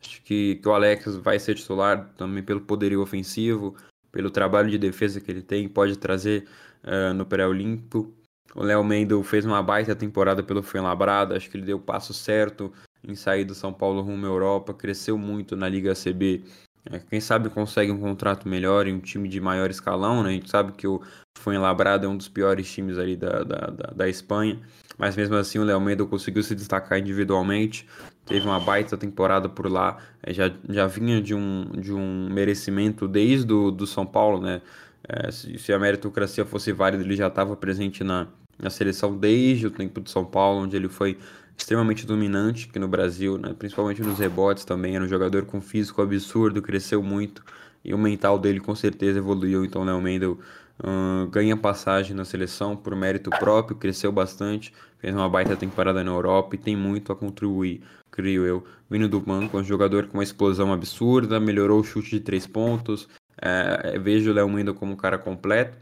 Acho 0.00 0.22
que, 0.22 0.56
que 0.56 0.68
o 0.68 0.72
Alex 0.72 1.16
vai 1.16 1.38
ser 1.38 1.54
titular 1.54 2.10
também 2.16 2.42
pelo 2.42 2.60
poderio 2.60 3.00
ofensivo, 3.00 3.74
pelo 4.12 4.30
trabalho 4.30 4.70
de 4.70 4.78
defesa 4.78 5.20
que 5.20 5.30
ele 5.30 5.42
tem, 5.42 5.68
pode 5.68 5.96
trazer 5.98 6.46
uh, 6.84 7.14
no 7.14 7.26
pré-olímpico. 7.26 8.12
O 8.54 8.62
Léo 8.62 8.84
Mendo 8.84 9.22
fez 9.22 9.44
uma 9.44 9.62
baita 9.62 9.94
temporada 9.94 10.42
pelo 10.42 10.62
Fuenlabrada, 10.62 11.36
acho 11.36 11.50
que 11.50 11.56
ele 11.56 11.66
deu 11.66 11.76
o 11.76 11.80
passo 11.80 12.14
certo 12.14 12.72
em 13.06 13.14
sair 13.14 13.44
do 13.44 13.54
São 13.54 13.72
Paulo 13.72 14.00
rumo 14.00 14.24
à 14.24 14.28
Europa, 14.28 14.72
cresceu 14.72 15.18
muito 15.18 15.56
na 15.56 15.68
Liga 15.68 15.94
CB 15.94 16.42
é, 16.90 17.00
quem 17.00 17.20
sabe 17.20 17.50
consegue 17.50 17.90
um 17.90 17.98
contrato 17.98 18.48
melhor 18.48 18.86
em 18.86 18.94
um 18.94 19.00
time 19.00 19.28
de 19.28 19.40
maior 19.40 19.70
escalão, 19.70 20.22
né? 20.22 20.30
A 20.30 20.32
gente 20.32 20.48
sabe 20.48 20.72
que 20.72 20.86
o 20.86 21.02
Fuenlabrada 21.36 22.06
é 22.06 22.08
um 22.08 22.16
dos 22.16 22.28
piores 22.28 22.70
times 22.70 22.96
ali 22.96 23.16
da, 23.16 23.42
da, 23.42 23.66
da, 23.66 23.90
da 23.90 24.08
Espanha, 24.08 24.60
mas 24.96 25.16
mesmo 25.16 25.34
assim 25.34 25.58
o 25.58 25.64
Léo 25.64 25.80
Mendo 25.80 26.06
conseguiu 26.06 26.42
se 26.44 26.54
destacar 26.54 26.98
individualmente, 26.98 27.88
teve 28.26 28.46
uma 28.46 28.60
baita 28.60 28.96
temporada 28.96 29.48
por 29.48 29.70
lá, 29.70 29.98
é, 30.22 30.34
já, 30.34 30.52
já 30.68 30.86
vinha 30.86 31.22
de 31.22 31.34
um, 31.34 31.70
de 31.80 31.92
um 31.92 32.28
merecimento 32.30 33.08
desde 33.08 33.46
do, 33.46 33.70
do 33.70 33.86
São 33.86 34.04
Paulo, 34.04 34.40
né? 34.40 34.60
É, 35.08 35.30
se, 35.30 35.56
se, 35.58 35.72
a 35.72 35.78
meritocracia 35.78 36.44
fosse 36.44 36.72
válida, 36.72 37.02
ele 37.02 37.14
já 37.14 37.28
estava 37.28 37.56
presente 37.56 38.02
na, 38.02 38.26
na 38.58 38.68
seleção 38.70 39.16
desde 39.16 39.68
o 39.68 39.70
tempo 39.70 40.00
de 40.00 40.10
São 40.10 40.24
Paulo, 40.24 40.62
onde 40.62 40.76
ele 40.76 40.88
foi 40.88 41.16
extremamente 41.56 42.04
dominante 42.04 42.66
aqui 42.68 42.78
no 42.78 42.88
Brasil, 42.88 43.38
né? 43.38 43.54
principalmente 43.56 44.02
nos 44.02 44.18
rebotes 44.18 44.64
também. 44.64 44.96
Era 44.96 45.04
um 45.04 45.08
jogador 45.08 45.46
com 45.46 45.60
físico 45.60 46.02
absurdo, 46.02 46.60
cresceu 46.60 47.02
muito 47.02 47.42
e 47.84 47.94
o 47.94 47.98
mental 47.98 48.38
dele 48.38 48.58
com 48.58 48.74
certeza 48.74 49.18
evoluiu. 49.18 49.64
Então, 49.64 49.84
Léo 49.84 50.00
Mendel 50.00 50.38
uh, 50.80 51.26
ganha 51.28 51.56
passagem 51.56 52.16
na 52.16 52.24
seleção 52.24 52.76
por 52.76 52.94
mérito 52.96 53.30
próprio, 53.30 53.76
cresceu 53.76 54.10
bastante, 54.10 54.72
fez 54.98 55.14
uma 55.14 55.28
baita 55.28 55.56
temporada 55.56 56.02
na 56.02 56.10
Europa 56.10 56.54
e 56.54 56.58
tem 56.58 56.76
muito 56.76 57.12
a 57.12 57.16
contribuir, 57.16 57.82
creio 58.10 58.46
eu. 58.46 58.64
Vindo 58.88 59.08
do 59.08 59.20
banco, 59.20 59.56
é 59.56 59.60
um 59.60 59.64
jogador 59.64 60.06
com 60.06 60.18
uma 60.18 60.22
explosão 60.24 60.72
absurda, 60.72 61.40
melhorou 61.40 61.80
o 61.80 61.84
chute 61.84 62.10
de 62.10 62.20
três 62.20 62.46
pontos. 62.46 63.08
É, 63.40 63.98
vejo 63.98 64.30
o 64.30 64.34
Léo 64.34 64.48
Mendel 64.48 64.74
como 64.74 64.92
um 64.92 64.96
cara 64.96 65.18
completo. 65.18 65.76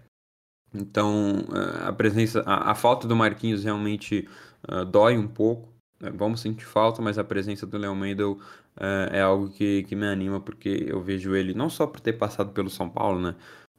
Então, 0.75 1.45
a 1.87 1.93
presença, 1.93 2.43
a, 2.45 2.73
a 2.73 2.75
falta 2.75 3.07
do 3.07 3.15
Marquinhos 3.15 3.63
realmente 3.63 4.29
uh, 4.69 4.85
dói 4.85 5.17
um 5.17 5.29
pouco. 5.29 5.73
Né? 6.01 6.11
Vamos 6.11 6.41
sentir 6.41 6.65
falta, 6.65 7.01
mas 7.01 7.17
a 7.17 7.23
presença 7.23 7.65
do 7.65 7.79
Léo 7.79 7.95
Mendel 7.95 8.33
uh, 8.33 9.13
é 9.13 9.21
algo 9.21 9.49
que, 9.51 9.85
que 9.85 9.95
me 9.95 10.07
anima, 10.07 10.41
porque 10.41 10.87
eu 10.89 11.01
vejo 11.01 11.37
ele, 11.37 11.55
não 11.55 11.71
só 11.71 11.87
por 11.87 12.01
ter 12.01 12.15
passado 12.15 12.51
pelo 12.51 12.69
São 12.69 12.91
Paulo, 12.91 13.21
né? 13.21 13.37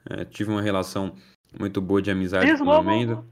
Uh, 0.10 0.24
tive 0.26 0.52
uma 0.52 0.62
relação 0.62 1.16
muito 1.60 1.82
boa 1.82 2.02
de 2.02 2.12
amizade 2.12 2.58
com 2.58 2.64
o 2.64 2.72
Léo 2.72 2.84
Mendel. 2.84 3.26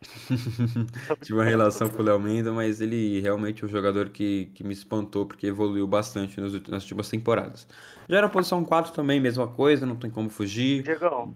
Tive 1.22 1.34
uma 1.34 1.44
relação 1.44 1.88
com 1.88 2.00
o 2.00 2.04
Léo 2.04 2.20
Mendel, 2.20 2.54
mas 2.54 2.80
ele 2.80 3.20
realmente 3.20 3.64
é 3.64 3.66
um 3.66 3.70
jogador 3.70 4.10
que, 4.10 4.46
que 4.54 4.62
me 4.62 4.72
espantou 4.72 5.26
porque 5.26 5.48
evoluiu 5.48 5.86
bastante 5.86 6.40
nas, 6.40 6.52
nas 6.68 6.82
últimas 6.82 7.08
temporadas. 7.08 7.66
Já 8.08 8.20
na 8.20 8.28
posição 8.28 8.64
4 8.64 8.92
também, 8.92 9.20
mesma 9.20 9.48
coisa, 9.48 9.84
não 9.84 9.96
tem 9.96 10.10
como 10.10 10.30
fugir. 10.30 10.82
Diegão, 10.82 11.34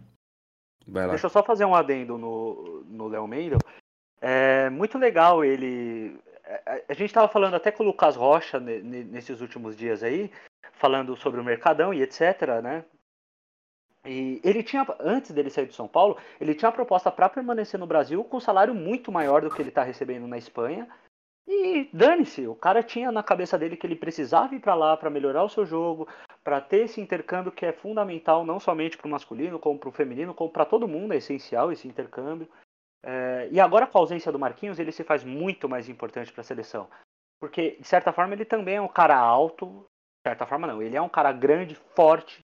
deixa 0.87 1.27
eu 1.27 1.31
só 1.31 1.43
fazer 1.43 1.65
um 1.65 1.75
adendo 1.75 2.17
no, 2.17 2.85
no 2.87 3.09
Léo 3.09 3.27
Mendel. 3.27 3.59
É 4.21 4.71
muito 4.71 4.97
legal 4.97 5.45
ele. 5.45 6.17
É, 6.45 6.85
a 6.89 6.93
gente 6.93 7.07
estava 7.07 7.29
falando 7.29 7.55
até 7.55 7.73
com 7.73 7.83
o 7.83 7.87
Lucas 7.87 8.15
Rocha 8.15 8.61
nesses 8.61 9.41
últimos 9.41 9.77
dias 9.77 10.03
aí, 10.03 10.31
falando 10.75 11.17
sobre 11.17 11.41
o 11.41 11.45
Mercadão 11.45 11.93
e 11.93 12.03
etc, 12.03 12.61
né? 12.63 12.85
E 14.05 14.41
ele 14.43 14.63
tinha, 14.63 14.85
antes 14.99 15.31
dele 15.31 15.51
sair 15.51 15.67
do 15.67 15.75
São 15.75 15.87
Paulo, 15.87 16.17
ele 16.41 16.55
tinha 16.55 16.69
a 16.69 16.73
proposta 16.73 17.11
para 17.11 17.29
permanecer 17.29 17.79
no 17.79 17.87
Brasil 17.87 18.25
com 18.25 18.39
um 18.39 18.41
salário 18.41 18.75
muito 18.75 19.13
maior 19.13 19.43
do 19.43 19.51
que 19.51 19.63
ele 19.63 19.69
está 19.69 19.83
recebendo 19.83 20.27
na 20.27 20.37
Espanha. 20.37 20.89
E 21.47 21.89
dane-se, 21.93 22.47
o 22.47 22.55
cara 22.55 22.83
tinha 22.83 23.11
na 23.11 23.23
cabeça 23.23 23.59
dele 23.59 23.77
que 23.77 23.87
ele 23.87 23.97
precisava 23.97 24.55
ir 24.55 24.61
para 24.61 24.75
lá 24.75 24.97
para 24.97 25.11
melhorar 25.11 25.45
o 25.45 25.49
seu 25.49 25.67
jogo, 25.67 26.09
para 26.43 26.61
ter 26.61 26.85
esse 26.85 27.01
intercâmbio 27.01 27.53
que 27.53 27.67
é 27.67 27.73
fundamental 27.73 28.45
não 28.45 28.59
somente 28.61 28.97
para 28.97 29.07
o 29.07 29.11
masculino, 29.11 29.59
como 29.59 29.79
para 29.79 29.89
o 29.89 29.93
feminino, 29.93 30.35
como 30.35 30.51
para 30.51 30.65
todo 30.65 30.89
mundo 30.89 31.15
é 31.15 31.17
essencial 31.17 31.71
esse 31.73 31.87
intercâmbio. 31.87 32.49
É, 33.05 33.49
e 33.51 33.59
agora 33.59 33.87
com 33.87 33.99
a 33.99 34.01
ausência 34.01 34.31
do 34.31 34.39
Marquinhos, 34.39 34.79
ele 34.79 34.93
se 34.93 35.03
faz 35.03 35.25
muito 35.25 35.69
mais 35.69 35.89
importante 35.89 36.33
para 36.33 36.41
a 36.41 36.45
seleção. 36.45 36.89
Porque, 37.41 37.77
de 37.81 37.87
certa 37.89 38.13
forma, 38.13 38.35
ele 38.35 38.45
também 38.45 38.77
é 38.77 38.81
um 38.81 38.87
cara 38.87 39.19
alto. 39.19 39.85
De 40.25 40.31
certa 40.31 40.47
forma, 40.47 40.69
não. 40.69 40.81
Ele 40.81 40.97
é 40.97 41.03
um 41.03 41.09
cara 41.09 41.33
grande, 41.33 41.75
forte, 41.75 42.41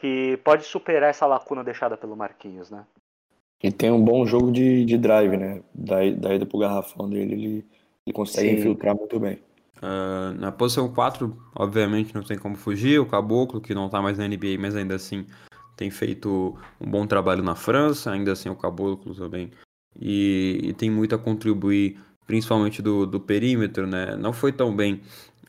que 0.00 0.38
pode 0.44 0.64
superar 0.64 1.10
essa 1.10 1.26
lacuna 1.26 1.64
deixada 1.64 1.96
pelo 1.96 2.16
Marquinhos, 2.16 2.70
né? 2.70 2.84
E 3.62 3.72
tem 3.72 3.90
um 3.90 4.04
bom 4.04 4.26
jogo 4.26 4.52
de, 4.52 4.84
de 4.84 4.98
drive, 4.98 5.36
né? 5.36 5.62
Da, 5.74 5.96
da 6.10 6.34
ida 6.34 6.46
pro 6.46 6.58
garrafão 6.58 7.08
dele, 7.08 7.32
ele, 7.32 7.66
ele 8.06 8.12
consegue 8.12 8.50
Sim. 8.50 8.54
infiltrar 8.58 8.94
muito 8.94 9.18
bem. 9.18 9.38
Uh, 9.78 10.32
na 10.38 10.52
posição 10.52 10.92
4, 10.92 11.36
obviamente 11.54 12.14
não 12.14 12.22
tem 12.22 12.38
como 12.38 12.56
fugir, 12.56 12.98
o 12.98 13.06
Caboclo, 13.06 13.60
que 13.60 13.74
não 13.74 13.88
tá 13.88 14.00
mais 14.00 14.18
na 14.18 14.26
NBA, 14.26 14.56
mas 14.58 14.76
ainda 14.76 14.94
assim 14.94 15.26
tem 15.76 15.90
feito 15.90 16.56
um 16.80 16.90
bom 16.90 17.06
trabalho 17.06 17.42
na 17.42 17.54
França, 17.54 18.10
ainda 18.10 18.32
assim 18.32 18.48
o 18.48 18.56
Caboclo 18.56 19.14
também. 19.14 19.50
E, 19.98 20.60
e 20.62 20.72
tem 20.72 20.90
muito 20.90 21.14
a 21.14 21.18
contribuir, 21.18 21.98
principalmente 22.26 22.80
do, 22.80 23.06
do 23.06 23.20
perímetro, 23.20 23.86
né? 23.86 24.16
Não 24.16 24.32
foi 24.32 24.52
tão 24.52 24.74
bem 24.74 25.00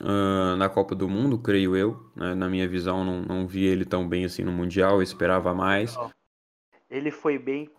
uh, 0.01 0.55
na 0.55 0.69
Copa 0.69 0.95
do 0.95 1.07
Mundo, 1.07 1.39
creio 1.39 1.75
eu. 1.75 2.11
Né? 2.15 2.35
Na 2.35 2.49
minha 2.49 2.67
visão, 2.67 3.03
não, 3.03 3.21
não 3.21 3.47
vi 3.47 3.65
ele 3.65 3.85
tão 3.85 4.07
bem 4.07 4.25
assim 4.25 4.43
no 4.43 4.51
Mundial, 4.51 4.95
eu 4.95 5.01
esperava 5.01 5.53
mais. 5.53 5.97
Ele 6.89 7.11
foi 7.11 7.37
bem 7.37 7.69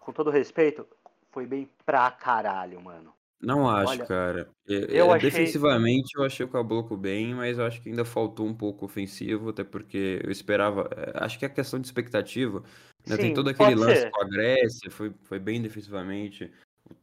com 0.00 0.12
todo 0.12 0.30
respeito, 0.30 0.86
foi 1.30 1.46
bem 1.46 1.68
pra 1.84 2.10
caralho, 2.10 2.80
mano. 2.80 3.12
Não 3.44 3.68
acho, 3.68 3.92
Olha, 3.92 4.06
cara. 4.06 4.50
Eu, 4.66 4.80
eu 4.86 5.12
achei... 5.12 5.30
Defensivamente 5.30 6.16
eu 6.16 6.24
achei 6.24 6.46
o 6.46 6.48
Caboclo 6.48 6.96
bem, 6.96 7.34
mas 7.34 7.58
eu 7.58 7.66
acho 7.66 7.82
que 7.82 7.90
ainda 7.90 8.04
faltou 8.04 8.46
um 8.46 8.54
pouco 8.54 8.86
ofensivo, 8.86 9.50
até 9.50 9.62
porque 9.62 10.20
eu 10.24 10.30
esperava. 10.30 10.88
Eh, 10.96 11.12
acho 11.16 11.38
que 11.38 11.44
é 11.44 11.48
questão 11.48 11.78
de 11.78 11.86
expectativa. 11.86 12.62
Né? 13.06 13.16
Sim, 13.16 13.22
Tem 13.22 13.34
todo 13.34 13.50
aquele 13.50 13.74
lance 13.74 14.02
ser. 14.02 14.10
com 14.10 14.22
a 14.22 14.24
Grécia, 14.24 14.90
foi, 14.90 15.12
foi 15.24 15.38
bem 15.38 15.60
defensivamente. 15.60 16.50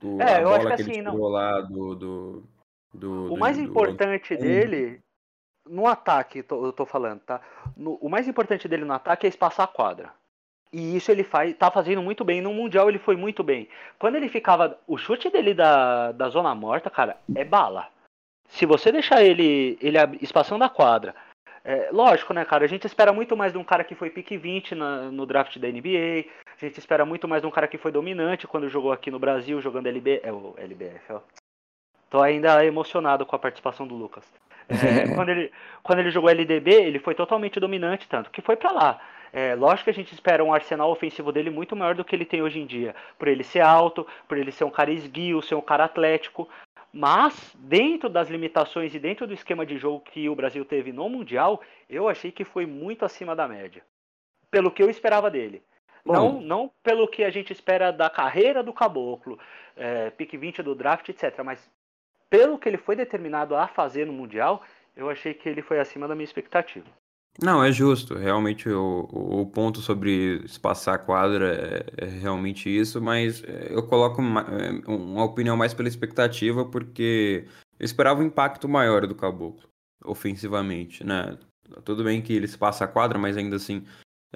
O, 0.04 0.20
é, 0.20 0.38
a 0.38 0.44
bola 0.44 0.58
que, 0.58 0.66
que, 0.66 0.74
ele 0.74 0.82
assim, 0.82 0.92
tirou 1.02 1.18
não... 1.18 1.28
lá 1.28 1.62
do, 1.62 1.96
do, 1.96 2.44
do, 2.94 3.34
O 3.34 3.38
mais 3.38 3.58
do, 3.58 3.64
importante 3.64 4.36
do... 4.36 4.42
dele, 4.42 5.02
no 5.66 5.88
ataque, 5.88 6.44
eu 6.50 6.74
tô 6.74 6.86
falando, 6.86 7.22
tá? 7.22 7.42
No, 7.76 7.96
o 7.96 8.10
mais 8.10 8.28
importante 8.28 8.68
dele 8.68 8.86
no 8.86 8.94
ataque 8.94 9.26
é 9.26 9.30
espaçar 9.30 9.66
a 9.66 9.72
quadra. 9.72 10.14
E 10.74 10.96
isso 10.96 11.12
ele 11.12 11.24
faz, 11.24 11.56
tá 11.58 11.70
fazendo 11.70 12.02
muito 12.02 12.24
bem. 12.24 12.42
No 12.42 12.54
Mundial 12.54 12.88
ele 12.90 13.00
foi 13.00 13.16
muito 13.16 13.44
bem. 13.44 13.68
Quando 14.00 14.16
ele 14.16 14.30
ficava. 14.30 14.80
O 14.88 14.98
chute 14.98 15.30
dele 15.30 15.54
da, 15.54 16.14
da 16.14 16.30
zona 16.30 16.56
morta, 16.56 16.90
cara, 16.90 17.18
é 17.36 17.44
bala. 17.44 17.90
Se 18.48 18.66
você 18.66 18.92
deixar 18.92 19.22
ele, 19.24 19.78
ele 19.82 19.98
espaçando 20.22 20.64
a 20.64 20.70
quadra. 20.70 21.14
É, 21.64 21.90
lógico, 21.92 22.34
né, 22.34 22.44
cara? 22.44 22.66
A 22.66 22.68
gente 22.68 22.88
espera 22.88 23.14
muito 23.14 23.36
mais 23.38 23.52
de 23.52 23.58
um 23.58 23.64
cara 23.64 23.84
que 23.84 23.96
foi 23.96 24.10
pique 24.10 24.38
20 24.38 24.74
na, 24.74 25.12
no 25.12 25.26
draft 25.26 25.58
da 25.60 25.68
NBA. 25.68 26.26
A 26.46 26.66
gente 26.66 26.78
espera 26.78 27.06
muito 27.06 27.28
mais 27.28 27.42
de 27.42 27.48
um 27.48 27.52
cara 27.52 27.68
que 27.68 27.78
foi 27.78 27.92
dominante 27.92 28.48
quando 28.48 28.70
jogou 28.70 28.92
aqui 28.92 29.12
no 29.12 29.20
Brasil, 29.20 29.62
jogando 29.62 29.88
LB, 29.88 30.22
é, 30.24 30.32
o 30.32 30.56
LBF, 30.58 31.14
ó. 31.14 31.22
Tô 32.12 32.22
ainda 32.22 32.64
emocionado 32.66 33.26
com 33.26 33.38
a 33.38 33.40
participação 33.40 33.88
do 33.88 33.96
Lucas. 33.96 34.30
É, 34.68 35.08
quando, 35.16 35.30
ele, 35.30 35.50
quando 35.82 36.00
ele 36.00 36.12
jogou 36.12 36.30
LDB, 36.30 36.70
ele 36.70 37.00
foi 37.00 37.16
totalmente 37.16 37.58
dominante, 37.58 38.08
tanto 38.08 38.30
que 38.30 38.42
foi 38.42 38.58
para 38.58 38.72
lá. 38.72 39.02
É, 39.32 39.56
lógico 39.56 39.86
que 39.86 39.92
a 39.92 39.94
gente 39.94 40.14
espera 40.14 40.44
um 40.44 40.54
arsenal 40.54 40.92
ofensivo 40.92 41.32
dele 41.32 41.50
muito 41.50 41.74
maior 41.74 41.96
do 41.96 42.04
que 42.04 42.14
ele 42.14 42.26
tem 42.26 42.42
hoje 42.42 42.60
em 42.60 42.66
dia. 42.66 42.94
Por 43.18 43.30
ele 43.30 43.46
ser 43.46 43.62
alto, 43.62 44.06
por 44.28 44.38
ele 44.38 44.52
ser 44.52 44.66
um 44.66 44.70
cara 44.70 44.92
esguio, 44.92 45.42
ser 45.42 45.56
um 45.56 45.62
cara 45.62 45.86
atlético. 45.86 46.50
Mas, 46.92 47.56
dentro 47.58 48.10
das 48.10 48.30
limitações 48.30 48.94
e 48.94 49.00
dentro 49.00 49.26
do 49.26 49.34
esquema 49.34 49.66
de 49.66 49.78
jogo 49.78 50.02
que 50.02 50.28
o 50.28 50.36
Brasil 50.36 50.66
teve 50.66 50.92
no 50.92 51.08
Mundial, 51.08 51.62
eu 51.90 52.10
achei 52.10 52.30
que 52.30 52.44
foi 52.44 52.66
muito 52.66 53.06
acima 53.06 53.34
da 53.34 53.48
média. 53.48 53.82
Pelo 54.52 54.70
que 54.70 54.84
eu 54.84 54.90
esperava 54.90 55.32
dele. 55.32 55.64
Não, 56.04 56.42
não 56.42 56.70
pelo 56.84 57.08
que 57.08 57.24
a 57.24 57.30
gente 57.30 57.54
espera 57.54 57.90
da 57.90 58.10
carreira 58.10 58.62
do 58.62 58.74
Caboclo, 58.74 59.40
é, 59.78 60.10
pique 60.10 60.36
20 60.36 60.62
do 60.62 60.76
draft, 60.76 61.08
etc. 61.08 61.42
Mas 61.46 61.72
pelo 62.32 62.58
que 62.58 62.70
ele 62.70 62.78
foi 62.78 62.96
determinado 62.96 63.56
a 63.56 63.68
fazer 63.68 64.08
no 64.08 64.14
Mundial, 64.14 64.64
eu 64.96 65.10
achei 65.10 65.34
que 65.34 65.48
ele 65.48 65.62
foi 65.62 65.80
acima 65.80 66.08
da 66.08 66.16
minha 66.16 66.26
expectativa. 66.26 66.88
Não, 67.42 67.64
é 67.64 67.72
justo. 67.72 68.16
Realmente 68.16 68.70
o, 68.70 69.08
o 69.12 69.46
ponto 69.46 69.80
sobre 69.80 70.42
espaçar 70.46 70.96
a 70.96 71.00
quadra 71.00 71.86
é, 71.98 72.06
é 72.06 72.08
realmente 72.08 72.70
isso, 72.70 73.02
mas 73.02 73.44
é, 73.44 73.68
eu 73.70 73.86
coloco 73.86 74.22
uma, 74.22 74.42
é, 74.42 74.72
uma 74.90 75.24
opinião 75.24 75.56
mais 75.58 75.74
pela 75.74 75.90
expectativa, 75.90 76.66
porque 76.66 77.46
eu 77.80 77.86
esperava 77.86 78.22
um 78.22 78.26
impacto 78.26 78.68
maior 78.68 79.06
do 79.06 79.16
Caboclo, 79.16 79.70
ofensivamente, 80.04 81.06
né? 81.06 81.38
Tudo 81.86 82.04
bem 82.04 82.22
que 82.22 82.34
ele 82.34 82.46
espaça 82.46 82.84
a 82.84 82.88
quadra, 82.88 83.18
mas 83.18 83.38
ainda 83.38 83.56
assim 83.56 83.86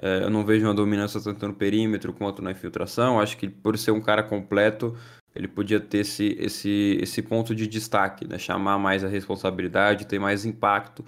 é, 0.00 0.24
eu 0.24 0.30
não 0.30 0.44
vejo 0.44 0.66
uma 0.66 0.74
dominância 0.74 1.20
tanto 1.20 1.46
no 1.46 1.54
perímetro 1.54 2.12
quanto 2.12 2.42
na 2.42 2.52
infiltração. 2.52 3.20
Acho 3.20 3.36
que 3.36 3.48
por 3.48 3.76
ser 3.78 3.90
um 3.90 4.00
cara 4.00 4.22
completo, 4.22 4.96
ele 5.36 5.48
podia 5.48 5.78
ter 5.78 5.98
esse, 5.98 6.36
esse, 6.38 6.98
esse 7.00 7.22
ponto 7.22 7.54
de 7.54 7.66
destaque, 7.66 8.26
né? 8.26 8.38
chamar 8.38 8.78
mais 8.78 9.04
a 9.04 9.08
responsabilidade, 9.08 10.06
ter 10.06 10.18
mais 10.18 10.44
impacto 10.44 11.04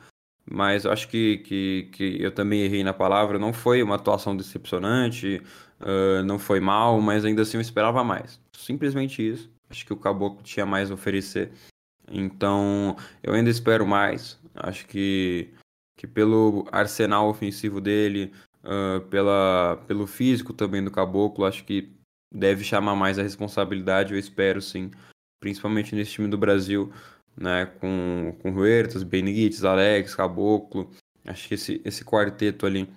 mas 0.50 0.84
eu 0.84 0.92
acho 0.92 1.08
que, 1.08 1.38
que, 1.38 1.88
que 1.92 2.22
eu 2.22 2.32
também 2.32 2.62
errei 2.62 2.82
na 2.82 2.94
palavra. 2.94 3.38
Não 3.38 3.52
foi 3.52 3.82
uma 3.82 3.96
atuação 3.96 4.36
decepcionante, 4.36 5.42
uh, 5.80 6.22
não 6.24 6.38
foi 6.38 6.58
mal, 6.58 7.00
mas 7.00 7.24
ainda 7.24 7.42
assim 7.42 7.58
eu 7.58 7.60
esperava 7.60 8.02
mais. 8.02 8.40
Simplesmente 8.52 9.26
isso. 9.26 9.50
Acho 9.68 9.84
que 9.84 9.92
o 9.92 9.96
Caboclo 9.96 10.42
tinha 10.42 10.64
mais 10.64 10.90
a 10.90 10.94
oferecer. 10.94 11.52
Então 12.10 12.96
eu 13.22 13.34
ainda 13.34 13.50
espero 13.50 13.86
mais. 13.86 14.38
Acho 14.54 14.86
que, 14.86 15.50
que 15.96 16.06
pelo 16.06 16.66
arsenal 16.72 17.28
ofensivo 17.28 17.80
dele, 17.80 18.32
uh, 18.64 19.00
pela, 19.08 19.78
pelo 19.86 20.06
físico 20.06 20.54
também 20.54 20.82
do 20.82 20.90
Caboclo, 20.90 21.44
acho 21.44 21.64
que 21.64 21.92
deve 22.32 22.64
chamar 22.64 22.94
mais 22.94 23.18
a 23.18 23.22
responsabilidade. 23.22 24.12
Eu 24.12 24.18
espero 24.18 24.60
sim, 24.60 24.90
principalmente 25.40 25.94
nesse 25.94 26.12
time 26.12 26.28
do 26.28 26.38
Brasil 26.38 26.92
né, 27.38 27.66
com, 27.80 28.34
com 28.42 28.52
Huertas, 28.52 29.02
Benítez, 29.02 29.64
Alex, 29.64 30.14
Caboclo. 30.14 30.90
Acho 31.24 31.48
que 31.48 31.54
esse, 31.54 31.80
esse 31.84 32.04
quarteto 32.04 32.66
ali, 32.66 32.88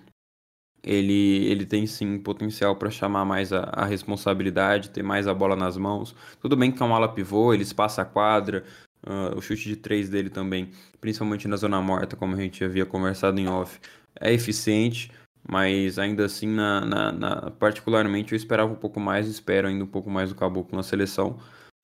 ele, 0.82 1.46
ele 1.46 1.64
tem 1.64 1.86
sim 1.86 2.18
potencial 2.18 2.76
para 2.76 2.90
chamar 2.90 3.24
mais 3.24 3.52
a, 3.52 3.60
a, 3.64 3.84
responsabilidade, 3.84 4.90
ter 4.90 5.02
mais 5.02 5.28
a 5.28 5.34
bola 5.34 5.54
nas 5.54 5.76
mãos. 5.76 6.14
Tudo 6.40 6.56
bem 6.56 6.72
que 6.72 6.82
é 6.82 6.86
um 6.86 6.94
ala 6.94 7.08
pivô, 7.08 7.54
ele 7.54 7.62
espaça 7.62 8.02
a 8.02 8.04
quadra, 8.04 8.64
uh, 9.06 9.36
o 9.36 9.42
chute 9.42 9.68
de 9.68 9.76
três 9.76 10.08
dele 10.08 10.30
também, 10.30 10.70
principalmente 11.00 11.46
na 11.46 11.56
zona 11.56 11.80
morta, 11.80 12.16
como 12.16 12.34
a 12.34 12.38
gente 12.38 12.64
havia 12.64 12.86
conversado 12.86 13.38
em 13.38 13.48
off, 13.48 13.78
é 14.20 14.32
eficiente, 14.32 15.10
mas 15.48 15.98
ainda 15.98 16.24
assim, 16.24 16.46
na, 16.46 16.80
na, 16.82 17.12
na 17.12 17.50
particularmente, 17.50 18.32
eu 18.32 18.36
esperava 18.36 18.72
um 18.72 18.76
pouco 18.76 19.00
mais, 19.00 19.26
espero 19.26 19.68
ainda 19.68 19.84
um 19.84 19.88
pouco 19.88 20.10
mais 20.10 20.28
do 20.28 20.34
Caboclo 20.34 20.76
na 20.76 20.82
seleção. 20.82 21.38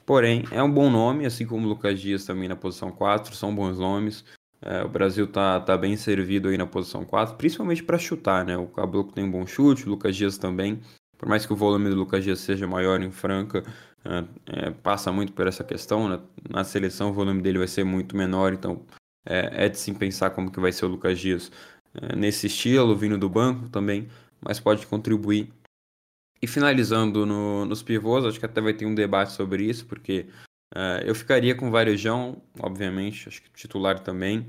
Porém, 0.07 0.45
é 0.51 0.63
um 0.63 0.73
bom 0.73 0.89
nome, 0.89 1.27
assim 1.27 1.47
como 1.47 1.67
o 1.67 1.69
Lucas 1.69 2.01
Dias 2.01 2.25
também 2.25 2.49
na 2.49 2.57
posição 2.57 2.91
4, 2.91 3.35
são 3.35 3.55
bons 3.55 3.79
nomes. 3.79 4.25
É, 4.61 4.83
o 4.83 4.89
Brasil 4.89 5.27
tá, 5.27 5.61
tá 5.61 5.77
bem 5.77 5.97
servido 5.97 6.49
aí 6.49 6.59
na 6.59 6.67
posição 6.67 7.05
4, 7.05 7.37
principalmente 7.37 7.83
para 7.83 7.99
chutar, 7.99 8.45
né? 8.45 8.57
O 8.57 8.67
Caboclo 8.67 9.13
tem 9.13 9.25
um 9.25 9.31
bom 9.31 9.47
chute, 9.47 9.87
o 9.87 9.91
Lucas 9.91 10.17
Dias 10.17 10.39
também. 10.39 10.81
Por 11.17 11.29
mais 11.29 11.45
que 11.45 11.53
o 11.53 11.57
volume 11.57 11.91
do 11.91 11.97
Lucas 11.97 12.25
Dias 12.25 12.41
seja 12.41 12.67
maior 12.67 13.01
em 13.03 13.11
Franca, 13.11 13.63
é, 14.05 14.69
é, 14.69 14.71
passa 14.71 15.13
muito 15.13 15.33
por 15.33 15.47
essa 15.47 15.63
questão. 15.63 16.09
Né? 16.09 16.21
Na 16.49 16.65
seleção 16.65 17.11
o 17.11 17.13
volume 17.13 17.43
dele 17.43 17.59
vai 17.59 17.69
ser 17.69 17.85
muito 17.85 18.17
menor, 18.17 18.53
então 18.53 18.85
é, 19.27 19.67
é 19.67 19.69
de 19.69 19.79
sim 19.79 19.95
pensar 19.95 20.31
como 20.31 20.51
que 20.51 20.61
vai 20.61 20.73
ser 20.73 20.87
o 20.87 20.89
Lucas 20.89 21.19
Dias 21.19 21.53
nesse 22.17 22.47
estilo, 22.47 22.97
vindo 22.97 23.19
do 23.19 23.29
banco 23.29 23.69
também, 23.69 24.09
mas 24.41 24.61
pode 24.61 24.87
contribuir 24.87 25.51
e 26.41 26.47
finalizando 26.47 27.27
no, 27.27 27.65
nos 27.65 27.83
pivôs, 27.83 28.25
acho 28.25 28.39
que 28.39 28.47
até 28.47 28.61
vai 28.61 28.73
ter 28.73 28.87
um 28.87 28.95
debate 28.95 29.33
sobre 29.33 29.65
isso, 29.65 29.87
porque 29.87 30.27
uh, 30.75 31.03
eu 31.05 31.15
ficaria 31.15 31.55
com 31.55 31.69
o 31.69 31.71
Varejão, 31.71 32.41
obviamente, 32.61 33.29
acho 33.29 33.43
que 33.43 33.51
titular 33.51 33.99
também, 34.01 34.47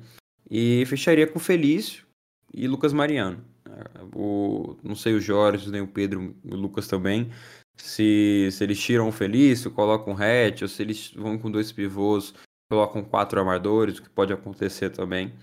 e 0.49 0.85
fecharia 0.85 1.27
com 1.27 1.39
o 1.39 1.41
Felício 1.41 2.05
e 2.53 2.67
Lucas 2.67 2.93
Mariano. 2.93 3.43
Uh, 3.67 4.19
o, 4.19 4.77
não 4.83 4.95
sei 4.95 5.13
o 5.13 5.21
Jorge, 5.21 5.71
nem 5.71 5.81
o 5.81 5.87
Pedro, 5.87 6.35
o 6.45 6.55
Lucas 6.55 6.87
também, 6.87 7.31
se, 7.75 8.49
se 8.51 8.63
eles 8.63 8.79
tiram 8.79 9.07
o 9.07 9.11
Felício, 9.11 9.71
colocam 9.71 10.13
o 10.13 10.17
Hatch, 10.17 10.61
ou 10.61 10.67
se 10.67 10.81
eles 10.83 11.11
vão 11.15 11.37
com 11.37 11.49
dois 11.49 11.71
pivôs, 11.71 12.33
colocam 12.69 13.03
quatro 13.03 13.39
armadores, 13.39 13.97
o 13.97 14.03
que 14.03 14.09
pode 14.09 14.31
acontecer 14.31 14.91
também. 14.91 15.33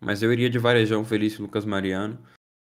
Mas 0.00 0.22
eu 0.22 0.32
iria 0.32 0.50
de 0.50 0.58
Varejão, 0.58 1.04
Felício 1.04 1.42
Lucas 1.42 1.64
Mariano. 1.64 2.18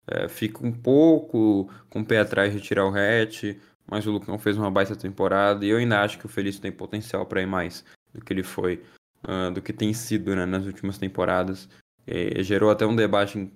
É, 0.08 0.28
fico 0.28 0.66
um 0.66 0.72
pouco 0.72 1.70
com 1.90 2.02
o 2.02 2.06
pé 2.06 2.20
atrás 2.20 2.54
de 2.54 2.60
tirar 2.60 2.86
o 2.86 2.94
hatch, 2.94 3.56
mas 3.88 4.06
o 4.06 4.12
Lucão 4.12 4.38
fez 4.38 4.58
uma 4.58 4.72
baita 4.72 4.96
temporada 4.96 5.66
e 5.66 5.70
eu 5.70 5.78
ainda 5.78 6.02
acho 6.02 6.18
que 6.18 6.26
o 6.26 6.30
Felício 6.30 6.62
tem 6.62 6.72
potencial 6.72 7.26
para 7.26 7.42
ir 7.42 7.46
mais 7.46 7.86
do 8.14 8.24
que 8.24 8.34
ele 8.34 8.44
foi, 8.44 8.84
uh, 9.24 9.52
do 9.52 9.62
que 9.62 9.74
tem 9.74 9.94
sido 9.94 10.36
né, 10.36 10.46
nas 10.46 10.66
últimas 10.66 10.98
temporadas. 10.98 11.70
É, 12.06 12.44
gerou 12.44 12.70
até 12.70 12.86
um 12.86 12.96
debate 12.96 13.40
em, 13.40 13.52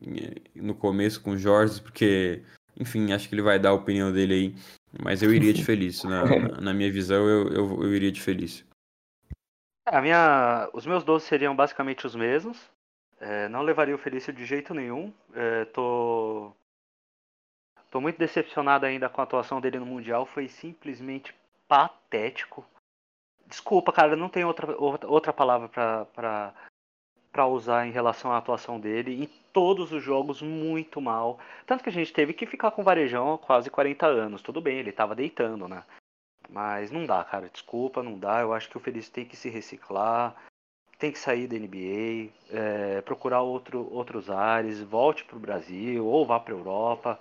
no 0.56 0.74
começo 0.74 1.22
com 1.22 1.32
o 1.32 1.38
Jorge, 1.38 1.82
porque, 1.82 2.42
enfim, 2.80 3.12
acho 3.12 3.28
que 3.28 3.36
ele 3.36 3.42
vai 3.42 3.60
dar 3.60 3.70
a 3.70 3.74
opinião 3.74 4.12
dele 4.12 4.34
aí, 4.34 4.56
mas 5.04 5.22
eu 5.22 5.34
iria 5.34 5.54
de 5.54 5.64
Felício, 5.66 6.10
na, 6.10 6.24
na 6.62 6.74
minha 6.74 6.92
visão, 6.92 7.28
eu, 7.28 7.50
eu, 7.50 7.84
eu 7.84 7.94
iria 7.94 8.12
de 8.12 8.22
Felício. 8.22 8.66
A 9.86 10.02
minha, 10.02 10.70
os 10.74 10.86
meus 10.86 11.04
12 11.04 11.26
seriam 11.26 11.56
basicamente 11.56 12.06
os 12.06 12.16
mesmos. 12.16 12.58
É, 13.20 13.48
não 13.50 13.62
levaria 13.62 13.96
o 13.96 14.00
Felício 14.00 14.32
de 14.32 14.46
jeito 14.46 14.74
nenhum. 14.74 15.14
É, 15.34 15.66
tô, 15.66 16.52
tô 17.90 18.00
muito 18.00 18.18
decepcionado 18.18 18.86
ainda 18.86 19.10
com 19.10 19.22
a 19.22 19.24
atuação 19.24 19.60
dele 19.60 19.80
no 19.80 19.86
Mundial. 19.86 20.26
Foi 20.26 20.48
simplesmente 20.48 21.36
patético. 21.68 22.66
Desculpa, 23.48 23.92
cara, 23.92 24.16
não 24.16 24.30
tem 24.30 24.44
outra, 24.44 24.76
outra 24.78 25.34
palavra 25.34 25.70
pra, 25.70 26.54
para 27.32 27.48
usar 27.48 27.88
em 27.88 27.92
relação 27.92 28.32
à 28.32 28.38
atuação 28.38 28.80
dele. 28.80 29.24
Em 29.24 29.28
todos 29.54 29.92
os 29.92 30.04
jogos, 30.04 30.42
muito 30.42 31.02
mal. 31.02 31.40
Tanto 31.66 31.84
que 31.84 31.90
a 31.90 31.94
gente 31.94 32.14
teve 32.14 32.34
que 32.34 32.46
ficar 32.46 32.72
com 32.72 32.82
o 32.82 32.86
Varejão 32.86 33.34
há 33.34 33.38
quase 33.38 33.70
40 33.70 34.06
anos. 34.06 34.42
Tudo 34.42 34.62
bem, 34.62 34.78
ele 34.78 34.92
tava 34.92 35.16
deitando, 35.16 35.68
né? 35.68 35.84
Mas 36.50 36.92
não 36.92 37.06
dá, 37.06 37.24
cara. 37.24 37.50
Desculpa, 37.50 38.04
não 38.04 38.18
dá. 38.18 38.42
Eu 38.42 38.54
acho 38.54 38.70
que 38.70 38.78
o 38.78 38.80
Felício 38.80 39.12
tem 39.12 39.26
que 39.26 39.36
se 39.36 39.50
reciclar. 39.50 40.36
Tem 40.98 41.12
que 41.12 41.20
sair 41.20 41.48
da 41.48 41.56
NBA, 41.58 42.32
é, 42.52 43.02
procurar 43.02 43.42
outro, 43.42 43.88
outros 43.94 44.30
ares, 44.30 44.82
volte 44.82 45.24
para 45.24 45.38
o 45.38 45.40
Brasil 45.40 46.06
ou 46.06 46.26
vá 46.26 46.40
para 46.40 46.54
a 46.54 46.58
Europa. 46.58 47.20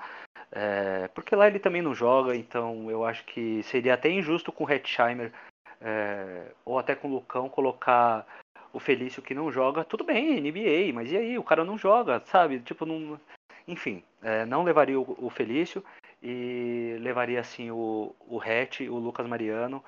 É, 0.50 1.08
porque 1.08 1.36
lá 1.36 1.46
ele 1.46 1.58
também 1.58 1.82
não 1.82 1.94
joga, 1.94 2.34
então 2.34 2.90
eu 2.90 3.04
acho 3.04 3.24
que 3.24 3.62
seria 3.64 3.94
até 3.94 4.10
injusto 4.10 4.50
com 4.50 4.64
o 4.64 4.70
Hetzheimer 4.70 5.32
é, 5.80 6.52
ou 6.64 6.78
até 6.78 6.94
com 6.94 7.08
o 7.08 7.14
Lucão 7.14 7.48
colocar 7.48 8.26
o 8.72 8.80
Felício 8.80 9.22
que 9.22 9.34
não 9.34 9.50
joga. 9.50 9.84
Tudo 9.84 10.04
bem, 10.04 10.40
NBA, 10.40 10.92
mas 10.94 11.10
e 11.10 11.16
aí? 11.16 11.38
O 11.38 11.44
cara 11.44 11.64
não 11.64 11.76
joga, 11.76 12.20
sabe? 12.26 12.60
Tipo, 12.60 12.86
não. 12.86 13.20
Enfim, 13.68 14.02
é, 14.22 14.46
não 14.46 14.62
levaria 14.62 14.98
o, 14.98 15.16
o 15.18 15.30
Felício 15.30 15.84
e 16.22 16.96
levaria 17.00 17.40
assim 17.40 17.70
o, 17.70 18.14
o 18.20 18.40
Hatch, 18.40 18.80
o 18.80 18.98
Lucas 18.98 19.26
Mariano 19.26 19.82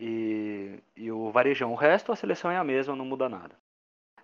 e, 0.00 0.78
e 0.96 1.10
o 1.10 1.30
Varejão. 1.30 1.72
O 1.72 1.76
resto 1.76 2.12
a 2.12 2.16
seleção 2.16 2.50
é 2.50 2.56
a 2.56 2.64
mesma, 2.64 2.94
não 2.94 3.04
muda 3.04 3.28
nada. 3.28 3.54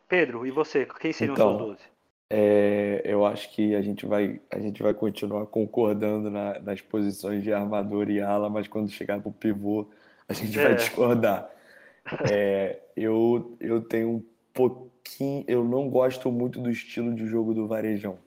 Pedro, 0.09 0.47
e 0.47 0.51
você? 0.51 0.87
Quem 1.01 1.13
seriam 1.13 1.35
então, 1.35 1.53
os 1.53 1.57
seus 1.57 1.69
12? 1.71 1.95
É, 2.31 3.03
eu 3.05 3.25
acho 3.25 3.51
que 3.53 3.75
a 3.75 3.83
gente 3.83 4.07
vai, 4.07 4.41
a 4.51 4.59
gente 4.59 4.83
vai 4.83 4.95
continuar 4.95 5.47
concordando 5.47 6.31
na, 6.31 6.59
nas 6.61 6.81
posições 6.81 7.43
de 7.43 7.53
armador 7.53 8.11
e 8.11 8.21
ala, 8.21 8.49
mas 8.49 8.67
quando 8.67 8.91
chegar 8.91 9.21
para 9.21 9.29
o 9.29 9.33
pivô, 9.33 9.89
a 10.29 10.33
gente 10.33 10.59
é. 10.59 10.63
vai 10.63 10.75
discordar. 10.75 11.51
É, 12.31 12.81
eu, 12.97 13.57
eu 13.61 13.81
tenho 13.81 14.11
um 14.11 14.25
pouquinho. 14.53 15.45
Eu 15.47 15.65
não 15.65 15.89
gosto 15.89 16.31
muito 16.31 16.61
do 16.61 16.71
estilo 16.71 17.15
de 17.15 17.27
jogo 17.27 17.55
do 17.55 17.67
Varejão. 17.67 18.19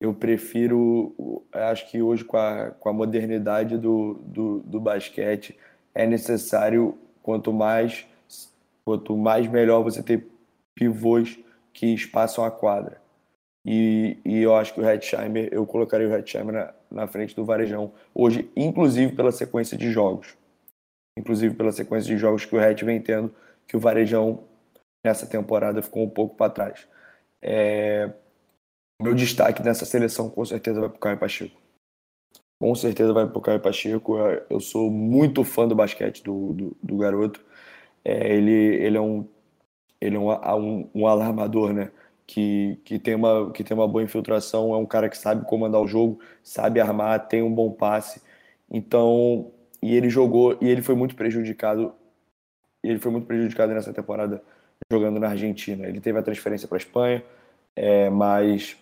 Eu 0.00 0.14
prefiro. 0.14 1.44
Acho 1.52 1.90
que 1.90 2.00
hoje, 2.00 2.24
com 2.24 2.36
a, 2.36 2.70
com 2.70 2.88
a 2.88 2.92
modernidade 2.92 3.76
do, 3.76 4.14
do, 4.24 4.60
do 4.60 4.80
basquete, 4.80 5.58
é 5.94 6.06
necessário, 6.06 6.96
quanto 7.22 7.52
mais, 7.52 8.06
quanto 8.84 9.16
mais 9.16 9.46
melhor 9.46 9.82
você 9.82 10.02
ter 10.02 10.26
pivôs 10.74 11.38
que 11.72 11.86
espaçam 11.86 12.44
a 12.44 12.50
quadra. 12.50 13.00
E, 13.64 14.18
e 14.24 14.38
eu 14.38 14.54
acho 14.56 14.72
que 14.72 14.80
o 14.80 14.88
Hetzheimer, 14.88 15.48
eu 15.52 15.66
colocaria 15.66 16.08
o 16.08 16.14
Hetzheimer 16.14 16.54
na, 16.54 16.74
na 17.02 17.06
frente 17.06 17.36
do 17.36 17.44
Varejão 17.44 17.92
hoje, 18.14 18.50
inclusive 18.56 19.14
pela 19.14 19.32
sequência 19.32 19.76
de 19.76 19.90
jogos. 19.90 20.36
Inclusive 21.18 21.54
pela 21.54 21.72
sequência 21.72 22.08
de 22.08 22.18
jogos 22.18 22.44
que 22.44 22.56
o 22.56 22.58
Red 22.58 22.76
vem 22.76 23.00
tendo, 23.00 23.34
que 23.66 23.76
o 23.76 23.80
Varejão 23.80 24.44
nessa 25.04 25.26
temporada 25.26 25.82
ficou 25.82 26.04
um 26.04 26.10
pouco 26.10 26.36
para 26.36 26.50
trás. 26.50 26.88
É... 27.42 28.10
Meu 29.02 29.14
destaque 29.14 29.62
nessa 29.62 29.84
seleção 29.84 30.30
com 30.30 30.44
certeza 30.44 30.80
vai 30.80 30.88
para 30.88 30.96
o 30.96 31.00
Caio 31.00 31.18
Pacheco 31.18 31.59
com 32.60 32.74
certeza 32.74 33.12
vai 33.14 33.26
pro 33.26 33.40
Caio 33.40 33.58
Pacheco. 33.58 34.16
Eu 34.50 34.60
sou 34.60 34.90
muito 34.90 35.42
fã 35.44 35.66
do 35.66 35.74
basquete 35.74 36.22
do, 36.22 36.52
do, 36.52 36.76
do 36.82 36.96
garoto. 36.98 37.40
É, 38.04 38.34
ele, 38.36 38.52
ele 38.52 38.96
é, 38.98 39.00
um, 39.00 39.26
ele 40.00 40.16
é 40.16 40.18
um, 40.18 40.30
um, 40.30 40.90
um, 40.94 41.06
alarmador, 41.06 41.72
né? 41.72 41.90
Que, 42.26 42.78
que, 42.84 42.98
tem 42.98 43.14
uma, 43.14 43.50
que 43.52 43.64
tem 43.64 43.76
uma 43.76 43.88
boa 43.88 44.04
infiltração, 44.04 44.74
é 44.74 44.76
um 44.76 44.86
cara 44.86 45.08
que 45.08 45.18
sabe 45.18 45.46
comandar 45.46 45.80
o 45.80 45.88
jogo, 45.88 46.20
sabe 46.44 46.80
armar, 46.80 47.26
tem 47.28 47.42
um 47.42 47.52
bom 47.52 47.72
passe. 47.72 48.22
Então, 48.70 49.50
e 49.82 49.96
ele 49.96 50.10
jogou, 50.10 50.56
e 50.60 50.68
ele 50.68 50.82
foi 50.82 50.94
muito 50.94 51.16
prejudicado. 51.16 51.94
Ele 52.82 52.98
foi 52.98 53.10
muito 53.10 53.26
prejudicado 53.26 53.72
nessa 53.72 53.92
temporada 53.92 54.42
jogando 54.92 55.18
na 55.18 55.30
Argentina. 55.30 55.86
Ele 55.88 56.00
teve 56.00 56.18
a 56.18 56.22
transferência 56.22 56.68
para 56.68 56.76
a 56.76 56.80
Espanha, 56.80 57.24
é, 57.74 58.10
mas 58.10 58.76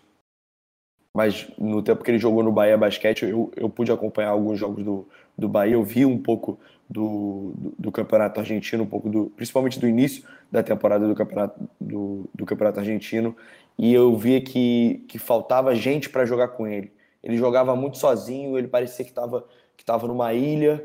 mas 1.14 1.50
no 1.58 1.82
tempo 1.82 2.04
que 2.04 2.10
ele 2.10 2.18
jogou 2.18 2.42
no 2.42 2.52
Bahia 2.52 2.76
Basquete, 2.76 3.24
eu, 3.24 3.50
eu 3.56 3.68
pude 3.68 3.90
acompanhar 3.90 4.30
alguns 4.30 4.58
jogos 4.58 4.84
do, 4.84 5.08
do 5.36 5.48
Bahia, 5.48 5.74
eu 5.74 5.82
vi 5.82 6.04
um 6.04 6.18
pouco 6.18 6.58
do, 6.88 7.52
do, 7.56 7.74
do, 7.78 7.92
campeonato 7.92 8.40
argentino, 8.40 8.84
um 8.84 8.86
pouco 8.86 9.08
do, 9.08 9.26
principalmente 9.36 9.78
do 9.78 9.88
início 9.88 10.24
da 10.50 10.62
temporada 10.62 11.06
do 11.06 11.14
campeonato, 11.14 11.68
do, 11.80 12.28
do 12.34 12.46
campeonato 12.46 12.80
argentino, 12.80 13.36
e 13.76 13.92
eu 13.92 14.16
via 14.16 14.40
que, 14.40 15.04
que 15.08 15.18
faltava 15.18 15.74
gente 15.74 16.08
para 16.08 16.24
jogar 16.24 16.48
com 16.48 16.66
ele. 16.66 16.92
Ele 17.22 17.36
jogava 17.36 17.74
muito 17.74 17.98
sozinho, 17.98 18.56
ele 18.56 18.68
parecia 18.68 19.04
que 19.04 19.10
estava 19.10 19.46
que 19.76 19.84
tava 19.84 20.08
numa 20.08 20.34
ilha 20.34 20.84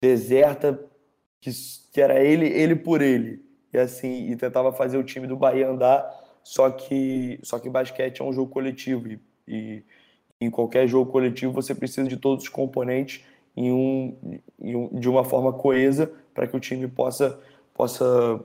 deserta, 0.00 0.80
que, 1.40 1.50
que 1.92 2.00
era 2.00 2.22
ele, 2.22 2.46
ele 2.46 2.76
por 2.76 3.02
ele. 3.02 3.44
E 3.72 3.78
assim, 3.78 4.30
e 4.30 4.36
tentava 4.36 4.72
fazer 4.72 4.98
o 4.98 5.04
time 5.04 5.26
do 5.26 5.36
Bahia 5.36 5.68
andar, 5.68 6.08
só 6.44 6.70
que 6.70 7.40
só 7.42 7.58
que 7.58 7.68
basquete 7.70 8.20
é 8.20 8.24
um 8.24 8.32
jogo 8.32 8.50
coletivo 8.50 9.08
e 9.08 9.20
e 9.46 9.82
em 10.40 10.50
qualquer 10.50 10.88
jogo 10.88 11.10
coletivo 11.10 11.52
você 11.52 11.74
precisa 11.74 12.08
de 12.08 12.16
todos 12.16 12.44
os 12.44 12.48
componentes 12.48 13.24
em 13.56 13.70
um, 13.72 14.16
em 14.60 14.74
um 14.74 14.88
de 14.98 15.08
uma 15.08 15.24
forma 15.24 15.52
coesa 15.52 16.12
para 16.34 16.46
que 16.46 16.56
o 16.56 16.60
time 16.60 16.88
possa, 16.88 17.38
possa 17.74 18.44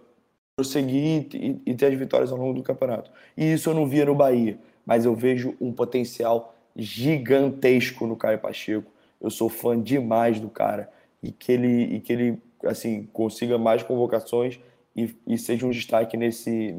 prosseguir 0.56 1.28
e, 1.34 1.62
e, 1.66 1.76
ter 1.76 1.88
as 1.88 1.98
vitórias 1.98 2.32
ao 2.32 2.38
longo 2.38 2.54
do 2.54 2.64
campeonato. 2.64 3.12
E 3.36 3.54
isso 3.54 3.70
eu 3.70 3.74
não 3.74 3.88
via 3.88 4.06
no 4.06 4.16
Bahia, 4.16 4.60
mas 4.86 5.06
eu 5.06 5.16
vejo 5.16 5.56
um 5.62 5.72
potencial 5.72 6.56
gigantesco 6.76 8.06
no 8.06 8.16
Caio 8.16 8.40
Pacheco. 8.40 8.92
Eu 9.20 9.30
sou 9.30 9.50
fã 9.50 9.80
demais 9.80 10.40
do 10.40 10.50
cara 10.50 10.92
e 11.24 11.32
que 11.32 11.52
ele, 11.52 11.96
e 11.96 12.00
que 12.00 12.14
ele 12.14 12.42
assim 12.64 13.04
consiga 13.14 13.58
mais 13.58 13.82
convocações 13.84 14.60
e, 14.96 15.16
e 15.26 15.38
seja 15.38 15.66
um 15.66 15.72
destaque 15.72 16.18
nesse, 16.18 16.76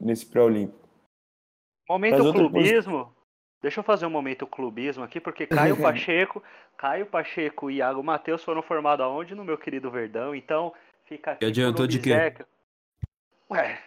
nesse 0.00 0.26
pré-olímpico. 0.26 0.88
Momento 1.88 2.32
clubismo, 2.32 3.10
Deixa 3.60 3.80
eu 3.80 3.84
fazer 3.84 4.06
um 4.06 4.10
momento 4.10 4.46
clubismo 4.46 5.02
aqui, 5.02 5.20
porque 5.20 5.46
Caio 5.46 5.76
Pacheco, 5.82 6.42
Caio 6.76 7.06
Pacheco 7.06 7.70
e 7.70 7.76
Iago 7.76 8.02
Matheus 8.02 8.44
foram 8.44 8.62
formados 8.62 9.04
aonde? 9.04 9.34
No 9.34 9.44
meu 9.44 9.58
querido 9.58 9.90
Verdão. 9.90 10.34
Então, 10.34 10.72
fica 11.04 11.32
aqui. 11.32 11.44
E 11.44 11.48
adiantou 11.48 11.86
de 11.86 11.98
quê? 11.98 12.12
Ué, 13.50 13.80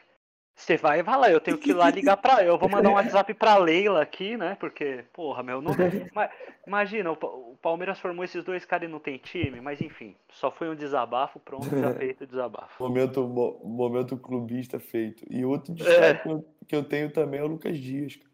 você 0.56 0.76
vai 0.76 1.00
e 1.00 1.04
vai 1.04 1.18
lá, 1.18 1.32
eu 1.32 1.40
tenho 1.40 1.58
que 1.58 1.70
ir 1.70 1.74
lá 1.74 1.90
ligar 1.90 2.18
pra. 2.18 2.44
Eu 2.44 2.58
vou 2.58 2.68
mandar 2.68 2.90
um 2.90 2.94
WhatsApp 2.94 3.34
pra 3.34 3.58
Leila 3.58 4.02
aqui, 4.02 4.36
né? 4.36 4.58
Porque, 4.60 5.06
porra, 5.14 5.42
meu, 5.42 5.62
não. 5.62 5.72
Imagina, 6.68 7.12
o 7.12 7.58
Palmeiras 7.62 8.00
formou 8.00 8.24
esses 8.24 8.44
dois 8.44 8.66
caras 8.66 8.88
e 8.88 8.92
não 8.92 9.00
tem 9.00 9.18
time, 9.18 9.62
mas 9.62 9.82
enfim, 9.82 10.16
só 10.30 10.52
foi 10.52 10.70
um 10.70 10.76
desabafo, 10.76 11.40
pronto, 11.40 11.68
já 11.70 11.94
feito 11.96 12.24
o 12.24 12.28
desabafo. 12.28 12.84
Momento, 12.84 13.28
momento 13.64 14.18
clubista 14.18 14.80
feito. 14.80 15.24
E 15.30 15.44
outro 15.46 15.74
destaque 15.74 16.30
é. 16.30 16.40
que 16.68 16.76
eu 16.76 16.84
tenho 16.84 17.12
também 17.12 17.40
é 17.40 17.44
o 17.44 17.48
Lucas 17.48 17.78
Dias, 17.78 18.16
cara 18.16 18.31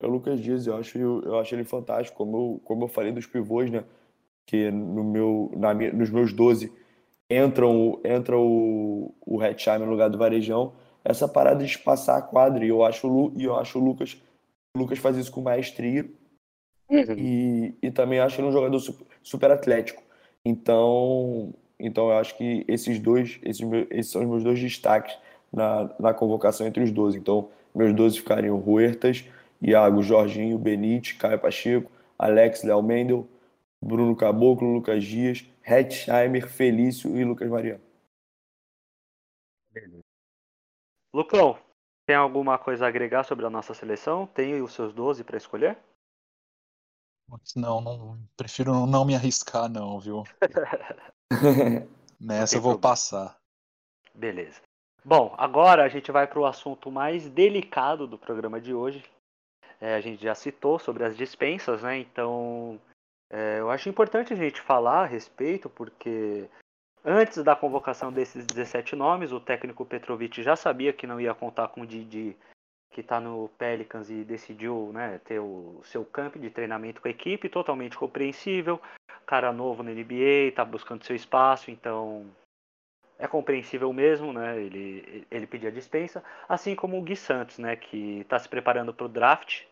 é 0.00 0.06
o 0.06 0.10
Lucas 0.10 0.40
Dias. 0.40 0.66
Eu 0.66 0.76
acho, 0.76 0.98
eu 0.98 1.38
acho 1.38 1.54
ele 1.54 1.64
fantástico. 1.64 2.16
Como 2.16 2.36
eu, 2.36 2.60
como 2.64 2.84
eu 2.84 2.88
falei 2.88 3.12
dos 3.12 3.26
pivôs, 3.26 3.70
né? 3.70 3.84
Que 4.46 4.70
no 4.70 5.04
meu, 5.04 5.52
na, 5.56 5.74
nos 5.74 6.10
meus 6.10 6.32
12 6.32 6.72
entram, 7.30 8.00
entra 8.04 8.36
o, 8.36 9.14
o 9.24 9.42
Hetzheimer 9.42 9.86
no 9.86 9.92
lugar 9.92 10.08
do 10.08 10.18
Varejão. 10.18 10.72
Essa 11.04 11.28
parada 11.28 11.64
de 11.64 11.78
passar 11.78 12.16
a 12.16 12.22
quadra. 12.22 12.64
E 12.64 12.68
eu 12.68 12.84
acho, 12.84 13.32
eu 13.38 13.56
acho 13.56 13.78
o 13.78 13.84
Lucas. 13.84 14.20
O 14.74 14.80
Lucas 14.80 14.98
faz 14.98 15.16
isso 15.16 15.30
com 15.30 15.40
maestria. 15.40 16.10
Uhum. 16.88 17.14
E, 17.16 17.74
e 17.82 17.90
também 17.90 18.18
acho 18.18 18.40
ele 18.40 18.48
um 18.48 18.52
jogador 18.52 18.78
super, 18.80 19.06
super 19.22 19.50
atlético. 19.50 20.02
Então, 20.44 21.54
então 21.78 22.08
eu 22.08 22.18
acho 22.18 22.36
que 22.36 22.64
esses 22.66 22.98
dois, 22.98 23.38
esses, 23.42 23.64
esses 23.90 24.10
são 24.10 24.22
os 24.22 24.28
meus 24.28 24.42
dois 24.42 24.58
destaques 24.58 25.16
na, 25.52 25.90
na 25.98 26.14
convocação 26.14 26.66
entre 26.66 26.82
os 26.82 26.90
12. 26.90 27.18
Então, 27.18 27.48
meus 27.74 27.94
12 27.94 28.18
ficariam 28.18 28.62
Huertas, 28.66 29.24
Iago, 29.60 30.02
Jorginho, 30.02 30.58
Benite, 30.58 31.16
Caio 31.16 31.38
Pacheco, 31.38 31.90
Alex, 32.18 32.62
Léo 32.62 32.82
Mendel, 32.82 33.28
Bruno 33.82 34.16
Caboclo, 34.16 34.72
Lucas 34.72 35.04
Dias, 35.04 35.44
Hetzheimer, 35.62 36.48
Felício 36.48 37.16
e 37.16 37.24
Lucas 37.24 37.48
Mariano. 37.48 37.82
Lucão, 41.12 41.58
tem 42.06 42.16
alguma 42.16 42.58
coisa 42.58 42.84
a 42.84 42.88
agregar 42.88 43.24
sobre 43.24 43.46
a 43.46 43.50
nossa 43.50 43.74
seleção? 43.74 44.26
Tem 44.26 44.60
os 44.62 44.72
seus 44.72 44.92
12 44.92 45.24
para 45.24 45.36
escolher? 45.36 45.78
Não, 47.54 47.80
não, 47.80 48.18
prefiro 48.36 48.86
não 48.86 49.04
me 49.04 49.14
arriscar, 49.14 49.68
não, 49.68 50.00
viu? 50.00 50.24
Nessa 52.20 52.56
eu 52.56 52.60
vou 52.60 52.72
problema. 52.72 52.94
passar. 52.94 53.38
Beleza. 54.14 54.60
Bom, 55.04 55.34
agora 55.38 55.84
a 55.84 55.88
gente 55.88 56.10
vai 56.10 56.26
para 56.26 56.40
o 56.40 56.44
assunto 56.44 56.90
mais 56.90 57.28
delicado 57.28 58.06
do 58.06 58.18
programa 58.18 58.60
de 58.60 58.74
hoje, 58.74 59.02
é, 59.80 59.94
a 59.94 60.00
gente 60.00 60.22
já 60.22 60.34
citou 60.34 60.78
sobre 60.78 61.04
as 61.04 61.16
dispensas, 61.16 61.82
né? 61.82 61.98
Então, 61.98 62.80
é, 63.30 63.60
eu 63.60 63.70
acho 63.70 63.88
importante 63.88 64.32
a 64.32 64.36
gente 64.36 64.60
falar 64.60 65.02
a 65.02 65.06
respeito, 65.06 65.68
porque 65.68 66.48
Antes 67.04 67.42
da 67.42 67.56
convocação 67.56 68.12
desses 68.12 68.46
17 68.46 68.94
nomes, 68.94 69.32
o 69.32 69.40
técnico 69.40 69.86
Petrovic 69.86 70.42
já 70.42 70.54
sabia 70.54 70.92
que 70.92 71.06
não 71.06 71.18
ia 71.18 71.32
contar 71.32 71.68
com 71.68 71.80
o 71.80 71.86
Didi, 71.86 72.36
que 72.92 73.00
está 73.00 73.18
no 73.18 73.48
Pelicans 73.56 74.10
e 74.10 74.22
decidiu 74.22 74.90
né, 74.92 75.18
ter 75.24 75.38
o 75.38 75.80
seu 75.82 76.04
campo 76.04 76.38
de 76.38 76.50
treinamento 76.50 77.00
com 77.00 77.08
a 77.08 77.10
equipe, 77.10 77.48
totalmente 77.48 77.96
compreensível. 77.96 78.78
Cara 79.24 79.50
novo 79.50 79.82
na 79.82 79.92
NBA, 79.92 80.48
está 80.48 80.62
buscando 80.62 81.04
seu 81.04 81.16
espaço, 81.16 81.70
então 81.70 82.26
é 83.18 83.26
compreensível 83.26 83.90
mesmo, 83.94 84.32
né? 84.32 84.60
Ele, 84.60 85.26
ele 85.30 85.46
pedia 85.46 85.72
dispensa, 85.72 86.22
assim 86.46 86.74
como 86.74 86.98
o 86.98 87.02
Gui 87.02 87.16
Santos, 87.16 87.58
né? 87.58 87.76
Que 87.76 88.20
está 88.20 88.38
se 88.38 88.48
preparando 88.48 88.92
para 88.92 89.06
o 89.06 89.08
draft. 89.08 89.62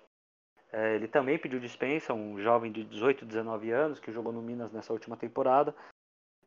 É, 0.72 0.94
ele 0.94 1.08
também 1.08 1.38
pediu 1.38 1.58
dispensa, 1.58 2.12
um 2.12 2.38
jovem 2.40 2.70
de 2.70 2.84
18, 2.84 3.24
19 3.24 3.70
anos 3.70 3.98
que 3.98 4.12
jogou 4.12 4.32
no 4.32 4.42
Minas 4.42 4.70
nessa 4.72 4.92
última 4.92 5.16
temporada. 5.16 5.74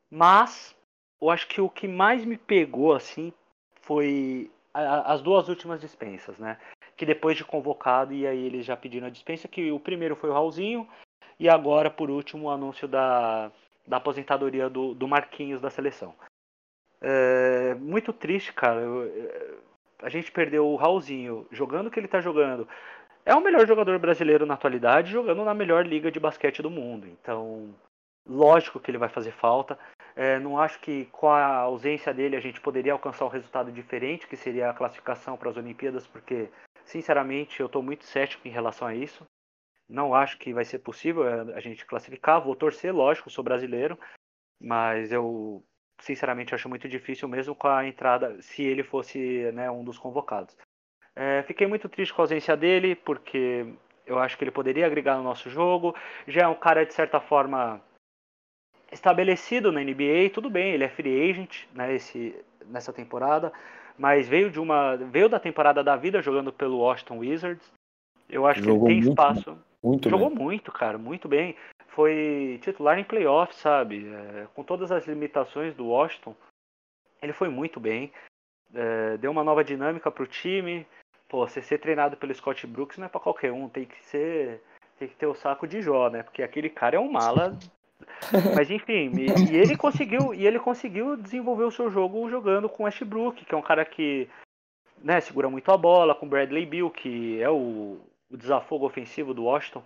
Mas 0.10 0.76
eu 1.22 1.30
acho 1.30 1.48
que 1.48 1.60
o 1.62 1.70
que 1.70 1.88
mais 1.88 2.24
me 2.24 2.38
pegou 2.38 2.94
assim 2.94 3.34
foi 3.82 4.52
a, 4.74 5.14
as 5.14 5.22
duas 5.22 5.50
últimas 5.50 5.82
dispensas, 5.82 6.38
né? 6.38 6.60
Que 6.96 7.06
depois 7.06 7.36
de 7.36 7.44
convocado 7.44 8.14
e 8.14 8.28
aí 8.28 8.46
eles 8.46 8.66
já 8.66 8.78
pediram 8.78 9.08
a 9.08 9.12
dispensa, 9.12 9.48
que 9.48 9.72
o 9.72 9.80
primeiro 9.80 10.16
foi 10.16 10.30
o 10.30 10.34
Raulzinho 10.34 10.88
e 11.40 11.50
agora 11.50 11.90
por 11.90 12.12
último 12.12 12.48
o 12.48 12.52
anúncio 12.52 12.88
da, 12.88 13.52
da 13.88 13.98
aposentadoria 13.98 14.70
do, 14.70 14.94
do 14.94 15.08
Marquinhos 15.08 15.62
da 15.62 15.70
seleção. 15.70 16.14
É, 17.02 17.74
muito 17.76 18.14
triste, 18.14 18.54
cara. 18.54 18.80
Eu, 18.80 19.62
a 20.02 20.10
gente 20.10 20.32
perdeu 20.32 20.68
o 20.68 20.76
Raulzinho 20.76 21.48
jogando 21.52 21.88
o 21.88 21.92
que 21.92 22.00
ele 22.00 22.08
tá 22.08 22.22
jogando. 22.22 22.68
É 23.32 23.34
o 23.34 23.40
melhor 23.40 23.66
jogador 23.66 23.98
brasileiro 23.98 24.46
na 24.46 24.56
atualidade, 24.56 25.10
jogando 25.10 25.46
na 25.46 25.54
melhor 25.54 25.88
liga 25.88 26.12
de 26.12 26.20
basquete 26.20 26.62
do 26.62 26.70
mundo. 26.70 27.08
Então, 27.08 27.74
lógico 28.28 28.78
que 28.78 28.92
ele 28.92 28.98
vai 28.98 29.08
fazer 29.08 29.32
falta. 29.32 29.80
É, 30.18 30.38
não 30.38 30.60
acho 30.60 30.82
que 30.82 31.06
com 31.06 31.30
a 31.30 31.60
ausência 31.60 32.14
dele 32.14 32.36
a 32.36 32.42
gente 32.42 32.60
poderia 32.60 32.92
alcançar 32.92 33.24
um 33.24 33.30
resultado 33.30 33.72
diferente, 33.72 34.28
que 34.28 34.36
seria 34.36 34.70
a 34.70 34.74
classificação 34.74 35.38
para 35.38 35.50
as 35.50 35.56
Olimpíadas, 35.56 36.06
porque, 36.06 36.50
sinceramente, 36.84 37.62
eu 37.62 37.68
estou 37.68 37.82
muito 37.82 38.04
cético 38.04 38.46
em 38.50 38.52
relação 38.52 38.86
a 38.86 38.94
isso. 38.94 39.26
Não 39.88 40.14
acho 40.14 40.38
que 40.38 40.54
vai 40.54 40.66
ser 40.66 40.80
possível 40.80 41.26
é, 41.26 41.56
a 41.56 41.62
gente 41.62 41.86
classificar. 41.86 42.44
Vou 42.44 42.54
torcer, 42.54 42.94
lógico, 42.94 43.30
sou 43.30 43.46
brasileiro, 43.46 43.98
mas 44.60 45.10
eu 45.10 45.64
sinceramente 46.02 46.54
acho 46.54 46.68
muito 46.68 46.90
difícil 46.90 47.30
mesmo 47.30 47.56
com 47.56 47.70
a 47.70 47.88
entrada, 47.88 48.42
se 48.42 48.62
ele 48.62 48.84
fosse 48.84 49.50
né, 49.54 49.72
um 49.72 49.86
dos 49.86 49.98
convocados. 49.98 50.54
É, 51.16 51.44
fiquei 51.44 51.68
muito 51.68 51.90
triste 51.90 52.14
com 52.14 52.22
a 52.22 52.24
ausência 52.24 52.56
dele, 52.56 52.96
porque 52.96 53.66
eu 54.06 54.20
acho 54.20 54.38
que 54.38 54.44
ele 54.44 54.52
poderia 54.52 54.86
agregar 54.86 55.18
no 55.18 55.24
nosso 55.24 55.50
jogo. 55.50 55.96
Já 56.28 56.44
é 56.44 56.48
um 56.48 56.56
cara, 56.56 56.86
de 56.86 56.94
certa 56.94 57.20
forma, 57.20 57.82
estabelecido 58.92 59.72
na 59.72 59.82
NBA, 59.82 60.30
tudo 60.34 60.50
bem, 60.50 60.74
ele 60.74 60.84
é 60.84 60.90
free 60.90 61.30
agent 61.30 61.66
né, 61.74 61.94
esse, 61.94 62.36
nessa 62.66 62.94
temporada, 62.94 63.52
mas 63.98 64.28
veio 64.28 64.50
de 64.50 64.60
uma 64.60 64.96
veio 64.96 65.30
da 65.30 65.40
temporada 65.40 65.84
da 65.84 65.96
vida 65.96 66.22
jogando 66.22 66.52
pelo 66.52 66.80
Washington 66.80 67.20
Wizards. 67.20 67.72
Eu 68.30 68.48
acho 68.48 68.64
Jogou 68.64 68.88
que 68.88 68.94
ele 68.94 69.02
tem 69.02 69.06
muito, 69.06 69.10
espaço. 69.10 69.58
Muito 69.84 70.10
Jogou 70.10 70.30
bem. 70.30 70.40
muito, 70.40 70.72
cara, 70.72 70.98
muito 70.98 71.28
bem 71.28 71.56
foi 71.92 72.60
titular 72.62 72.98
em 72.98 73.04
playoffs, 73.04 73.60
sabe? 73.60 74.08
É, 74.08 74.48
com 74.54 74.64
todas 74.64 74.92
as 74.92 75.06
limitações 75.08 75.76
do 75.76 75.88
Washington, 75.88 76.36
ele 77.22 77.34
foi 77.34 77.50
muito 77.50 77.80
bem. 77.80 78.12
É, 78.74 79.18
deu 79.18 79.32
uma 79.32 79.44
nova 79.44 79.64
dinâmica 79.64 80.10
para 80.10 80.24
o 80.24 80.28
time. 80.28 80.88
Pô, 81.32 81.48
você 81.48 81.62
ser 81.62 81.78
treinado 81.78 82.18
pelo 82.18 82.36
Scott 82.36 82.68
Brooks 82.68 82.98
não 82.98 83.06
é 83.06 83.10
para 83.10 83.22
qualquer 83.22 83.54
um, 83.54 83.70
tem 83.70 83.86
que 83.86 84.04
ser. 84.04 84.62
Tem 85.00 85.08
que 85.08 85.16
ter 85.16 85.28
o 85.28 85.34
saco 85.34 85.66
de 85.66 85.82
Jó, 85.82 86.10
né? 86.10 86.24
Porque 86.24 86.44
aquele 86.44 86.70
cara 86.70 86.98
é 86.98 87.00
um 87.00 87.10
mala. 87.10 87.58
Mas 88.54 88.70
enfim, 88.70 89.10
e, 89.16 89.54
e 89.54 89.56
ele 89.56 89.78
conseguiu 89.78 90.34
e 90.34 90.46
ele 90.46 90.60
conseguiu 90.60 91.16
desenvolver 91.16 91.64
o 91.64 91.72
seu 91.72 91.90
jogo 91.90 92.30
jogando 92.30 92.68
com 92.68 92.84
Westbrook, 92.84 93.46
que 93.46 93.56
é 93.56 93.58
um 93.58 93.62
cara 93.62 93.86
que 93.86 94.28
né, 95.02 95.22
segura 95.22 95.50
muito 95.50 95.72
a 95.72 95.78
bola, 95.78 96.14
com 96.14 96.28
Bradley 96.28 96.66
Bill, 96.66 96.90
que 96.90 97.42
é 97.42 97.50
o, 97.50 97.98
o 98.30 98.36
desafogo 98.38 98.86
ofensivo 98.86 99.34
do 99.34 99.46
Washington. 99.46 99.82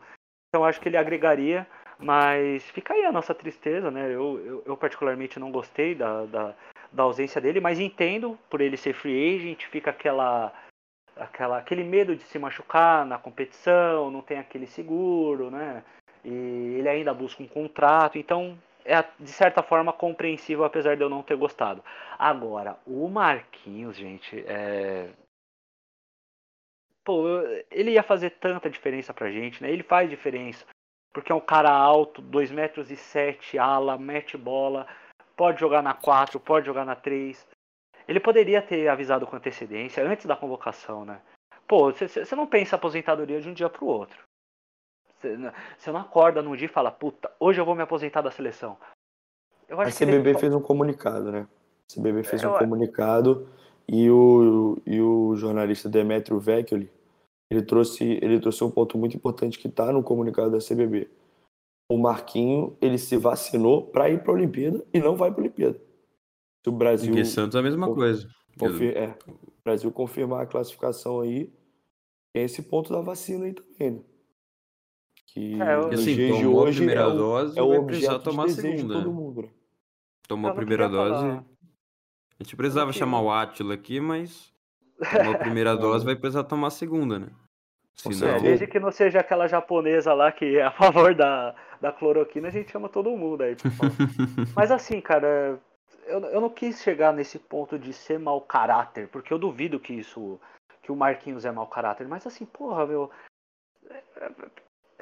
Então 0.50 0.66
acho 0.66 0.82
que 0.82 0.90
ele 0.90 0.98
agregaria. 0.98 1.68
Mas 2.00 2.64
fica 2.72 2.96
aí 2.96 3.06
a 3.06 3.12
nossa 3.12 3.36
tristeza, 3.36 3.92
né? 3.92 4.08
Eu, 4.08 4.42
eu, 4.44 4.64
eu 4.66 4.76
particularmente 4.76 5.40
não 5.40 5.52
gostei 5.52 5.94
da, 5.94 6.26
da, 6.26 6.56
da, 6.92 7.04
ausência 7.04 7.40
dele, 7.40 7.62
mas 7.62 7.80
entendo 7.80 8.38
por 8.50 8.62
ele 8.62 8.76
ser 8.76 8.94
free 8.94 9.36
agent, 9.36 9.64
fica 9.68 9.92
aquela, 9.92 10.52
aquela, 11.16 11.58
aquele 11.58 11.84
medo 11.84 12.16
de 12.16 12.24
se 12.24 12.40
machucar 12.40 13.06
na 13.06 13.18
competição, 13.18 14.12
não 14.12 14.22
tem 14.22 14.38
aquele 14.40 14.68
seguro, 14.68 15.50
né? 15.50 15.84
E 16.24 16.78
ele 16.80 16.90
ainda 16.90 17.14
busca 17.14 17.42
um 17.44 17.48
contrato, 17.48 18.18
então 18.18 18.58
é 18.84 19.04
de 19.20 19.32
certa 19.32 19.64
forma 19.64 19.94
compreensível, 19.94 20.64
apesar 20.64 20.96
de 20.96 21.04
eu 21.04 21.10
não 21.10 21.24
ter 21.24 21.36
gostado. 21.36 21.84
Agora, 22.18 22.78
o 22.86 23.08
Marquinhos, 23.08 23.96
gente, 23.96 24.44
é... 24.48 25.10
Pô, 27.04 27.26
ele 27.70 27.92
ia 27.92 28.04
fazer 28.04 28.32
tanta 28.32 28.70
diferença 28.70 29.14
pra 29.14 29.32
gente, 29.32 29.62
né? 29.62 29.70
Ele 29.70 29.84
faz 29.84 30.10
diferença 30.10 30.66
porque 31.16 31.32
é 31.32 31.36
um 31.36 31.40
cara 31.40 31.72
alto, 31.72 32.22
2 32.22 32.52
metros 32.52 32.92
e 32.92 32.98
7, 32.98 33.58
ala, 33.58 33.98
mete 33.98 34.38
bola, 34.38 34.86
pode 35.38 35.62
jogar 35.62 35.82
na 35.82 35.94
4, 35.94 36.38
pode 36.42 36.66
jogar 36.66 36.84
na 36.84 36.94
3. 36.94 37.48
Ele 38.08 38.20
poderia 38.20 38.62
ter 38.62 38.88
avisado 38.88 39.26
com 39.26 39.36
antecedência, 39.36 40.06
antes 40.08 40.26
da 40.26 40.36
convocação, 40.36 41.06
né? 41.06 41.20
Pô, 41.68 41.92
você 41.92 42.36
não 42.36 42.46
pensa 42.46 42.76
aposentadoria 42.76 43.42
de 43.42 43.50
um 43.50 43.54
dia 43.54 43.70
pro 43.70 43.88
outro. 43.88 44.20
Você 45.20 45.92
não 45.92 46.00
acorda 46.00 46.42
num 46.42 46.56
dia 46.56 46.68
e 46.68 46.70
fala, 46.70 46.92
puta, 46.92 47.32
hoje 47.40 47.60
eu 47.60 47.66
vou 47.66 47.76
me 47.76 47.82
aposentar 47.82 48.22
da 48.22 48.30
seleção. 48.30 48.78
Eu 49.68 49.82
acho 49.82 50.04
a 50.04 50.06
CBB 50.06 50.30
ele... 50.30 50.40
fez 50.40 50.54
um 50.54 50.62
comunicado, 50.62 51.32
né? 51.32 51.48
A 51.90 52.00
CBB 52.00 52.24
fez 52.24 52.44
eu... 52.44 52.54
um 52.54 52.58
comunicado 52.58 53.50
e 53.88 54.10
o, 54.12 54.78
e 54.86 55.02
o 55.02 55.36
jornalista 55.36 55.90
Demetrio 55.90 56.40
Vecchioli 56.40 56.92
ele 57.50 57.62
trouxe, 57.62 58.04
ele 58.22 58.40
trouxe 58.40 58.64
um 58.64 58.72
ponto 58.72 58.98
muito 58.98 59.16
importante 59.16 59.60
que 59.60 59.68
está 59.68 59.92
no 59.92 60.04
comunicado 60.04 60.52
da 60.52 60.58
CBB. 60.58 61.10
O 61.92 61.98
Marquinho, 61.98 62.76
ele 62.82 62.98
se 62.98 63.16
vacinou 63.18 63.84
para 63.84 64.10
ir 64.10 64.24
para 64.24 64.32
a 64.32 64.36
Olimpíada 64.36 64.84
e 64.94 65.00
não 65.00 65.16
vai 65.16 65.30
para 65.30 65.42
a 65.42 65.44
Olimpíada. 65.44 65.80
Se 66.66 66.70
o 66.70 66.72
Brasil. 66.72 67.14
E 67.14 67.24
Santos 67.24 67.56
é 67.56 67.60
a 67.60 67.62
mesma 67.62 67.94
coisa. 67.94 68.28
Confir, 68.58 68.98
é, 68.98 69.16
o 69.28 69.54
Brasil 69.64 69.92
confirmar 69.92 70.42
a 70.42 70.46
classificação 70.48 71.22
aí, 71.22 71.54
tem 72.34 72.44
esse 72.44 72.64
ponto 72.64 72.92
da 72.92 73.02
vacina 73.02 73.46
aí 73.46 73.54
também, 73.54 73.92
né? 73.92 74.02
Que 75.28 75.62
é, 75.62 75.76
eu... 75.76 75.90
assim, 75.90 76.16
dias 76.16 76.40
de 76.40 76.48
hoje 76.48 76.72
a 76.72 76.76
primeira 76.78 77.02
é 77.02 77.06
o, 77.06 77.14
dose, 77.16 77.60
é 77.60 77.62
o 77.62 77.72
objeto 77.72 78.24
tomar 78.24 78.46
a 78.46 78.50
segunda. 78.50 78.96
todo 78.96 79.14
mundo, 79.14 79.44
né? 79.44 79.50
Tomou 80.28 80.50
a 80.50 80.56
primeira 80.56 80.90
dose. 80.90 81.22
Falar. 81.22 81.46
A 82.40 82.44
gente 82.44 82.56
precisava 82.56 82.92
chamar 82.92 83.22
o 83.22 83.30
Átila 83.30 83.76
aqui, 83.76 84.00
mas 84.00 84.52
Tomou 84.98 85.36
a 85.36 85.38
primeira 85.38 85.76
dose, 85.78 86.04
vai 86.04 86.16
precisar 86.16 86.46
tomar 86.46 86.70
a 86.70 86.72
segunda, 86.72 87.20
né? 87.20 87.28
Senão... 87.94 88.42
Desde 88.42 88.66
que 88.66 88.80
não 88.80 88.92
seja 88.92 89.20
aquela 89.20 89.46
japonesa 89.48 90.16
lá 90.16 90.32
que 90.32 90.58
é 90.58 90.64
a 90.64 90.72
favor 90.74 91.14
da, 91.14 91.54
da 91.80 91.92
cloroquina, 91.92 92.48
a 92.48 92.52
gente 92.52 92.72
chama 92.72 92.90
todo 92.90 93.16
mundo 93.16 93.44
aí. 93.44 93.56
Mas 94.56 94.72
assim, 94.72 95.00
cara, 95.00 95.62
eu, 96.06 96.20
eu 96.26 96.42
não 96.42 96.50
quis 96.50 96.82
chegar 96.82 97.14
nesse 97.14 97.40
ponto 97.40 97.78
de 97.78 97.94
ser 97.94 98.20
mau 98.20 98.42
caráter, 98.42 99.08
porque 99.10 99.34
eu 99.34 99.40
duvido 99.40 99.80
que 99.80 99.94
isso. 99.94 100.40
que 100.82 100.92
o 100.92 100.96
Marquinhos 100.96 101.46
é 101.46 101.52
mau 101.52 101.68
caráter. 101.68 102.08
Mas 102.08 102.26
assim, 102.26 102.46
porra, 102.46 102.86
meu. 102.86 103.12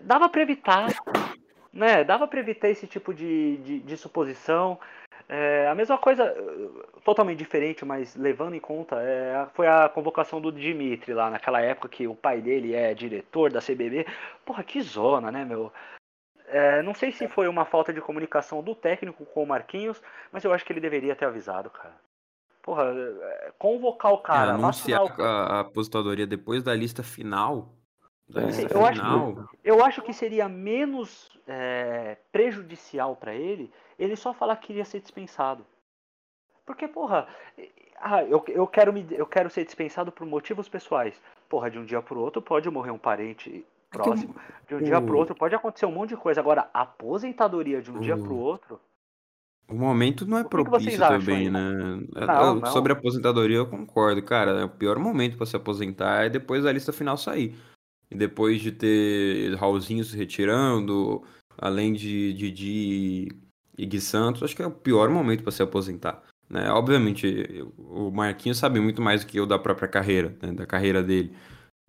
Dava 0.02 0.30
pra 0.30 0.42
evitar. 0.42 0.88
Né? 1.72 2.04
Dava 2.04 2.28
pra 2.28 2.40
evitar 2.40 2.70
esse 2.70 2.88
tipo 2.88 3.14
de, 3.14 3.58
de, 3.58 3.80
de 3.80 3.98
suposição. 3.98 4.80
É, 5.28 5.68
a 5.68 5.76
mesma 5.76 5.98
coisa, 5.98 6.36
totalmente 7.04 7.40
diferente, 7.40 7.86
mas 7.86 8.16
levando 8.16 8.56
em 8.56 8.60
conta, 8.60 8.98
é, 9.02 9.48
foi 9.54 9.68
a 9.68 9.88
convocação 9.88 10.42
do 10.42 10.52
Dimitri 10.52 11.14
lá 11.14 11.30
naquela 11.30 11.62
época 11.62 11.88
que 11.90 12.06
o 12.06 12.16
pai 12.16 12.42
dele 12.42 12.76
é 12.76 12.94
diretor 12.94 13.52
da 13.52 13.62
CBB. 13.62 14.06
Porra, 14.46 14.64
que 14.64 14.82
zona, 14.82 15.32
né, 15.32 15.46
meu? 15.46 15.72
É, 16.54 16.84
não 16.84 16.94
sei 16.94 17.12
se 17.12 17.28
foi 17.28 17.48
uma 17.48 17.66
falta 17.66 17.92
de 17.92 18.00
comunicação 18.00 18.62
do 18.62 18.76
técnico 18.76 19.26
com 19.26 19.42
o 19.42 19.48
Marquinhos, 19.48 20.00
mas 20.32 20.44
eu 20.44 20.54
acho 20.54 20.64
que 20.64 20.72
ele 20.72 20.80
deveria 20.80 21.16
ter 21.16 21.26
avisado, 21.26 21.68
cara. 21.72 21.96
Porra, 22.62 22.94
é, 22.94 23.52
convocar 23.58 24.14
o 24.14 24.20
cara. 24.20 24.52
É, 24.52 24.54
anunciar 24.54 25.04
o... 25.04 25.24
a, 25.24 25.62
aposentadoria 25.62 26.28
depois 26.28 26.62
da 26.62 26.76
lista 26.76 27.02
final. 27.02 27.74
Da 28.30 28.42
lista 28.42 28.62
eu, 28.62 28.68
final. 28.68 28.86
Acho 28.86 29.48
que, 29.48 29.58
eu 29.64 29.84
acho 29.84 30.02
que 30.04 30.14
seria 30.14 30.48
menos 30.48 31.28
é, 31.48 32.18
prejudicial 32.32 33.16
para 33.16 33.34
ele 33.34 33.74
ele 33.98 34.16
só 34.16 34.32
falar 34.32 34.56
que 34.58 34.68
queria 34.68 34.86
ser 34.86 35.00
dispensado. 35.00 35.66
Porque, 36.68 36.88
porra, 36.88 37.28
ah, 38.00 38.24
eu, 38.24 38.44
eu, 38.48 38.68
quero 38.68 38.94
me, 38.94 39.08
eu 39.10 39.26
quero 39.26 39.50
ser 39.50 39.66
dispensado 39.66 40.12
por 40.12 40.28
motivos 40.28 40.70
pessoais. 40.70 41.20
Porra, 41.50 41.72
de 41.72 41.80
um 41.80 41.86
dia 41.86 42.02
pro 42.02 42.20
outro 42.20 42.44
pode 42.44 42.70
morrer 42.70 42.92
um 42.92 42.98
parente 43.00 43.66
próximo. 43.94 44.36
De 44.68 44.76
um 44.76 44.82
dia 44.82 45.02
pro 45.02 45.18
outro 45.18 45.36
pode 45.36 45.56
acontecer 45.56 45.86
um 45.86 45.92
monte 45.92 46.10
de 46.10 46.18
coisa. 46.18 46.40
Agora, 46.40 46.70
aposentadoria 46.74 47.82
de 47.82 47.92
um 47.92 48.00
dia 48.00 48.18
pro 48.18 48.36
outro. 48.36 48.80
O 49.68 49.76
momento 49.76 50.26
não 50.26 50.38
é 50.38 50.44
propício 50.44 51.00
também, 51.00 51.50
né? 51.50 51.72
Não, 52.14 52.56
não. 52.56 52.66
Sobre 52.68 52.92
a 52.92 52.96
aposentadoria 52.96 53.58
eu 53.58 53.66
concordo, 53.66 54.22
cara. 54.22 54.66
O 54.66 54.70
pior 54.70 55.00
momento 55.00 55.38
para 55.38 55.46
se 55.46 55.56
aposentar 55.56 56.26
é 56.26 56.30
depois 56.30 56.64
da 56.64 56.72
lista 56.72 56.92
final 56.92 57.18
sair. 57.18 57.56
E 58.12 58.16
depois 58.16 58.62
de 58.62 58.72
ter 58.72 59.56
Raulzinho 59.56 60.04
se 60.04 60.16
retirando, 60.18 61.24
além 61.58 61.94
de, 61.94 62.34
de 62.34 63.30
e 63.78 63.86
Gui 63.86 64.00
Santos, 64.00 64.44
acho 64.44 64.56
que 64.56 64.62
é 64.62 64.68
o 64.68 64.72
pior 64.72 65.10
momento 65.10 65.44
para 65.44 65.52
se 65.52 65.64
aposentar. 65.64 66.22
Né? 66.50 66.70
Obviamente, 66.70 67.66
o 67.78 68.12
Marquinhos 68.12 68.58
sabe 68.58 68.80
muito 68.80 69.02
mais 69.02 69.22
do 69.24 69.28
que 69.28 69.40
eu 69.40 69.46
da 69.46 69.58
própria 69.58 69.88
carreira, 69.88 70.38
né? 70.42 70.52
da 70.52 70.66
carreira 70.66 71.02
dele. 71.02 71.36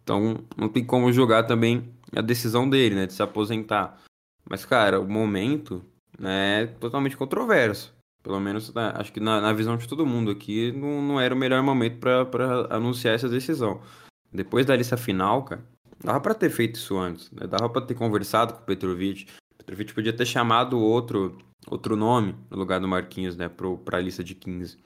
Então, 0.05 0.45
não 0.57 0.69
tem 0.69 0.85
como 0.85 1.13
julgar 1.13 1.47
também 1.47 1.91
a 2.15 2.21
decisão 2.21 2.69
dele, 2.69 2.95
né, 2.95 3.07
de 3.07 3.15
se 3.15 3.23
aposentar. 3.23 3.99
Mas, 4.49 4.65
cara, 4.65 5.01
o 5.01 5.09
momento 5.09 5.83
né, 6.19 6.63
é 6.63 6.67
totalmente 6.67 7.17
controverso. 7.17 7.93
Pelo 8.23 8.39
menos, 8.39 8.73
né, 8.73 8.93
acho 8.97 9.13
que 9.13 9.21
na, 9.21 9.41
na, 9.41 9.53
visão 9.53 9.77
de 9.77 9.89
todo 9.89 10.07
mundo 10.07 10.31
aqui, 10.31 10.73
não, 10.73 11.03
não 11.03 11.21
era 11.21 11.35
o 11.35 11.39
melhor 11.39 11.63
momento 11.63 11.99
para 11.99 12.67
anunciar 12.71 13.15
essa 13.15 13.29
decisão. 13.29 13.81
Depois 14.33 14.67
da 14.67 14.77
lista 14.77 14.97
final, 14.97 15.45
cara, 15.45 15.65
dava 16.03 16.21
para 16.21 16.35
ter 16.35 16.51
feito 16.51 16.77
isso 16.77 16.97
antes. 16.99 17.31
Né? 17.31 17.47
Dava 17.47 17.69
para 17.69 17.83
ter 17.83 17.95
conversado 17.95 18.55
com 18.55 18.61
o 18.61 18.65
Petrovic. 18.65 19.27
Petrovic 19.57 19.95
podia 19.95 20.13
ter 20.13 20.27
chamado 20.27 20.79
outro, 20.79 21.39
outro 21.67 21.97
nome 21.97 22.35
no 22.51 22.59
lugar 22.59 22.79
do 22.79 22.89
Marquinhos, 22.89 23.37
né, 23.37 23.49
para 23.49 23.99
a 23.99 24.01
lista 24.01 24.23
de 24.23 24.35
15. 24.35 24.79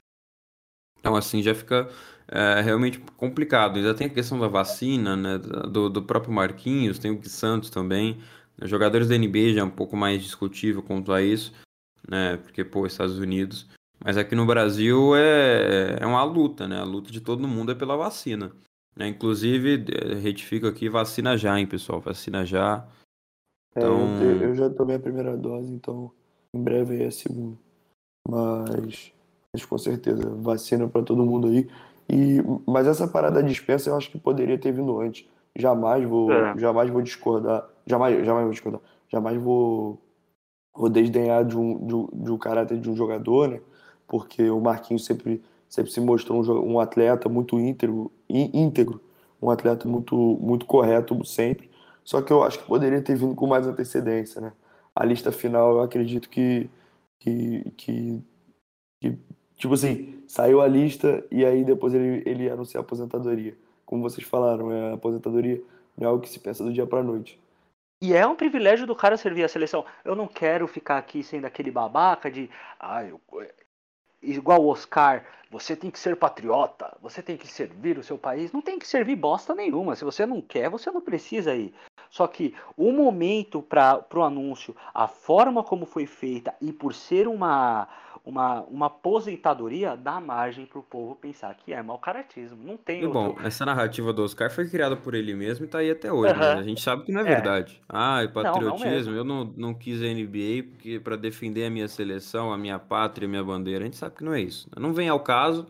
Então, 0.99 1.15
assim, 1.15 1.41
já 1.41 1.55
fica 1.55 1.89
é, 2.31 2.61
realmente 2.61 2.99
complicado. 3.17 3.77
Ainda 3.77 3.93
tem 3.93 4.07
a 4.07 4.09
questão 4.09 4.39
da 4.39 4.47
vacina, 4.47 5.15
né, 5.15 5.37
do, 5.37 5.89
do 5.89 6.03
próprio 6.03 6.33
Marquinhos, 6.33 6.99
tem 6.99 7.11
o 7.11 7.17
Gui 7.17 7.29
Santos 7.29 7.69
também. 7.69 8.19
Jogadores 8.61 9.07
da 9.07 9.17
NBA 9.17 9.53
já 9.53 9.61
é 9.61 9.63
um 9.63 9.69
pouco 9.69 9.95
mais 9.95 10.21
discutível 10.21 10.83
quanto 10.83 11.11
a 11.11 11.21
isso, 11.21 11.53
né, 12.07 12.37
porque, 12.37 12.63
pô, 12.63 12.85
Estados 12.85 13.17
Unidos. 13.17 13.67
Mas 14.03 14.17
aqui 14.17 14.35
no 14.35 14.45
Brasil 14.45 15.15
é, 15.15 15.97
é 15.99 16.05
uma 16.05 16.23
luta, 16.23 16.67
né? 16.67 16.79
A 16.79 16.85
luta 16.85 17.11
de 17.11 17.19
todo 17.19 17.47
mundo 17.47 17.73
é 17.73 17.75
pela 17.75 17.97
vacina. 17.97 18.51
Né? 18.95 19.09
Inclusive, 19.09 19.85
retifico 20.21 20.67
aqui, 20.67 20.87
vacina 20.87 21.37
já, 21.37 21.59
hein, 21.59 21.67
pessoal? 21.67 21.99
Vacina 21.99 22.45
já. 22.45 22.87
Então... 23.71 23.97
É, 23.97 24.23
eu, 24.23 24.35
então 24.35 24.47
eu 24.47 24.55
já 24.55 24.69
tomei 24.69 24.95
a 24.95 24.99
primeira 24.99 25.35
dose, 25.35 25.71
então 25.71 26.11
em 26.53 26.63
breve 26.63 27.03
é 27.03 27.07
a 27.07 27.11
segunda. 27.11 27.57
Mas, 28.27 29.11
mas 29.53 29.65
com 29.65 29.77
certeza, 29.77 30.29
vacina 30.35 30.87
para 30.87 31.03
todo 31.03 31.25
mundo 31.25 31.47
aí. 31.47 31.67
E, 32.09 32.41
mas 32.65 32.87
essa 32.87 33.07
parada 33.07 33.43
dispensa 33.43 33.89
eu 33.89 33.95
acho 33.95 34.09
que 34.09 34.17
poderia 34.17 34.57
ter 34.57 34.71
vindo 34.71 34.99
antes. 34.99 35.27
Jamais 35.55 36.03
vou, 36.03 36.31
é. 36.31 36.57
jamais 36.57 36.89
vou 36.89 37.01
discordar. 37.01 37.67
Jamais, 37.85 38.25
jamais 38.25 38.43
vou 38.43 38.51
discordar. 38.51 38.81
Jamais 39.07 39.39
vou, 39.41 40.01
vou 40.75 40.89
desdenhar 40.89 41.45
de 41.45 41.57
um, 41.57 41.85
de, 41.85 41.95
um, 41.95 42.09
de 42.11 42.31
um 42.31 42.37
caráter 42.37 42.79
de 42.79 42.89
um 42.89 42.95
jogador, 42.95 43.49
né? 43.49 43.61
Porque 44.07 44.49
o 44.49 44.59
Marquinhos 44.59 45.05
sempre, 45.05 45.43
sempre 45.67 45.91
se 45.91 46.01
mostrou 46.01 46.41
um, 46.41 46.73
um 46.73 46.79
atleta 46.79 47.29
muito 47.29 47.59
íntegro, 47.59 48.11
íntegro, 48.27 49.01
um 49.41 49.51
atleta 49.51 49.87
muito, 49.87 50.15
muito 50.15 50.65
correto 50.65 51.23
sempre. 51.23 51.69
Só 52.03 52.21
que 52.21 52.33
eu 52.33 52.41
acho 52.43 52.59
que 52.59 52.65
poderia 52.65 53.01
ter 53.01 53.15
vindo 53.15 53.35
com 53.35 53.45
mais 53.45 53.67
antecedência, 53.67 54.41
né? 54.41 54.51
A 54.95 55.05
lista 55.05 55.31
final, 55.31 55.73
eu 55.73 55.81
acredito 55.81 56.27
que, 56.29 56.69
que, 57.19 57.71
que, 57.77 58.23
que 58.99 59.19
Tipo 59.59 59.73
assim, 59.73 60.23
saiu 60.25 60.61
a 60.61 60.67
lista 60.67 61.23
e 61.29 61.45
aí 61.45 61.65
depois 61.65 61.93
ele, 61.93 62.23
ele 62.25 62.45
ia 62.45 62.53
anunciar 62.53 62.81
a 62.81 62.85
aposentadoria. 62.85 63.55
Como 63.85 64.01
vocês 64.01 64.25
falaram, 64.25 64.71
é, 64.71 64.91
a 64.91 64.93
aposentadoria 64.93 65.61
não 65.97 66.07
é 66.07 66.09
algo 66.09 66.23
que 66.23 66.29
se 66.29 66.39
pensa 66.39 66.63
do 66.63 66.71
dia 66.71 66.87
pra 66.87 67.03
noite. 67.03 67.37
E 68.01 68.13
é 68.13 68.25
um 68.25 68.35
privilégio 68.35 68.87
do 68.87 68.95
cara 68.95 69.17
servir 69.17 69.43
a 69.43 69.49
seleção. 69.49 69.85
Eu 70.05 70.15
não 70.15 70.27
quero 70.27 70.65
ficar 70.65 70.97
aqui 70.97 71.21
sendo 71.21 71.43
aquele 71.43 71.69
babaca 71.69 72.31
de. 72.31 72.49
Ah, 72.79 73.03
eu, 73.03 73.19
igual 74.21 74.61
o 74.61 74.69
Oscar, 74.69 75.25
você 75.51 75.75
tem 75.75 75.91
que 75.91 75.99
ser 75.99 76.15
patriota, 76.15 76.95
você 77.01 77.21
tem 77.21 77.35
que 77.35 77.45
servir 77.45 77.97
o 77.97 78.03
seu 78.03 78.17
país. 78.17 78.53
Não 78.53 78.61
tem 78.61 78.79
que 78.79 78.87
servir 78.87 79.17
bosta 79.17 79.53
nenhuma. 79.53 79.93
Se 79.97 80.05
você 80.05 80.25
não 80.25 80.41
quer, 80.41 80.69
você 80.69 80.89
não 80.89 81.01
precisa 81.01 81.53
ir. 81.53 81.73
Só 82.09 82.25
que 82.27 82.55
o 82.77 82.93
momento 82.93 83.61
para 83.61 84.05
o 84.15 84.23
anúncio, 84.23 84.73
a 84.93 85.05
forma 85.05 85.61
como 85.65 85.85
foi 85.85 86.05
feita 86.05 86.55
e 86.61 86.71
por 86.71 86.93
ser 86.93 87.27
uma 87.27 87.89
uma, 88.25 88.61
uma 88.63 88.85
aposentadoria 88.87 89.95
dá 89.95 90.19
margem 90.19 90.65
para 90.65 90.79
o 90.79 90.83
povo 90.83 91.15
pensar 91.15 91.55
que 91.55 91.73
é 91.73 91.81
mau 91.81 91.97
caratismo. 91.97 92.57
Não 92.63 92.77
tem. 92.77 93.01
E 93.01 93.05
outro... 93.05 93.33
bom, 93.33 93.37
essa 93.43 93.65
narrativa 93.65 94.13
do 94.13 94.23
Oscar 94.23 94.51
foi 94.51 94.69
criada 94.69 94.95
por 94.95 95.13
ele 95.13 95.33
mesmo 95.33 95.65
e 95.65 95.67
está 95.67 95.79
aí 95.79 95.91
até 95.91 96.11
hoje. 96.11 96.33
Uhum. 96.33 96.39
Né? 96.39 96.53
A 96.53 96.63
gente 96.63 96.81
sabe 96.81 97.03
que 97.03 97.11
não 97.11 97.21
é, 97.21 97.23
é. 97.23 97.27
verdade. 97.27 97.81
Ah, 97.87 98.23
é 98.23 98.27
patriotismo. 98.27 99.11
Não, 99.13 99.23
não 99.23 99.39
eu 99.39 99.45
não, 99.45 99.53
não 99.57 99.73
quis 99.73 100.01
a 100.01 100.05
NBA 100.05 100.71
porque 100.71 100.99
para 100.99 101.15
defender 101.15 101.65
a 101.65 101.69
minha 101.69 101.87
seleção, 101.87 102.51
a 102.51 102.57
minha 102.57 102.77
pátria, 102.77 103.25
a 103.25 103.29
minha 103.29 103.43
bandeira. 103.43 103.83
A 103.83 103.85
gente 103.85 103.97
sabe 103.97 104.15
que 104.15 104.23
não 104.23 104.33
é 104.33 104.41
isso. 104.41 104.69
Não 104.77 104.93
vem 104.93 105.09
ao 105.09 105.19
caso. 105.19 105.67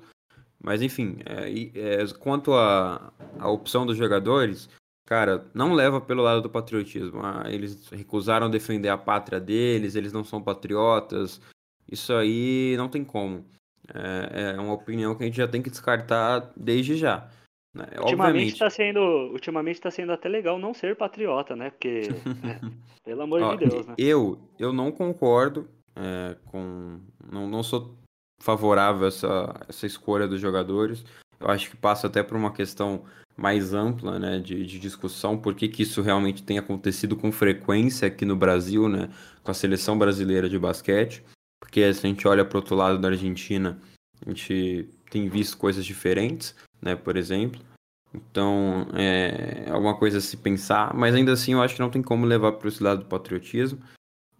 Mas 0.61 0.81
enfim, 0.81 1.19
é, 1.25 2.01
é, 2.01 2.07
quanto 2.19 2.53
à 2.53 3.11
opção 3.45 3.85
dos 3.85 3.97
jogadores, 3.97 4.69
cara, 5.05 5.45
não 5.53 5.73
leva 5.73 6.01
pelo 6.01 6.21
lado 6.21 6.41
do 6.41 6.49
patriotismo. 6.49 7.21
Ah, 7.23 7.43
eles 7.47 7.87
recusaram 7.89 8.49
defender 8.49 8.89
a 8.89 8.97
pátria 8.97 9.39
deles, 9.39 9.95
eles 9.95 10.11
não 10.11 10.23
são 10.23 10.41
patriotas, 10.41 11.41
isso 11.91 12.13
aí 12.13 12.75
não 12.77 12.89
tem 12.89 13.03
como. 13.03 13.45
É, 13.93 14.53
é 14.55 14.59
uma 14.59 14.73
opinião 14.73 15.15
que 15.15 15.23
a 15.23 15.25
gente 15.25 15.37
já 15.37 15.47
tem 15.47 15.61
que 15.61 15.69
descartar 15.69 16.51
desde 16.55 16.95
já. 16.95 17.27
Né? 17.73 17.85
Ultimamente 17.99 18.53
está 18.53 18.69
sendo, 18.69 18.99
ultimamente 19.31 19.81
tá 19.81 19.91
sendo 19.91 20.11
até 20.11 20.27
legal 20.27 20.57
não 20.57 20.73
ser 20.73 20.95
patriota, 20.95 21.55
né? 21.55 21.69
Porque, 21.69 22.03
é, 22.43 22.59
pelo 23.03 23.21
amor 23.23 23.41
Ó, 23.41 23.55
de 23.55 23.67
Deus, 23.67 23.85
né? 23.87 23.95
Eu, 23.97 24.39
eu 24.57 24.73
não 24.73 24.91
concordo 24.91 25.67
é, 25.95 26.35
com... 26.45 26.99
Não, 27.31 27.47
não 27.47 27.63
sou 27.63 27.95
favorável 28.39 29.05
a 29.05 29.07
essa, 29.07 29.65
essa 29.67 29.85
escolha 29.85 30.27
dos 30.27 30.39
jogadores. 30.39 31.03
Eu 31.39 31.47
acho 31.49 31.69
que 31.69 31.77
passa 31.77 32.07
até 32.07 32.23
por 32.23 32.37
uma 32.37 32.51
questão 32.51 33.03
mais 33.39 33.73
ampla, 33.73 34.19
né, 34.19 34.39
de, 34.39 34.65
de 34.65 34.77
discussão, 34.77 35.37
por 35.37 35.55
que, 35.55 35.69
que 35.69 35.83
isso 35.83 36.01
realmente 36.01 36.43
tem 36.43 36.57
acontecido 36.57 37.15
com 37.15 37.31
frequência 37.31 38.07
aqui 38.07 38.25
no 38.25 38.35
Brasil, 38.35 38.89
né, 38.89 39.09
com 39.41 39.51
a 39.51 39.53
seleção 39.53 39.97
brasileira 39.97 40.49
de 40.49 40.59
basquete. 40.59 41.23
Porque 41.59 41.93
se 41.93 42.05
a 42.05 42.09
gente 42.09 42.27
olha 42.27 42.45
para 42.45 42.57
o 42.57 42.61
outro 42.61 42.75
lado 42.75 42.97
da 42.99 43.09
Argentina, 43.09 43.79
a 44.25 44.29
gente 44.29 44.89
tem 45.09 45.27
visto 45.27 45.57
coisas 45.57 45.85
diferentes, 45.85 46.55
né, 46.81 46.95
por 46.95 47.17
exemplo. 47.17 47.61
Então, 48.13 48.87
é 48.93 49.69
alguma 49.69 49.95
coisa 49.95 50.17
a 50.17 50.21
se 50.21 50.35
pensar, 50.37 50.93
mas 50.95 51.13
ainda 51.13 51.31
assim 51.31 51.53
eu 51.53 51.61
acho 51.61 51.75
que 51.75 51.81
não 51.81 51.91
tem 51.91 52.01
como 52.01 52.25
levar 52.25 52.53
para 52.53 52.67
esse 52.67 52.81
lado 52.81 53.01
do 53.01 53.05
patriotismo. 53.05 53.79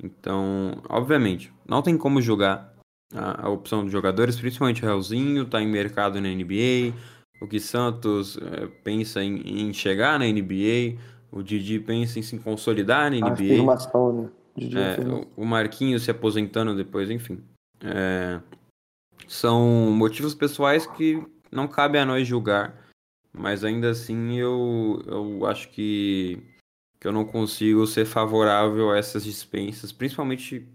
Então, 0.02 0.82
obviamente, 0.88 1.54
não 1.68 1.82
tem 1.82 1.98
como 1.98 2.22
julgar 2.22 2.74
a, 3.14 3.48
a 3.48 3.50
opção 3.50 3.84
dos 3.84 3.92
jogadores, 3.92 4.40
principalmente 4.40 4.82
o 4.82 4.86
Realzinho, 4.86 5.44
está 5.44 5.62
em 5.62 5.68
mercado 5.68 6.20
na 6.22 6.30
NBA, 6.30 6.96
o 7.42 7.48
Gui 7.48 7.60
Santos 7.60 8.38
é, 8.38 8.68
pensa 8.84 9.24
em, 9.24 9.68
em, 9.68 9.74
chegar 9.74 10.20
na 10.20 10.26
NBA, 10.26 10.98
o 11.32 11.44
Didi 11.44 11.80
pensa 11.80 12.20
em 12.20 12.22
se 12.22 12.38
consolidar 12.40 13.12
na 13.12 13.18
NBA. 13.18 13.28
A 13.28 13.34
afirmação, 13.34 14.14
né? 14.14 14.30
É, 14.60 14.98
o 15.36 15.46
Marquinhos 15.46 16.04
se 16.04 16.12
aposentando 16.12 16.76
depois, 16.76 17.10
enfim. 17.10 17.44
É, 17.82 18.42
são 19.28 19.92
motivos 19.92 20.34
pessoais 20.34 20.86
que 20.86 21.24
não 21.52 21.68
cabe 21.68 21.98
a 21.98 22.06
nós 22.06 22.28
julgar, 22.28 22.90
mas 23.32 23.64
ainda 23.64 23.92
assim 23.92 24.38
eu, 24.38 25.02
eu 25.06 25.46
acho 25.46 25.70
que, 25.70 26.42
que 27.00 27.08
eu 27.08 27.12
não 27.12 27.26
consigo 27.26 27.86
ser 27.88 28.06
favorável 28.06 28.92
a 28.92 28.98
essas 28.98 29.24
dispensas, 29.24 29.92
principalmente 29.92 30.68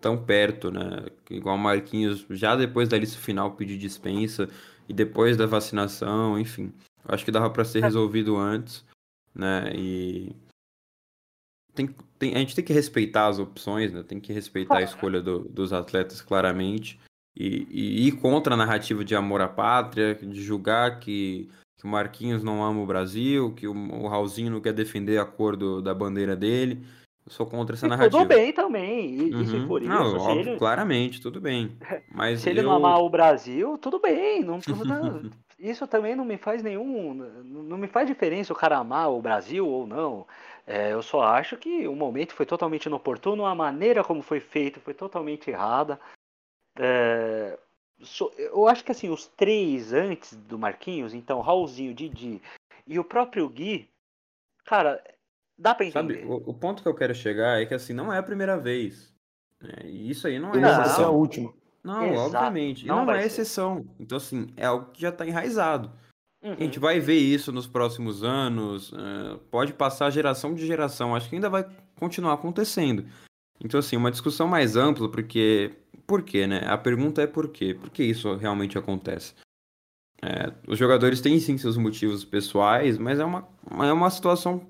tão 0.00 0.22
perto, 0.22 0.70
né? 0.70 1.06
Igual 1.30 1.56
o 1.56 1.58
Marquinhos, 1.58 2.24
já 2.30 2.54
depois 2.54 2.88
da 2.88 2.98
lista 2.98 3.18
final 3.18 3.52
pedir 3.52 3.78
dispensa 3.78 4.48
e 4.88 4.92
depois 4.92 5.36
da 5.36 5.46
vacinação, 5.46 6.38
enfim. 6.38 6.72
Acho 7.04 7.24
que 7.24 7.32
dava 7.32 7.50
para 7.50 7.64
ser 7.64 7.82
resolvido 7.82 8.36
antes, 8.36 8.84
né? 9.34 9.72
E 9.74 10.34
tem, 11.74 11.94
tem, 12.18 12.34
a 12.34 12.38
gente 12.38 12.54
tem 12.54 12.64
que 12.64 12.72
respeitar 12.72 13.26
as 13.26 13.38
opções, 13.38 13.92
né? 13.92 14.02
Tem 14.02 14.20
que 14.20 14.32
respeitar 14.32 14.78
a 14.78 14.82
escolha 14.82 15.20
do, 15.20 15.40
dos 15.40 15.72
atletas 15.72 16.20
claramente. 16.20 16.98
E, 17.36 17.66
e, 17.70 18.08
ir 18.08 18.12
contra 18.12 18.54
a 18.54 18.56
narrativa 18.56 19.04
de 19.04 19.14
amor 19.14 19.42
à 19.42 19.48
pátria, 19.48 20.14
de 20.14 20.40
julgar 20.42 20.98
que, 21.00 21.50
que 21.76 21.84
o 21.84 21.88
Marquinhos 21.88 22.42
não 22.42 22.64
ama 22.64 22.80
o 22.80 22.86
Brasil, 22.86 23.52
que 23.54 23.68
o, 23.68 23.74
o 23.74 24.08
Raulzinho 24.08 24.50
não 24.50 24.60
quer 24.60 24.72
defender 24.72 25.18
a 25.18 25.26
cor 25.26 25.54
do, 25.54 25.82
da 25.82 25.94
bandeira 25.94 26.34
dele. 26.34 26.82
Eu 27.26 27.32
sou 27.32 27.44
contra 27.44 27.74
essa 27.74 27.86
e 27.86 27.88
narrativa. 27.90 28.22
Tudo 28.22 28.28
bem 28.28 28.52
também. 28.52 29.14
E, 29.16 29.34
uhum. 29.34 29.40
e 29.42 29.46
se 29.46 29.66
for 29.66 29.82
isso, 29.82 29.90
não, 29.90 30.16
óbvio, 30.16 30.52
ele... 30.52 30.58
claramente, 30.58 31.20
tudo 31.20 31.40
bem. 31.40 31.76
Mas 32.14 32.40
se 32.40 32.48
ele 32.48 32.62
não 32.62 32.72
amar 32.72 33.00
o 33.00 33.10
Brasil, 33.10 33.76
tudo 33.76 33.98
bem. 33.98 34.42
Não, 34.42 34.60
não, 34.86 35.30
isso 35.58 35.86
também 35.88 36.14
não 36.14 36.24
me 36.24 36.38
faz 36.38 36.62
nenhum. 36.62 37.14
Não 37.44 37.76
me 37.76 37.88
faz 37.88 38.06
diferença 38.06 38.52
o 38.52 38.56
cara 38.56 38.78
amar 38.78 39.10
o 39.10 39.20
Brasil 39.20 39.66
ou 39.66 39.86
não. 39.86 40.24
É, 40.66 40.92
eu 40.92 41.02
só 41.02 41.22
acho 41.22 41.56
que 41.56 41.86
o 41.86 41.94
momento 41.94 42.34
foi 42.34 42.44
totalmente 42.44 42.86
inoportuno, 42.86 43.46
a 43.46 43.54
maneira 43.54 44.02
como 44.02 44.20
foi 44.20 44.40
feito 44.40 44.80
foi 44.80 44.92
totalmente 44.92 45.48
errada. 45.48 46.00
É, 46.76 47.56
so, 48.00 48.32
eu 48.36 48.66
acho 48.66 48.84
que 48.84 48.90
assim, 48.90 49.08
os 49.08 49.26
três 49.28 49.92
antes 49.92 50.34
do 50.34 50.58
Marquinhos, 50.58 51.14
então 51.14 51.40
Raulzinho, 51.40 51.94
Didi 51.94 52.42
e 52.86 52.98
o 52.98 53.04
próprio 53.04 53.48
Gui, 53.48 53.88
cara, 54.64 55.02
dá 55.56 55.74
pra 55.74 55.86
entender. 55.86 56.20
Sabe, 56.20 56.26
o, 56.26 56.50
o 56.50 56.54
ponto 56.54 56.82
que 56.82 56.88
eu 56.88 56.94
quero 56.94 57.14
chegar 57.14 57.60
é 57.60 57.66
que 57.66 57.74
assim, 57.74 57.92
não 57.92 58.12
é 58.12 58.18
a 58.18 58.22
primeira 58.22 58.58
vez. 58.58 59.14
Né? 59.60 59.72
E 59.84 60.10
isso 60.10 60.26
aí 60.26 60.38
não 60.38 60.52
é. 60.52 60.58
Não, 60.58 60.82
é 60.82 61.04
a 61.04 61.10
última. 61.10 61.54
Não, 61.82 62.04
Exato. 62.04 62.36
obviamente. 62.36 62.86
Não, 62.86 63.04
não 63.04 63.14
é 63.14 63.24
exceção. 63.24 63.86
Então, 64.00 64.18
assim, 64.18 64.52
é 64.56 64.66
algo 64.66 64.90
que 64.90 65.00
já 65.00 65.10
está 65.10 65.24
enraizado. 65.24 65.92
Uhum. 66.42 66.52
A 66.52 66.56
gente 66.56 66.78
vai 66.78 67.00
ver 67.00 67.18
isso 67.18 67.50
nos 67.50 67.66
próximos 67.66 68.22
anos, 68.22 68.92
uh, 68.92 69.38
pode 69.50 69.72
passar 69.72 70.10
geração 70.10 70.54
de 70.54 70.66
geração, 70.66 71.14
acho 71.14 71.28
que 71.28 71.34
ainda 71.34 71.50
vai 71.50 71.66
continuar 71.98 72.34
acontecendo. 72.34 73.06
Então, 73.62 73.80
assim, 73.80 73.96
uma 73.96 74.10
discussão 74.10 74.46
mais 74.46 74.76
ampla, 74.76 75.10
porque. 75.10 75.72
Por 76.06 76.22
quê, 76.22 76.46
né? 76.46 76.60
A 76.66 76.78
pergunta 76.78 77.20
é 77.20 77.26
por 77.26 77.48
quê? 77.48 77.74
Por 77.74 77.90
que 77.90 78.04
isso 78.04 78.36
realmente 78.36 78.78
acontece? 78.78 79.34
É, 80.22 80.52
os 80.68 80.78
jogadores 80.78 81.20
têm 81.20 81.40
sim 81.40 81.58
seus 81.58 81.76
motivos 81.76 82.24
pessoais, 82.24 82.96
mas 82.96 83.18
é 83.18 83.24
uma, 83.24 83.48
é 83.80 83.92
uma 83.92 84.08
situação 84.08 84.64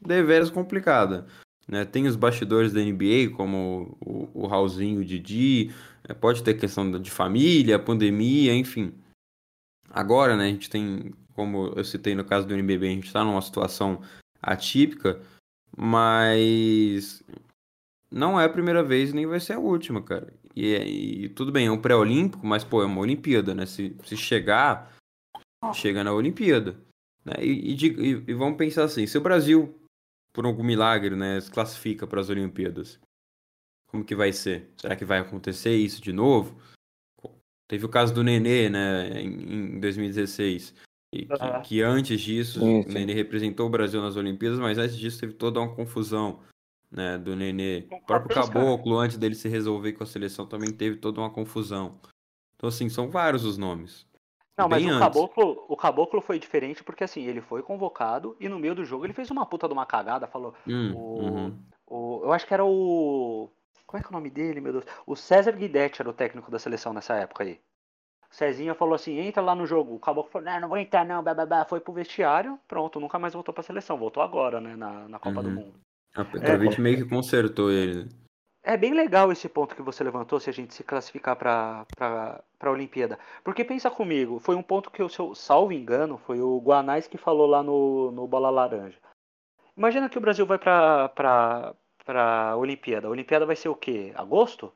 deveras 0.00 0.50
complicada. 0.50 1.26
Né? 1.68 1.84
Tem 1.84 2.06
os 2.06 2.16
bastidores 2.16 2.72
da 2.72 2.80
NBA, 2.80 3.34
como 3.36 3.96
o, 4.00 4.28
o 4.34 4.46
Raulzinho, 4.46 5.00
o 5.00 5.04
Didi, 5.04 5.72
é, 6.08 6.12
pode 6.12 6.42
ter 6.42 6.54
questão 6.54 6.90
de 7.00 7.10
família, 7.10 7.78
pandemia, 7.78 8.52
enfim. 8.54 8.92
Agora, 9.90 10.36
né, 10.36 10.44
a 10.44 10.48
gente 10.48 10.70
tem, 10.70 11.12
como 11.34 11.72
eu 11.76 11.84
citei 11.84 12.14
no 12.14 12.24
caso 12.24 12.46
do 12.46 12.54
NBB, 12.54 12.86
a 12.86 12.90
gente 12.90 13.06
está 13.06 13.24
numa 13.24 13.42
situação 13.42 14.00
atípica, 14.40 15.20
mas 15.76 17.22
não 18.10 18.40
é 18.40 18.44
a 18.44 18.48
primeira 18.48 18.82
vez 18.82 19.12
nem 19.12 19.26
vai 19.26 19.40
ser 19.40 19.54
a 19.54 19.58
última, 19.58 20.02
cara. 20.02 20.32
E, 20.54 21.24
e 21.24 21.28
tudo 21.30 21.52
bem, 21.52 21.66
é 21.66 21.70
um 21.70 21.80
pré-olímpico, 21.80 22.46
mas, 22.46 22.64
pô, 22.64 22.82
é 22.82 22.86
uma 22.86 23.00
Olimpíada, 23.00 23.54
né? 23.54 23.66
Se, 23.66 23.96
se 24.04 24.16
chegar, 24.16 24.96
chega 25.74 26.02
na 26.02 26.12
Olimpíada. 26.12 26.76
Né? 27.24 27.34
E, 27.40 27.74
e, 27.74 28.24
e, 28.28 28.34
vamos 28.34 28.58
pensar 28.58 28.84
assim, 28.84 29.06
se 29.06 29.16
o 29.16 29.20
Brasil, 29.20 29.74
por 30.32 30.44
algum 30.44 30.64
milagre, 30.64 31.14
né, 31.14 31.40
se 31.40 31.50
classifica 31.50 32.06
para 32.06 32.20
as 32.20 32.28
Olimpíadas, 32.28 32.98
como 33.88 34.04
que 34.04 34.14
vai 34.14 34.32
ser? 34.32 34.70
Será 34.76 34.96
que 34.96 35.04
vai 35.04 35.18
acontecer 35.18 35.76
isso 35.76 36.00
de 36.00 36.12
novo? 36.12 36.60
Teve 37.70 37.86
o 37.86 37.88
caso 37.88 38.12
do 38.12 38.24
Nenê, 38.24 38.68
né, 38.68 39.22
em, 39.22 39.76
em 39.76 39.80
2016. 39.80 40.74
E 41.14 41.24
que, 41.24 41.32
uhum. 41.32 41.62
que, 41.62 41.82
antes 41.82 42.20
disso, 42.20 42.58
sim, 42.58 42.82
sim. 42.82 42.90
o 42.90 42.92
Nenê 42.92 43.14
representou 43.14 43.68
o 43.68 43.70
Brasil 43.70 44.02
nas 44.02 44.16
Olimpíadas, 44.16 44.58
mas 44.58 44.76
antes 44.76 44.96
disso 44.96 45.20
teve 45.20 45.34
toda 45.34 45.60
uma 45.60 45.72
confusão 45.72 46.40
né, 46.90 47.16
do 47.16 47.36
Nenê. 47.36 47.86
O 47.88 48.04
próprio 48.04 48.34
Caboclo, 48.34 48.98
antes 48.98 49.16
dele 49.16 49.36
se 49.36 49.48
resolver 49.48 49.92
com 49.92 50.02
a 50.02 50.06
seleção, 50.06 50.46
também 50.46 50.72
teve 50.72 50.96
toda 50.96 51.20
uma 51.20 51.30
confusão. 51.30 52.00
Então, 52.56 52.68
assim, 52.68 52.88
são 52.88 53.08
vários 53.08 53.44
os 53.44 53.56
nomes. 53.56 54.04
Não, 54.58 54.68
mas 54.68 54.84
o 54.84 54.98
Caboclo, 54.98 55.64
o 55.68 55.76
Caboclo 55.76 56.20
foi 56.20 56.40
diferente 56.40 56.82
porque, 56.82 57.04
assim, 57.04 57.22
ele 57.22 57.40
foi 57.40 57.62
convocado 57.62 58.36
e 58.40 58.48
no 58.48 58.58
meio 58.58 58.74
do 58.74 58.84
jogo 58.84 59.06
ele 59.06 59.14
fez 59.14 59.30
uma 59.30 59.46
puta 59.46 59.68
de 59.68 59.72
uma 59.72 59.86
cagada, 59.86 60.26
falou. 60.26 60.56
Hum, 60.66 60.92
o, 60.92 61.20
uhum. 61.20 61.58
o, 61.86 62.20
eu 62.24 62.32
acho 62.32 62.48
que 62.48 62.52
era 62.52 62.64
o. 62.64 63.48
Como 63.90 64.00
é 64.00 64.02
que 64.04 64.06
é 64.06 64.10
o 64.10 64.12
nome 64.12 64.30
dele, 64.30 64.60
meu 64.60 64.72
Deus? 64.72 64.84
O 65.04 65.16
César 65.16 65.50
Guidetti 65.50 66.00
era 66.00 66.08
o 66.08 66.12
técnico 66.12 66.48
da 66.48 66.60
seleção 66.60 66.92
nessa 66.92 67.16
época 67.16 67.42
aí. 67.42 67.58
O 68.30 68.34
Cezinha 68.34 68.72
falou 68.72 68.94
assim: 68.94 69.18
entra 69.18 69.42
lá 69.42 69.52
no 69.52 69.66
jogo. 69.66 69.96
O 69.96 69.98
Caboclo 69.98 70.30
falou: 70.30 70.48
não, 70.48 70.60
não 70.60 70.68
vou 70.68 70.78
entrar, 70.78 71.04
não, 71.04 71.20
blá, 71.24 71.34
blá, 71.34 71.44
blá. 71.44 71.64
Foi 71.64 71.80
pro 71.80 71.92
vestiário, 71.92 72.56
pronto, 72.68 73.00
nunca 73.00 73.18
mais 73.18 73.34
voltou 73.34 73.52
pra 73.52 73.64
seleção. 73.64 73.98
Voltou 73.98 74.22
agora, 74.22 74.60
né, 74.60 74.76
na, 74.76 75.08
na 75.08 75.18
Copa 75.18 75.40
uhum. 75.40 75.42
do 75.42 75.50
Mundo. 75.50 75.74
A 76.14 76.24
Petrovic 76.24 76.76
é, 76.76 76.80
meio 76.80 76.96
que 76.98 77.08
consertou 77.08 77.72
ele. 77.72 78.08
É 78.62 78.76
bem 78.76 78.94
legal 78.94 79.32
esse 79.32 79.48
ponto 79.48 79.74
que 79.74 79.82
você 79.82 80.04
levantou, 80.04 80.38
se 80.38 80.48
a 80.48 80.52
gente 80.52 80.72
se 80.72 80.84
classificar 80.84 81.34
para 81.34 81.84
a 82.60 82.70
Olimpíada. 82.70 83.18
Porque 83.42 83.64
pensa 83.64 83.90
comigo, 83.90 84.38
foi 84.38 84.54
um 84.54 84.62
ponto 84.62 84.88
que, 84.88 85.02
eu, 85.02 85.08
se 85.08 85.18
eu 85.18 85.34
salvo 85.34 85.72
engano, 85.72 86.16
foi 86.16 86.40
o 86.40 86.60
Guanais 86.60 87.08
que 87.08 87.18
falou 87.18 87.46
lá 87.48 87.60
no, 87.60 88.12
no 88.12 88.28
Bola 88.28 88.50
Laranja. 88.50 88.98
Imagina 89.76 90.08
que 90.08 90.18
o 90.18 90.20
Brasil 90.20 90.46
vai 90.46 90.58
para 90.58 91.74
a 92.16 92.56
Olimpíada. 92.56 93.06
A 93.06 93.10
Olimpíada 93.10 93.46
vai 93.46 93.56
ser 93.56 93.68
o 93.68 93.74
quê? 93.74 94.12
Agosto? 94.16 94.72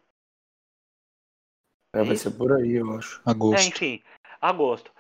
É, 1.94 2.02
vai 2.02 2.16
ser 2.16 2.31
por 2.32 2.52
aí, 2.52 2.74
eu 2.74 2.93
acho. 2.93 3.23
Agosto. 3.24 3.62
É, 3.62 3.69
enfim, 3.69 4.02
agosto. 4.40 4.93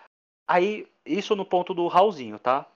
Aí, 0.46 0.88
isso 1.04 1.34
no 1.34 1.44
ponto 1.44 1.74
do 1.74 1.86
Raulzinho, 1.88 2.38
tá? 2.38 2.66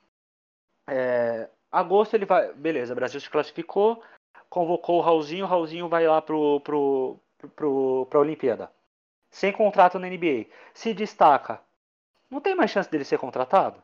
É, 0.89 1.49
agosto 1.71 2.15
ele 2.15 2.27
vai. 2.27 2.53
Beleza, 2.53 2.95
Brasil 2.95 3.21
se 3.21 3.31
classificou 3.31 4.03
convocou 4.49 4.99
o 4.99 5.03
Raulzinho, 5.03 5.45
o 5.45 5.49
Raulzinho 5.49 5.89
vai 5.89 6.07
lá 6.07 6.21
pro, 6.21 6.61
pro, 6.61 7.21
pro, 7.55 8.07
pra 8.07 8.21
Olimpíada. 8.21 8.73
Sem 9.31 9.53
contrato 9.53 9.99
na 9.99 10.09
NBA. 10.09 10.47
Se 10.73 10.95
destaca. 10.95 11.61
Não 12.31 12.41
tem 12.41 12.55
mais 12.55 12.71
chance 12.71 12.91
dele 12.91 13.05
ser 13.05 13.19
contratado? 13.19 13.83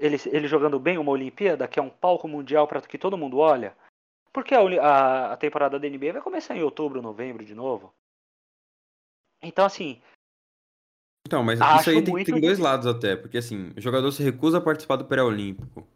Ele, 0.00 0.16
ele 0.26 0.48
jogando 0.48 0.80
bem 0.80 0.98
uma 0.98 1.12
Olimpíada, 1.12 1.68
que 1.68 1.78
é 1.78 1.82
um 1.82 1.90
palco 1.90 2.26
mundial 2.26 2.66
para 2.66 2.80
que 2.80 2.98
todo 2.98 3.18
mundo 3.18 3.38
olha. 3.38 3.76
Porque 4.32 4.54
a, 4.54 4.60
a, 4.60 5.32
a 5.32 5.36
temporada 5.36 5.78
da 5.78 5.88
NBA 5.88 6.14
vai 6.14 6.22
começar 6.22 6.56
em 6.56 6.62
outubro, 6.62 7.02
novembro 7.02 7.44
de 7.44 7.54
novo. 7.54 7.92
Então, 9.42 9.64
assim, 9.64 10.00
então, 11.26 11.44
mas 11.44 11.60
isso 11.60 11.90
aí 11.90 12.02
tem, 12.02 12.04
tem 12.04 12.24
dois 12.24 12.42
difícil. 12.42 12.64
lados 12.64 12.86
até, 12.86 13.14
porque 13.14 13.38
assim, 13.38 13.72
o 13.76 13.80
jogador 13.80 14.10
se 14.10 14.22
recusa 14.22 14.58
a 14.58 14.60
participar 14.60 14.96
do 14.96 15.04
pré-olímpico 15.04 15.86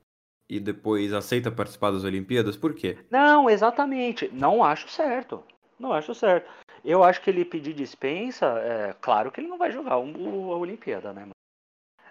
e 0.48 0.60
depois 0.60 1.12
aceita 1.12 1.50
participar 1.50 1.90
das 1.90 2.04
Olimpíadas, 2.04 2.56
por 2.56 2.74
quê? 2.74 2.98
Não, 3.10 3.48
exatamente. 3.48 4.28
Não 4.32 4.62
acho 4.62 4.88
certo. 4.88 5.42
Não 5.76 5.92
acho 5.92 6.14
certo. 6.14 6.48
Eu 6.84 7.02
acho 7.02 7.20
que 7.20 7.30
ele 7.30 7.44
pedir 7.44 7.72
dispensa, 7.72 8.46
é 8.60 8.94
claro 9.00 9.32
que 9.32 9.40
ele 9.40 9.48
não 9.48 9.58
vai 9.58 9.72
jogar 9.72 9.94
a 9.94 9.98
Olimpíada, 9.98 11.12
né? 11.12 11.28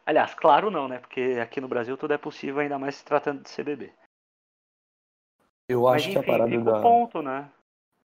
Aliás, 0.06 0.34
claro 0.34 0.70
não, 0.70 0.88
né? 0.88 1.00
Porque 1.00 1.40
aqui 1.42 1.62
no 1.62 1.68
Brasil 1.68 1.98
tudo 1.98 2.14
é 2.14 2.18
possível, 2.18 2.60
ainda 2.60 2.78
mais 2.78 2.96
se 2.96 3.06
tratando 3.06 3.44
de 3.44 3.50
CBB. 3.50 3.92
Eu 5.70 5.88
acho 5.88 6.08
Mas, 6.08 6.16
enfim, 6.16 6.24
que 6.24 6.32
a 6.32 6.38
parada 6.38 6.62
da... 6.62 6.82
ponto, 6.82 7.22
né? 7.22 7.50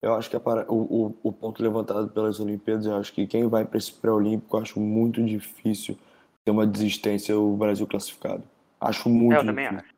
Eu 0.02 0.14
acho 0.14 0.28
que 0.28 0.36
a 0.36 0.40
para... 0.40 0.70
o, 0.70 1.06
o, 1.06 1.18
o 1.22 1.32
ponto 1.32 1.62
levantado 1.62 2.08
pelas 2.10 2.40
Olimpíadas, 2.40 2.84
eu 2.86 2.96
acho 2.96 3.12
que 3.12 3.26
quem 3.26 3.48
vai 3.48 3.64
para 3.64 3.78
esse 3.78 3.92
pré-olímpico, 3.92 4.56
eu 4.56 4.60
acho 4.60 4.80
muito 4.80 5.24
difícil 5.24 5.96
ter 6.44 6.50
uma 6.50 6.66
desistência 6.66 7.38
o 7.38 7.56
Brasil 7.56 7.86
classificado. 7.86 8.42
Acho 8.80 9.08
muito. 9.08 9.34
Eu 9.34 9.46
também 9.46 9.66
acho 9.66 9.94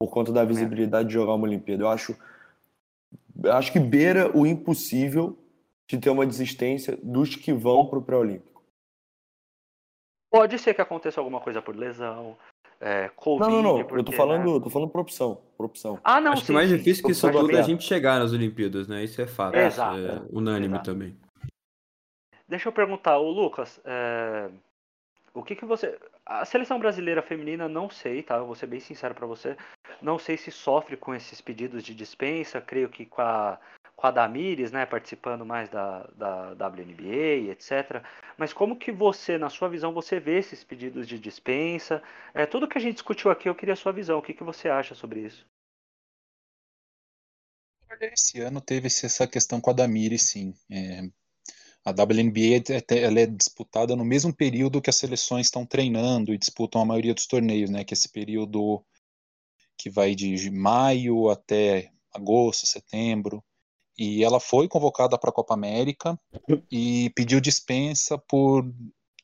por 0.00 0.08
conta 0.08 0.32
da 0.32 0.42
visibilidade 0.42 1.08
de 1.08 1.14
jogar 1.14 1.34
uma 1.34 1.46
Olimpíada. 1.46 1.82
Eu 1.82 1.88
acho, 1.88 2.16
eu 3.44 3.52
acho 3.52 3.70
que 3.70 3.78
beira 3.78 4.34
o 4.34 4.46
impossível 4.46 5.36
de 5.86 5.98
ter 5.98 6.08
uma 6.08 6.24
desistência 6.24 6.98
dos 7.02 7.36
que 7.36 7.52
vão 7.52 7.84
para 7.84 7.98
o 7.98 8.02
pré-olímpico. 8.02 8.49
Pode 10.30 10.58
ser 10.58 10.74
que 10.74 10.80
aconteça 10.80 11.20
alguma 11.20 11.40
coisa 11.40 11.60
por 11.60 11.74
lesão, 11.74 12.36
é, 12.80 13.10
COVID, 13.14 13.50
não, 13.50 13.62
não, 13.62 13.76
não. 13.76 13.84
Porque, 13.84 14.00
eu 14.00 14.04
tô 14.04 14.12
falando, 14.12 14.54
né? 14.54 14.60
tô 14.64 14.70
falando 14.70 14.88
por 14.88 15.02
opção, 15.02 15.42
por 15.56 15.66
opção. 15.66 16.00
Ah, 16.02 16.18
não, 16.18 16.32
Acho 16.32 16.40
sim, 16.40 16.46
que 16.46 16.52
mais 16.52 16.70
sim. 16.70 16.78
difícil 16.78 17.04
que 17.04 17.12
isso 17.12 17.30
tudo 17.30 17.54
é 17.54 17.58
a 17.58 17.62
gente 17.62 17.84
chegar 17.84 18.18
nas 18.18 18.32
Olimpíadas, 18.32 18.88
né? 18.88 19.04
Isso 19.04 19.20
é 19.20 19.26
fato. 19.26 19.54
É, 19.54 19.66
exato. 19.66 19.98
É 19.98 20.22
unânime 20.30 20.74
exato. 20.74 20.90
também. 20.90 21.14
Deixa 22.48 22.68
eu 22.68 22.72
perguntar, 22.72 23.18
o 23.18 23.30
Lucas, 23.30 23.78
é... 23.84 24.48
o 25.34 25.42
que 25.42 25.54
que 25.54 25.66
você... 25.66 25.98
A 26.24 26.44
seleção 26.44 26.78
brasileira 26.78 27.20
feminina, 27.20 27.68
não 27.68 27.90
sei, 27.90 28.22
tá? 28.22 28.36
Eu 28.36 28.46
vou 28.46 28.54
ser 28.54 28.66
bem 28.66 28.80
sincero 28.80 29.14
para 29.14 29.26
você. 29.26 29.56
Não 30.00 30.18
sei 30.18 30.38
se 30.38 30.50
sofre 30.50 30.96
com 30.96 31.14
esses 31.14 31.40
pedidos 31.40 31.82
de 31.82 31.94
dispensa. 31.94 32.60
Creio 32.60 32.88
que 32.88 33.04
com 33.04 33.20
a, 33.20 33.58
com 34.00 34.06
a 34.06 34.10
Damires, 34.10 34.72
né? 34.72 34.86
Participando 34.86 35.44
mais 35.44 35.68
da, 35.68 36.08
da 36.16 36.68
WNBA, 36.68 37.52
etc. 37.52 38.02
Mas 38.38 38.50
como 38.50 38.78
que 38.78 38.90
você, 38.90 39.36
na 39.36 39.50
sua 39.50 39.68
visão, 39.68 39.92
você 39.92 40.18
vê 40.18 40.38
esses 40.38 40.64
pedidos 40.64 41.06
de 41.06 41.18
dispensa? 41.18 42.02
É, 42.32 42.46
tudo 42.46 42.66
que 42.66 42.78
a 42.78 42.80
gente 42.80 42.94
discutiu 42.94 43.30
aqui, 43.30 43.46
eu 43.46 43.54
queria 43.54 43.74
a 43.74 43.76
sua 43.76 43.92
visão. 43.92 44.18
O 44.18 44.22
que, 44.22 44.32
que 44.32 44.42
você 44.42 44.70
acha 44.70 44.94
sobre 44.94 45.20
isso? 45.20 45.46
Esse 48.00 48.40
ano 48.40 48.62
teve 48.62 48.86
essa 48.86 49.26
questão 49.26 49.60
com 49.60 49.68
a 49.68 49.74
Damires, 49.74 50.22
sim. 50.22 50.54
É, 50.70 51.02
a 51.84 51.90
WNBA 51.90 52.62
ela 52.96 53.20
é 53.20 53.26
disputada 53.26 53.94
no 53.94 54.04
mesmo 54.04 54.34
período 54.34 54.80
que 54.80 54.88
as 54.88 54.96
seleções 54.96 55.48
estão 55.48 55.66
treinando 55.66 56.32
e 56.32 56.38
disputam 56.38 56.80
a 56.80 56.86
maioria 56.86 57.12
dos 57.12 57.26
torneios, 57.26 57.68
né? 57.68 57.84
Que 57.84 57.92
é 57.92 57.96
esse 57.96 58.08
período 58.08 58.82
que 59.76 59.90
vai 59.90 60.14
de 60.14 60.50
maio 60.50 61.28
até 61.28 61.92
agosto, 62.14 62.66
setembro. 62.66 63.44
E 64.00 64.24
ela 64.24 64.40
foi 64.40 64.66
convocada 64.66 65.18
para 65.18 65.28
a 65.28 65.32
Copa 65.32 65.52
América 65.52 66.18
e 66.72 67.10
pediu 67.10 67.38
dispensa 67.38 68.16
por, 68.16 68.64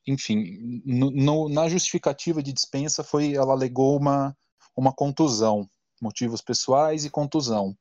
enfim, 0.07 0.83
no, 0.85 1.11
no, 1.11 1.49
na 1.49 1.67
justificativa 1.67 2.43
de 2.43 2.53
dispensa 2.53 3.03
foi 3.03 3.33
ela 3.33 3.55
alegou 3.55 3.99
uma 3.99 4.37
uma 4.77 4.93
contusão, 4.93 5.67
motivos 5.99 6.43
pessoais 6.43 7.07
e 7.07 7.11
contusão. 7.11 7.75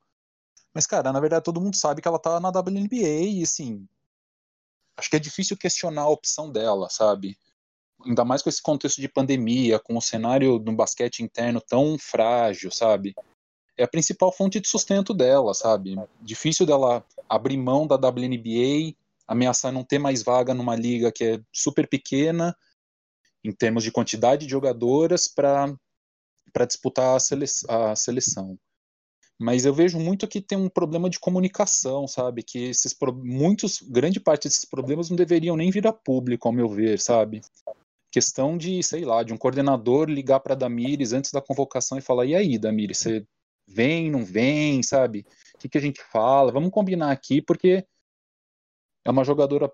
Mas 0.74 0.88
cara, 0.88 1.12
na 1.12 1.20
verdade 1.20 1.44
todo 1.44 1.60
mundo 1.60 1.76
sabe 1.76 2.02
que 2.02 2.08
ela 2.08 2.18
tá 2.18 2.40
na 2.40 2.48
WNBA 2.48 3.28
e 3.28 3.44
assim, 3.44 3.86
acho 4.96 5.10
que 5.10 5.18
é 5.18 5.20
difícil 5.20 5.58
questionar 5.58 6.04
a 6.04 6.10
opção 6.10 6.50
dela, 6.50 6.90
sabe? 6.90 7.38
Ainda 8.06 8.24
mais 8.24 8.42
com 8.42 8.48
esse 8.48 8.62
contexto 8.62 9.02
de 9.02 9.10
pandemia, 9.10 9.80
com 9.80 9.98
o 9.98 10.02
cenário 10.02 10.58
do 10.58 10.72
basquete 10.72 11.20
interno 11.20 11.60
tão 11.60 11.98
frágil, 12.00 12.72
sabe? 12.72 13.14
É 13.78 13.84
a 13.84 13.88
principal 13.88 14.32
fonte 14.32 14.60
de 14.60 14.68
sustento 14.68 15.14
dela, 15.14 15.54
sabe? 15.54 15.96
Difícil 16.22 16.66
dela 16.66 17.04
abrir 17.28 17.58
mão 17.58 17.86
da 17.86 17.96
WNBA, 17.96 18.96
ameaçar 19.28 19.72
não 19.72 19.84
ter 19.84 20.00
mais 20.00 20.24
vaga 20.24 20.54
numa 20.54 20.76
liga 20.76 21.12
que 21.12 21.24
é 21.24 21.42
super 21.52 21.88
pequena, 21.88 22.56
em 23.44 23.52
termos 23.52 23.84
de 23.84 23.92
quantidade 23.92 24.46
de 24.46 24.52
jogadoras, 24.52 25.28
para 25.28 25.76
disputar 26.66 27.16
a, 27.16 27.20
sele 27.20 27.46
a 27.68 27.96
seleção 27.96 28.58
mas 29.38 29.66
eu 29.66 29.74
vejo 29.74 30.00
muito 30.00 30.28
que 30.28 30.42
tem 30.42 30.58
um 30.58 30.70
problema 30.70 31.10
de 31.10 31.20
comunicação, 31.20 32.08
sabe? 32.08 32.42
Que 32.42 32.70
esses 32.70 32.96
muitos, 33.22 33.82
grande 33.82 34.20
parte 34.20 34.48
desses 34.48 34.64
problemas 34.64 35.10
não 35.10 35.18
deveriam 35.18 35.58
nem 35.58 35.70
vir 35.70 35.86
a 35.88 35.94
público, 35.94 36.48
ao 36.48 36.54
meu 36.54 36.70
ver, 36.70 37.00
sabe? 37.00 37.42
Questão 38.10 38.58
de, 38.58 38.82
sei 38.82 39.04
lá, 39.04 39.24
de 39.24 39.34
um 39.34 39.38
coordenador 39.38 40.10
ligar 40.10 40.40
para 40.40 40.56
Damires 40.56 41.12
antes 41.12 41.32
da 41.32 41.42
convocação 41.42 41.98
e 41.98 42.02
falar: 42.02 42.26
"E 42.26 42.34
aí, 42.34 42.58
Damires, 42.58 42.98
você 43.00 43.26
vem, 43.68 44.12
não 44.12 44.24
vem", 44.24 44.82
sabe? 44.84 45.26
O 45.56 45.58
que, 45.58 45.70
que 45.70 45.78
a 45.78 45.82
gente 45.82 46.02
fala? 46.12 46.52
Vamos 46.52 46.72
combinar 46.72 47.12
aqui, 47.12 47.42
porque 47.42 47.86
é 49.06 49.12
uma 49.12 49.24
jogadora 49.24 49.72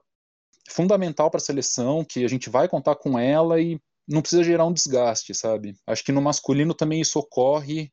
fundamental 0.70 1.30
para 1.30 1.38
a 1.38 1.44
seleção, 1.44 2.04
que 2.04 2.24
a 2.24 2.28
gente 2.28 2.50
vai 2.50 2.68
contar 2.68 2.96
com 2.96 3.18
ela 3.18 3.60
e 3.60 3.80
não 4.08 4.22
precisa 4.22 4.44
gerar 4.44 4.66
um 4.66 4.74
desgaste, 4.74 5.34
sabe? 5.34 5.76
Acho 5.88 6.04
que 6.04 6.12
no 6.12 6.22
masculino 6.22 6.74
também 6.74 7.02
isso 7.02 7.20
ocorre 7.20 7.92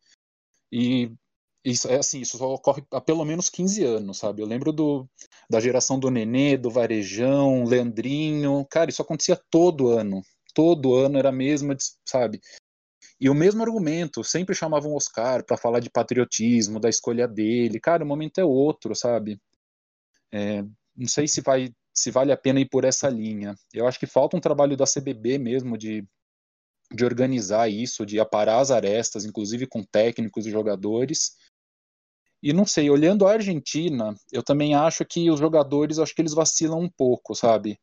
e 0.73 1.13
isso 1.65 1.89
é 1.89 1.97
assim, 1.97 2.21
isso 2.21 2.43
ocorre 2.43 2.83
há 2.93 3.01
pelo 3.01 3.25
menos 3.25 3.51
15 3.51 3.85
anos, 3.85 4.19
sabe? 4.19 4.43
Eu 4.43 4.47
lembro 4.47 4.73
do, 4.73 5.09
da 5.51 5.61
geração 5.61 5.99
do 5.99 6.11
Nenê, 6.11 6.57
do 6.57 6.71
Varejão, 6.71 7.65
Leandrinho, 7.65 8.67
cara, 8.71 8.91
isso 8.91 9.03
acontecia 9.03 9.41
todo 9.51 9.89
ano. 9.89 10.23
Todo 10.55 10.95
ano 10.95 11.19
era 11.19 11.29
a 11.29 11.33
mesma, 11.33 11.77
sabe? 12.05 12.41
E 13.21 13.29
o 13.29 13.35
mesmo 13.35 13.63
argumento, 13.63 14.23
sempre 14.23 14.55
chamavam 14.55 14.93
o 14.93 14.97
Oscar 14.97 15.45
para 15.45 15.57
falar 15.57 15.81
de 15.81 15.91
patriotismo, 15.91 16.79
da 16.79 16.89
escolha 16.89 17.27
dele. 17.27 17.81
Cara, 17.81 18.05
o 18.05 18.07
momento 18.07 18.39
é 18.39 18.45
outro, 18.45 18.95
sabe? 18.95 19.41
É, 20.33 20.63
não 20.97 21.09
sei 21.09 21.27
se 21.27 21.41
vai 21.41 21.73
se 21.99 22.11
vale 22.11 22.33
a 22.33 22.37
pena 22.37 22.61
ir 22.61 22.69
por 22.69 22.85
essa 22.85 23.09
linha. 23.09 23.55
Eu 23.73 23.87
acho 23.87 23.99
que 23.99 24.07
falta 24.07 24.37
um 24.37 24.41
trabalho 24.41 24.77
da 24.77 24.85
CBB 24.85 25.37
mesmo 25.39 25.77
de, 25.77 26.07
de 26.93 27.05
organizar 27.05 27.69
isso, 27.69 28.07
de 28.07 28.21
aparar 28.21 28.61
as 28.61 28.71
arestas, 28.71 29.25
inclusive 29.25 29.67
com 29.67 29.83
técnicos 29.83 30.47
e 30.47 30.51
jogadores. 30.51 31.33
E 32.41 32.53
não 32.53 32.65
sei, 32.65 32.89
olhando 32.89 33.27
a 33.27 33.33
Argentina, 33.33 34.15
eu 34.33 34.45
também 34.45 34.75
acho 34.75 35.05
que 35.05 35.29
os 35.29 35.41
jogadores, 35.41 35.99
acho 35.99 36.15
que 36.15 36.23
eles 36.23 36.35
vacilam 36.35 36.81
um 36.81 36.91
pouco, 36.91 37.35
sabe? 37.35 37.79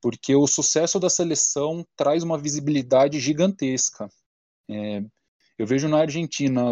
Porque 0.00 0.34
o 0.34 0.46
sucesso 0.46 1.00
da 1.00 1.08
seleção 1.08 1.84
traz 1.96 2.22
uma 2.22 2.36
visibilidade 2.38 3.18
gigantesca. 3.18 4.08
É, 4.70 5.02
eu 5.58 5.66
vejo 5.66 5.88
na 5.88 5.98
Argentina, 5.98 6.64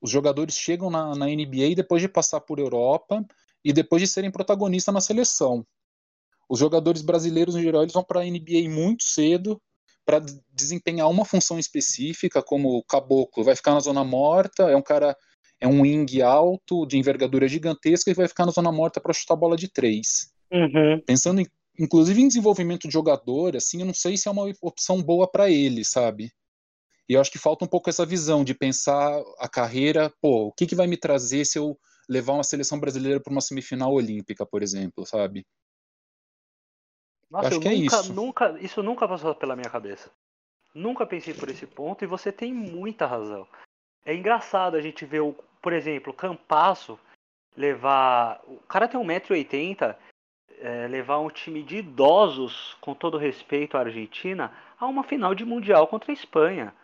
os 0.00 0.10
jogadores 0.10 0.54
chegam 0.54 0.90
na, 0.90 1.14
na 1.14 1.26
NBA 1.26 1.74
depois 1.74 2.00
de 2.00 2.08
passar 2.08 2.40
por 2.40 2.58
Europa 2.58 3.24
e 3.64 3.72
depois 3.72 4.02
de 4.02 4.08
serem 4.08 4.30
protagonistas 4.30 4.94
na 4.94 5.00
seleção. 5.00 5.66
Os 6.48 6.58
jogadores 6.58 7.02
brasileiros, 7.02 7.56
em 7.56 7.62
geral, 7.62 7.82
eles 7.82 7.92
vão 7.92 8.04
para 8.04 8.20
a 8.20 8.24
NBA 8.24 8.70
muito 8.70 9.04
cedo 9.04 9.60
para 10.06 10.24
desempenhar 10.50 11.10
uma 11.10 11.24
função 11.24 11.58
específica, 11.58 12.42
como 12.42 12.78
o 12.78 12.82
caboclo 12.82 13.44
vai 13.44 13.54
ficar 13.54 13.74
na 13.74 13.80
zona 13.80 14.02
morta, 14.02 14.62
é 14.70 14.74
um 14.74 14.80
cara, 14.80 15.14
é 15.60 15.68
um 15.68 15.82
wing 15.82 16.22
alto, 16.22 16.86
de 16.86 16.96
envergadura 16.96 17.46
gigantesca, 17.46 18.10
e 18.10 18.14
vai 18.14 18.26
ficar 18.26 18.46
na 18.46 18.52
zona 18.52 18.72
morta 18.72 19.02
para 19.02 19.12
chutar 19.12 19.36
bola 19.36 19.54
de 19.54 19.68
três. 19.68 20.32
Uhum. 20.50 21.02
Pensando, 21.04 21.42
em, 21.42 21.46
inclusive, 21.78 22.22
em 22.22 22.28
desenvolvimento 22.28 22.88
de 22.88 22.94
jogador, 22.94 23.54
assim, 23.54 23.80
eu 23.80 23.86
não 23.86 23.92
sei 23.92 24.16
se 24.16 24.28
é 24.28 24.30
uma 24.30 24.50
opção 24.62 25.02
boa 25.02 25.30
para 25.30 25.50
ele, 25.50 25.84
sabe? 25.84 26.32
E 27.08 27.14
eu 27.14 27.20
acho 27.20 27.30
que 27.30 27.38
falta 27.38 27.64
um 27.64 27.68
pouco 27.68 27.88
essa 27.88 28.04
visão 28.04 28.44
de 28.44 28.54
pensar 28.54 29.18
a 29.38 29.48
carreira, 29.48 30.12
pô, 30.20 30.48
o 30.48 30.52
que, 30.52 30.66
que 30.66 30.74
vai 30.74 30.86
me 30.86 30.96
trazer 30.96 31.44
se 31.44 31.58
eu 31.58 31.78
levar 32.08 32.34
uma 32.34 32.44
seleção 32.44 32.78
brasileira 32.78 33.20
para 33.20 33.32
uma 33.32 33.40
semifinal 33.40 33.92
olímpica, 33.92 34.44
por 34.44 34.62
exemplo, 34.62 35.06
sabe? 35.06 35.46
Nossa, 37.30 37.48
Acho 37.48 37.56
eu 37.56 37.60
que 37.60 37.68
é 37.68 37.70
nunca, 37.72 37.96
é 37.96 38.00
isso. 38.00 38.12
nunca, 38.12 38.58
isso 38.60 38.82
nunca 38.82 39.08
passou 39.08 39.34
pela 39.34 39.56
minha 39.56 39.70
cabeça. 39.70 40.10
Nunca 40.74 41.06
pensei 41.06 41.34
por 41.34 41.48
esse 41.48 41.66
ponto 41.66 42.04
e 42.04 42.06
você 42.06 42.30
tem 42.30 42.52
muita 42.52 43.06
razão. 43.06 43.46
É 44.04 44.14
engraçado 44.14 44.76
a 44.76 44.80
gente 44.80 45.04
ver, 45.04 45.20
o, 45.20 45.34
por 45.62 45.72
exemplo, 45.72 46.12
o 46.12 46.16
Campasso 46.16 46.98
levar. 47.56 48.40
O 48.46 48.58
cara 48.60 48.88
tem 48.88 49.00
1,80m, 49.00 49.96
é, 50.58 50.88
levar 50.88 51.18
um 51.18 51.30
time 51.30 51.62
de 51.62 51.78
idosos, 51.78 52.76
com 52.80 52.94
todo 52.94 53.18
respeito 53.18 53.76
à 53.76 53.80
Argentina, 53.80 54.52
a 54.78 54.86
uma 54.86 55.02
final 55.02 55.34
de 55.34 55.44
Mundial 55.44 55.86
contra 55.88 56.12
a 56.12 56.14
Espanha. 56.14 56.74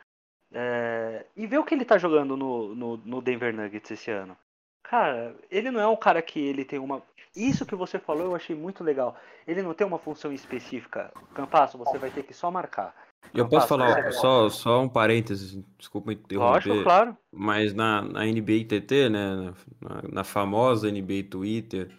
É, 0.55 1.27
e 1.37 1.47
ver 1.49 1.59
o 1.59 1.65
que 1.65 1.75
ele 1.75 1.85
tá 1.85 1.99
jogando 1.99 2.37
no, 2.37 2.75
no, 2.75 2.97
no 2.99 3.21
Denver 3.21 3.53
Nuggets 3.53 3.91
esse 3.91 4.11
ano. 4.11 4.37
Cara, 4.85 5.35
ele 5.51 5.71
não 5.71 5.81
é 5.81 5.87
um 5.89 5.97
cara 5.97 6.23
que 6.23 6.39
ele 6.39 6.65
tem 6.65 6.79
uma. 6.79 7.03
Isso 7.35 7.67
que 7.67 7.75
você 7.75 7.99
falou 7.99 8.27
eu 8.27 8.37
achei 8.37 8.55
muito 8.55 8.85
legal. 8.85 9.17
Ele 9.47 9.63
não 9.63 9.75
tem 9.75 9.85
uma 9.85 9.99
função 9.99 10.33
específica. 10.33 11.13
Campasso, 11.35 11.77
você 11.77 11.99
vai 11.99 12.11
ter 12.11 12.23
que 12.23 12.33
só 12.33 12.51
marcar. 12.51 12.95
Eu 13.33 13.49
posso 13.49 13.67
falar 13.67 14.13
só, 14.13 14.49
só 14.49 14.83
um 14.83 14.89
parênteses, 14.89 15.59
desculpa 15.79 16.13
interromper. 16.13 16.69
Lógico, 16.69 16.83
claro. 16.85 17.17
Mas 17.33 17.75
na, 17.75 18.03
na 18.03 18.25
NBA 18.25 18.67
TT, 18.69 19.09
né, 19.09 19.55
na, 19.81 20.03
na 20.13 20.25
famosa 20.25 20.91
NBA 20.91 21.25
Twitter, 21.31 21.91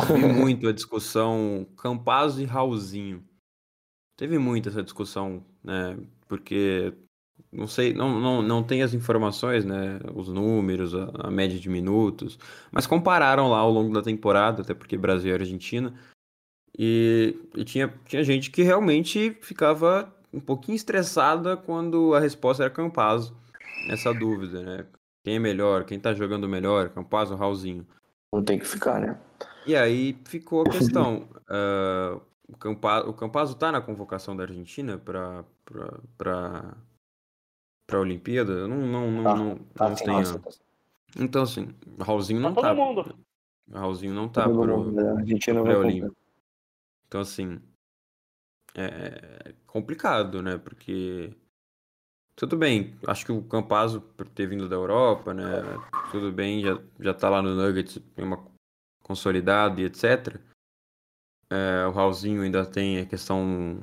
vi 0.00 0.26
muito 0.32 0.68
a 0.68 0.72
discussão 0.72 1.66
Campazzo 1.76 2.40
e 2.40 2.46
Raulzinho. 2.46 3.22
Teve 4.16 4.38
muito 4.38 4.68
essa 4.68 4.82
discussão, 4.82 5.44
né, 5.62 5.98
porque 6.28 6.94
não 7.50 7.66
sei, 7.66 7.92
não, 7.92 8.20
não, 8.20 8.42
não 8.42 8.62
tem 8.62 8.82
as 8.82 8.94
informações, 8.94 9.64
né? 9.64 9.98
Os 10.14 10.28
números, 10.28 10.94
a, 10.94 11.10
a, 11.28 11.30
média 11.30 11.58
de 11.58 11.68
minutos, 11.68 12.38
mas 12.70 12.86
compararam 12.86 13.50
lá 13.50 13.58
ao 13.58 13.70
longo 13.70 13.92
da 13.92 14.02
temporada, 14.02 14.62
até 14.62 14.74
porque 14.74 14.96
Brasil 14.96 15.30
e 15.30 15.34
Argentina, 15.34 15.94
e, 16.78 17.36
e 17.54 17.64
tinha, 17.64 17.92
tinha 18.06 18.24
gente 18.24 18.50
que 18.50 18.62
realmente 18.62 19.36
ficava 19.42 20.12
um 20.32 20.40
pouquinho 20.40 20.76
estressada 20.76 21.56
quando 21.56 22.14
a 22.14 22.20
resposta 22.20 22.62
era 22.62 22.70
Campazzo, 22.70 23.36
nessa 23.86 24.12
dúvida, 24.14 24.62
né? 24.62 24.86
Quem 25.24 25.36
é 25.36 25.38
melhor, 25.38 25.84
quem 25.84 26.00
tá 26.00 26.14
jogando 26.14 26.48
melhor, 26.48 26.88
Campazzo 26.88 27.34
ou 27.34 27.38
Raulzinho? 27.38 27.86
Não 28.32 28.42
tem 28.42 28.58
que 28.58 28.66
ficar, 28.66 29.00
né? 29.00 29.18
E 29.66 29.76
aí 29.76 30.18
ficou 30.24 30.62
a 30.62 30.70
questão. 30.70 31.28
uh, 31.48 32.20
o, 32.48 32.56
Campazzo, 32.56 33.08
o 33.08 33.12
Campazzo 33.12 33.54
tá 33.54 33.70
na 33.70 33.80
convocação 33.80 34.34
da 34.34 34.44
Argentina 34.44 34.98
para 34.98 35.44
para 37.92 37.98
a 37.98 38.02
Olimpíada, 38.02 38.52
eu 38.52 38.68
não, 38.68 38.78
não, 38.78 39.10
não, 39.10 39.22
tá, 39.22 39.36
não, 39.36 39.56
tá 39.74 39.88
não 39.90 39.96
tenho. 39.96 40.38
Tá 40.38 40.50
então, 41.18 41.42
assim, 41.42 41.68
Raulzinho 42.00 42.40
não 42.40 42.54
tá. 42.54 42.74
Todo 42.74 42.76
mundo. 42.76 43.18
Raulzinho 43.70 44.14
não 44.14 44.28
tá 44.30 44.44
para 44.44 44.52
o 44.52 44.90
né? 44.90 45.10
Argentina 45.10 45.62
vai 45.62 46.02
Então, 47.06 47.20
assim, 47.20 47.60
é 48.74 49.54
complicado, 49.66 50.40
né? 50.42 50.56
Porque 50.56 51.36
tudo 52.34 52.56
bem, 52.56 52.96
acho 53.06 53.26
que 53.26 53.32
o 53.32 53.42
Campazzo, 53.42 54.00
por 54.00 54.26
ter 54.26 54.46
vindo 54.46 54.70
da 54.70 54.76
Europa, 54.76 55.34
né? 55.34 55.44
Tudo 56.10 56.32
bem, 56.32 56.62
já, 56.62 56.80
já 56.98 57.12
tá 57.12 57.28
lá 57.28 57.42
no 57.42 57.54
Nuggets, 57.54 58.00
tem 58.14 58.24
uma 58.24 58.42
consolidado 59.02 59.82
e 59.82 59.84
etc. 59.84 60.40
É, 61.50 61.86
o 61.86 61.90
Raulzinho 61.90 62.40
ainda 62.40 62.64
tem 62.64 63.00
a 63.00 63.06
questão 63.06 63.82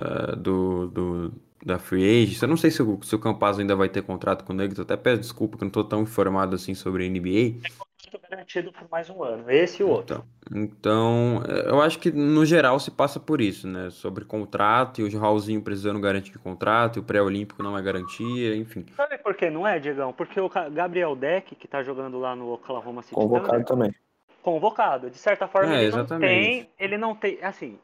uh, 0.00 0.36
do, 0.36 0.88
do, 0.88 1.32
da 1.64 1.78
Free 1.78 2.22
Agent. 2.22 2.42
Eu 2.42 2.48
não 2.48 2.56
sei 2.56 2.70
se 2.70 2.82
o, 2.82 3.00
se 3.02 3.14
o 3.14 3.18
Campazzo 3.18 3.60
ainda 3.60 3.76
vai 3.76 3.88
ter 3.88 4.02
contrato 4.02 4.44
com 4.44 4.52
o 4.52 4.56
Nuggets. 4.56 4.80
até 4.80 4.96
peço 4.96 5.20
desculpa 5.20 5.56
que 5.56 5.64
eu 5.64 5.66
não 5.66 5.70
estou 5.70 5.84
tão 5.84 6.02
informado 6.02 6.54
assim 6.54 6.74
sobre 6.74 7.06
a 7.06 7.08
NBA. 7.08 7.60
Contrato 7.62 7.86
garantido 8.30 8.72
por 8.72 8.88
mais 8.90 9.10
um 9.10 9.22
ano, 9.22 9.50
esse 9.50 9.82
e 9.82 9.84
o 9.84 9.88
outro. 9.88 10.24
Então, 10.50 10.66
então, 10.76 11.42
eu 11.64 11.80
acho 11.80 11.98
que 11.98 12.10
no 12.10 12.44
geral 12.44 12.78
se 12.78 12.90
passa 12.90 13.18
por 13.18 13.40
isso, 13.40 13.66
né? 13.66 13.90
Sobre 13.90 14.24
contrato 14.24 15.00
e 15.00 15.04
o 15.04 15.18
Raulzinho 15.18 15.62
precisando 15.62 16.00
garantir 16.00 16.32
de 16.32 16.38
contrato, 16.38 16.96
e 16.96 17.00
o 17.00 17.02
pré-olímpico 17.02 17.62
não 17.62 17.76
é 17.76 17.82
garantia, 17.82 18.56
enfim. 18.56 18.86
Sabe 18.96 19.18
por 19.18 19.34
que 19.34 19.50
não 19.50 19.66
é, 19.66 19.78
Diegão? 19.78 20.12
Porque 20.12 20.40
o 20.40 20.48
Gabriel 20.48 21.16
Deck, 21.16 21.54
que 21.54 21.66
está 21.66 21.82
jogando 21.82 22.18
lá 22.18 22.36
no 22.36 22.52
Oklahoma 22.52 23.02
City 23.02 23.14
Convocado 23.14 23.64
também. 23.64 23.94
Convocado. 24.42 25.10
De 25.10 25.18
certa 25.18 25.48
forma, 25.48 25.74
é, 25.74 25.84
ele 25.84 25.96
não 25.96 26.06
tem. 26.06 26.70
Ele 26.78 26.98
não 26.98 27.14
tem. 27.14 27.38
Assim, 27.42 27.78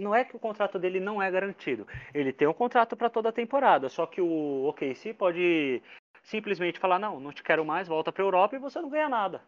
não 0.00 0.14
é 0.14 0.24
que 0.24 0.34
o 0.34 0.40
contrato 0.40 0.78
dele 0.78 0.98
não 0.98 1.22
é 1.22 1.30
garantido. 1.30 1.86
Ele 2.12 2.32
tem 2.32 2.48
um 2.48 2.52
contrato 2.52 2.96
para 2.96 3.10
toda 3.10 3.28
a 3.28 3.32
temporada, 3.32 3.88
só 3.88 4.06
que 4.06 4.20
o 4.20 4.66
OKC 4.68 5.14
pode 5.14 5.82
simplesmente 6.22 6.78
falar: 6.78 6.98
não, 6.98 7.20
não 7.20 7.32
te 7.32 7.42
quero 7.42 7.64
mais, 7.64 7.88
volta 7.88 8.10
para 8.10 8.24
Europa 8.24 8.56
e 8.56 8.58
você 8.58 8.80
não 8.80 8.90
ganha 8.90 9.08
nada. 9.08 9.42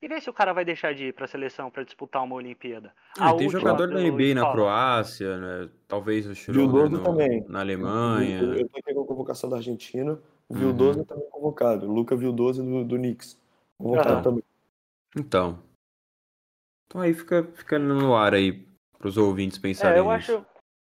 E 0.00 0.06
vê 0.06 0.20
se 0.20 0.30
o 0.30 0.32
cara 0.32 0.52
vai 0.52 0.64
deixar 0.64 0.94
de 0.94 1.06
ir 1.06 1.12
para 1.12 1.24
a 1.24 1.28
seleção 1.28 1.70
para 1.70 1.82
disputar 1.82 2.22
uma 2.22 2.36
Olimpíada. 2.36 2.92
Ah, 3.18 3.34
tem 3.34 3.48
jogador 3.48 3.88
da 3.88 4.00
NBA 4.00 4.32
na 4.34 4.52
Croácia, 4.52 5.36
né? 5.38 5.70
talvez 5.88 6.24
o 6.24 6.36
Schroeder 6.36 7.02
também. 7.02 7.44
na 7.48 7.60
Alemanha. 7.60 8.38
Eu, 8.38 8.54
eu 8.54 8.68
tenho 8.84 9.02
a 9.02 9.06
convocação 9.06 9.50
da 9.50 9.56
Argentina, 9.56 10.12
o 10.48 10.54
uhum. 10.54 10.60
Vildoso 10.60 11.04
também 11.04 11.28
convocado, 11.30 11.88
o 11.88 11.92
Luca 11.92 12.14
Vildoso 12.14 12.62
do, 12.62 12.84
do 12.84 12.96
Knicks, 12.96 13.36
convocado 13.76 14.14
uhum. 14.14 14.22
também. 14.22 14.44
Então, 15.16 15.58
então 16.86 17.00
aí 17.00 17.12
fica, 17.12 17.42
fica 17.54 17.76
no 17.76 18.14
ar 18.14 18.34
aí 18.34 18.67
para 18.98 19.08
os 19.08 19.16
ouvintes 19.16 19.58
pensarem 19.58 19.98
é, 19.98 20.00
eu 20.00 20.12
nisso. 20.12 20.36
Acho, 20.36 20.46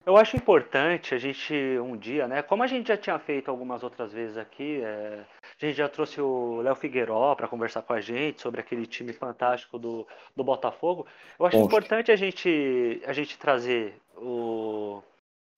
eu 0.05 0.17
acho 0.17 0.37
importante 0.37 1.13
a 1.13 1.17
gente 1.17 1.53
um 1.83 1.95
dia, 1.97 2.27
né? 2.27 2.41
Como 2.41 2.63
a 2.63 2.67
gente 2.67 2.87
já 2.87 2.97
tinha 2.97 3.19
feito 3.19 3.51
algumas 3.51 3.83
outras 3.83 4.11
vezes 4.11 4.37
aqui, 4.37 4.81
é, 4.81 5.25
a 5.61 5.65
gente 5.65 5.75
já 5.75 5.89
trouxe 5.89 6.21
o 6.21 6.61
Léo 6.61 6.75
Figueiró 6.75 7.35
para 7.35 7.47
conversar 7.47 7.81
com 7.81 7.93
a 7.93 8.01
gente 8.01 8.41
sobre 8.41 8.61
aquele 8.61 8.87
time 8.87 9.13
fantástico 9.13 9.77
do, 9.77 10.07
do 10.35 10.43
Botafogo. 10.43 11.05
Eu 11.37 11.45
acho 11.45 11.57
importante 11.57 12.11
a 12.11 12.15
gente, 12.15 13.01
a 13.05 13.13
gente 13.13 13.37
trazer 13.37 13.95
o, 14.15 15.03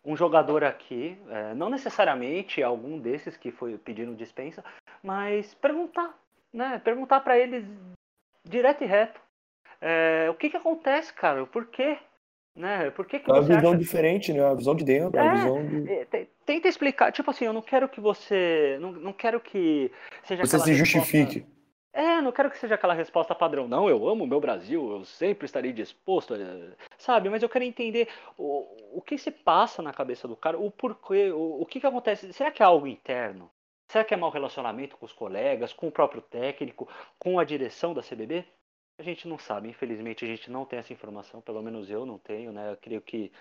um 0.03 0.17
jogador 0.17 0.63
aqui, 0.63 1.17
é, 1.29 1.53
não 1.53 1.69
necessariamente 1.69 2.63
algum 2.63 2.99
desses 2.99 3.37
que 3.37 3.51
foi 3.51 3.77
pedindo 3.77 4.15
dispensa, 4.15 4.63
mas 5.03 5.53
perguntar, 5.53 6.17
né? 6.51 6.81
Perguntar 6.83 7.21
para 7.21 7.37
eles 7.37 7.63
direto 8.43 8.83
e 8.83 8.87
reto. 8.87 9.21
É, 9.79 10.27
o 10.29 10.33
que, 10.33 10.49
que 10.49 10.57
acontece, 10.57 11.13
cara? 11.13 11.45
Por 11.45 11.67
quê? 11.67 11.97
Né? 12.55 12.89
Por 12.91 13.05
que, 13.05 13.19
que 13.19 13.29
é 13.29 13.33
uma 13.33 13.41
visão 13.41 13.71
acha... 13.71 13.77
diferente, 13.77 14.33
né? 14.33 14.45
A 14.45 14.53
visão 14.53 14.75
de 14.75 14.83
dentro, 14.83 15.17
é, 15.17 15.27
a 15.27 15.33
visão 15.35 15.65
de... 15.65 15.89
É, 15.89 16.27
tenta 16.45 16.67
explicar, 16.67 17.11
tipo 17.11 17.31
assim, 17.31 17.45
eu 17.45 17.53
não 17.53 17.61
quero 17.61 17.87
que 17.87 18.01
você. 18.01 18.77
Não, 18.81 18.91
não 18.91 19.13
quero 19.13 19.39
que 19.39 19.89
seja 20.23 20.45
Você 20.45 20.59
se 20.59 20.73
justifique. 20.73 21.45
É, 21.93 22.21
não 22.21 22.31
quero 22.31 22.49
que 22.49 22.57
seja 22.57 22.75
aquela 22.75 22.93
resposta 22.93 23.35
padrão. 23.35 23.67
Não, 23.67 23.89
eu 23.89 24.07
amo 24.07 24.23
o 24.23 24.27
meu 24.27 24.39
Brasil, 24.39 24.91
eu 24.91 25.05
sempre 25.05 25.45
estarei 25.45 25.73
disposto, 25.73 26.33
a... 26.33 26.37
sabe? 26.97 27.29
Mas 27.29 27.43
eu 27.43 27.49
quero 27.49 27.65
entender 27.65 28.07
o, 28.37 28.97
o 28.97 29.01
que 29.01 29.17
se 29.17 29.31
passa 29.31 29.81
na 29.81 29.93
cabeça 29.93 30.27
do 30.27 30.35
cara, 30.35 30.57
o 30.57 30.71
porquê, 30.71 31.31
o, 31.31 31.61
o 31.61 31.65
que, 31.65 31.79
que 31.79 31.87
acontece. 31.87 32.31
Será 32.33 32.51
que 32.51 32.61
é 32.61 32.65
algo 32.65 32.87
interno? 32.87 33.49
Será 33.89 34.05
que 34.05 34.13
é 34.13 34.17
mau 34.17 34.29
relacionamento 34.29 34.95
com 34.95 35.05
os 35.05 35.11
colegas, 35.11 35.73
com 35.73 35.87
o 35.87 35.91
próprio 35.91 36.21
técnico, 36.21 36.87
com 37.19 37.37
a 37.37 37.43
direção 37.43 37.93
da 37.93 38.01
CBB? 38.01 38.45
A 39.01 39.03
gente 39.03 39.27
não 39.27 39.39
sabe, 39.39 39.67
infelizmente 39.67 40.23
a 40.23 40.27
gente 40.27 40.51
não 40.51 40.63
tem 40.63 40.77
essa 40.77 40.93
informação, 40.93 41.41
pelo 41.41 41.59
menos 41.63 41.89
eu 41.89 42.05
não 42.05 42.19
tenho, 42.19 42.51
né? 42.51 42.71
Eu 42.71 42.77
creio 42.77 43.01
que 43.01 43.31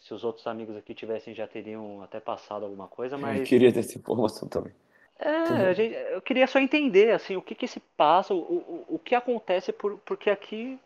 se 0.00 0.12
os 0.12 0.24
outros 0.24 0.44
amigos 0.48 0.76
aqui 0.76 0.92
tivessem 0.92 1.32
já 1.32 1.46
teriam 1.46 2.02
até 2.02 2.18
passado 2.18 2.64
alguma 2.64 2.88
coisa, 2.88 3.16
mas. 3.16 3.38
Eu 3.38 3.46
queria 3.46 3.72
ter 3.72 3.78
essa 3.78 3.96
informação 3.96 4.48
também. 4.48 4.72
É, 5.20 5.72
gente, 5.72 5.94
eu 5.94 6.20
queria 6.20 6.48
só 6.48 6.58
entender 6.58 7.12
assim, 7.12 7.36
o 7.36 7.42
que, 7.42 7.54
que 7.54 7.68
se 7.68 7.78
passa, 7.96 8.34
o, 8.34 8.38
o, 8.38 8.94
o 8.96 8.98
que 8.98 9.14
acontece, 9.14 9.72
por, 9.72 9.98
porque 9.98 10.30
aqui 10.30 10.80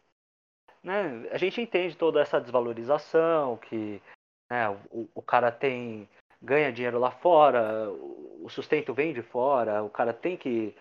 né, 0.82 1.26
a 1.30 1.38
gente 1.38 1.58
entende 1.58 1.96
toda 1.96 2.20
essa 2.20 2.38
desvalorização, 2.38 3.56
que 3.56 3.98
né, 4.50 4.68
o, 4.90 5.08
o 5.14 5.22
cara 5.22 5.50
tem 5.50 6.06
ganha 6.42 6.70
dinheiro 6.70 6.98
lá 6.98 7.10
fora, 7.10 7.90
o 7.90 8.48
sustento 8.50 8.92
vem 8.92 9.14
de 9.14 9.22
fora, 9.22 9.82
o 9.82 9.88
cara 9.88 10.12
tem 10.12 10.36
que 10.36 10.74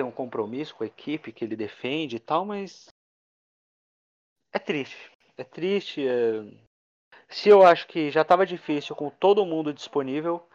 ter 0.00 0.02
um 0.02 0.10
compromisso 0.10 0.74
com 0.74 0.82
a 0.82 0.86
equipe 0.86 1.30
que 1.30 1.44
ele 1.44 1.54
defende 1.54 2.16
e 2.16 2.20
tal, 2.20 2.46
mas 2.46 2.88
é 4.50 4.58
triste. 4.58 5.12
É 5.36 5.44
triste. 5.44 6.08
É... 6.08 6.40
Se 7.28 7.50
eu 7.50 7.62
acho 7.62 7.86
que 7.86 8.10
já 8.10 8.22
estava 8.22 8.46
difícil 8.46 8.96
com 8.96 9.10
todo 9.10 9.44
mundo 9.44 9.74
disponível, 9.74 10.48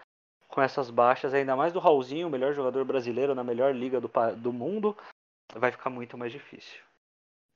com 0.47 0.61
essas 0.61 0.89
baixas, 0.89 1.33
ainda 1.33 1.55
mais 1.55 1.71
do 1.71 1.79
Raulzinho, 1.79 2.27
o 2.27 2.29
melhor 2.29 2.53
jogador 2.53 2.83
brasileiro 2.83 3.35
na 3.35 3.43
melhor 3.43 3.73
liga 3.73 4.01
do, 4.01 4.09
do 4.37 4.51
mundo, 4.51 4.97
vai 5.53 5.71
ficar 5.71 5.91
muito 5.91 6.17
mais 6.17 6.31
difícil. 6.31 6.81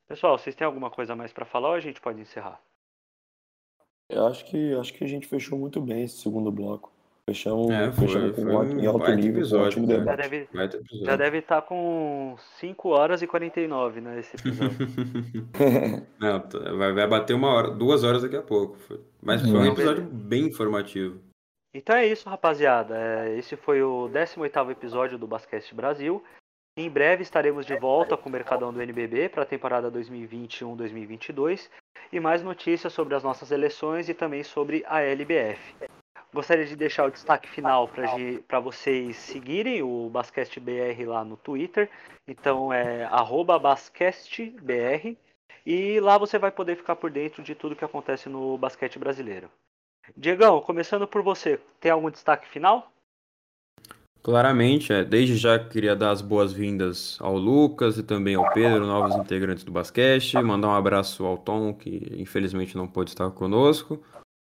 Pessoal, 0.08 0.38
vocês 0.38 0.56
têm 0.56 0.66
alguma 0.66 0.92
coisa 0.92 1.16
mais 1.16 1.34
para 1.34 1.46
falar 1.46 1.70
ou 1.70 1.76
a 1.76 1.80
gente 1.80 2.00
pode 2.00 2.22
encerrar? 2.22 2.62
Eu 4.08 4.28
acho 4.28 4.46
que 4.46 4.74
acho 4.76 4.94
que 4.94 5.04
a 5.04 5.08
gente 5.08 5.28
fechou 5.28 5.58
muito 5.58 5.82
bem 5.82 6.04
esse 6.04 6.18
segundo 6.18 6.52
bloco. 6.52 6.92
Fechamos, 7.30 7.70
É, 7.72 7.92
foi- 7.92 8.08
fechamos 8.08 8.36
com 8.36 8.42
foi 8.44 8.52
um, 8.56 8.80
em 8.80 8.86
alto 8.88 9.12
nível, 9.12 9.34
um 9.34 9.38
episódio, 9.38 9.66
ótimo 9.68 9.88
cara. 9.88 10.00
Já 10.00 10.06
debate. 10.16 10.30
deve 10.30 10.46
ter 10.46 10.78
episódio. 10.78 11.06
já 11.06 11.16
deve 11.16 11.38
estar 11.40 11.62
com 11.64 12.36
5 12.60 12.90
horas 12.90 13.22
e 13.22 13.28
49 13.28 14.02
né, 14.02 14.20
esse 14.20 14.36
episódio. 14.36 14.78
Não, 16.20 16.40
tá- 16.42 16.74
vai, 16.74 16.94
vai 16.94 17.08
bater 17.08 17.34
uma 17.34 17.54
hora, 17.54 17.72
duas 17.72 18.04
horas 18.04 18.22
daqui 18.24 18.36
a 18.38 18.42
pouco. 18.42 18.78
Mas 19.22 19.42
foi 19.42 19.52
um 19.52 19.66
episódio 19.66 20.04
beleza. 20.04 20.24
bem 20.28 20.46
informativo. 20.48 21.20
Então 21.74 21.96
é 21.96 22.08
isso, 22.08 22.28
rapaziada. 22.28 22.96
É, 22.98 23.38
Esse 23.38 23.56
foi 23.56 23.82
o 23.84 24.10
18º 24.10 24.72
episódio 24.72 25.18
do 25.20 25.28
Basquete 25.28 25.74
Brasil. 25.76 26.24
Em 26.78 26.90
breve 26.90 27.24
estaremos 27.24 27.66
de 27.66 27.76
volta 27.78 28.16
com 28.16 28.30
o 28.30 28.32
Mercadão 28.32 28.72
do 28.74 28.82
NBB 28.82 29.30
para 29.30 29.44
a 29.44 29.46
temporada 29.46 29.92
2021-2022 29.92 31.70
e 32.12 32.20
mais 32.20 32.42
notícias 32.42 32.94
sobre 32.94 33.14
as 33.16 33.24
nossas 33.24 33.52
eleições 33.52 34.08
e 34.08 34.14
também 34.14 34.44
sobre 34.44 34.84
a 34.88 35.02
LBF. 35.02 35.76
Gostaria 36.32 36.66
de 36.66 36.76
deixar 36.76 37.06
o 37.06 37.12
destaque 37.12 37.50
final 37.50 37.90
para 38.48 38.60
vocês 38.60 39.16
seguirem 39.16 39.82
o 39.82 40.10
Basquete 40.10 40.60
BR 40.60 41.04
lá 41.08 41.26
no 41.26 41.36
Twitter. 41.36 41.90
Então 42.28 42.72
é 42.72 43.06
arroba 43.06 43.58
basquetebr 43.58 45.18
e 45.66 46.00
lá 46.00 46.18
você 46.18 46.38
vai 46.38 46.52
poder 46.52 46.76
ficar 46.76 46.96
por 46.96 47.10
dentro 47.10 47.42
de 47.42 47.56
tudo 47.56 47.76
que 47.76 47.86
acontece 47.86 48.30
no 48.30 48.58
basquete 48.58 49.00
brasileiro. 49.00 49.50
Diegão, 50.16 50.62
começando 50.62 51.08
por 51.08 51.22
você, 51.22 51.60
tem 51.80 51.92
algum 51.92 52.10
destaque 52.10 52.48
final? 52.48 52.92
Claramente, 54.22 54.92
é, 54.92 55.04
desde 55.04 55.38
já 55.38 55.58
queria 55.58 55.96
dar 55.96 56.12
as 56.12 56.22
boas-vindas 56.22 57.18
ao 57.22 57.38
Lucas 57.38 57.98
e 57.98 58.04
também 58.04 58.36
ao 58.36 58.52
Pedro, 58.52 58.86
novos 58.86 59.16
integrantes 59.16 59.64
do 59.64 59.72
basquete, 59.72 60.34
mandar 60.42 60.68
um 60.68 60.76
abraço 60.76 61.26
ao 61.26 61.38
Tom, 61.38 61.74
que 61.74 62.16
infelizmente 62.18 62.76
não 62.76 62.88
pôde 62.88 63.12
estar 63.12 63.30
conosco, 63.32 64.04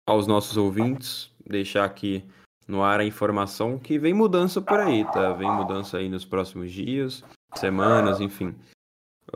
aos 0.09 0.27
nossos 0.27 0.57
ouvintes, 0.57 1.31
deixar 1.47 1.85
aqui 1.85 2.25
no 2.67 2.83
ar 2.83 3.01
a 3.01 3.05
informação 3.05 3.79
que 3.79 3.99
vem 3.99 4.15
mudança 4.15 4.61
por 4.61 4.79
aí, 4.79 5.05
tá? 5.05 5.33
Vem 5.33 5.51
mudança 5.51 5.99
aí 5.99 6.09
nos 6.09 6.25
próximos 6.25 6.71
dias, 6.71 7.25
semanas, 7.55 8.21
enfim. 8.21 8.55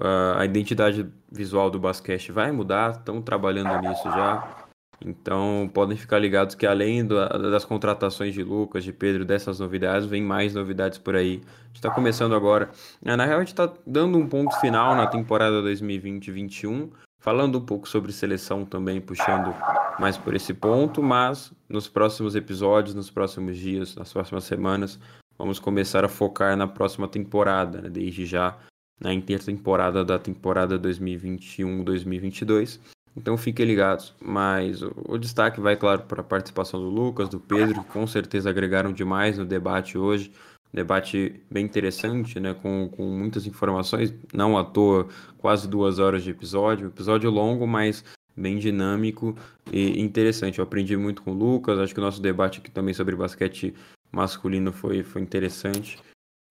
Ah, 0.01 0.37
a 0.41 0.45
identidade 0.45 1.07
visual 1.31 1.71
do 1.71 1.79
basquete 1.79 2.31
vai 2.33 2.53
mudar, 2.53 2.93
estão 2.93 3.21
trabalhando 3.23 3.77
nisso 3.81 4.05
já. 4.05 4.65
Então 5.05 5.69
podem 5.75 5.97
ficar 5.97 6.19
ligados 6.19 6.55
que 6.55 6.65
além 6.67 7.05
da- 7.05 7.29
das 7.29 7.65
contratações 7.65 8.33
de 8.33 8.43
Lucas, 8.43 8.85
de 8.85 8.93
Pedro, 8.93 9.25
dessas 9.25 9.59
novidades, 9.59 10.07
vem 10.09 10.23
mais 10.23 10.55
novidades 10.55 10.99
por 10.99 11.17
aí. 11.17 11.43
A 11.45 11.67
gente 11.67 11.75
está 11.77 11.91
começando 11.91 12.35
agora. 12.35 12.71
É, 13.05 13.15
Na 13.17 13.25
real, 13.25 13.39
a 13.39 13.41
gente 13.41 13.49
está 13.53 13.71
dando 13.87 14.17
um 14.17 14.27
ponto 14.29 14.59
final 14.61 14.95
na 14.95 15.07
temporada 15.09 15.61
2020-21, 15.63 16.91
falando 17.21 17.59
um 17.59 17.65
pouco 17.65 17.89
sobre 17.89 18.13
seleção 18.13 18.65
também, 18.65 19.01
puxando 19.01 19.53
mais 19.99 20.17
por 20.17 20.35
esse 20.35 20.53
ponto, 20.53 21.03
mas 21.03 21.53
nos 21.69 21.89
próximos 21.89 22.35
episódios, 22.35 22.95
nos 22.95 23.11
próximos 23.11 23.57
dias, 23.57 23.95
nas 23.97 24.13
próximas 24.13 24.45
semanas, 24.45 24.99
vamos 25.39 25.59
começar 25.59 26.05
a 26.05 26.09
focar 26.09 26.57
na 26.57 26.67
próxima 26.67 27.09
temporada, 27.09 27.83
né? 27.83 27.89
desde 27.89 28.27
já 28.27 28.57
na 29.01 29.13
intertemporada 29.13 30.05
da 30.05 30.19
temporada 30.19 30.79
2021-2022. 30.79 32.79
Então 33.17 33.37
fiquem 33.37 33.67
ligados. 33.67 34.15
Mas 34.21 34.83
o, 34.83 34.93
o 35.09 35.19
destaque 35.19 35.61
vai, 35.61 35.77
claro, 35.77 36.03
para 36.03 36.21
a 36.21 36.25
participação 36.25 36.81
do 36.81 36.89
Lucas, 36.89 37.29
do 37.29 37.39
Pedro, 37.39 37.83
que 37.83 37.91
com 37.91 38.07
certeza 38.07 38.51
agregaram 38.51 38.93
demais 38.93 39.39
no 39.39 39.45
debate 39.45 39.97
hoje. 39.97 40.33
Debate 40.73 41.41
bem 41.49 41.65
interessante, 41.65 42.41
né? 42.41 42.55
Com, 42.55 42.89
com 42.89 43.05
muitas 43.05 43.47
informações, 43.47 44.13
não 44.33 44.59
à 44.59 44.65
toa, 44.65 45.07
quase 45.39 45.69
duas 45.69 46.01
horas 46.01 46.25
de 46.25 46.31
episódio. 46.31 46.89
Episódio 46.89 47.31
longo, 47.31 47.65
mas 47.65 48.05
bem 48.37 48.59
dinâmico 48.59 49.37
e 49.73 50.01
interessante. 50.01 50.59
Eu 50.59 50.65
aprendi 50.65 50.97
muito 50.97 51.23
com 51.23 51.33
o 51.33 51.35
Lucas, 51.35 51.79
acho 51.79 51.95
que 51.95 52.01
o 52.01 52.03
nosso 52.03 52.21
debate 52.21 52.59
aqui 52.59 52.71
também 52.71 52.95
sobre 52.95 53.17
basquete 53.17 53.75
masculino 54.11 54.73
foi, 54.73 55.03
foi 55.03 55.23
interessante. 55.23 55.99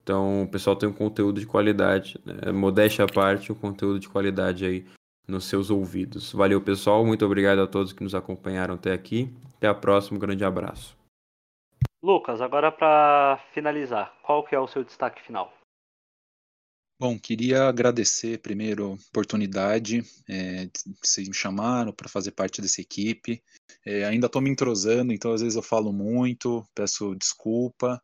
Então, 0.01 0.43
o 0.43 0.47
pessoal 0.47 0.76
tem 0.76 0.89
um 0.89 0.93
conteúdo 0.93 1.39
de 1.39 1.47
qualidade, 1.47 2.19
né? 2.26 2.51
modéstia 2.51 3.05
à 3.05 3.07
parte, 3.07 3.51
um 3.51 3.55
conteúdo 3.55 3.99
de 3.99 4.10
qualidade 4.10 4.65
aí 4.65 4.85
nos 5.26 5.45
seus 5.45 5.69
ouvidos. 5.69 6.34
Valeu, 6.34 6.60
pessoal. 6.60 7.05
Muito 7.05 7.26
obrigado 7.26 7.60
a 7.60 7.68
todos 7.68 7.93
que 7.93 8.03
nos 8.03 8.14
acompanharam 8.14 8.76
até 8.76 8.91
aqui. 8.91 9.34
Até 9.55 9.68
a 9.68 9.73
próxima. 9.73 10.18
Um 10.18 10.19
grande 10.19 10.43
abraço. 10.43 10.97
Lucas, 12.03 12.41
agora 12.41 12.69
para 12.69 13.39
finalizar, 13.53 14.14
qual 14.23 14.43
que 14.43 14.53
é 14.53 14.60
o 14.60 14.68
seu 14.68 14.84
destaque 14.84 15.22
final? 15.22 15.53
Bom, 17.03 17.19
queria 17.19 17.67
agradecer 17.67 18.39
primeiro 18.39 18.91
a 18.91 18.93
oportunidade, 19.09 20.05
é, 20.25 20.67
de 20.67 20.95
vocês 21.03 21.27
me 21.27 21.34
chamaram 21.34 21.91
para 21.91 22.07
fazer 22.07 22.31
parte 22.31 22.61
dessa 22.61 22.80
equipe. 22.80 23.43
É, 23.85 24.05
ainda 24.05 24.27
estou 24.27 24.41
me 24.41 24.49
entrosando, 24.49 25.11
então 25.11 25.34
às 25.34 25.41
vezes 25.41 25.57
eu 25.57 25.61
falo 25.61 25.91
muito, 25.91 26.65
peço 26.73 27.13
desculpa. 27.15 28.01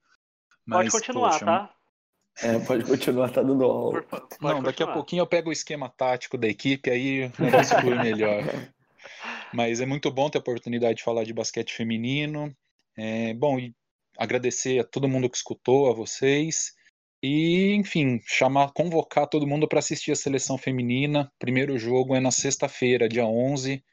Pode 0.70 0.84
Mas, 0.84 0.92
continuar, 0.92 1.32
poxa, 1.32 1.46
tá? 1.46 1.74
É, 2.44 2.60
pode 2.60 2.84
continuar, 2.84 3.30
tá 3.32 3.42
dando 3.42 3.64
aula. 3.64 4.02
Pode 4.02 4.26
Não, 4.42 4.62
daqui 4.62 4.84
a 4.84 4.88
continuar. 4.88 4.94
pouquinho 4.94 5.22
eu 5.22 5.28
pego 5.28 5.50
o 5.50 5.54
esquema 5.54 5.88
tático 5.88 6.38
da 6.38 6.50
equipe, 6.50 6.90
aí 6.90 7.28
o 7.28 7.42
negócio 7.42 7.80
flui 7.80 7.98
melhor. 7.98 8.44
Mas 9.56 9.80
é 9.80 9.86
muito 9.86 10.12
bom 10.12 10.30
ter 10.30 10.40
a 10.40 10.42
oportunidade 10.42 10.98
de 10.98 11.04
falar 11.06 11.24
de 11.24 11.32
basquete 11.32 11.74
feminino. 11.74 12.54
É, 12.98 13.34
bom, 13.34 13.58
e 13.58 13.74
agradecer 14.18 14.78
a 14.78 14.84
todo 14.84 15.08
mundo 15.08 15.30
que 15.30 15.38
escutou, 15.38 15.90
a 15.90 15.94
vocês. 15.94 16.78
E, 17.22 17.74
enfim, 17.74 18.22
chamar, 18.26 18.72
convocar 18.72 19.28
todo 19.28 19.48
mundo 19.48 19.68
para 19.68 19.80
assistir 19.80 20.12
a 20.12 20.16
seleção 20.16 20.58
feminina. 20.58 21.32
Primeiro 21.38 21.78
jogo 21.78 22.16
é 22.16 22.20
na 22.20 22.32
sexta-feira, 22.32 23.10
dia 23.10 23.26
11, 23.26 23.84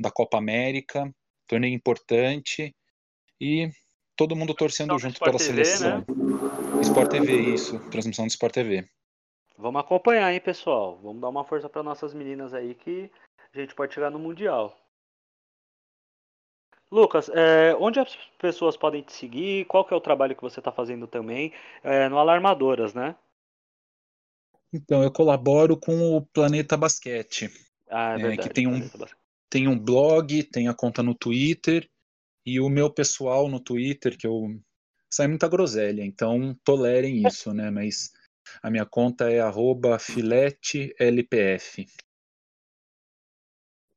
da 0.00 0.10
Copa 0.10 0.38
América. 0.38 1.14
Torneio 1.46 1.74
importante. 1.74 2.74
E 3.40 3.70
todo 4.16 4.34
mundo 4.34 4.54
torcendo 4.54 4.98
junto 4.98 5.20
pela 5.20 5.38
TV, 5.38 5.44
seleção. 5.44 6.04
Sport 6.80 7.10
TV, 7.10 7.54
isso. 7.54 7.78
Transmissão 7.90 8.26
do 8.26 8.30
Sport 8.30 8.54
TV. 8.54 8.88
Vamos 9.56 9.80
acompanhar, 9.80 10.32
hein, 10.32 10.40
pessoal? 10.40 10.98
Vamos 11.00 11.20
dar 11.20 11.28
uma 11.28 11.44
força 11.44 11.68
para 11.68 11.82
nossas 11.82 12.12
meninas 12.12 12.52
aí 12.52 12.74
que 12.74 13.08
a 13.54 13.60
gente 13.60 13.74
pode 13.74 13.94
chegar 13.94 14.10
no 14.10 14.18
Mundial. 14.18 14.76
Lucas, 16.94 17.28
é, 17.30 17.74
onde 17.80 17.98
as 17.98 18.14
pessoas 18.38 18.76
podem 18.76 19.02
te 19.02 19.12
seguir? 19.12 19.64
Qual 19.64 19.84
que 19.84 19.92
é 19.92 19.96
o 19.96 20.00
trabalho 20.00 20.36
que 20.36 20.42
você 20.42 20.60
está 20.60 20.70
fazendo 20.70 21.08
também? 21.08 21.52
É, 21.82 22.08
no 22.08 22.18
Alarmadoras, 22.18 22.94
né? 22.94 23.16
Então, 24.72 25.02
eu 25.02 25.10
colaboro 25.10 25.76
com 25.76 26.16
o 26.16 26.24
Planeta 26.24 26.76
Basquete. 26.76 27.50
Ah, 27.90 28.12
é 28.12 28.14
É, 28.14 28.18
verdade. 28.18 28.48
que 28.48 28.54
tem 28.54 28.68
um-. 28.68 28.88
Tem 29.50 29.66
um 29.66 29.76
blog, 29.76 30.44
tem 30.44 30.68
a 30.68 30.74
conta 30.74 31.02
no 31.02 31.16
Twitter 31.16 31.90
e 32.46 32.60
o 32.60 32.68
meu 32.68 32.88
pessoal 32.88 33.48
no 33.48 33.58
Twitter, 33.58 34.16
que 34.16 34.26
eu 34.26 34.56
sai 35.12 35.26
muita 35.26 35.48
groselha, 35.48 36.04
então 36.04 36.56
tolerem 36.64 37.26
isso, 37.26 37.52
né? 37.52 37.70
Mas 37.70 38.12
a 38.62 38.70
minha 38.70 38.84
conta 38.86 39.30
é 39.30 39.40
arroba 39.40 39.98
filetelpf. 39.98 41.86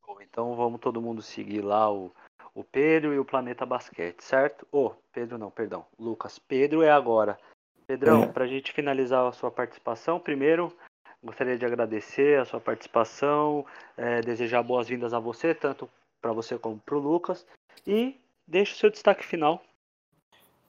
Bom, 0.05 0.21
Então 0.21 0.55
vamos 0.55 0.79
todo 0.79 1.01
mundo 1.01 1.23
seguir 1.23 1.61
lá 1.61 1.91
o, 1.91 2.13
o 2.57 2.63
Pedro 2.63 3.13
e 3.13 3.19
o 3.19 3.25
Planeta 3.25 3.67
Basquete, 3.67 4.23
certo? 4.23 4.67
Ô, 4.71 4.91
Pedro 5.13 5.37
não, 5.37 5.51
perdão. 5.51 5.85
Lucas, 5.99 6.39
Pedro 6.39 6.81
é 6.81 6.89
agora 6.89 7.37
Pedrão, 7.85 8.23
é. 8.23 8.27
para 8.27 8.45
a 8.45 8.47
gente 8.47 8.73
finalizar 8.73 9.27
a 9.27 9.31
sua 9.31 9.51
participação, 9.51 10.19
primeiro 10.19 10.75
gostaria 11.23 11.57
de 11.57 11.65
agradecer 11.65 12.39
a 12.39 12.45
sua 12.45 12.59
participação, 12.59 13.65
é, 13.95 14.21
desejar 14.21 14.63
boas-vindas 14.63 15.13
a 15.13 15.19
você, 15.19 15.53
tanto 15.53 15.89
para 16.21 16.31
você 16.31 16.57
como 16.57 16.79
para 16.83 16.95
o 16.95 16.99
Lucas, 16.99 17.45
e 17.85 18.15
deixe 18.47 18.73
o 18.73 18.77
seu 18.77 18.89
destaque 18.89 19.25
final. 19.25 19.61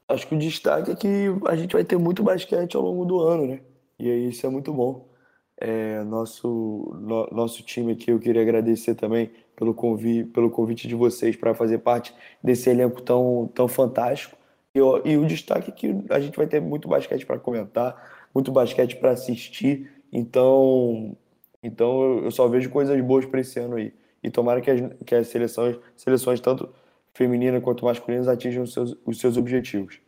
Acho 0.09 0.27
que 0.27 0.35
o 0.35 0.39
destaque 0.39 0.91
é 0.91 0.97
que 0.97 1.27
a 1.47 1.57
gente 1.57 1.73
vai 1.73 1.85
ter 1.85 1.99
muito 1.99 2.23
basquete 2.23 2.77
ao 2.77 2.83
longo 2.83 3.05
do 3.05 3.21
ano, 3.21 3.47
né? 3.47 3.61
E 3.99 4.11
aí 4.11 4.29
isso 4.29 4.47
é 4.47 4.49
muito 4.49 4.73
bom. 4.73 5.09
É, 5.57 6.03
nosso, 6.05 6.97
no, 7.01 7.27
nosso 7.31 7.63
time 7.63 7.93
aqui, 7.93 8.11
eu 8.11 8.19
queria 8.19 8.43
agradecer 8.43 8.95
também 8.95 9.31
pelo 9.59 9.75
convite, 9.75 10.31
pelo 10.31 10.51
convite 10.51 10.87
de 10.87 10.95
vocês 10.95 11.35
para 11.35 11.53
fazer 11.53 11.79
parte 11.79 12.15
desse 12.41 12.71
elenco 12.71 13.03
tão, 13.03 13.51
tão 13.53 13.67
fantástico. 13.67 14.37
E, 14.73 14.79
e 14.79 15.17
o 15.17 15.27
destaque 15.27 15.71
é 15.71 15.75
que 15.75 16.05
a 16.11 16.21
gente 16.21 16.37
vai 16.37 16.47
ter 16.47 16.61
muito 16.61 16.87
basquete 16.87 17.27
para 17.27 17.41
comentar, 17.41 18.29
muito 18.33 18.53
basquete 18.53 18.95
para 18.97 19.11
assistir. 19.11 19.91
Então, 20.13 21.17
então 21.61 22.21
eu 22.23 22.31
só 22.31 22.47
vejo 22.47 22.71
coisas 22.71 22.99
boas 23.01 23.27
para 23.27 23.41
esse 23.41 23.59
ano 23.59 23.75
aí. 23.75 23.93
E 24.23 24.31
tomara 24.31 24.61
que 24.61 24.71
as, 24.71 24.81
que 25.05 25.15
as 25.17 25.27
seleções, 25.27 25.77
seleções, 25.97 26.41
tanto 26.41 26.73
feminina 27.13 27.61
quanto 27.61 27.85
masculinas, 27.85 28.29
atinjam 28.29 28.63
os 28.63 28.73
seus, 28.73 28.97
os 29.05 29.19
seus 29.19 29.37
objetivos. 29.37 30.01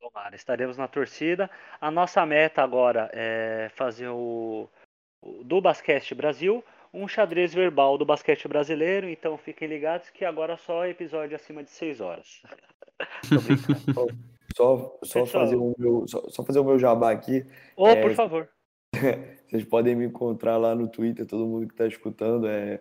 Tomara, 0.00 0.36
estaremos 0.36 0.76
na 0.76 0.86
torcida. 0.86 1.50
A 1.80 1.90
nossa 1.90 2.24
meta 2.24 2.62
agora 2.62 3.10
é 3.12 3.68
fazer 3.74 4.08
o, 4.08 4.68
o 5.20 5.42
do 5.42 5.60
Basquete 5.60 6.14
Brasil 6.14 6.62
um 6.92 7.06
xadrez 7.06 7.54
verbal 7.54 7.96
do 7.98 8.04
basquete 8.04 8.48
brasileiro, 8.48 9.08
então 9.08 9.36
fiquem 9.36 9.68
ligados 9.68 10.10
que 10.10 10.24
agora 10.24 10.56
só 10.56 10.86
episódio 10.86 11.36
acima 11.36 11.62
de 11.62 11.70
6 11.70 12.00
horas. 12.00 12.42
só, 14.56 14.98
só, 15.02 15.26
fazer 15.26 15.56
o 15.56 15.74
meu, 15.78 16.08
só, 16.08 16.22
só, 16.28 16.42
fazer 16.44 16.58
o 16.58 16.64
meu 16.64 16.78
jabá 16.78 17.10
aqui. 17.10 17.44
Oh, 17.76 17.88
é, 17.88 18.00
por 18.00 18.14
favor. 18.14 18.48
Vocês 19.46 19.64
podem 19.64 19.94
me 19.94 20.06
encontrar 20.06 20.56
lá 20.56 20.74
no 20.74 20.88
Twitter, 20.88 21.26
todo 21.26 21.46
mundo 21.46 21.66
que 21.66 21.74
está 21.74 21.86
escutando, 21.86 22.46
é 22.46 22.80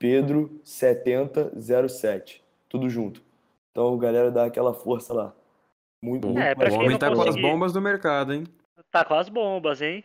Pedro7007. 0.00 2.40
Tudo 2.68 2.90
junto. 2.90 3.22
Então, 3.70 3.96
galera, 3.96 4.28
dá 4.30 4.44
aquela 4.44 4.74
força 4.74 5.14
lá. 5.14 5.34
Muito, 6.02 6.28
muito 6.28 6.40
é, 6.40 6.54
o 6.70 6.74
homem 6.74 6.98
tá 6.98 7.08
conseguir... 7.08 7.30
com 7.30 7.38
as 7.38 7.40
bombas 7.40 7.72
do 7.72 7.80
mercado, 7.80 8.34
hein? 8.34 8.44
Tá 8.90 9.04
com 9.04 9.14
as 9.14 9.28
bombas, 9.28 9.80
hein? 9.80 10.02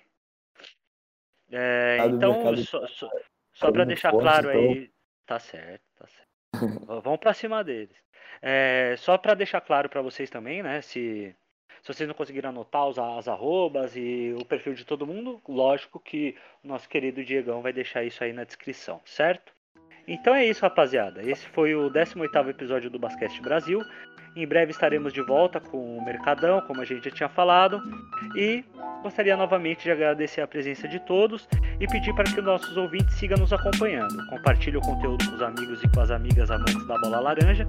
É, 1.52 1.98
então, 2.08 2.56
só, 2.58 2.88
só, 2.88 3.10
só 3.54 3.72
para 3.72 3.86
deixar 3.86 4.12
forte, 4.12 4.24
claro 4.24 4.50
então... 4.50 4.62
aí. 4.62 4.92
Tá 5.26 5.40
certo, 5.40 5.84
tá 5.98 6.08
certo. 6.08 7.02
Vamos 7.04 7.20
para 7.20 7.34
cima 7.34 7.64
deles. 7.64 7.96
É, 8.42 8.96
só 8.98 9.18
para 9.18 9.34
deixar 9.34 9.62
claro 9.62 9.90
para 9.90 10.02
vocês 10.02 10.30
também, 10.30 10.62
né? 10.62 10.82
Se, 10.82 11.36
se 11.82 11.94
vocês 11.94 12.08
não 12.08 12.16
conseguiram 12.16 12.50
anotar 12.50 12.88
os, 12.88 12.98
as 12.98 13.28
arrobas 13.28 13.96
e 13.96 14.34
o 14.40 14.46
perfil 14.46 14.74
de 14.74 14.86
todo 14.86 15.08
mundo, 15.08 15.42
lógico 15.48 16.00
que 16.00 16.36
o 16.64 16.68
nosso 16.68 16.88
querido 16.88 17.24
Diegão 17.24 17.62
vai 17.62 17.74
deixar 17.74 18.04
isso 18.04 18.24
aí 18.24 18.32
na 18.32 18.44
descrição, 18.44 19.02
certo? 19.06 19.54
Então 20.08 20.34
é 20.34 20.46
isso, 20.46 20.62
rapaziada. 20.62 21.22
Esse 21.22 21.46
foi 21.50 21.76
o 21.76 21.90
18º 21.90 22.50
episódio 22.50 22.90
do 22.90 22.98
Basquete 22.98 23.42
Brasil. 23.42 23.84
Em 24.36 24.48
breve 24.48 24.72
estaremos 24.72 25.12
de 25.12 25.22
volta 25.22 25.60
com 25.60 25.98
o 25.98 26.06
Mercadão, 26.06 26.62
como 26.62 26.80
a 26.80 26.86
gente 26.86 27.10
já 27.10 27.12
tinha 27.12 27.30
falado. 27.30 27.82
E 28.36 28.64
gostaria 29.02 29.36
novamente 29.36 29.84
de 29.84 29.92
agradecer 29.92 30.42
a 30.42 30.48
presença 30.48 30.88
de 30.88 31.00
todos 31.00 31.50
e 31.80 31.88
pedir 31.88 32.14
para 32.14 32.24
que 32.24 32.40
os 32.40 32.46
nossos 32.46 32.78
ouvintes 32.78 33.16
sigam 33.16 33.38
nos 33.38 33.52
acompanhando. 33.52 34.16
Compartilhe 34.30 34.78
o 34.78 34.82
conteúdo 34.82 35.28
com 35.28 35.36
os 35.36 35.42
amigos 35.42 35.84
e 35.84 35.88
com 35.90 36.02
as 36.02 36.12
amigas 36.12 36.52
amantes 36.52 36.88
da 36.88 36.98
bola 37.00 37.20
laranja. 37.20 37.68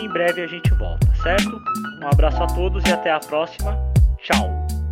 E 0.00 0.04
em 0.04 0.08
breve 0.08 0.40
a 0.40 0.46
gente 0.46 0.72
volta, 0.74 1.06
certo? 1.16 1.60
Um 2.00 2.06
abraço 2.06 2.42
a 2.42 2.46
todos 2.46 2.84
e 2.84 2.92
até 2.92 3.10
a 3.10 3.18
próxima. 3.18 3.76
Tchau! 4.18 4.83